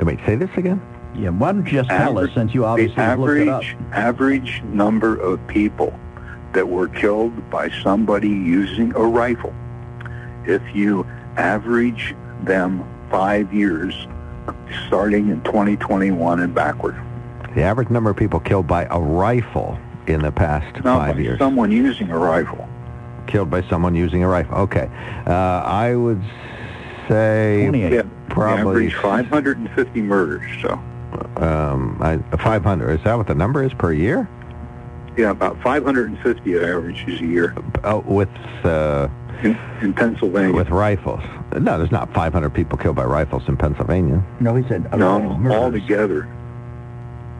Wait, 0.00 0.18
say 0.26 0.34
this 0.34 0.50
again? 0.56 0.80
Yeah, 1.14 1.28
why 1.28 1.52
don't 1.52 1.66
you 1.66 1.72
just 1.72 1.90
tell 1.90 2.18
us, 2.18 2.30
since 2.34 2.54
you 2.54 2.64
obviously 2.64 2.96
the 2.96 3.02
have 3.02 3.20
looked 3.20 3.38
it 3.38 3.48
up? 3.48 3.62
average, 3.62 3.76
average 3.92 4.62
number 4.64 5.16
of 5.16 5.46
people 5.46 5.98
that 6.54 6.68
were 6.68 6.88
killed 6.88 7.50
by 7.50 7.70
somebody 7.82 8.28
using 8.28 8.94
a 8.96 9.02
rifle, 9.02 9.54
if 10.44 10.62
you 10.74 11.06
average 11.36 12.14
them 12.42 12.84
five 13.10 13.52
years, 13.52 14.06
starting 14.86 15.28
in 15.28 15.40
2021 15.42 16.40
and 16.40 16.54
backward. 16.54 16.96
The 17.54 17.62
average 17.62 17.90
number 17.90 18.10
of 18.10 18.16
people 18.16 18.40
killed 18.40 18.66
by 18.66 18.86
a 18.90 18.98
rifle 18.98 19.78
in 20.06 20.20
the 20.22 20.32
past 20.32 20.74
Not 20.84 20.98
five 20.98 21.14
by 21.16 21.20
years. 21.22 21.38
someone 21.38 21.70
using 21.70 22.10
a 22.10 22.18
rifle. 22.18 22.68
Killed 23.26 23.50
by 23.50 23.62
someone 23.68 23.94
using 23.94 24.22
a 24.24 24.28
rifle. 24.28 24.56
Okay. 24.58 24.90
Uh, 25.26 25.30
I 25.32 25.94
would 25.94 26.22
say 27.08 27.70
Yeah, 27.72 28.02
probably 28.28 28.86
average 28.88 28.94
550 28.94 30.02
murders. 30.02 30.50
So 30.62 30.72
um, 31.36 31.98
I, 32.00 32.16
500. 32.38 32.98
Is 32.98 33.04
that 33.04 33.14
what 33.14 33.26
the 33.26 33.34
number 33.34 33.62
is 33.62 33.72
per 33.74 33.92
year? 33.92 34.28
yeah, 35.16 35.28
about 35.30 35.60
550 35.62 36.54
averages 36.58 37.20
a 37.20 37.24
year 37.26 37.54
Oh, 37.84 37.98
with 38.00 38.30
uh, 38.64 39.08
in, 39.42 39.56
in 39.80 39.94
Pennsylvania. 39.94 40.54
with 40.54 40.68
rifles. 40.70 41.20
No, 41.58 41.78
there's 41.78 41.92
not 41.92 42.12
500 42.14 42.50
people 42.50 42.78
killed 42.78 42.96
by 42.96 43.04
rifles 43.04 43.42
in 43.48 43.56
Pennsylvania. 43.56 44.24
No, 44.40 44.54
he 44.54 44.66
said 44.68 44.88
uh, 44.92 44.96
no, 44.96 45.36
murders. 45.36 45.58
all 45.58 45.72
together. 45.72 46.28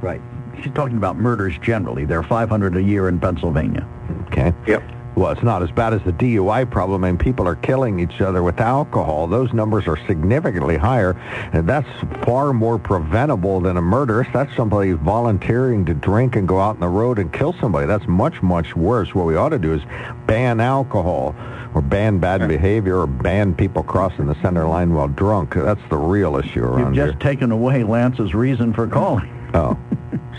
Right. 0.03 0.21
She's 0.63 0.73
talking 0.75 0.97
about 0.97 1.17
murders 1.17 1.57
generally. 1.63 2.05
There 2.05 2.19
are 2.19 2.23
500 2.25 2.77
a 2.77 2.83
year 2.83 3.09
in 3.09 3.19
Pennsylvania. 3.19 3.89
Okay. 4.27 4.53
Yep. 4.67 4.83
Well, 5.15 5.31
it's 5.31 5.43
not 5.43 5.63
as 5.63 5.71
bad 5.71 5.93
as 5.93 6.01
the 6.05 6.13
DUI 6.13 6.71
problem, 6.71 7.05
and 7.05 7.21
people 7.21 7.47
are 7.47 7.57
killing 7.57 8.01
each 8.01 8.23
other 8.23 8.43
with 8.43 8.59
alcohol. 8.61 9.27
Those 9.27 9.53
numbers 9.53 9.87
are 9.87 9.99
significantly 10.07 10.79
higher, 10.79 11.11
and 11.53 11.69
that's 11.69 11.89
far 12.25 12.55
more 12.55 12.79
preventable 12.79 13.61
than 13.61 13.77
a 13.77 13.83
murder. 13.83 14.23
If 14.23 14.33
that's 14.33 14.57
somebody 14.57 14.93
volunteering 14.93 15.85
to 15.85 15.93
drink 15.93 16.35
and 16.37 16.49
go 16.49 16.59
out 16.61 16.77
on 16.77 16.81
the 16.81 16.89
road 16.89 17.19
and 17.19 17.31
kill 17.31 17.53
somebody, 17.61 17.87
that's 17.87 18.09
much, 18.09 18.43
much 18.43 18.75
worse. 18.75 19.15
What 19.15 19.27
we 19.27 19.37
ought 19.37 19.51
to 19.51 19.59
do 19.59 19.75
is 19.75 19.83
ban 20.27 20.61
alcohol, 20.61 21.35
or 21.75 21.81
ban 21.81 22.19
bad 22.19 22.47
behavior, 22.49 22.99
or 22.99 23.07
ban 23.07 23.55
people 23.55 23.83
crossing 23.83 24.27
the 24.27 24.41
center 24.43 24.67
line 24.67 24.95
while 24.95 25.09
drunk. 25.09 25.55
That's 25.55 25.81
the 25.89 25.97
real 25.97 26.37
issue 26.37 26.63
around 26.63 26.95
You've 26.95 27.07
just 27.07 27.23
here. 27.23 27.33
taken 27.33 27.51
away 27.51 27.83
Lance's 27.83 28.35
reason 28.35 28.73
for 28.73 28.87
calling. 28.87 29.29
Oh, 29.55 29.79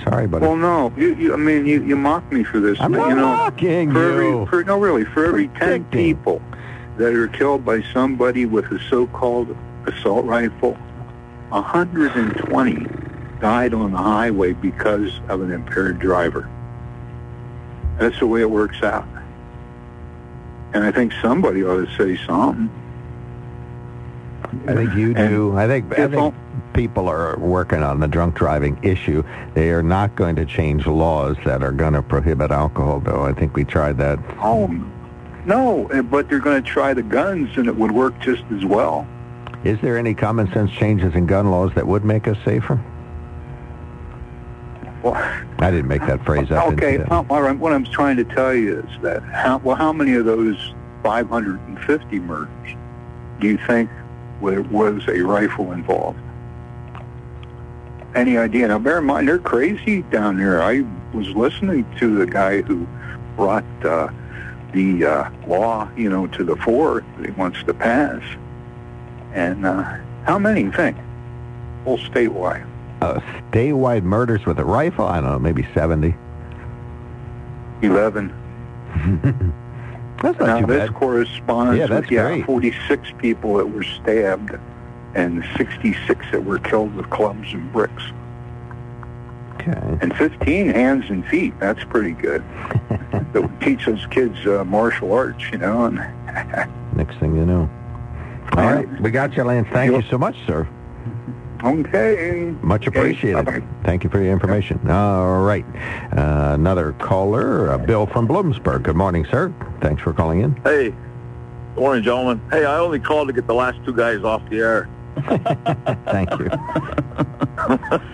sorry, 0.03 0.27
buddy. 0.27 0.45
Well, 0.45 0.55
no. 0.55 0.93
You, 0.97 1.15
you, 1.15 1.34
I 1.34 1.38
mean, 1.38 1.65
you, 1.65 1.84
you 1.84 1.95
mock 1.95 2.31
me 2.31 2.43
for 2.43 2.59
this. 2.59 2.79
I'm 2.79 2.91
but, 2.91 2.97
not 2.97 3.09
you 3.09 3.15
know, 3.15 3.25
mocking 3.25 3.91
for 3.91 3.99
you. 3.99 4.41
Every, 4.41 4.45
for, 4.47 4.63
no, 4.63 4.79
really, 4.79 5.05
for 5.05 5.25
every 5.25 5.47
10 5.49 5.86
people 5.86 6.41
that 6.97 7.13
are 7.13 7.27
killed 7.27 7.65
by 7.65 7.81
somebody 7.93 8.45
with 8.45 8.65
a 8.65 8.79
so-called 8.89 9.55
assault 9.88 10.25
rifle, 10.25 10.73
120 11.49 12.88
died 13.39 13.73
on 13.73 13.91
the 13.91 13.97
highway 13.97 14.53
because 14.53 15.11
of 15.29 15.41
an 15.41 15.51
impaired 15.51 15.99
driver. 15.99 16.49
That's 17.99 18.17
the 18.19 18.27
way 18.27 18.41
it 18.41 18.49
works 18.49 18.81
out. 18.81 19.07
And 20.74 20.84
I 20.84 20.91
think 20.91 21.13
somebody 21.21 21.63
ought 21.63 21.86
to 21.86 21.97
say 21.97 22.24
something. 22.26 22.69
I 24.67 24.74
think 24.76 24.93
you 24.95 25.13
do. 25.13 25.55
I 25.57 25.67
think, 25.67 25.97
I 25.97 26.07
think 26.07 26.34
people 26.74 27.07
are 27.07 27.38
working 27.38 27.82
on 27.84 27.99
the 27.99 28.07
drunk 28.07 28.36
driving 28.36 28.80
issue. 28.84 29.24
They 29.53 29.69
are 29.71 29.84
not 29.84 30.15
going 30.15 30.36
to 30.36 30.45
change 30.45 30.86
laws 30.86 31.38
that 31.45 31.63
are 31.63 31.71
going 31.71 31.93
to 31.93 32.01
prohibit 32.01 32.51
alcohol, 32.51 32.99
though. 32.99 33.24
I 33.24 33.34
think 33.34 33.55
we 33.55 33.65
tried 33.65 33.97
that. 33.97 34.19
Oh, 34.39 34.67
no, 35.45 35.88
eh, 35.88 36.01
but 36.01 36.30
they're 36.30 36.39
going 36.39 36.63
to 36.63 36.69
try 36.69 36.93
the 36.93 37.03
guns, 37.03 37.57
and 37.57 37.67
it 37.67 37.76
would 37.76 37.91
work 37.91 38.19
just 38.19 38.43
as 38.55 38.63
well. 38.65 39.07
Is 39.63 39.80
there 39.82 39.97
any 39.97 40.13
common 40.13 40.51
sense 40.51 40.71
changes 40.71 41.15
in 41.15 41.26
gun 41.26 41.51
laws 41.51 41.71
that 41.76 41.88
would 41.88 42.03
make 42.03 42.28
us 42.28 42.38
safer? 42.45 42.84
Well, 45.04 45.16
I 45.60 45.70
didn't 45.70 45.88
make 45.89 46.01
that 46.08 46.24
phrase 46.26 46.49
up. 46.49 46.72
okay, 46.74 46.97
didn't 46.97 47.12
all 47.12 47.41
right, 47.41 47.58
what 47.58 47.74
I'm 47.74 47.84
trying 47.86 48.16
to 48.18 48.24
tell 48.24 48.54
you 48.54 48.80
is 48.80 49.01
that, 49.01 49.22
how, 49.24 49.58
well, 49.58 49.76
how 49.76 49.91
many 49.91 50.14
of 50.14 50.26
those 50.26 50.74
550 51.04 52.20
murders 52.20 52.76
do 53.39 53.47
you 53.47 53.58
think 53.68 53.89
wa- 54.39 54.62
was 54.72 55.04
a 55.10 55.22
rifle 55.22 55.74
involved? 55.74 56.20
Any 58.16 58.38
idea? 58.38 58.68
Now, 58.68 58.80
bear 58.80 58.99
in 58.99 59.06
mind, 59.06 59.28
they're 59.28 59.39
crazy 59.39 60.04
down 60.04 60.38
there. 60.38 60.62
I 60.62 60.86
was 61.14 61.28
listening 61.30 61.86
to 61.99 62.16
the 62.16 62.26
guy 62.26 62.62
who 62.62 62.88
brought 63.36 63.66
uh, 63.84 64.08
the 64.74 65.06
uh, 65.06 65.30
law, 65.47 65.89
you 65.97 66.10
know, 66.10 66.28
to 66.28 66.43
the 66.43 66.56
fore 66.58 67.04
that 67.18 67.26
he 67.26 67.32
wants 67.32 67.62
to 67.64 67.74
pass. 67.74 68.22
And 69.34 69.66
uh, 69.66 69.97
how 70.26 70.39
many, 70.39 70.62
you 70.62 70.72
think? 70.72 70.95
Whole 71.84 71.97
statewide. 71.97 72.70
Uh, 73.04 73.20
statewide 73.51 74.04
murders 74.04 74.45
with 74.45 74.60
a 74.60 74.66
rifle? 74.66 75.06
I 75.06 75.20
don't 75.22 75.32
know, 75.32 75.39
maybe 75.39 75.68
70. 75.74 76.16
11. 77.82 78.34
That's 80.22 80.39
not 80.39 80.45
now, 80.47 80.60
too 80.62 80.68
this 80.68 80.89
bad. 80.89 80.95
corresponds 80.95 81.78
Yeah, 81.78 81.99
with 81.99 82.10
yeah, 82.10 82.45
46 82.45 83.10
people 83.18 83.56
that 83.58 83.66
were 83.66 83.84
stabbed 83.84 84.58
and 85.16 85.43
66 85.58 86.26
that 86.32 86.45
were 86.45 86.60
killed 86.60 86.95
with 86.95 87.10
clubs 87.10 87.51
and 87.51 87.72
bricks. 87.74 88.04
Okay. 89.56 89.97
And 90.01 90.16
15 90.16 90.70
hands 90.70 91.06
and 91.10 91.26
feet. 91.28 91.54
That's 91.60 91.84
pretty 91.86 92.12
good. 92.12 92.41
that 92.89 93.34
would 93.41 93.62
teach 93.62 93.86
those 93.86 94.06
kids 94.08 94.45
uh, 94.45 94.64
martial 94.66 95.14
arts, 95.14 95.43
you 95.51 95.58
know. 95.58 95.86
And 95.86 95.97
Next 96.95 97.18
thing 97.20 97.36
you 97.36 97.45
know. 97.45 97.70
All 98.54 98.64
right, 98.64 99.01
we 99.01 99.10
got 99.10 99.36
you, 99.36 99.43
Lance. 99.43 99.68
Thank 99.74 99.91
you 99.91 100.04
so 100.10 100.18
much, 100.18 100.36
sir. 100.45 100.68
Okay. 101.64 102.53
Much 102.61 102.88
appreciated. 102.88 103.45
bye-bye. 103.45 103.66
Thank 103.86 104.03
you 104.03 104.09
for 104.09 104.22
your 104.22 104.34
information. 104.34 104.80
All 104.89 105.41
right. 105.41 105.66
Uh, 106.11 106.51
another 106.53 106.91
caller, 106.93 107.72
uh, 107.72 107.78
Bill 107.78 108.05
from 108.05 108.28
Bloomsburg. 108.28 108.84
Good 108.84 108.97
morning, 108.97 109.26
sir. 109.32 109.53
Thanks 109.82 110.01
for 110.01 110.11
calling 110.14 110.41
in. 110.41 110.55
Hey, 110.64 110.89
good 110.89 111.80
morning, 111.82 112.03
gentlemen. 112.03 112.41
Hey, 112.51 112.66
I 112.66 112.80
only 112.80 112.99
called 112.99 113.28
to 113.30 113.34
get 113.34 113.47
the 113.47 113.53
last 113.53 113.80
two 113.86 113.93
guys 113.93 114.24
off 114.24 114.41
the 114.49 114.59
air. 114.59 114.89
Thank 116.05 116.32
you. 116.38 116.49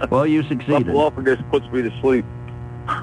well, 0.11 0.27
you 0.27 0.43
succeeded. 0.43 0.85
Couple 0.85 0.99
off, 0.99 1.13
I 1.17 1.23
guess, 1.23 1.41
puts 1.49 1.65
me 1.71 1.81
to 1.81 1.91
sleep. 2.01 2.25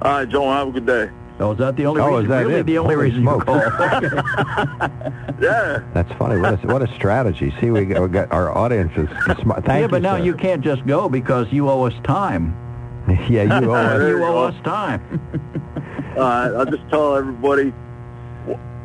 All 0.00 0.02
right, 0.02 0.28
gentlemen, 0.28 0.56
have 0.56 0.68
a 0.68 0.72
good 0.72 0.86
day. 0.86 1.10
Oh, 1.40 1.52
is 1.52 1.58
that 1.58 1.76
the 1.76 1.86
only 1.86 2.00
Oh, 2.00 2.08
reason? 2.18 2.24
is 2.24 2.28
that 2.30 2.46
really 2.46 2.60
it? 2.60 2.66
the 2.66 2.78
only 2.78 2.94
Holy 2.94 3.06
reason 3.10 3.22
smokes. 3.22 3.46
you 3.46 3.60
called? 3.70 4.92
Yeah. 5.40 5.84
That's 5.94 6.12
funny. 6.14 6.40
What 6.40 6.64
a, 6.64 6.66
what 6.66 6.82
a 6.82 6.92
strategy. 6.96 7.54
See, 7.60 7.70
we 7.70 7.84
got, 7.84 8.02
we 8.02 8.08
got 8.08 8.32
our 8.32 8.50
audience 8.56 8.90
is 8.96 9.08
smart. 9.40 9.64
Thank 9.64 9.68
yeah, 9.68 9.78
you, 9.82 9.88
but 9.88 10.02
now 10.02 10.16
sir. 10.16 10.24
you 10.24 10.34
can't 10.34 10.62
just 10.64 10.84
go 10.84 11.08
because 11.08 11.46
you 11.52 11.68
owe 11.70 11.84
us 11.84 11.94
time. 12.02 12.56
yeah, 13.30 13.60
you 13.60 13.70
owe 13.70 13.74
us. 13.74 14.00
you 14.08 14.24
owe 14.24 14.44
us 14.46 14.54
time. 14.64 15.00
All 16.16 16.22
right, 16.24 16.52
I'll 16.56 16.66
just 16.66 16.82
tell 16.90 17.14
everybody, 17.14 17.72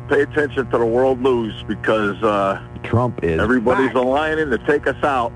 pay 0.08 0.22
attention 0.22 0.70
to 0.70 0.78
the 0.78 0.86
world 0.86 1.18
news 1.18 1.60
because 1.66 2.22
uh, 2.22 2.62
Trump 2.84 3.24
is 3.24 3.40
everybody's 3.40 3.88
back. 3.88 3.96
aligning 3.96 4.50
to 4.50 4.58
take 4.58 4.86
us 4.86 5.02
out. 5.02 5.32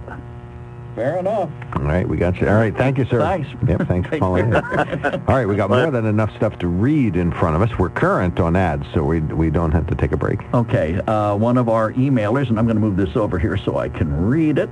Fair 0.98 1.18
enough. 1.18 1.48
All 1.76 1.84
right, 1.84 2.08
we 2.08 2.16
got 2.16 2.40
you. 2.40 2.48
All 2.48 2.56
right, 2.56 2.76
thank 2.76 2.98
you, 2.98 3.04
sir. 3.04 3.20
Thanks. 3.20 3.48
Yep, 3.68 3.86
thanks 3.86 4.08
for 4.08 4.18
calling 4.18 4.46
in. 4.46 4.56
All 4.56 5.20
right, 5.28 5.46
we 5.46 5.54
got 5.54 5.70
more 5.70 5.92
than 5.92 6.06
enough 6.06 6.34
stuff 6.34 6.58
to 6.58 6.66
read 6.66 7.14
in 7.14 7.30
front 7.30 7.54
of 7.54 7.62
us. 7.62 7.78
We're 7.78 7.88
current 7.88 8.40
on 8.40 8.56
ads, 8.56 8.84
so 8.92 9.04
we 9.04 9.20
we 9.20 9.48
don't 9.48 9.70
have 9.70 9.86
to 9.86 9.94
take 9.94 10.10
a 10.10 10.16
break. 10.16 10.40
Okay, 10.52 10.98
uh, 11.02 11.36
one 11.36 11.56
of 11.56 11.68
our 11.68 11.92
emailers, 11.92 12.48
and 12.48 12.58
I'm 12.58 12.64
going 12.66 12.74
to 12.74 12.80
move 12.80 12.96
this 12.96 13.14
over 13.14 13.38
here 13.38 13.56
so 13.56 13.78
I 13.78 13.88
can 13.88 14.26
read 14.26 14.58
it. 14.58 14.70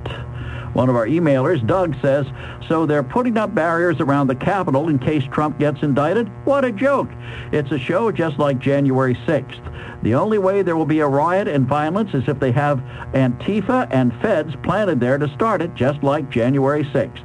One 0.77 0.91
of 0.91 0.97
our 0.97 1.07
emailers, 1.07 1.67
Doug, 1.67 1.95
says, 2.03 2.27
so 2.69 2.85
they're 2.85 3.03
putting 3.03 3.39
up 3.39 3.55
barriers 3.55 3.99
around 3.99 4.27
the 4.27 4.35
Capitol 4.35 4.91
in 4.91 4.99
case 4.99 5.25
Trump 5.33 5.59
gets 5.59 5.83
indicted? 5.83 6.31
What 6.45 6.67
a 6.67 6.71
joke. 6.71 7.09
It's 7.51 7.73
a 7.73 7.79
show 7.79 8.13
just 8.13 8.39
like 8.39 8.59
January 8.59 9.15
6th. 9.27 10.03
The 10.03 10.15
only 10.15 10.37
way 10.37 10.61
there 10.61 10.77
will 10.77 10.85
be 10.85 11.01
a 11.01 11.07
riot 11.07 11.49
and 11.49 11.67
violence 11.67 12.13
is 12.13 12.29
if 12.29 12.39
they 12.39 12.53
have 12.53 12.81
Antifa 13.15 13.89
and 13.91 14.13
feds 14.21 14.55
planted 14.63 15.01
there 15.01 15.17
to 15.17 15.33
start 15.33 15.63
it, 15.63 15.75
just 15.75 16.03
like 16.03 16.29
January 16.29 16.85
6th. 16.85 17.25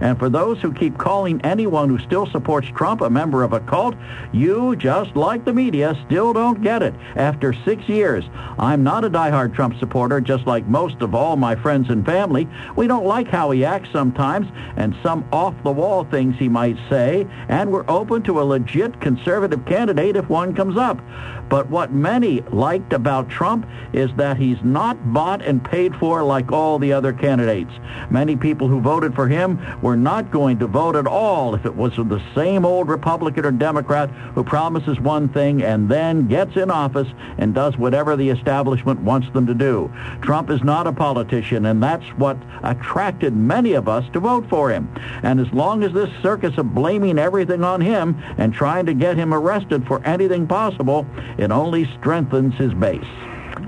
And 0.00 0.18
for 0.18 0.28
those 0.28 0.60
who 0.60 0.72
keep 0.72 0.98
calling 0.98 1.40
anyone 1.42 1.88
who 1.88 1.98
still 1.98 2.26
supports 2.26 2.68
Trump 2.74 3.00
a 3.00 3.10
member 3.10 3.42
of 3.42 3.52
a 3.52 3.60
cult, 3.60 3.94
you, 4.32 4.74
just 4.76 5.14
like 5.14 5.44
the 5.44 5.52
media, 5.52 5.96
still 6.06 6.32
don't 6.32 6.62
get 6.62 6.82
it. 6.82 6.94
After 7.16 7.52
six 7.64 7.88
years, 7.88 8.24
I'm 8.58 8.82
not 8.82 9.04
a 9.04 9.10
diehard 9.10 9.54
Trump 9.54 9.78
supporter, 9.78 10.20
just 10.20 10.46
like 10.46 10.66
most 10.66 11.02
of 11.02 11.14
all 11.14 11.36
my 11.36 11.54
friends 11.54 11.90
and 11.90 12.04
family. 12.04 12.48
We 12.76 12.86
don't 12.86 13.06
like 13.06 13.28
how 13.28 13.50
he 13.52 13.64
acts 13.64 13.90
sometimes 13.92 14.48
and 14.76 14.96
some 15.02 15.28
off-the-wall 15.32 16.04
things 16.04 16.36
he 16.36 16.48
might 16.48 16.76
say, 16.90 17.26
and 17.48 17.70
we're 17.70 17.88
open 17.88 18.22
to 18.24 18.40
a 18.40 18.42
legit 18.42 19.00
conservative 19.00 19.64
candidate 19.66 20.16
if 20.16 20.28
one 20.28 20.54
comes 20.54 20.76
up. 20.76 21.00
But 21.48 21.68
what 21.68 21.92
many 21.92 22.40
liked 22.50 22.92
about 22.92 23.28
Trump 23.28 23.66
is 23.92 24.10
that 24.16 24.38
he's 24.38 24.56
not 24.62 25.12
bought 25.12 25.42
and 25.42 25.62
paid 25.62 25.94
for 25.96 26.22
like 26.22 26.50
all 26.50 26.78
the 26.78 26.92
other 26.92 27.12
candidates. 27.12 27.72
Many 28.10 28.36
people 28.36 28.68
who 28.68 28.80
voted 28.80 29.14
for 29.14 29.28
him 29.28 29.58
were 29.82 29.96
not 29.96 30.30
going 30.30 30.58
to 30.58 30.66
vote 30.66 30.96
at 30.96 31.06
all 31.06 31.54
if 31.54 31.66
it 31.66 31.74
was 31.74 31.94
the 31.96 32.22
same 32.34 32.64
old 32.64 32.88
Republican 32.88 33.44
or 33.44 33.52
Democrat 33.52 34.10
who 34.34 34.44
promises 34.44 34.98
one 35.00 35.28
thing 35.28 35.62
and 35.62 35.88
then 35.88 36.28
gets 36.28 36.56
in 36.56 36.70
office 36.70 37.08
and 37.38 37.54
does 37.54 37.76
whatever 37.76 38.16
the 38.16 38.28
establishment 38.28 39.00
wants 39.00 39.30
them 39.32 39.46
to 39.46 39.54
do. 39.54 39.92
Trump 40.20 40.50
is 40.50 40.62
not 40.62 40.86
a 40.86 40.92
politician, 40.92 41.66
and 41.66 41.82
that's 41.82 42.06
what 42.16 42.36
attracted 42.62 43.34
many 43.34 43.72
of 43.72 43.88
us 43.88 44.04
to 44.12 44.20
vote 44.20 44.48
for 44.48 44.70
him. 44.70 44.88
And 45.22 45.40
as 45.40 45.52
long 45.52 45.82
as 45.82 45.92
this 45.92 46.10
circus 46.22 46.56
of 46.58 46.74
blaming 46.74 47.18
everything 47.18 47.64
on 47.64 47.80
him 47.80 48.20
and 48.38 48.52
trying 48.52 48.86
to 48.86 48.94
get 48.94 49.16
him 49.16 49.32
arrested 49.32 49.86
for 49.86 50.04
anything 50.04 50.46
possible, 50.46 51.06
it 51.38 51.50
only 51.50 51.84
strengthens 51.98 52.54
his 52.54 52.74
base. 52.74 53.04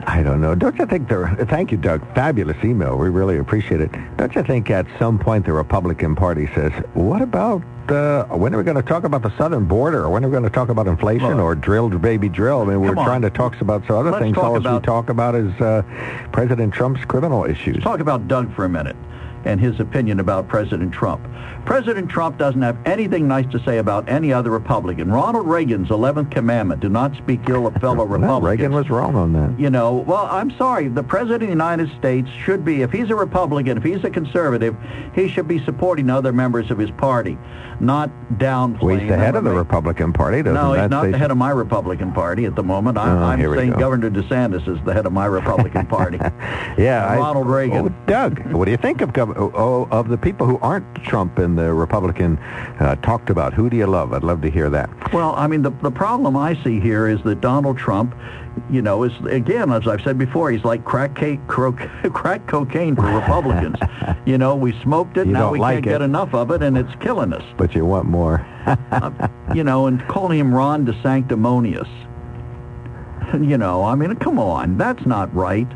I 0.07 0.23
don't 0.23 0.41
know. 0.41 0.55
Don't 0.55 0.77
you 0.79 0.87
think 0.87 1.09
there? 1.09 1.35
Thank 1.49 1.73
you, 1.73 1.79
Doug. 1.79 2.03
Fabulous 2.15 2.57
email. 2.63 2.97
We 2.97 3.09
really 3.09 3.39
appreciate 3.39 3.81
it. 3.81 3.91
Don't 4.17 4.35
you 4.35 4.43
think 4.43 4.71
at 4.71 4.87
some 4.99 5.19
point 5.19 5.47
the 5.47 5.53
Republican 5.53 6.15
Party 6.15 6.47
says, 6.55 6.73
"What 6.95 7.23
about 7.23 7.63
uh, 7.89 8.25
when 8.27 8.55
are 8.55 8.59
we 8.59 8.65
going 8.65 8.77
to 8.77 8.83
talk 8.83 9.05
about 9.05 9.23
the 9.23 9.35
southern 9.37 9.65
border, 9.65 10.05
or 10.05 10.11
when 10.11 10.25
are 10.25 10.29
we 10.29 10.33
going 10.33 10.45
to 10.45 10.51
talk 10.51 10.69
about 10.69 10.87
inflation, 10.87 11.41
or 11.41 11.55
drill, 11.55 11.89
baby, 11.89 12.29
drill?" 12.29 12.61
I 12.63 12.65
mean, 12.67 12.81
we're 12.81 12.95
trying 12.95 13.23
to 13.23 13.31
talk 13.31 13.61
about 13.61 13.87
some 13.87 13.97
other 13.97 14.11
Let's 14.11 14.23
things. 14.23 14.37
All 14.37 14.57
about- 14.57 14.83
we 14.83 14.87
talk 14.87 15.09
about 15.09 15.35
is 15.35 15.53
uh, 15.61 15.83
President 16.33 16.75
Trump's 16.75 17.05
criminal 17.07 17.45
issues. 17.45 17.83
Talk 17.83 18.01
about 18.01 18.29
Doug 18.29 18.55
for 18.55 18.65
a 18.65 18.69
minute 18.69 18.97
and 19.47 19.61
his 19.61 19.79
opinion 19.79 20.21
about 20.21 20.49
President 20.49 20.93
Trump. 20.93 21.21
President 21.65 22.11
Trump 22.11 22.39
doesn't 22.39 22.61
have 22.63 22.77
anything 22.85 23.27
nice 23.27 23.51
to 23.53 23.59
say 23.65 23.79
about 23.79 24.09
any 24.09 24.33
other 24.33 24.51
Republican. 24.51 25.11
Ronald 25.11 25.47
Reagan's 25.47 25.89
11th 25.89 26.31
commandment, 26.31 26.81
do 26.81 26.89
not 26.89 27.17
speak 27.17 27.41
ill 27.49 27.67
of 27.67 27.75
fellow 27.77 28.05
Republicans. 28.05 28.61
Reagan 28.61 28.73
was 28.73 28.91
wrong 28.91 29.15
on 29.17 29.33
that. 29.33 29.59
You 29.59 29.71
know, 29.71 29.95
well, 29.95 30.27
I'm 30.27 30.51
sorry. 30.57 30.89
The 30.89 31.03
President 31.03 31.43
of 31.43 31.49
the 31.49 31.53
United 31.53 31.91
States 31.99 32.29
should 32.31 32.65
be, 32.65 32.83
if 32.83 32.91
he's 32.91 33.11
a 33.11 33.15
Republican, 33.15 33.79
if 33.79 33.83
he's 33.83 34.05
a 34.05 34.11
conservative, 34.11 34.77
he 35.15 35.29
should 35.29 35.49
be 35.49 35.65
supporting 35.65 36.11
other 36.11 36.33
members 36.33 36.71
of 36.71 36.79
his 36.79 36.91
party, 36.93 37.39
not 37.81 38.11
downplaying 38.35 38.83
Well, 38.83 38.97
he's 38.99 39.09
the 39.09 39.17
head 39.17 39.35
of 39.35 39.45
the 39.45 39.51
Republican 39.53 40.13
Party, 40.13 40.43
doesn't 40.43 40.55
no, 40.55 40.75
he's 40.75 40.91
not 40.91 41.11
the 41.11 41.19
head 41.19 41.31
of 41.31 41.37
my 41.37 41.51
Republican 41.51 42.13
Party 42.13 42.45
at 42.45 42.55
the 42.55 42.63
moment. 42.63 42.99
I'm, 42.99 43.15
Oh, 43.15 43.23
I'm 43.23 43.55
saying. 43.57 43.73
Governor 43.73 44.11
DeSantis 44.11 44.69
is 44.69 44.83
the 44.85 44.93
head 44.93 45.07
of 45.07 45.13
my 45.13 45.27
Republican 45.27 45.87
Party. 45.87 46.19
Yeah, 46.77 47.07
I- 47.07 47.17
Ronald 47.19 47.47
oh, 47.47 47.51
Reagan. 47.51 47.87
Oh, 47.87 48.07
Doug, 48.07 48.41
what 48.53 48.65
do 48.65 48.71
you 48.73 48.77
think 48.77 49.01
of 49.01 49.13
Gov- 49.13 49.37
oh, 49.37 49.89
of 49.91 50.09
the 50.09 50.19
people 50.19 50.47
who 50.47 50.59
aren't 50.59 50.93
Trump 50.97 51.39
the 51.57 51.73
Republican 51.73 52.39
uh, 52.81 52.97
talked 52.97 53.31
about. 53.31 53.55
Who 53.55 53.69
do 53.71 53.77
you 53.77 53.87
love? 53.87 54.13
I'd 54.13 54.25
love 54.25 54.41
to 54.43 54.51
hear 54.51 54.71
that. 54.71 54.91
Well, 55.13 55.35
I 55.37 55.47
mean, 55.47 55.63
the, 55.63 55.71
the 55.83 55.91
problem 55.91 56.37
I 56.37 56.63
see 56.63 56.81
here 56.81 57.09
is 57.09 57.23
that 57.25 57.41
Donald 57.41 57.79
Trump, 57.79 58.15
you 58.71 58.83
know, 58.83 59.03
is, 59.05 59.13
again, 59.27 59.73
as 59.73 59.87
I've 59.87 60.01
said 60.03 60.19
before, 60.19 60.51
he's 60.51 60.65
like 60.65 60.85
crack, 60.85 61.15
cake, 61.17 61.41
cro- 61.47 61.73
crack 62.13 62.47
cocaine 62.47 62.97
for 62.97 63.07
Republicans. 63.07 63.77
you 64.27 64.39
know, 64.39 64.55
we 64.55 64.79
smoked 64.83 65.17
it, 65.17 65.27
You 65.27 65.33
now 65.33 65.51
we 65.51 65.59
like 65.59 65.77
can't 65.77 65.87
it. 65.87 65.91
get 65.91 66.03
enough 66.03 66.35
of 66.35 66.51
it, 66.51 66.63
and 66.63 66.77
it's 66.79 66.95
killing 67.01 67.33
us. 67.33 67.45
But 67.57 67.75
you 67.75 67.85
want 67.85 68.07
more. 68.07 68.45
you 69.55 69.65
know, 69.65 69.87
and 69.87 70.07
calling 70.09 70.39
him 70.39 70.55
Ron 70.55 70.87
DeSanctimonious. 70.87 71.89
You 73.35 73.59
know, 73.59 73.83
I 73.83 73.95
mean, 73.95 74.15
come 74.17 74.39
on, 74.39 74.79
that's 74.79 75.05
not 75.07 75.35
right. 75.35 75.67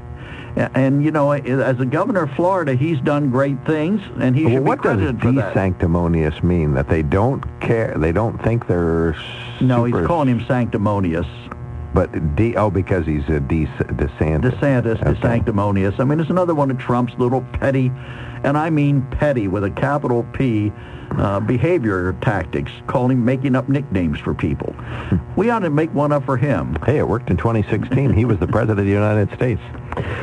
And, 0.57 1.05
you 1.05 1.11
know, 1.12 1.31
as 1.33 1.79
a 1.79 1.85
governor 1.87 2.23
of 2.25 2.31
Florida, 2.33 2.75
he's 2.75 3.01
done 3.01 3.31
great 3.31 3.65
things, 3.65 4.01
and 4.19 4.35
he 4.35 4.45
Well, 4.45 4.55
should 4.55 4.65
what 4.65 4.83
be 4.83 4.89
does 4.89 4.97
credited 4.97 5.20
for 5.23 5.33
that. 5.33 5.49
de-sanctimonious 5.55 6.43
mean? 6.43 6.75
That 6.75 6.89
they 6.89 7.03
don't 7.03 7.45
care, 7.61 7.95
they 7.97 8.11
don't 8.12 8.43
think 8.43 8.66
they're 8.66 9.15
No, 9.61 9.85
he's 9.85 10.07
calling 10.07 10.29
him 10.29 10.45
sanctimonious. 10.47 11.27
But 11.95 12.35
D, 12.37 12.55
oh, 12.57 12.70
because 12.70 13.07
he's 13.07 13.27
a 13.29 13.41
D, 13.41 13.66
DeSantis. 13.79 14.59
DeSantis, 14.59 15.01
Okay. 15.07 15.41
DeSanctimonious. 15.41 15.99
I 16.01 16.05
mean, 16.05 16.20
it's 16.20 16.31
another 16.31 16.55
one 16.55 16.70
of 16.70 16.79
Trump's 16.79 17.15
little 17.19 17.41
petty, 17.53 17.91
and 18.43 18.59
I 18.59 18.69
mean 18.70 19.07
petty 19.12 19.49
with 19.49 19.65
a 19.65 19.70
capital 19.70 20.25
P, 20.33 20.70
uh, 21.12 21.41
behavior 21.41 22.15
tactics, 22.20 22.70
calling, 22.89 23.25
making 23.25 23.55
up 23.57 23.69
nicknames 23.69 24.19
for 24.19 24.35
people. 24.35 24.75
We 25.37 25.51
ought 25.51 25.61
to 25.61 25.70
make 25.70 25.95
one 25.95 26.11
up 26.11 26.25
for 26.25 26.37
him. 26.37 26.77
Hey, 26.85 26.99
it 26.99 27.07
worked 27.07 27.31
in 27.31 27.37
2016. 27.37 28.12
he 28.12 28.25
was 28.25 28.39
the 28.41 28.49
president 28.49 28.81
of 28.81 28.87
the 28.87 28.91
United 28.91 29.33
States. 29.37 29.61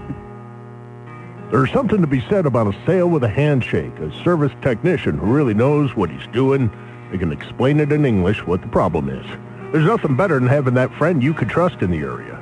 There's 1.52 1.72
something 1.72 2.02
to 2.02 2.08
be 2.08 2.22
said 2.28 2.48
about 2.48 2.74
a 2.74 2.86
sale 2.86 3.08
with 3.08 3.24
a 3.24 3.30
handshake, 3.30 3.98
a 4.00 4.12
service 4.24 4.52
technician 4.62 5.20
who 5.20 5.28
really 5.28 5.54
knows 5.54 5.96
what 5.96 6.10
he's 6.10 6.28
doing. 6.34 6.72
They 7.12 7.20
can 7.20 7.32
explain 7.32 7.80
it 7.80 7.92
in 7.92 8.06
English 8.06 8.46
what 8.46 8.62
the 8.62 8.68
problem 8.68 9.10
is. 9.10 9.26
There's 9.72 9.86
nothing 9.86 10.16
better 10.16 10.40
than 10.40 10.50
having 10.50 10.74
that 10.74 10.94
friend 10.96 11.22
you 11.22 11.34
could 11.34 11.50
trust 11.50 11.82
in 11.82 11.92
the 11.92 12.00
area. 12.00 12.42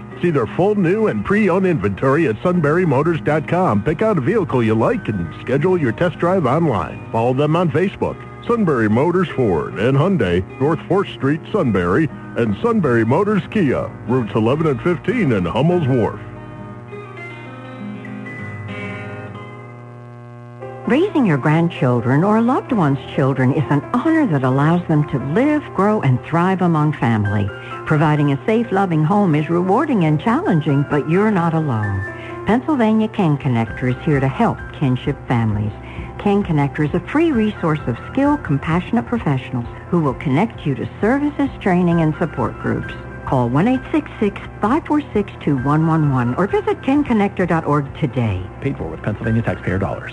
See 0.21 0.29
their 0.29 0.47
full 0.47 0.75
new 0.75 1.07
and 1.07 1.25
pre-owned 1.25 1.65
inventory 1.65 2.27
at 2.27 2.35
sunburymotors.com. 2.37 3.83
Pick 3.83 4.01
out 4.01 4.17
a 4.17 4.21
vehicle 4.21 4.63
you 4.63 4.75
like 4.75 5.07
and 5.07 5.41
schedule 5.41 5.79
your 5.79 5.91
test 5.91 6.19
drive 6.19 6.45
online. 6.45 7.11
Follow 7.11 7.33
them 7.33 7.55
on 7.55 7.71
Facebook. 7.71 8.17
Sunbury 8.47 8.89
Motors 8.89 9.29
Ford 9.29 9.79
and 9.79 9.97
Hyundai, 9.97 10.43
North 10.59 10.79
4th 10.79 11.13
Street, 11.13 11.41
Sunbury, 11.51 12.07
and 12.37 12.55
Sunbury 12.61 13.05
Motors 13.05 13.43
Kia, 13.51 13.87
routes 14.07 14.33
11 14.35 14.67
and 14.67 14.81
15 14.81 15.31
in 15.31 15.45
Hummel's 15.45 15.87
Wharf. 15.87 16.19
Raising 20.91 21.23
your 21.25 21.37
grandchildren 21.37 22.21
or 22.21 22.41
loved 22.41 22.73
one's 22.73 22.99
children 23.15 23.53
is 23.53 23.63
an 23.69 23.79
honor 23.93 24.27
that 24.27 24.43
allows 24.43 24.85
them 24.89 25.07
to 25.07 25.19
live, 25.33 25.63
grow, 25.73 26.01
and 26.01 26.21
thrive 26.25 26.61
among 26.61 26.91
family. 26.91 27.49
Providing 27.85 28.33
a 28.33 28.45
safe, 28.45 28.69
loving 28.73 29.01
home 29.01 29.33
is 29.33 29.49
rewarding 29.49 30.03
and 30.03 30.19
challenging, 30.19 30.85
but 30.89 31.09
you're 31.09 31.31
not 31.31 31.53
alone. 31.53 32.01
Pennsylvania 32.45 33.07
KinConnector 33.07 33.95
is 33.95 34.03
here 34.03 34.19
to 34.19 34.27
help 34.27 34.57
kinship 34.73 35.15
families. 35.29 35.71
KinConnector 36.17 36.89
is 36.89 36.93
a 36.93 36.99
free 37.07 37.31
resource 37.31 37.79
of 37.87 37.97
skilled, 38.11 38.43
compassionate 38.43 39.05
professionals 39.05 39.67
who 39.89 40.01
will 40.01 40.15
connect 40.15 40.65
you 40.65 40.75
to 40.75 40.89
services, 40.99 41.49
training, 41.61 42.01
and 42.01 42.13
support 42.19 42.59
groups. 42.59 42.93
Call 43.25 43.49
1-866-546-2111 43.49 46.37
or 46.37 46.47
visit 46.47 46.81
kinconnector.org 46.81 47.97
today. 47.97 48.45
Paid 48.59 48.77
for 48.77 48.89
with 48.89 49.01
Pennsylvania 49.01 49.41
taxpayer 49.41 49.79
dollars. 49.79 50.11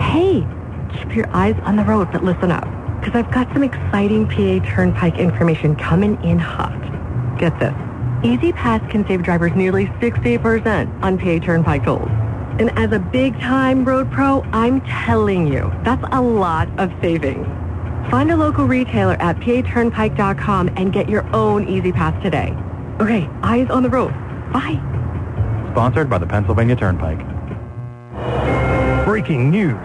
Hey, 0.00 0.46
keep 0.92 1.14
your 1.14 1.28
eyes 1.34 1.56
on 1.64 1.76
the 1.76 1.84
road, 1.84 2.08
but 2.12 2.24
listen 2.24 2.50
up, 2.50 2.64
because 3.00 3.14
I've 3.14 3.30
got 3.32 3.52
some 3.52 3.62
exciting 3.62 4.26
PA 4.26 4.64
Turnpike 4.74 5.18
information 5.18 5.76
coming 5.76 6.22
in 6.22 6.38
hot. 6.38 6.78
Get 7.38 7.58
this. 7.60 7.74
E-ZPass 8.24 8.90
can 8.90 9.06
save 9.06 9.22
drivers 9.22 9.52
nearly 9.54 9.86
60% 10.00 11.02
on 11.02 11.18
PA 11.18 11.38
Turnpike 11.44 11.84
tolls. 11.84 12.08
And 12.58 12.76
as 12.76 12.90
a 12.90 12.98
big-time 12.98 13.84
road 13.84 14.10
pro, 14.10 14.42
I'm 14.52 14.80
telling 14.80 15.46
you, 15.46 15.72
that's 15.84 16.02
a 16.10 16.20
lot 16.20 16.68
of 16.80 16.92
savings. 17.00 17.46
Find 18.10 18.32
a 18.32 18.36
local 18.36 18.66
retailer 18.66 19.14
at 19.20 19.36
paturnpike.com 19.36 20.70
and 20.76 20.92
get 20.92 21.08
your 21.08 21.24
own 21.36 21.68
E-ZPass 21.68 22.20
today. 22.22 22.56
Okay, 23.00 23.28
eyes 23.44 23.70
on 23.70 23.84
the 23.84 23.90
road. 23.90 24.12
Bye. 24.52 24.80
Sponsored 25.70 26.10
by 26.10 26.18
the 26.18 26.26
Pennsylvania 26.26 26.74
Turnpike. 26.74 27.20
Breaking 29.18 29.50
news. 29.50 29.84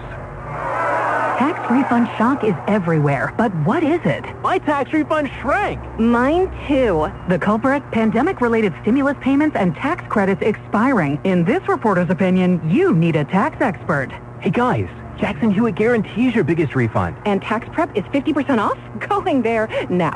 Tax 1.39 1.71
refund 1.71 2.07
shock 2.19 2.43
is 2.43 2.53
everywhere, 2.67 3.33
but 3.35 3.51
what 3.65 3.83
is 3.83 3.99
it? 4.05 4.23
My 4.43 4.59
tax 4.59 4.93
refund 4.93 5.31
shrank. 5.41 5.81
Mine 5.99 6.51
too. 6.67 7.11
The 7.29 7.39
culprit? 7.39 7.81
Pandemic-related 7.89 8.75
stimulus 8.83 9.17
payments 9.21 9.55
and 9.55 9.73
tax 9.73 10.03
credits 10.07 10.43
expiring. 10.43 11.19
In 11.23 11.43
this 11.45 11.67
reporter's 11.67 12.11
opinion, 12.11 12.61
you 12.69 12.93
need 12.93 13.15
a 13.15 13.25
tax 13.25 13.59
expert. 13.59 14.11
Hey 14.39 14.51
guys, 14.51 14.87
Jackson 15.17 15.51
Hewitt 15.51 15.75
guarantees 15.75 16.35
your 16.35 16.43
biggest 16.43 16.75
refund. 16.75 17.17
And 17.25 17.41
tax 17.41 17.67
prep 17.71 17.95
is 17.95 18.03
50% 18.05 18.59
off? 18.59 18.77
Going 19.09 19.41
there 19.41 19.67
now. 19.89 20.11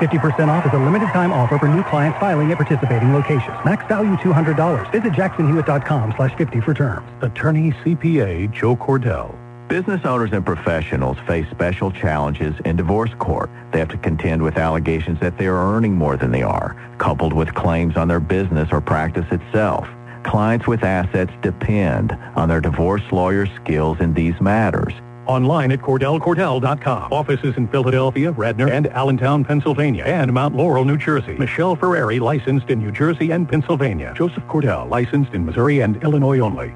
50% 0.00 0.48
off 0.48 0.64
is 0.66 0.72
a 0.72 0.78
limited 0.78 1.08
time 1.08 1.32
offer 1.32 1.58
for 1.58 1.68
new 1.68 1.82
clients 1.84 2.18
filing 2.18 2.50
at 2.50 2.56
participating 2.56 3.12
locations. 3.12 3.56
Max 3.64 3.86
value 3.86 4.16
$200. 4.16 4.90
Visit 4.92 5.12
jacksonhewitt.com 5.12 6.14
slash 6.16 6.34
50 6.36 6.60
for 6.62 6.74
terms. 6.74 7.08
Attorney 7.22 7.72
CPA 7.72 8.50
Joe 8.50 8.76
Cordell. 8.76 9.36
Business 9.68 10.00
owners 10.04 10.32
and 10.32 10.44
professionals 10.44 11.16
face 11.28 11.46
special 11.48 11.92
challenges 11.92 12.56
in 12.64 12.74
divorce 12.74 13.12
court. 13.20 13.50
They 13.72 13.78
have 13.78 13.88
to 13.90 13.98
contend 13.98 14.42
with 14.42 14.56
allegations 14.56 15.20
that 15.20 15.38
they 15.38 15.46
are 15.46 15.76
earning 15.76 15.94
more 15.94 16.16
than 16.16 16.32
they 16.32 16.42
are, 16.42 16.74
coupled 16.98 17.32
with 17.32 17.54
claims 17.54 17.96
on 17.96 18.08
their 18.08 18.18
business 18.18 18.70
or 18.72 18.80
practice 18.80 19.26
itself. 19.30 19.88
Clients 20.22 20.66
with 20.66 20.84
assets 20.84 21.32
depend 21.40 22.16
on 22.36 22.48
their 22.48 22.60
divorce 22.60 23.02
lawyer's 23.10 23.48
skills 23.62 24.00
in 24.00 24.12
these 24.14 24.38
matters. 24.40 24.92
Online 25.26 25.72
at 25.72 25.80
CordellCordell.com. 25.80 27.12
Offices 27.12 27.56
in 27.56 27.68
Philadelphia, 27.68 28.32
Radnor, 28.32 28.68
and 28.68 28.88
Allentown, 28.88 29.44
Pennsylvania, 29.44 30.04
and 30.04 30.32
Mount 30.32 30.56
Laurel, 30.56 30.84
New 30.84 30.96
Jersey. 30.96 31.34
Michelle 31.34 31.76
Ferrari, 31.76 32.18
licensed 32.18 32.68
in 32.68 32.80
New 32.80 32.90
Jersey 32.90 33.30
and 33.30 33.48
Pennsylvania. 33.48 34.12
Joseph 34.16 34.44
Cordell, 34.44 34.90
licensed 34.90 35.32
in 35.32 35.44
Missouri 35.44 35.80
and 35.80 36.02
Illinois 36.02 36.40
only. 36.40 36.74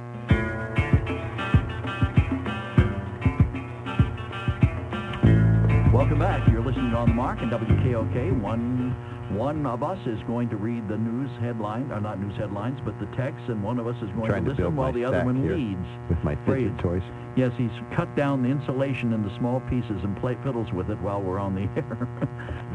Welcome 5.92 6.18
back. 6.18 6.48
You're 6.48 6.62
listening 6.62 6.90
to 6.92 6.96
On 6.96 7.08
the 7.08 7.14
Mark 7.14 7.40
and 7.40 7.50
WKOK 7.50 8.40
One 9.34 9.66
of 9.66 9.82
us 9.82 9.98
is 10.06 10.20
going 10.26 10.48
to 10.50 10.56
read 10.56 10.88
the 10.88 10.96
news 10.96 11.30
headline, 11.40 11.90
or 11.90 12.00
not 12.00 12.20
news 12.20 12.36
headlines, 12.36 12.78
but 12.84 12.98
the 13.00 13.06
text, 13.16 13.40
and 13.48 13.62
one 13.62 13.78
of 13.78 13.86
us 13.86 13.96
is 13.96 14.10
going 14.10 14.30
to 14.30 14.40
to 14.40 14.50
listen 14.50 14.76
while 14.76 14.92
the 14.92 15.04
other 15.04 15.24
one 15.24 15.42
here 15.42 15.56
leads. 15.56 15.86
with 16.08 16.22
my 16.22 16.36
fidget 16.46 16.78
toys. 16.78 17.02
Yes, 17.36 17.50
he's 17.58 17.70
cut 17.92 18.14
down 18.14 18.42
the 18.44 18.48
insulation 18.48 19.12
into 19.12 19.34
small 19.38 19.60
pieces 19.62 20.04
and 20.04 20.16
play 20.18 20.36
fiddles 20.44 20.72
with 20.72 20.88
it 20.88 21.00
while 21.00 21.20
we're 21.20 21.40
on 21.40 21.54
the 21.56 21.62
air. 21.76 22.08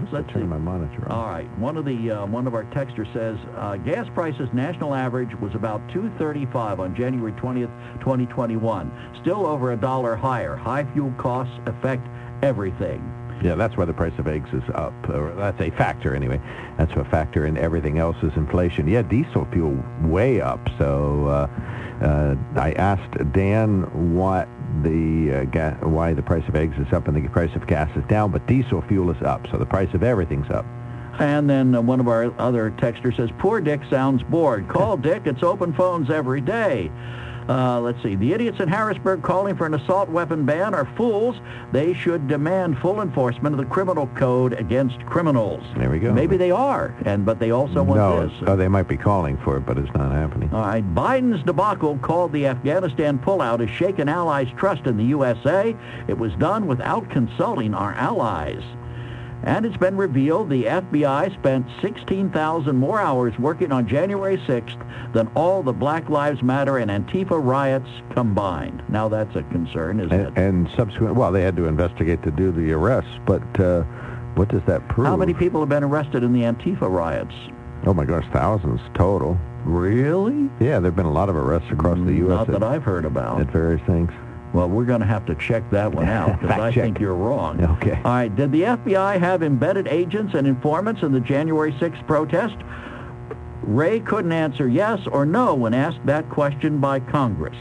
Let's 0.11 0.27
see. 0.27 0.33
Turn 0.33 0.49
my 0.49 0.57
monitor 0.57 1.05
on. 1.05 1.11
All 1.11 1.29
right. 1.29 1.57
One 1.57 1.77
of 1.77 1.85
the 1.85 2.11
uh, 2.11 2.25
one 2.25 2.45
of 2.45 2.53
our 2.53 2.65
texters 2.65 3.11
says 3.13 3.37
uh, 3.55 3.77
gas 3.77 4.07
prices 4.13 4.49
national 4.51 4.93
average 4.93 5.33
was 5.39 5.55
about 5.55 5.87
2.35 5.89 6.79
on 6.79 6.95
January 6.95 7.31
20th, 7.33 7.99
2021. 7.99 8.91
Still 9.21 9.45
over 9.45 9.71
a 9.71 9.77
dollar 9.77 10.15
higher. 10.15 10.55
High 10.55 10.83
fuel 10.91 11.13
costs 11.17 11.53
affect 11.65 12.05
everything. 12.43 13.01
Yeah, 13.41 13.55
that's 13.55 13.77
why 13.77 13.85
the 13.85 13.93
price 13.93 14.13
of 14.17 14.27
eggs 14.27 14.49
is 14.53 14.63
up. 14.73 14.93
Or 15.09 15.33
that's 15.35 15.59
a 15.61 15.69
factor 15.71 16.13
anyway. 16.13 16.41
That's 16.77 16.91
a 16.93 17.05
factor, 17.05 17.45
in 17.45 17.57
everything 17.57 17.97
else 17.97 18.17
is 18.21 18.31
inflation. 18.35 18.87
Yeah, 18.87 19.01
diesel 19.01 19.47
fuel 19.51 19.81
way 20.03 20.41
up. 20.41 20.59
So 20.77 21.25
uh, 21.27 22.03
uh, 22.05 22.35
I 22.59 22.73
asked 22.73 23.31
Dan 23.31 24.15
what 24.15 24.47
the 24.83 25.31
uh, 25.31 25.43
ga- 25.45 25.77
why 25.87 26.13
the 26.13 26.21
price 26.21 26.47
of 26.47 26.55
eggs 26.55 26.75
is 26.77 26.91
up 26.93 27.07
and 27.07 27.15
the 27.15 27.29
price 27.29 27.55
of 27.55 27.65
gas 27.67 27.89
is 27.97 28.03
down, 28.09 28.31
but 28.31 28.45
diesel 28.47 28.81
fuel 28.83 29.09
is 29.11 29.21
up. 29.23 29.47
So 29.51 29.57
the 29.57 29.65
price 29.65 29.93
of 29.93 30.03
everything's 30.03 30.49
up. 30.49 30.65
And 31.19 31.49
then 31.49 31.75
uh, 31.75 31.81
one 31.81 31.99
of 31.99 32.07
our 32.07 32.33
other 32.39 32.71
texters 32.71 33.17
says, 33.17 33.29
poor 33.39 33.59
Dick 33.59 33.81
sounds 33.89 34.23
bored. 34.23 34.67
Call 34.69 34.95
Dick. 35.09 35.23
It's 35.25 35.43
open 35.43 35.73
phones 35.73 36.09
every 36.09 36.41
day. 36.41 36.91
Uh, 37.49 37.81
let's 37.81 38.01
see. 38.03 38.15
The 38.15 38.31
idiots 38.31 38.59
in 38.59 38.69
Harrisburg 38.69 39.23
calling 39.23 39.57
for 39.57 39.65
an 39.65 39.73
assault 39.73 40.07
weapon 40.07 40.45
ban 40.45 40.75
are 40.75 40.85
fools. 40.95 41.35
They 41.71 41.95
should 41.95 42.27
demand 42.27 42.77
full 42.77 43.01
enforcement 43.01 43.55
of 43.55 43.59
the 43.59 43.65
criminal 43.65 44.05
code 44.15 44.53
against 44.53 45.03
criminals. 45.07 45.63
There 45.75 45.89
we 45.89 45.97
go. 45.97 46.13
Maybe 46.13 46.37
they 46.37 46.51
are, 46.51 46.95
and 47.05 47.25
but 47.25 47.39
they 47.39 47.49
also 47.49 47.81
want 47.81 47.99
no, 47.99 48.27
this. 48.27 48.37
oh, 48.47 48.55
they 48.55 48.67
might 48.67 48.87
be 48.87 48.97
calling 48.97 49.35
for 49.37 49.57
it, 49.57 49.61
but 49.61 49.79
it's 49.79 49.93
not 49.95 50.11
happening. 50.11 50.53
All 50.53 50.61
right. 50.61 50.83
Biden's 50.93 51.43
debacle 51.43 51.97
called 51.97 52.31
the 52.33 52.45
Afghanistan 52.45 53.17
pullout 53.17 53.61
has 53.61 53.69
shaken 53.71 54.07
allies' 54.07 54.49
trust 54.55 54.85
in 54.85 54.97
the 54.97 55.05
USA. 55.05 55.75
It 56.07 56.19
was 56.19 56.33
done 56.35 56.67
without 56.67 57.09
consulting 57.09 57.73
our 57.73 57.93
allies. 57.93 58.61
And 59.43 59.65
it's 59.65 59.77
been 59.77 59.95
revealed 59.95 60.49
the 60.49 60.65
FBI 60.65 61.33
spent 61.39 61.65
16,000 61.81 62.75
more 62.75 62.99
hours 62.99 63.37
working 63.39 63.71
on 63.71 63.87
January 63.87 64.37
6th 64.39 65.13
than 65.13 65.27
all 65.35 65.63
the 65.63 65.71
Black 65.71 66.09
Lives 66.09 66.43
Matter 66.43 66.77
and 66.77 66.91
Antifa 66.91 67.41
riots 67.41 67.89
combined. 68.11 68.83
Now 68.89 69.07
that's 69.07 69.35
a 69.35 69.43
concern, 69.43 70.01
isn't 70.01 70.11
it? 70.11 70.27
And, 70.27 70.37
and 70.37 70.69
subsequent, 70.75 71.15
well, 71.15 71.31
they 71.31 71.41
had 71.41 71.55
to 71.55 71.65
investigate 71.67 72.21
to 72.23 72.31
do 72.31 72.51
the 72.51 72.73
arrests, 72.73 73.11
but 73.25 73.41
uh, 73.59 73.83
what 74.35 74.49
does 74.49 74.61
that 74.67 74.85
prove? 74.89 75.07
How 75.07 75.15
many 75.15 75.33
people 75.33 75.61
have 75.61 75.69
been 75.69 75.83
arrested 75.83 76.23
in 76.23 76.33
the 76.33 76.41
Antifa 76.41 76.89
riots? 76.89 77.33
Oh 77.85 77.93
my 77.93 78.03
gosh, 78.03 78.25
thousands 78.33 78.81
total. 78.93 79.39
Really? 79.63 80.49
Yeah, 80.59 80.79
there 80.79 80.91
have 80.91 80.95
been 80.95 81.05
a 81.05 81.11
lot 81.11 81.29
of 81.29 81.35
arrests 81.35 81.69
across 81.71 81.97
the 81.97 82.13
U.S. 82.15 82.29
Not 82.29 82.47
that 82.47 82.55
at- 82.57 82.63
I've 82.63 82.83
heard 82.83 83.05
about. 83.05 83.39
at 83.39 83.47
various 83.51 83.81
things. 83.85 84.11
Well, 84.53 84.67
we're 84.67 84.85
going 84.85 85.01
to 85.01 85.05
have 85.05 85.25
to 85.27 85.35
check 85.35 85.69
that 85.71 85.91
one 85.93 86.09
out 86.09 86.39
because 86.41 86.59
I 86.59 86.71
check. 86.71 86.83
think 86.83 86.99
you're 86.99 87.13
wrong. 87.15 87.63
Okay. 87.77 87.95
All 87.97 88.11
right. 88.11 88.35
Did 88.35 88.51
the 88.51 88.61
FBI 88.63 89.19
have 89.19 89.43
embedded 89.43 89.87
agents 89.87 90.33
and 90.33 90.47
informants 90.47 91.03
in 91.03 91.11
the 91.11 91.19
January 91.19 91.71
6th 91.73 92.05
protest? 92.07 92.55
Wray 93.61 93.99
couldn't 93.99 94.31
answer 94.31 94.67
yes 94.67 94.99
or 95.11 95.25
no 95.25 95.53
when 95.53 95.73
asked 95.73 96.03
that 96.05 96.27
question 96.29 96.79
by 96.79 96.99
Congress. 96.99 97.57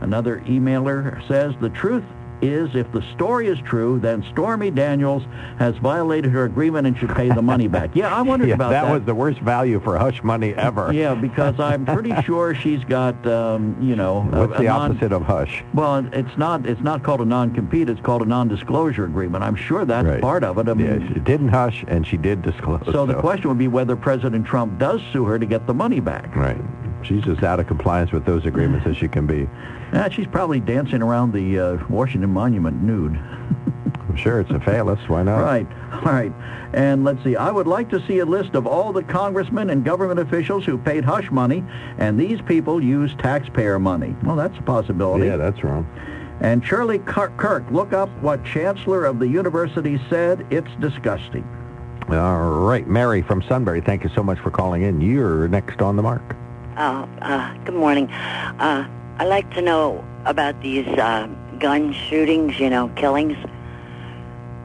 Another 0.00 0.40
emailer 0.46 1.26
says 1.26 1.54
the 1.60 1.70
truth 1.70 2.04
is 2.44 2.74
if 2.74 2.90
the 2.92 3.02
story 3.14 3.46
is 3.48 3.58
true, 3.60 3.98
then 4.00 4.24
Stormy 4.30 4.70
Daniels 4.70 5.22
has 5.58 5.76
violated 5.78 6.30
her 6.32 6.44
agreement 6.44 6.86
and 6.86 6.96
should 6.98 7.08
pay 7.14 7.28
the 7.30 7.42
money 7.42 7.68
back. 7.68 7.90
Yeah, 7.94 8.14
I 8.14 8.22
wondered 8.22 8.48
yeah, 8.48 8.54
about 8.54 8.70
that, 8.70 8.84
that. 8.84 8.92
was 8.92 9.04
the 9.04 9.14
worst 9.14 9.40
value 9.40 9.80
for 9.80 9.98
hush 9.98 10.22
money 10.22 10.54
ever. 10.54 10.92
Yeah, 10.92 11.14
because 11.14 11.58
I'm 11.58 11.84
pretty 11.86 12.12
sure 12.22 12.54
she's 12.54 12.84
got, 12.84 13.26
um, 13.26 13.76
you 13.80 13.96
know, 13.96 14.18
a- 14.32 14.40
What's 14.46 14.54
a 14.54 14.58
the 14.58 14.64
non- 14.64 14.90
opposite 14.92 15.12
of 15.12 15.22
hush? 15.22 15.64
well, 15.74 16.04
it's 16.12 16.36
not 16.36 16.66
it's 16.66 16.80
not 16.82 17.02
called 17.02 17.20
a 17.20 17.24
non-compete. 17.24 17.88
It's 17.88 18.00
called 18.00 18.22
a 18.22 18.26
non-disclosure 18.26 19.04
agreement. 19.04 19.42
I'm 19.44 19.56
sure 19.56 19.84
that's 19.84 20.06
Right. 20.06 20.20
part 20.20 20.44
of 20.44 20.58
it. 20.58 20.68
I 20.68 20.74
mean, 20.74 20.86
Yeah, 21.00 21.08
she 21.14 21.20
didn't 21.20 21.48
hush, 21.48 21.84
and 21.88 22.06
she 22.06 22.16
did 22.16 22.42
disclose. 22.42 22.82
so 22.92 23.06
the 23.06 23.14
question 23.14 23.48
would 23.48 23.58
be 23.58 23.68
whether 23.68 23.96
President 23.96 24.46
Trump 24.46 24.78
does 24.78 25.00
sue 25.12 25.24
her 25.24 25.38
to 25.38 25.46
get 25.46 25.66
the 25.66 25.74
money 25.74 26.00
back. 26.00 26.34
Right. 26.36 26.60
She's 27.02 27.26
as 27.28 27.42
out 27.42 27.60
of 27.60 27.66
compliance 27.66 28.12
with 28.12 28.24
those 28.24 28.46
agreements 28.46 28.86
as 28.86 28.96
she 28.96 29.08
can 29.08 29.26
be. 29.26 29.48
Yeah, 29.94 30.08
she's 30.08 30.26
probably 30.26 30.58
dancing 30.58 31.02
around 31.02 31.32
the 31.32 31.60
uh, 31.60 31.86
Washington 31.88 32.30
Monument 32.30 32.82
nude. 32.82 33.14
I'm 34.08 34.16
sure 34.16 34.40
it's 34.40 34.50
a 34.50 34.58
phallus. 34.58 34.98
Why 35.08 35.22
not? 35.22 35.38
Right, 35.38 35.66
all 35.92 36.00
right. 36.00 36.32
And 36.72 37.04
let's 37.04 37.22
see, 37.22 37.36
I 37.36 37.52
would 37.52 37.68
like 37.68 37.88
to 37.90 38.04
see 38.04 38.18
a 38.18 38.26
list 38.26 38.56
of 38.56 38.66
all 38.66 38.92
the 38.92 39.04
congressmen 39.04 39.70
and 39.70 39.84
government 39.84 40.18
officials 40.18 40.64
who 40.64 40.78
paid 40.78 41.04
hush 41.04 41.30
money, 41.30 41.64
and 41.98 42.18
these 42.18 42.40
people 42.42 42.82
use 42.82 43.14
taxpayer 43.18 43.78
money. 43.78 44.16
Well, 44.24 44.34
that's 44.34 44.58
a 44.58 44.62
possibility. 44.62 45.26
Yeah, 45.26 45.36
that's 45.36 45.62
wrong. 45.62 45.86
And 46.40 46.66
Shirley 46.66 46.98
Kirk, 46.98 47.36
Kirk, 47.36 47.64
look 47.70 47.92
up 47.92 48.08
what 48.20 48.44
Chancellor 48.44 49.04
of 49.04 49.20
the 49.20 49.28
University 49.28 50.00
said. 50.10 50.44
It's 50.50 50.70
disgusting. 50.80 51.48
All 52.08 52.50
right, 52.50 52.88
Mary 52.88 53.22
from 53.22 53.42
Sunbury. 53.42 53.80
Thank 53.80 54.02
you 54.02 54.10
so 54.12 54.24
much 54.24 54.40
for 54.40 54.50
calling 54.50 54.82
in. 54.82 55.00
You're 55.00 55.46
next 55.46 55.80
on 55.80 55.94
the 55.94 56.02
mark. 56.02 56.36
Uh, 56.76 57.06
uh, 57.22 57.54
good 57.58 57.74
morning. 57.74 58.10
Uh, 58.10 58.88
I'd 59.16 59.28
like 59.28 59.48
to 59.54 59.62
know 59.62 60.04
about 60.24 60.60
these 60.60 60.88
uh, 60.88 61.28
gun 61.60 61.92
shootings, 61.92 62.58
you 62.58 62.68
know, 62.68 62.88
killings. 62.96 63.36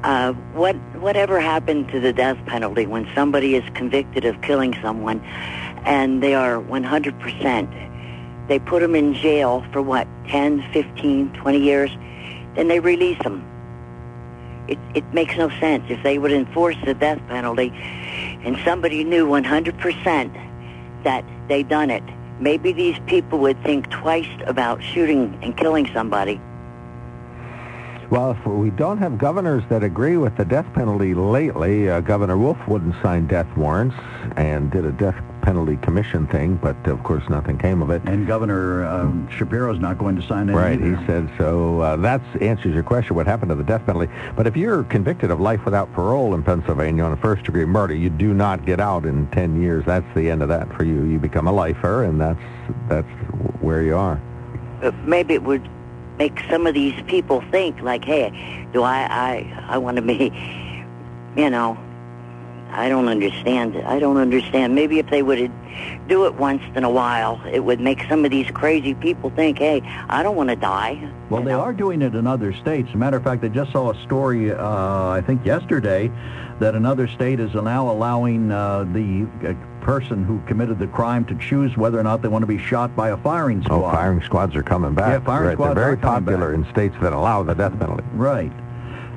Uh, 0.03 0.33
what 0.53 0.75
whatever 0.95 1.39
happened 1.39 1.87
to 1.89 1.99
the 1.99 2.11
death 2.11 2.43
penalty 2.47 2.87
when 2.87 3.07
somebody 3.13 3.53
is 3.53 3.63
convicted 3.75 4.25
of 4.25 4.41
killing 4.41 4.73
someone 4.81 5.19
and 5.85 6.23
they 6.23 6.33
are 6.33 6.55
100%, 6.63 8.47
they 8.47 8.57
put 8.57 8.79
them 8.79 8.95
in 8.95 9.13
jail 9.13 9.63
for 9.71 9.83
what, 9.83 10.07
10, 10.29 10.65
15, 10.73 11.31
20 11.33 11.59
years, 11.59 11.91
then 12.55 12.69
they 12.69 12.79
release 12.79 13.19
them. 13.19 13.45
It, 14.67 14.79
it 14.95 15.13
makes 15.13 15.37
no 15.37 15.49
sense. 15.59 15.83
If 15.89 16.01
they 16.01 16.17
would 16.17 16.31
enforce 16.31 16.77
the 16.85 16.95
death 16.95 17.19
penalty 17.27 17.71
and 18.43 18.57
somebody 18.65 19.03
knew 19.03 19.27
100% 19.27 21.03
that 21.03 21.23
they 21.47 21.61
done 21.61 21.91
it, 21.91 22.03
maybe 22.39 22.71
these 22.71 22.97
people 23.07 23.39
would 23.39 23.61
think 23.63 23.89
twice 23.89 24.29
about 24.45 24.81
shooting 24.81 25.37
and 25.41 25.55
killing 25.57 25.89
somebody. 25.93 26.39
Well, 28.09 28.31
if 28.31 28.43
we 28.47 28.71
don't 28.71 28.97
have 28.97 29.19
governors 29.19 29.63
that 29.69 29.83
agree 29.83 30.17
with 30.17 30.35
the 30.35 30.45
death 30.45 30.65
penalty 30.73 31.13
lately, 31.13 31.89
uh, 31.89 31.99
Governor 31.99 32.39
Wolf 32.39 32.57
wouldn't 32.67 32.95
sign 33.03 33.27
death 33.27 33.45
warrants 33.55 33.95
and 34.35 34.71
did 34.71 34.83
a 34.83 34.91
death 34.91 35.21
penalty 35.41 35.77
commission 35.77 36.27
thing, 36.27 36.55
but 36.55 36.75
of 36.87 37.01
course 37.03 37.27
nothing 37.29 37.57
came 37.57 37.81
of 37.81 37.89
it. 37.89 38.01
And 38.05 38.27
Governor 38.27 38.85
um, 38.85 39.27
Shapiro's 39.29 39.79
not 39.79 39.97
going 39.97 40.15
to 40.15 40.21
sign 40.27 40.49
it 40.49 40.53
Right, 40.53 40.73
either. 40.81 40.95
he 40.95 41.05
said 41.05 41.29
so. 41.37 41.81
Uh, 41.81 41.95
that 41.97 42.21
answers 42.41 42.73
your 42.73 42.83
question, 42.83 43.15
what 43.15 43.25
happened 43.27 43.49
to 43.49 43.55
the 43.55 43.63
death 43.63 43.85
penalty. 43.85 44.11
But 44.35 44.47
if 44.47 44.55
you're 44.57 44.83
convicted 44.83 45.31
of 45.31 45.39
life 45.39 45.63
without 45.65 45.91
parole 45.93 46.33
in 46.35 46.43
Pennsylvania 46.43 47.03
on 47.03 47.11
a 47.13 47.17
first-degree 47.17 47.65
murder, 47.65 47.93
you 47.95 48.09
do 48.09 48.33
not 48.33 48.65
get 48.65 48.79
out 48.79 49.05
in 49.05 49.27
10 49.31 49.61
years. 49.61 49.85
That's 49.85 50.05
the 50.15 50.29
end 50.29 50.41
of 50.41 50.49
that 50.49 50.71
for 50.75 50.83
you. 50.83 51.03
You 51.05 51.19
become 51.19 51.47
a 51.47 51.51
lifer, 51.53 52.03
and 52.03 52.19
that's 52.19 52.39
that's 52.87 53.07
where 53.61 53.81
you 53.83 53.95
are. 53.95 54.21
But 54.81 54.93
maybe 55.05 55.33
it 55.33 55.43
would 55.43 55.67
make 56.17 56.39
some 56.49 56.67
of 56.67 56.73
these 56.73 56.99
people 57.07 57.41
think 57.49 57.81
like, 57.81 58.03
hey, 58.05 58.67
do 58.73 58.83
I, 58.83 59.07
I, 59.09 59.63
I 59.69 59.77
want 59.77 59.95
to 59.97 60.01
be, 60.01 60.31
you 61.35 61.49
know, 61.49 61.77
I 62.71 62.87
don't 62.89 63.07
understand 63.07 63.75
it. 63.75 63.85
I 63.85 63.99
don't 63.99 64.17
understand. 64.17 64.75
Maybe 64.75 64.99
if 64.99 65.09
they 65.09 65.21
would 65.21 65.51
do 66.07 66.25
it 66.25 66.35
once 66.35 66.61
in 66.75 66.83
a 66.83 66.89
while, 66.89 67.41
it 67.51 67.61
would 67.61 67.79
make 67.79 68.03
some 68.07 68.25
of 68.25 68.31
these 68.31 68.49
crazy 68.51 68.93
people 68.93 69.29
think, 69.31 69.57
hey, 69.57 69.81
I 70.09 70.23
don't 70.23 70.35
want 70.35 70.49
to 70.49 70.55
die. 70.55 71.11
Well, 71.29 71.43
they 71.43 71.53
are 71.53 71.73
doing 71.73 72.01
it 72.01 72.15
in 72.15 72.27
other 72.27 72.53
states. 72.53 72.89
As 72.89 72.95
a 72.95 72.97
matter 72.97 73.17
of 73.17 73.23
fact, 73.23 73.43
I 73.43 73.47
just 73.47 73.71
saw 73.71 73.91
a 73.91 74.03
story, 74.03 74.51
uh, 74.51 75.09
I 75.09 75.21
think 75.25 75.45
yesterday, 75.45 76.11
that 76.59 76.75
another 76.75 77.07
state 77.07 77.39
is 77.39 77.53
now 77.53 77.89
allowing 77.89 78.51
uh, 78.51 78.83
the 78.93 79.27
uh, 79.47 79.53
person 79.83 80.23
who 80.23 80.39
committed 80.45 80.77
the 80.77 80.87
crime 80.87 81.25
to 81.25 81.35
choose 81.35 81.75
whether 81.77 81.99
or 81.99 82.03
not 82.03 82.21
they 82.21 82.27
want 82.27 82.43
to 82.43 82.47
be 82.47 82.57
shot 82.57 82.95
by 82.95 83.09
a 83.09 83.17
firing 83.17 83.63
squad. 83.63 83.77
Oh, 83.77 83.91
firing 83.91 84.21
squads 84.23 84.55
are 84.55 84.63
coming 84.63 84.93
back. 84.93 85.19
Yeah, 85.19 85.25
firing 85.25 85.47
right. 85.47 85.53
squads 85.55 85.75
They're 85.75 85.83
very 85.83 85.93
are 85.93 85.97
coming 85.97 86.25
popular 86.25 86.53
in 86.53 86.69
states 86.71 86.95
that 87.01 87.13
allow 87.13 87.43
the 87.43 87.53
death 87.53 87.77
penalty. 87.79 88.03
Right. 88.13 88.51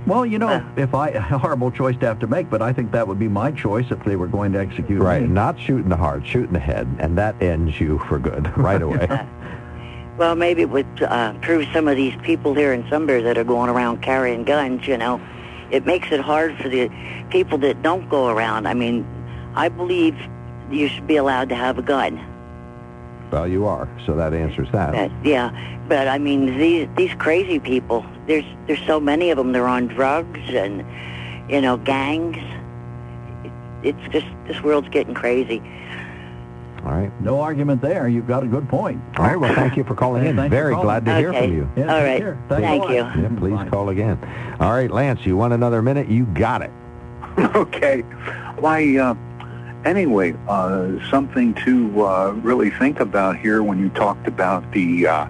Well, 0.07 0.27
you 0.27 0.39
know, 0.39 0.65
if 0.77 0.95
I 0.95 1.09
a 1.11 1.21
horrible 1.21 1.71
choice 1.71 1.97
to 1.99 2.07
have 2.07 2.19
to 2.21 2.27
make, 2.27 2.51
but 2.51 2.61
I 2.61 2.73
think 2.73 2.91
that 2.93 3.07
would 3.07 3.19
be 3.19 3.29
my 3.29 3.53
choice 3.53 3.87
if 3.91 4.03
they 4.05 4.17
were 4.17 4.27
going 4.27 4.53
to 4.53 4.59
execute 4.59 5.01
Right, 5.01 5.23
me. 5.23 5.29
not 5.29 5.59
shooting 5.61 5.89
the 5.89 5.97
heart, 5.97 6.27
shooting 6.27 6.53
the 6.53 6.59
head, 6.59 6.89
and 6.99 7.17
that 7.19 7.41
ends 7.43 7.81
you 7.81 7.99
for 8.09 8.19
good 8.19 8.57
right 8.59 8.83
away. 8.83 9.09
Well, 10.19 10.35
maybe 10.37 10.61
it 10.61 10.69
would 10.69 11.03
uh, 11.03 11.33
prove 11.41 11.67
some 11.73 11.89
of 11.89 11.97
these 11.97 12.15
people 12.23 12.53
here 12.53 12.75
in 12.75 12.87
Sunbury 12.91 13.23
that 13.23 13.39
are 13.39 13.45
going 13.45 13.71
around 13.71 14.03
carrying 14.03 14.45
guns, 14.45 14.87
you 14.87 14.99
know. 14.99 15.19
It 15.71 15.87
makes 15.87 16.13
it 16.13 16.21
hard 16.21 16.55
for 16.59 16.69
the 16.69 16.91
people 17.31 17.57
that 17.59 17.83
don't 17.83 18.07
go 18.11 18.29
around. 18.29 18.69
I 18.69 18.75
mean, 18.75 19.07
I 19.57 19.71
believe 19.71 20.15
you 20.71 20.89
should 20.89 21.07
be 21.07 21.17
allowed 21.17 21.49
to 21.49 21.55
have 21.57 21.79
a 21.79 21.83
gun. 21.83 22.21
well, 23.33 23.49
you 23.49 23.65
are, 23.67 23.89
so 24.05 24.15
that 24.15 24.35
answers 24.35 24.69
that. 24.73 24.93
But, 24.93 25.11
yeah, 25.27 25.51
but 25.89 26.07
I 26.09 26.19
mean, 26.19 26.59
these 26.59 26.89
these 26.95 27.15
crazy 27.15 27.59
people. 27.59 28.05
There's 28.27 28.45
there's 28.67 28.85
so 28.87 29.01
many 29.01 29.31
of 29.31 29.37
them. 29.39 29.53
They're 29.53 29.67
on 29.69 29.89
drugs 29.89 30.41
and 30.49 30.85
you 31.51 31.61
know 31.61 31.77
gangs. 31.77 32.37
it's 33.83 34.13
just 34.13 34.27
this 34.47 34.63
world's 34.63 34.89
getting 34.89 35.15
crazy. 35.15 35.61
All 36.85 36.91
right. 36.93 37.13
No 37.21 37.41
argument 37.41 37.81
there. 37.81 38.09
You've 38.09 38.27
got 38.27 38.43
a 38.43 38.47
good 38.49 38.69
point. 38.69 39.01
All 39.17 39.25
right. 39.25 39.39
Well, 39.39 39.55
thank 39.55 39.77
you 39.77 39.85
for 39.85 39.95
calling 39.95 40.23
Hey, 40.25 40.31
in. 40.31 40.51
Very 40.51 40.73
calling. 40.73 40.87
glad 40.87 41.05
to 41.05 41.17
hear 41.17 41.29
Okay. 41.31 41.47
from 41.47 41.57
you. 41.57 41.71
Yeah, 41.77 41.83
All 41.95 42.01
take 42.01 42.07
right. 42.09 42.19
care. 42.21 42.39
Thanks 42.49 42.65
a 42.65 42.67
Thank 42.67 42.83
lot. 42.83 42.91
you. 42.91 43.23
Yeah, 43.23 43.29
please 43.39 43.71
call 43.71 43.89
again. 43.91 44.19
All 44.59 44.73
right, 44.73 44.91
Lance, 44.91 45.25
you 45.25 45.37
want 45.37 45.53
another 45.53 45.81
minute? 45.81 46.09
You 46.09 46.25
got 46.27 46.63
it. 46.63 46.73
okay. 47.39 48.01
Why, 48.59 48.97
uh, 48.99 49.15
anyway, 49.85 50.35
uh, 50.49 50.89
something 51.09 51.55
to 51.65 52.05
uh, 52.05 52.31
really 52.43 52.71
think 52.71 52.99
about 52.99 53.37
here 53.39 53.63
when 53.63 53.79
you 53.79 53.89
talked 53.91 54.27
about 54.27 54.69
the 54.73 55.07
uh, 55.07 55.27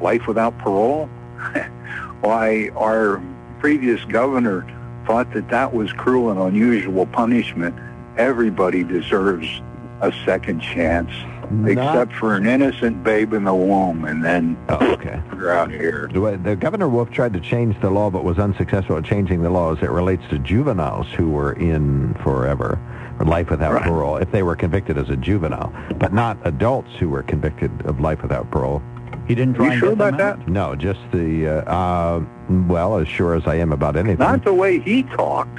life 0.00 0.26
without 0.26 0.58
parole. 0.58 1.08
Why, 2.20 2.70
our 2.76 3.22
previous 3.60 4.04
governor 4.06 4.64
thought 5.06 5.32
that 5.34 5.48
that 5.50 5.72
was 5.74 5.92
cruel 5.92 6.30
and 6.30 6.40
unusual 6.40 7.06
punishment. 7.06 7.74
Everybody 8.16 8.82
deserves 8.82 9.46
a 10.00 10.12
second 10.24 10.60
chance, 10.60 11.10
except 11.64 12.12
for 12.14 12.34
an 12.34 12.46
innocent 12.46 13.02
babe 13.04 13.32
in 13.32 13.44
the 13.44 13.54
womb, 13.54 14.04
and 14.04 14.24
then 14.24 14.56
Oh, 14.68 14.92
okay. 14.94 15.20
you're 15.36 15.52
out 15.52 15.70
here. 15.70 16.08
The 16.12 16.56
Governor 16.56 16.88
Wolf 16.88 17.10
tried 17.10 17.32
to 17.34 17.40
change 17.40 17.80
the 17.80 17.90
law, 17.90 18.10
but 18.10 18.24
was 18.24 18.38
unsuccessful 18.38 18.96
at 18.98 19.04
changing 19.04 19.42
the 19.42 19.50
law 19.50 19.72
as 19.74 19.82
it 19.82 19.90
relates 19.90 20.22
to 20.30 20.38
juveniles 20.38 21.06
who 21.16 21.30
were 21.30 21.52
in 21.52 22.14
forever, 22.22 22.78
or 23.18 23.26
life 23.26 23.48
without 23.50 23.74
Right. 23.74 23.84
parole, 23.84 24.16
if 24.16 24.30
they 24.32 24.42
were 24.42 24.56
convicted 24.56 24.98
as 24.98 25.08
a 25.08 25.16
juvenile, 25.16 25.72
but 25.98 26.12
not 26.12 26.36
adults 26.44 26.90
who 26.98 27.08
were 27.08 27.22
convicted 27.22 27.70
of 27.86 28.00
life 28.00 28.20
without 28.22 28.50
parole. 28.50 28.82
He 29.28 29.34
didn't 29.34 29.54
try 29.54 29.72
You 29.74 29.80
sure 29.80 29.92
about 29.92 30.16
that? 30.18 30.48
No, 30.48 30.76
just 30.76 31.00
the, 31.12 31.48
uh, 31.48 31.70
uh, 31.70 32.24
well, 32.68 32.98
as 32.98 33.08
sure 33.08 33.34
as 33.34 33.46
I 33.46 33.56
am 33.56 33.72
about 33.72 33.96
anything. 33.96 34.18
Not 34.18 34.44
the 34.44 34.54
way 34.54 34.78
he 34.78 35.02
talked. 35.02 35.58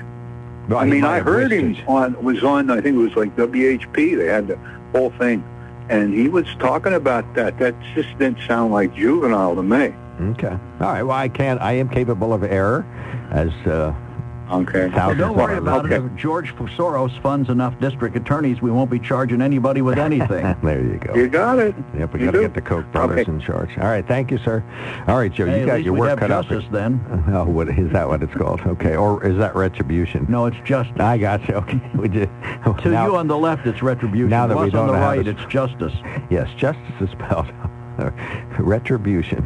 Well, 0.70 0.80
I 0.80 0.86
he 0.86 0.92
mean, 0.92 1.04
I 1.04 1.20
heard 1.20 1.52
him 1.52 1.76
it. 1.76 1.88
on 1.88 2.22
was 2.24 2.44
on. 2.44 2.70
I 2.70 2.82
think 2.82 2.96
it 2.96 3.00
was 3.00 3.16
like 3.16 3.36
WHP. 3.36 4.18
They 4.18 4.26
had 4.28 4.48
the 4.48 4.58
whole 4.92 5.12
thing, 5.12 5.44
and 5.90 6.14
he 6.14 6.28
was 6.28 6.46
talking 6.60 6.94
about 6.94 7.36
that. 7.36 7.58
That 7.60 7.76
just 7.96 8.10
didn't 8.20 8.40
sound 8.48 8.74
like 8.74 8.94
juvenile 8.94 9.56
to 9.56 9.64
me. 9.64 9.94
Okay. 10.32 10.48
All 10.48 10.60
right. 10.80 11.04
Well, 11.04 11.18
I 11.18 11.30
can't. 11.30 11.62
I 11.62 11.74
am 11.74 11.88
capable 11.88 12.34
of 12.34 12.44
error, 12.44 12.86
as 13.32 13.50
uh, 13.66 13.94
Okay. 14.50 14.88
Well, 14.88 14.96
thousands 14.96 15.20
don't 15.20 15.36
worry 15.36 15.58
about 15.58 15.86
Okay. 15.86 15.96
it. 15.96 16.04
If 16.06 16.16
George 16.16 16.56
Soros 16.56 17.22
funds 17.22 17.50
enough 17.50 17.78
district 17.80 18.16
attorneys, 18.16 18.62
we 18.62 18.72
won't 18.72 18.90
be 18.90 18.98
charging 19.00 19.42
anybody 19.42 19.82
with 19.82 19.98
anything. 20.00 20.56
there 20.64 20.82
you 20.82 20.98
go. 21.00 21.14
You 21.16 21.28
got 21.28 21.60
it. 21.60 21.76
Yep, 21.98 22.14
we 22.14 22.20
got 22.22 22.32
to 22.32 22.40
get 22.42 22.54
the 22.54 22.62
Koch 22.62 22.90
brothers 22.94 23.20
Okay. 23.22 23.32
in 23.32 23.42
charge. 23.42 23.78
All 23.78 23.88
right, 23.88 24.08
thank 24.08 24.32
you, 24.32 24.38
sir. 24.38 24.64
All 25.08 25.18
right, 25.18 25.32
Joe, 25.34 25.48
Hey, 25.48 25.60
you 25.60 25.66
got 25.66 25.76
least 25.76 25.86
your 25.86 25.94
we'd 25.96 26.00
work 26.00 26.10
have 26.12 26.20
cut 26.20 26.32
out. 26.32 26.46
justice 26.48 26.70
then. 26.72 27.02
Oh, 27.38 27.44
what 27.44 27.68
is 27.68 27.92
that? 27.92 28.08
What 28.08 28.24
it's 28.24 28.34
called? 28.34 28.62
Okay, 28.62 28.96
or 28.96 29.26
is 29.26 29.38
that 29.38 29.54
retribution? 29.56 30.26
No, 30.30 30.46
it's 30.46 30.58
justice. 30.64 30.96
I 31.00 31.18
got 31.18 31.46
you. 31.48 31.56
Okay, 31.58 31.82
we 31.96 32.08
just 32.08 32.30
To 32.84 32.90
now- 32.90 33.06
you 33.08 33.16
on 33.18 33.28
the 33.28 33.38
left, 33.38 33.68
it's 33.68 33.82
retribution. 33.82 34.30
now 34.30 34.48
that 34.48 34.54
to 34.56 34.62
we 34.62 34.68
us 34.70 34.74
on 34.74 34.88
don't 34.88 34.96
the 34.96 35.00
know 35.02 35.06
right, 35.06 35.28
it's 35.28 35.44
justice. 35.46 35.94
yes, 36.30 36.50
justice 36.58 36.84
is 37.02 37.10
spelled 37.10 37.52
retribution. 38.60 39.46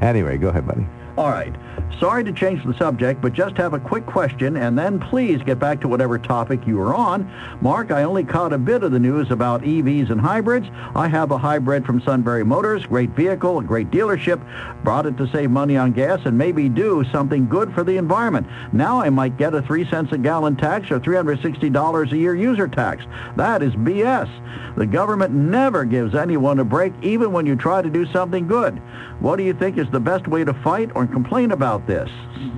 anyway, 0.00 0.36
go 0.36 0.48
ahead, 0.48 0.66
buddy. 0.66 0.86
All 1.16 1.30
right. 1.30 1.54
Sorry 2.00 2.24
to 2.24 2.32
change 2.32 2.64
the 2.64 2.76
subject, 2.76 3.22
but 3.22 3.32
just 3.32 3.56
have 3.56 3.72
a 3.72 3.78
quick 3.78 4.04
question, 4.04 4.56
and 4.56 4.76
then 4.76 4.98
please 4.98 5.40
get 5.42 5.58
back 5.58 5.80
to 5.80 5.88
whatever 5.88 6.18
topic 6.18 6.66
you 6.66 6.76
were 6.76 6.94
on. 6.94 7.30
Mark, 7.60 7.90
I 7.90 8.02
only 8.02 8.24
caught 8.24 8.52
a 8.52 8.58
bit 8.58 8.82
of 8.82 8.92
the 8.92 8.98
news 8.98 9.30
about 9.30 9.62
EVs 9.62 10.10
and 10.10 10.20
hybrids. 10.20 10.66
I 10.94 11.08
have 11.08 11.30
a 11.30 11.38
hybrid 11.38 11.86
from 11.86 12.02
Sunbury 12.02 12.44
Motors, 12.44 12.84
great 12.84 13.10
vehicle, 13.10 13.58
a 13.58 13.64
great 13.64 13.90
dealership, 13.90 14.44
brought 14.82 15.06
it 15.06 15.16
to 15.16 15.28
save 15.28 15.50
money 15.50 15.76
on 15.76 15.92
gas 15.92 16.20
and 16.24 16.36
maybe 16.36 16.68
do 16.68 17.04
something 17.10 17.48
good 17.48 17.72
for 17.72 17.84
the 17.84 17.96
environment. 17.96 18.46
Now 18.72 19.00
I 19.00 19.08
might 19.08 19.38
get 19.38 19.54
a 19.54 19.62
3 19.62 19.88
cents 19.88 20.12
a 20.12 20.18
gallon 20.18 20.56
tax 20.56 20.90
or 20.90 21.00
$360 21.00 22.12
a 22.12 22.16
year 22.16 22.34
user 22.34 22.68
tax. 22.68 23.04
That 23.36 23.62
is 23.62 23.72
BS. 23.76 24.28
The 24.76 24.86
government 24.86 25.32
never 25.32 25.84
gives 25.84 26.14
anyone 26.14 26.58
a 26.58 26.64
break, 26.64 26.92
even 27.02 27.32
when 27.32 27.46
you 27.46 27.54
try 27.54 27.80
to 27.80 27.88
do 27.88 28.04
something 28.12 28.48
good. 28.48 28.80
What 29.20 29.36
do 29.36 29.44
you 29.44 29.54
think 29.54 29.78
is 29.78 29.88
the 29.90 30.00
best 30.00 30.26
way 30.26 30.44
to 30.44 30.52
fight 30.52 30.90
or 30.94 31.06
complain 31.06 31.52
about 31.52 31.83
this? 31.86 32.08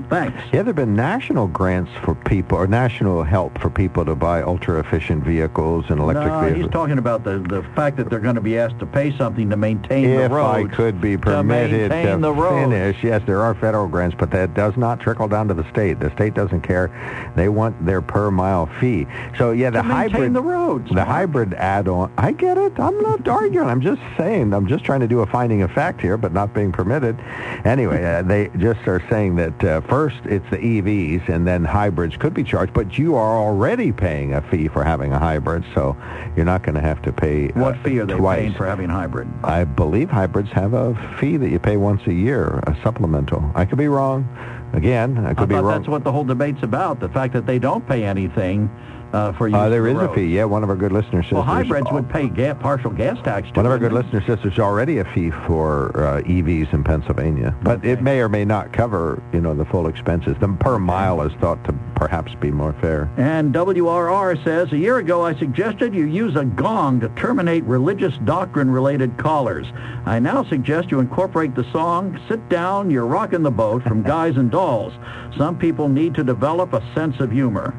Thanks. 0.09 0.37
Yeah, 0.47 0.63
there 0.63 0.65
have 0.67 0.77
been 0.77 0.95
national 0.95 1.49
grants 1.49 1.91
for 2.05 2.15
people, 2.15 2.59
or 2.59 2.67
national 2.67 3.25
help 3.25 3.59
for 3.59 3.71
people 3.71 4.05
to 4.05 4.15
buy 4.15 4.43
ultra-efficient 4.43 5.25
vehicles 5.25 5.87
and 5.89 5.99
electric 6.01 6.29
no, 6.29 6.41
vehicles. 6.43 6.65
he's 6.65 6.73
talking 6.73 6.99
about 6.99 7.25
the, 7.25 7.39
the 7.41 7.63
fact 7.75 7.97
that 7.97 8.09
they're 8.09 8.21
going 8.21 8.37
to 8.37 8.41
be 8.41 8.57
asked 8.57 8.79
to 8.79 8.87
pay 8.87 9.17
something 9.17 9.51
to 9.51 9.57
maintain 9.57 10.05
if 10.11 10.29
the 10.31 10.35
roads. 10.37 10.73
I 10.73 10.75
could 10.75 11.01
be 11.01 11.17
permitted 11.17 11.91
maintain 11.91 12.17
to 12.17 12.23
the 12.23 12.33
roads. 12.33 12.71
finish, 12.73 13.03
yes, 13.03 13.23
there 13.27 13.43
are 13.43 13.55
federal 13.55 13.89
grants, 13.89 14.17
but 14.19 14.31
that 14.31 14.55
does 14.55 14.77
not 14.77 15.01
trickle 15.01 15.27
down 15.29 15.49
to 15.49 15.55
the 15.55 15.69
state. 15.71 15.99
The 15.99 16.13
state 16.13 16.35
doesn't 16.35 16.61
care; 16.61 17.33
they 17.35 17.49
want 17.49 17.85
their 17.85 18.01
per 18.01 18.31
mile 18.31 18.67
fee. 18.79 19.07
So 19.37 19.51
yeah, 19.51 19.71
the 19.71 19.79
To 19.79 19.83
hybrid, 19.83 20.35
the 20.35 20.43
roads. 20.43 20.89
the 20.93 21.05
hybrid 21.05 21.55
add-on. 21.55 22.13
I 22.17 22.33
get 22.33 22.59
it. 22.59 22.79
I'm 22.79 23.01
not 23.03 23.27
arguing. 23.27 23.69
I'm 23.69 23.81
just 23.81 24.01
saying. 24.17 24.55
I'm 24.55 24.69
just 24.69 24.85
trying 24.85 25.01
to 25.01 25.09
do 25.09 25.21
a 25.21 25.27
finding 25.27 25.63
of 25.63 25.71
fact 25.73 26.01
here, 26.01 26.17
but 26.17 26.33
not 26.33 26.55
being 26.55 26.71
permitted. 26.71 27.19
Anyway, 27.65 28.05
uh, 28.05 28.23
they 28.23 28.49
just 28.57 28.87
are 28.87 29.03
saying 29.11 29.37
that 29.37 29.65
uh, 29.65 29.81
first 29.97 30.27
it's 30.27 30.45
the 30.51 30.59
EVs, 30.59 31.27
and 31.31 31.47
then 31.47 31.65
hybrids 31.65 32.19
could 32.19 32.35
be 32.35 32.45
charged, 32.45 32.75
but 32.75 32.99
you 32.99 33.15
are 33.15 33.39
already 33.39 33.91
paying 33.91 34.35
a 34.35 34.43
fee 34.51 34.69
for 34.69 34.85
having 34.85 35.11
a 35.11 35.19
hybrid, 35.19 35.65
so 35.75 35.97
you're 36.37 36.45
not 36.45 36.63
going 36.63 36.75
to 36.75 36.83
have 36.83 37.01
to 37.01 37.11
pay. 37.11 37.49
What 37.53 37.77
uh, 37.77 37.83
fee 37.83 38.01
are 38.01 38.05
they 38.05 38.13
twice. 38.13 38.41
paying 38.41 38.53
for 38.53 38.67
having 38.67 38.91
a 38.91 38.93
hybrid? 38.93 39.27
I 39.43 39.65
believe 39.65 40.11
hybrids 40.11 40.51
have 40.51 40.75
a 40.75 40.95
fee 41.19 41.39
that 41.39 41.49
you 41.49 41.59
pay 41.59 41.79
once 41.79 42.07
a 42.07 42.13
year, 42.13 42.59
a 42.67 42.77
supplemental. 42.83 43.51
I 43.55 43.65
could 43.65 43.79
be 43.79 43.89
wrong. 43.89 44.29
Again, 44.75 45.17
I 45.25 45.33
could 45.33 45.45
I 45.45 45.47
be 45.47 45.55
wrong. 45.55 45.65
that's 45.65 45.89
what 45.89 46.05
the 46.05 46.13
whole 46.13 46.25
debate's 46.25 46.63
about, 46.63 47.01
the 47.01 47.09
fact 47.09 47.33
that 47.33 47.47
they 47.47 47.59
don't 47.59 47.89
pay 47.89 48.05
anything 48.05 48.69
uh, 49.17 49.33
for 49.33 49.49
use 49.49 49.57
Uh, 49.57 49.69
there 49.69 49.87
is 49.87 49.95
the 49.95 50.11
a 50.11 50.15
fee. 50.15 50.27
Yeah, 50.27 50.45
one 50.45 50.63
of 50.63 50.71
our 50.71 50.77
good 50.77 50.93
listeners 50.93 51.25
sisters. 51.25 51.33
Well, 51.33 51.43
hybrids 51.43 51.91
would 51.93 52.09
pay 52.09 52.29
ga- 52.29 52.55
partial 52.55 52.91
gas 52.91 53.19
tax, 53.25 53.49
too. 53.49 53.55
One 53.55 53.67
of 53.67 53.73
our 53.73 53.79
good 53.79 53.93
wouldn't 53.93 54.13
listener 54.13 54.37
sisters 54.37 54.59
already 54.59 54.99
a 54.99 55.05
fee 55.13 55.31
for 55.47 55.93
uh, 55.97 56.23
EVs 56.23 56.73
in 56.73 56.85
Pennsylvania, 56.85 57.57
but 57.63 57.85
it 57.85 58.03
may 58.03 58.21
or 58.21 58.29
may 58.29 58.45
not 58.45 58.73
cover, 58.73 59.23
you 59.33 59.41
know, 59.41 59.55
the 59.55 59.65
full 59.65 59.87
expenses. 59.87 60.37
The 60.41 60.49
per 60.61 60.79
mile 60.79 61.23
is 61.23 61.33
thought 61.41 61.63
to 61.65 61.75
perhaps 61.95 62.35
be 62.35 62.51
more 62.51 62.75
fair. 62.75 63.11
And 63.17 63.55
WRR 63.55 64.43
says, 64.45 64.73
a 64.73 64.79
year 64.79 64.99
ago 64.99 65.25
I 65.25 65.35
suggested 65.35 65.95
you 65.95 66.05
use 66.05 66.37
a 66.37 66.45
gong 66.45 67.01
to 67.01 67.09
terminate 67.11 67.65
religious 67.65 68.17
doctrine-related 68.19 69.17
callers. 69.17 69.67
I 70.05 70.19
now 70.19 70.45
suggest 70.45 70.91
you 70.91 71.01
incorporate 71.01 71.55
the 71.55 71.65
song, 71.73 72.21
Sit 72.29 72.49
Down, 72.49 72.91
You're 72.91 73.07
Rockin' 73.07 73.43
the 73.43 73.51
Boat 73.51 73.83
from 73.83 74.03
Guys 74.15 74.37
and 74.37 74.51
Dolls. 74.51 74.93
Some 75.37 75.59
people 75.59 75.89
need 75.89 76.15
to 76.15 76.25
develop 76.25 76.73
a 76.73 76.83
sense 76.95 77.21
of 77.21 77.31
humor. 77.33 77.75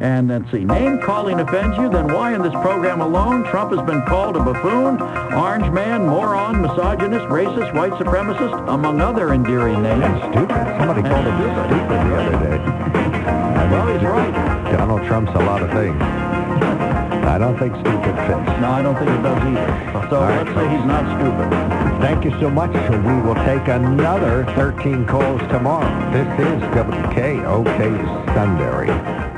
And 0.00 0.28
let's 0.28 0.48
see, 0.52 0.64
name 0.64 1.00
calling 1.00 1.40
offends 1.40 1.76
you, 1.76 1.90
then 1.90 2.12
why 2.12 2.32
in 2.32 2.42
this 2.42 2.52
program 2.52 3.00
alone 3.00 3.42
Trump 3.44 3.74
has 3.76 3.84
been 3.84 4.02
called 4.02 4.36
a 4.36 4.44
buffoon, 4.44 5.02
orange 5.34 5.72
man, 5.72 6.06
moron, 6.06 6.62
misogynist, 6.62 7.26
racist, 7.26 7.74
white 7.74 7.92
supremacist, 7.92 8.72
among 8.72 9.00
other 9.00 9.34
endearing 9.34 9.82
names. 9.82 10.20
Stupid. 10.30 10.54
Somebody 10.78 11.02
called 11.02 11.26
him 11.26 11.36
stupid 11.66 11.98
the 12.06 12.14
other 12.14 12.38
day. 12.46 12.58
Well, 13.72 13.92
he's 13.92 14.02
right. 14.02 14.72
Donald 14.72 15.04
Trump's 15.06 15.32
a 15.34 15.38
lot 15.40 15.62
of 15.62 15.70
things. 15.70 16.00
I 17.26 17.36
don't 17.36 17.58
think 17.58 17.74
stupid 17.74 18.14
fits. 18.26 18.60
No, 18.60 18.70
I 18.70 18.82
don't 18.82 18.96
think 18.96 19.10
it 19.10 19.22
does 19.22 19.42
either. 19.42 20.08
So 20.08 20.20
right, 20.20 20.46
let's 20.46 20.56
say 20.56 20.68
he's 20.76 20.86
not 20.86 21.04
stupid. 21.18 21.50
Thank 22.00 22.24
you 22.24 22.30
so 22.40 22.48
much. 22.48 22.72
So 22.72 22.98
we 22.98 23.20
will 23.20 23.34
take 23.44 23.66
another 23.66 24.44
13 24.54 25.06
calls 25.06 25.40
tomorrow. 25.50 25.90
This 26.12 26.28
is 26.38 26.62
WKOK 26.72 28.34
Sunbury. 28.34 29.37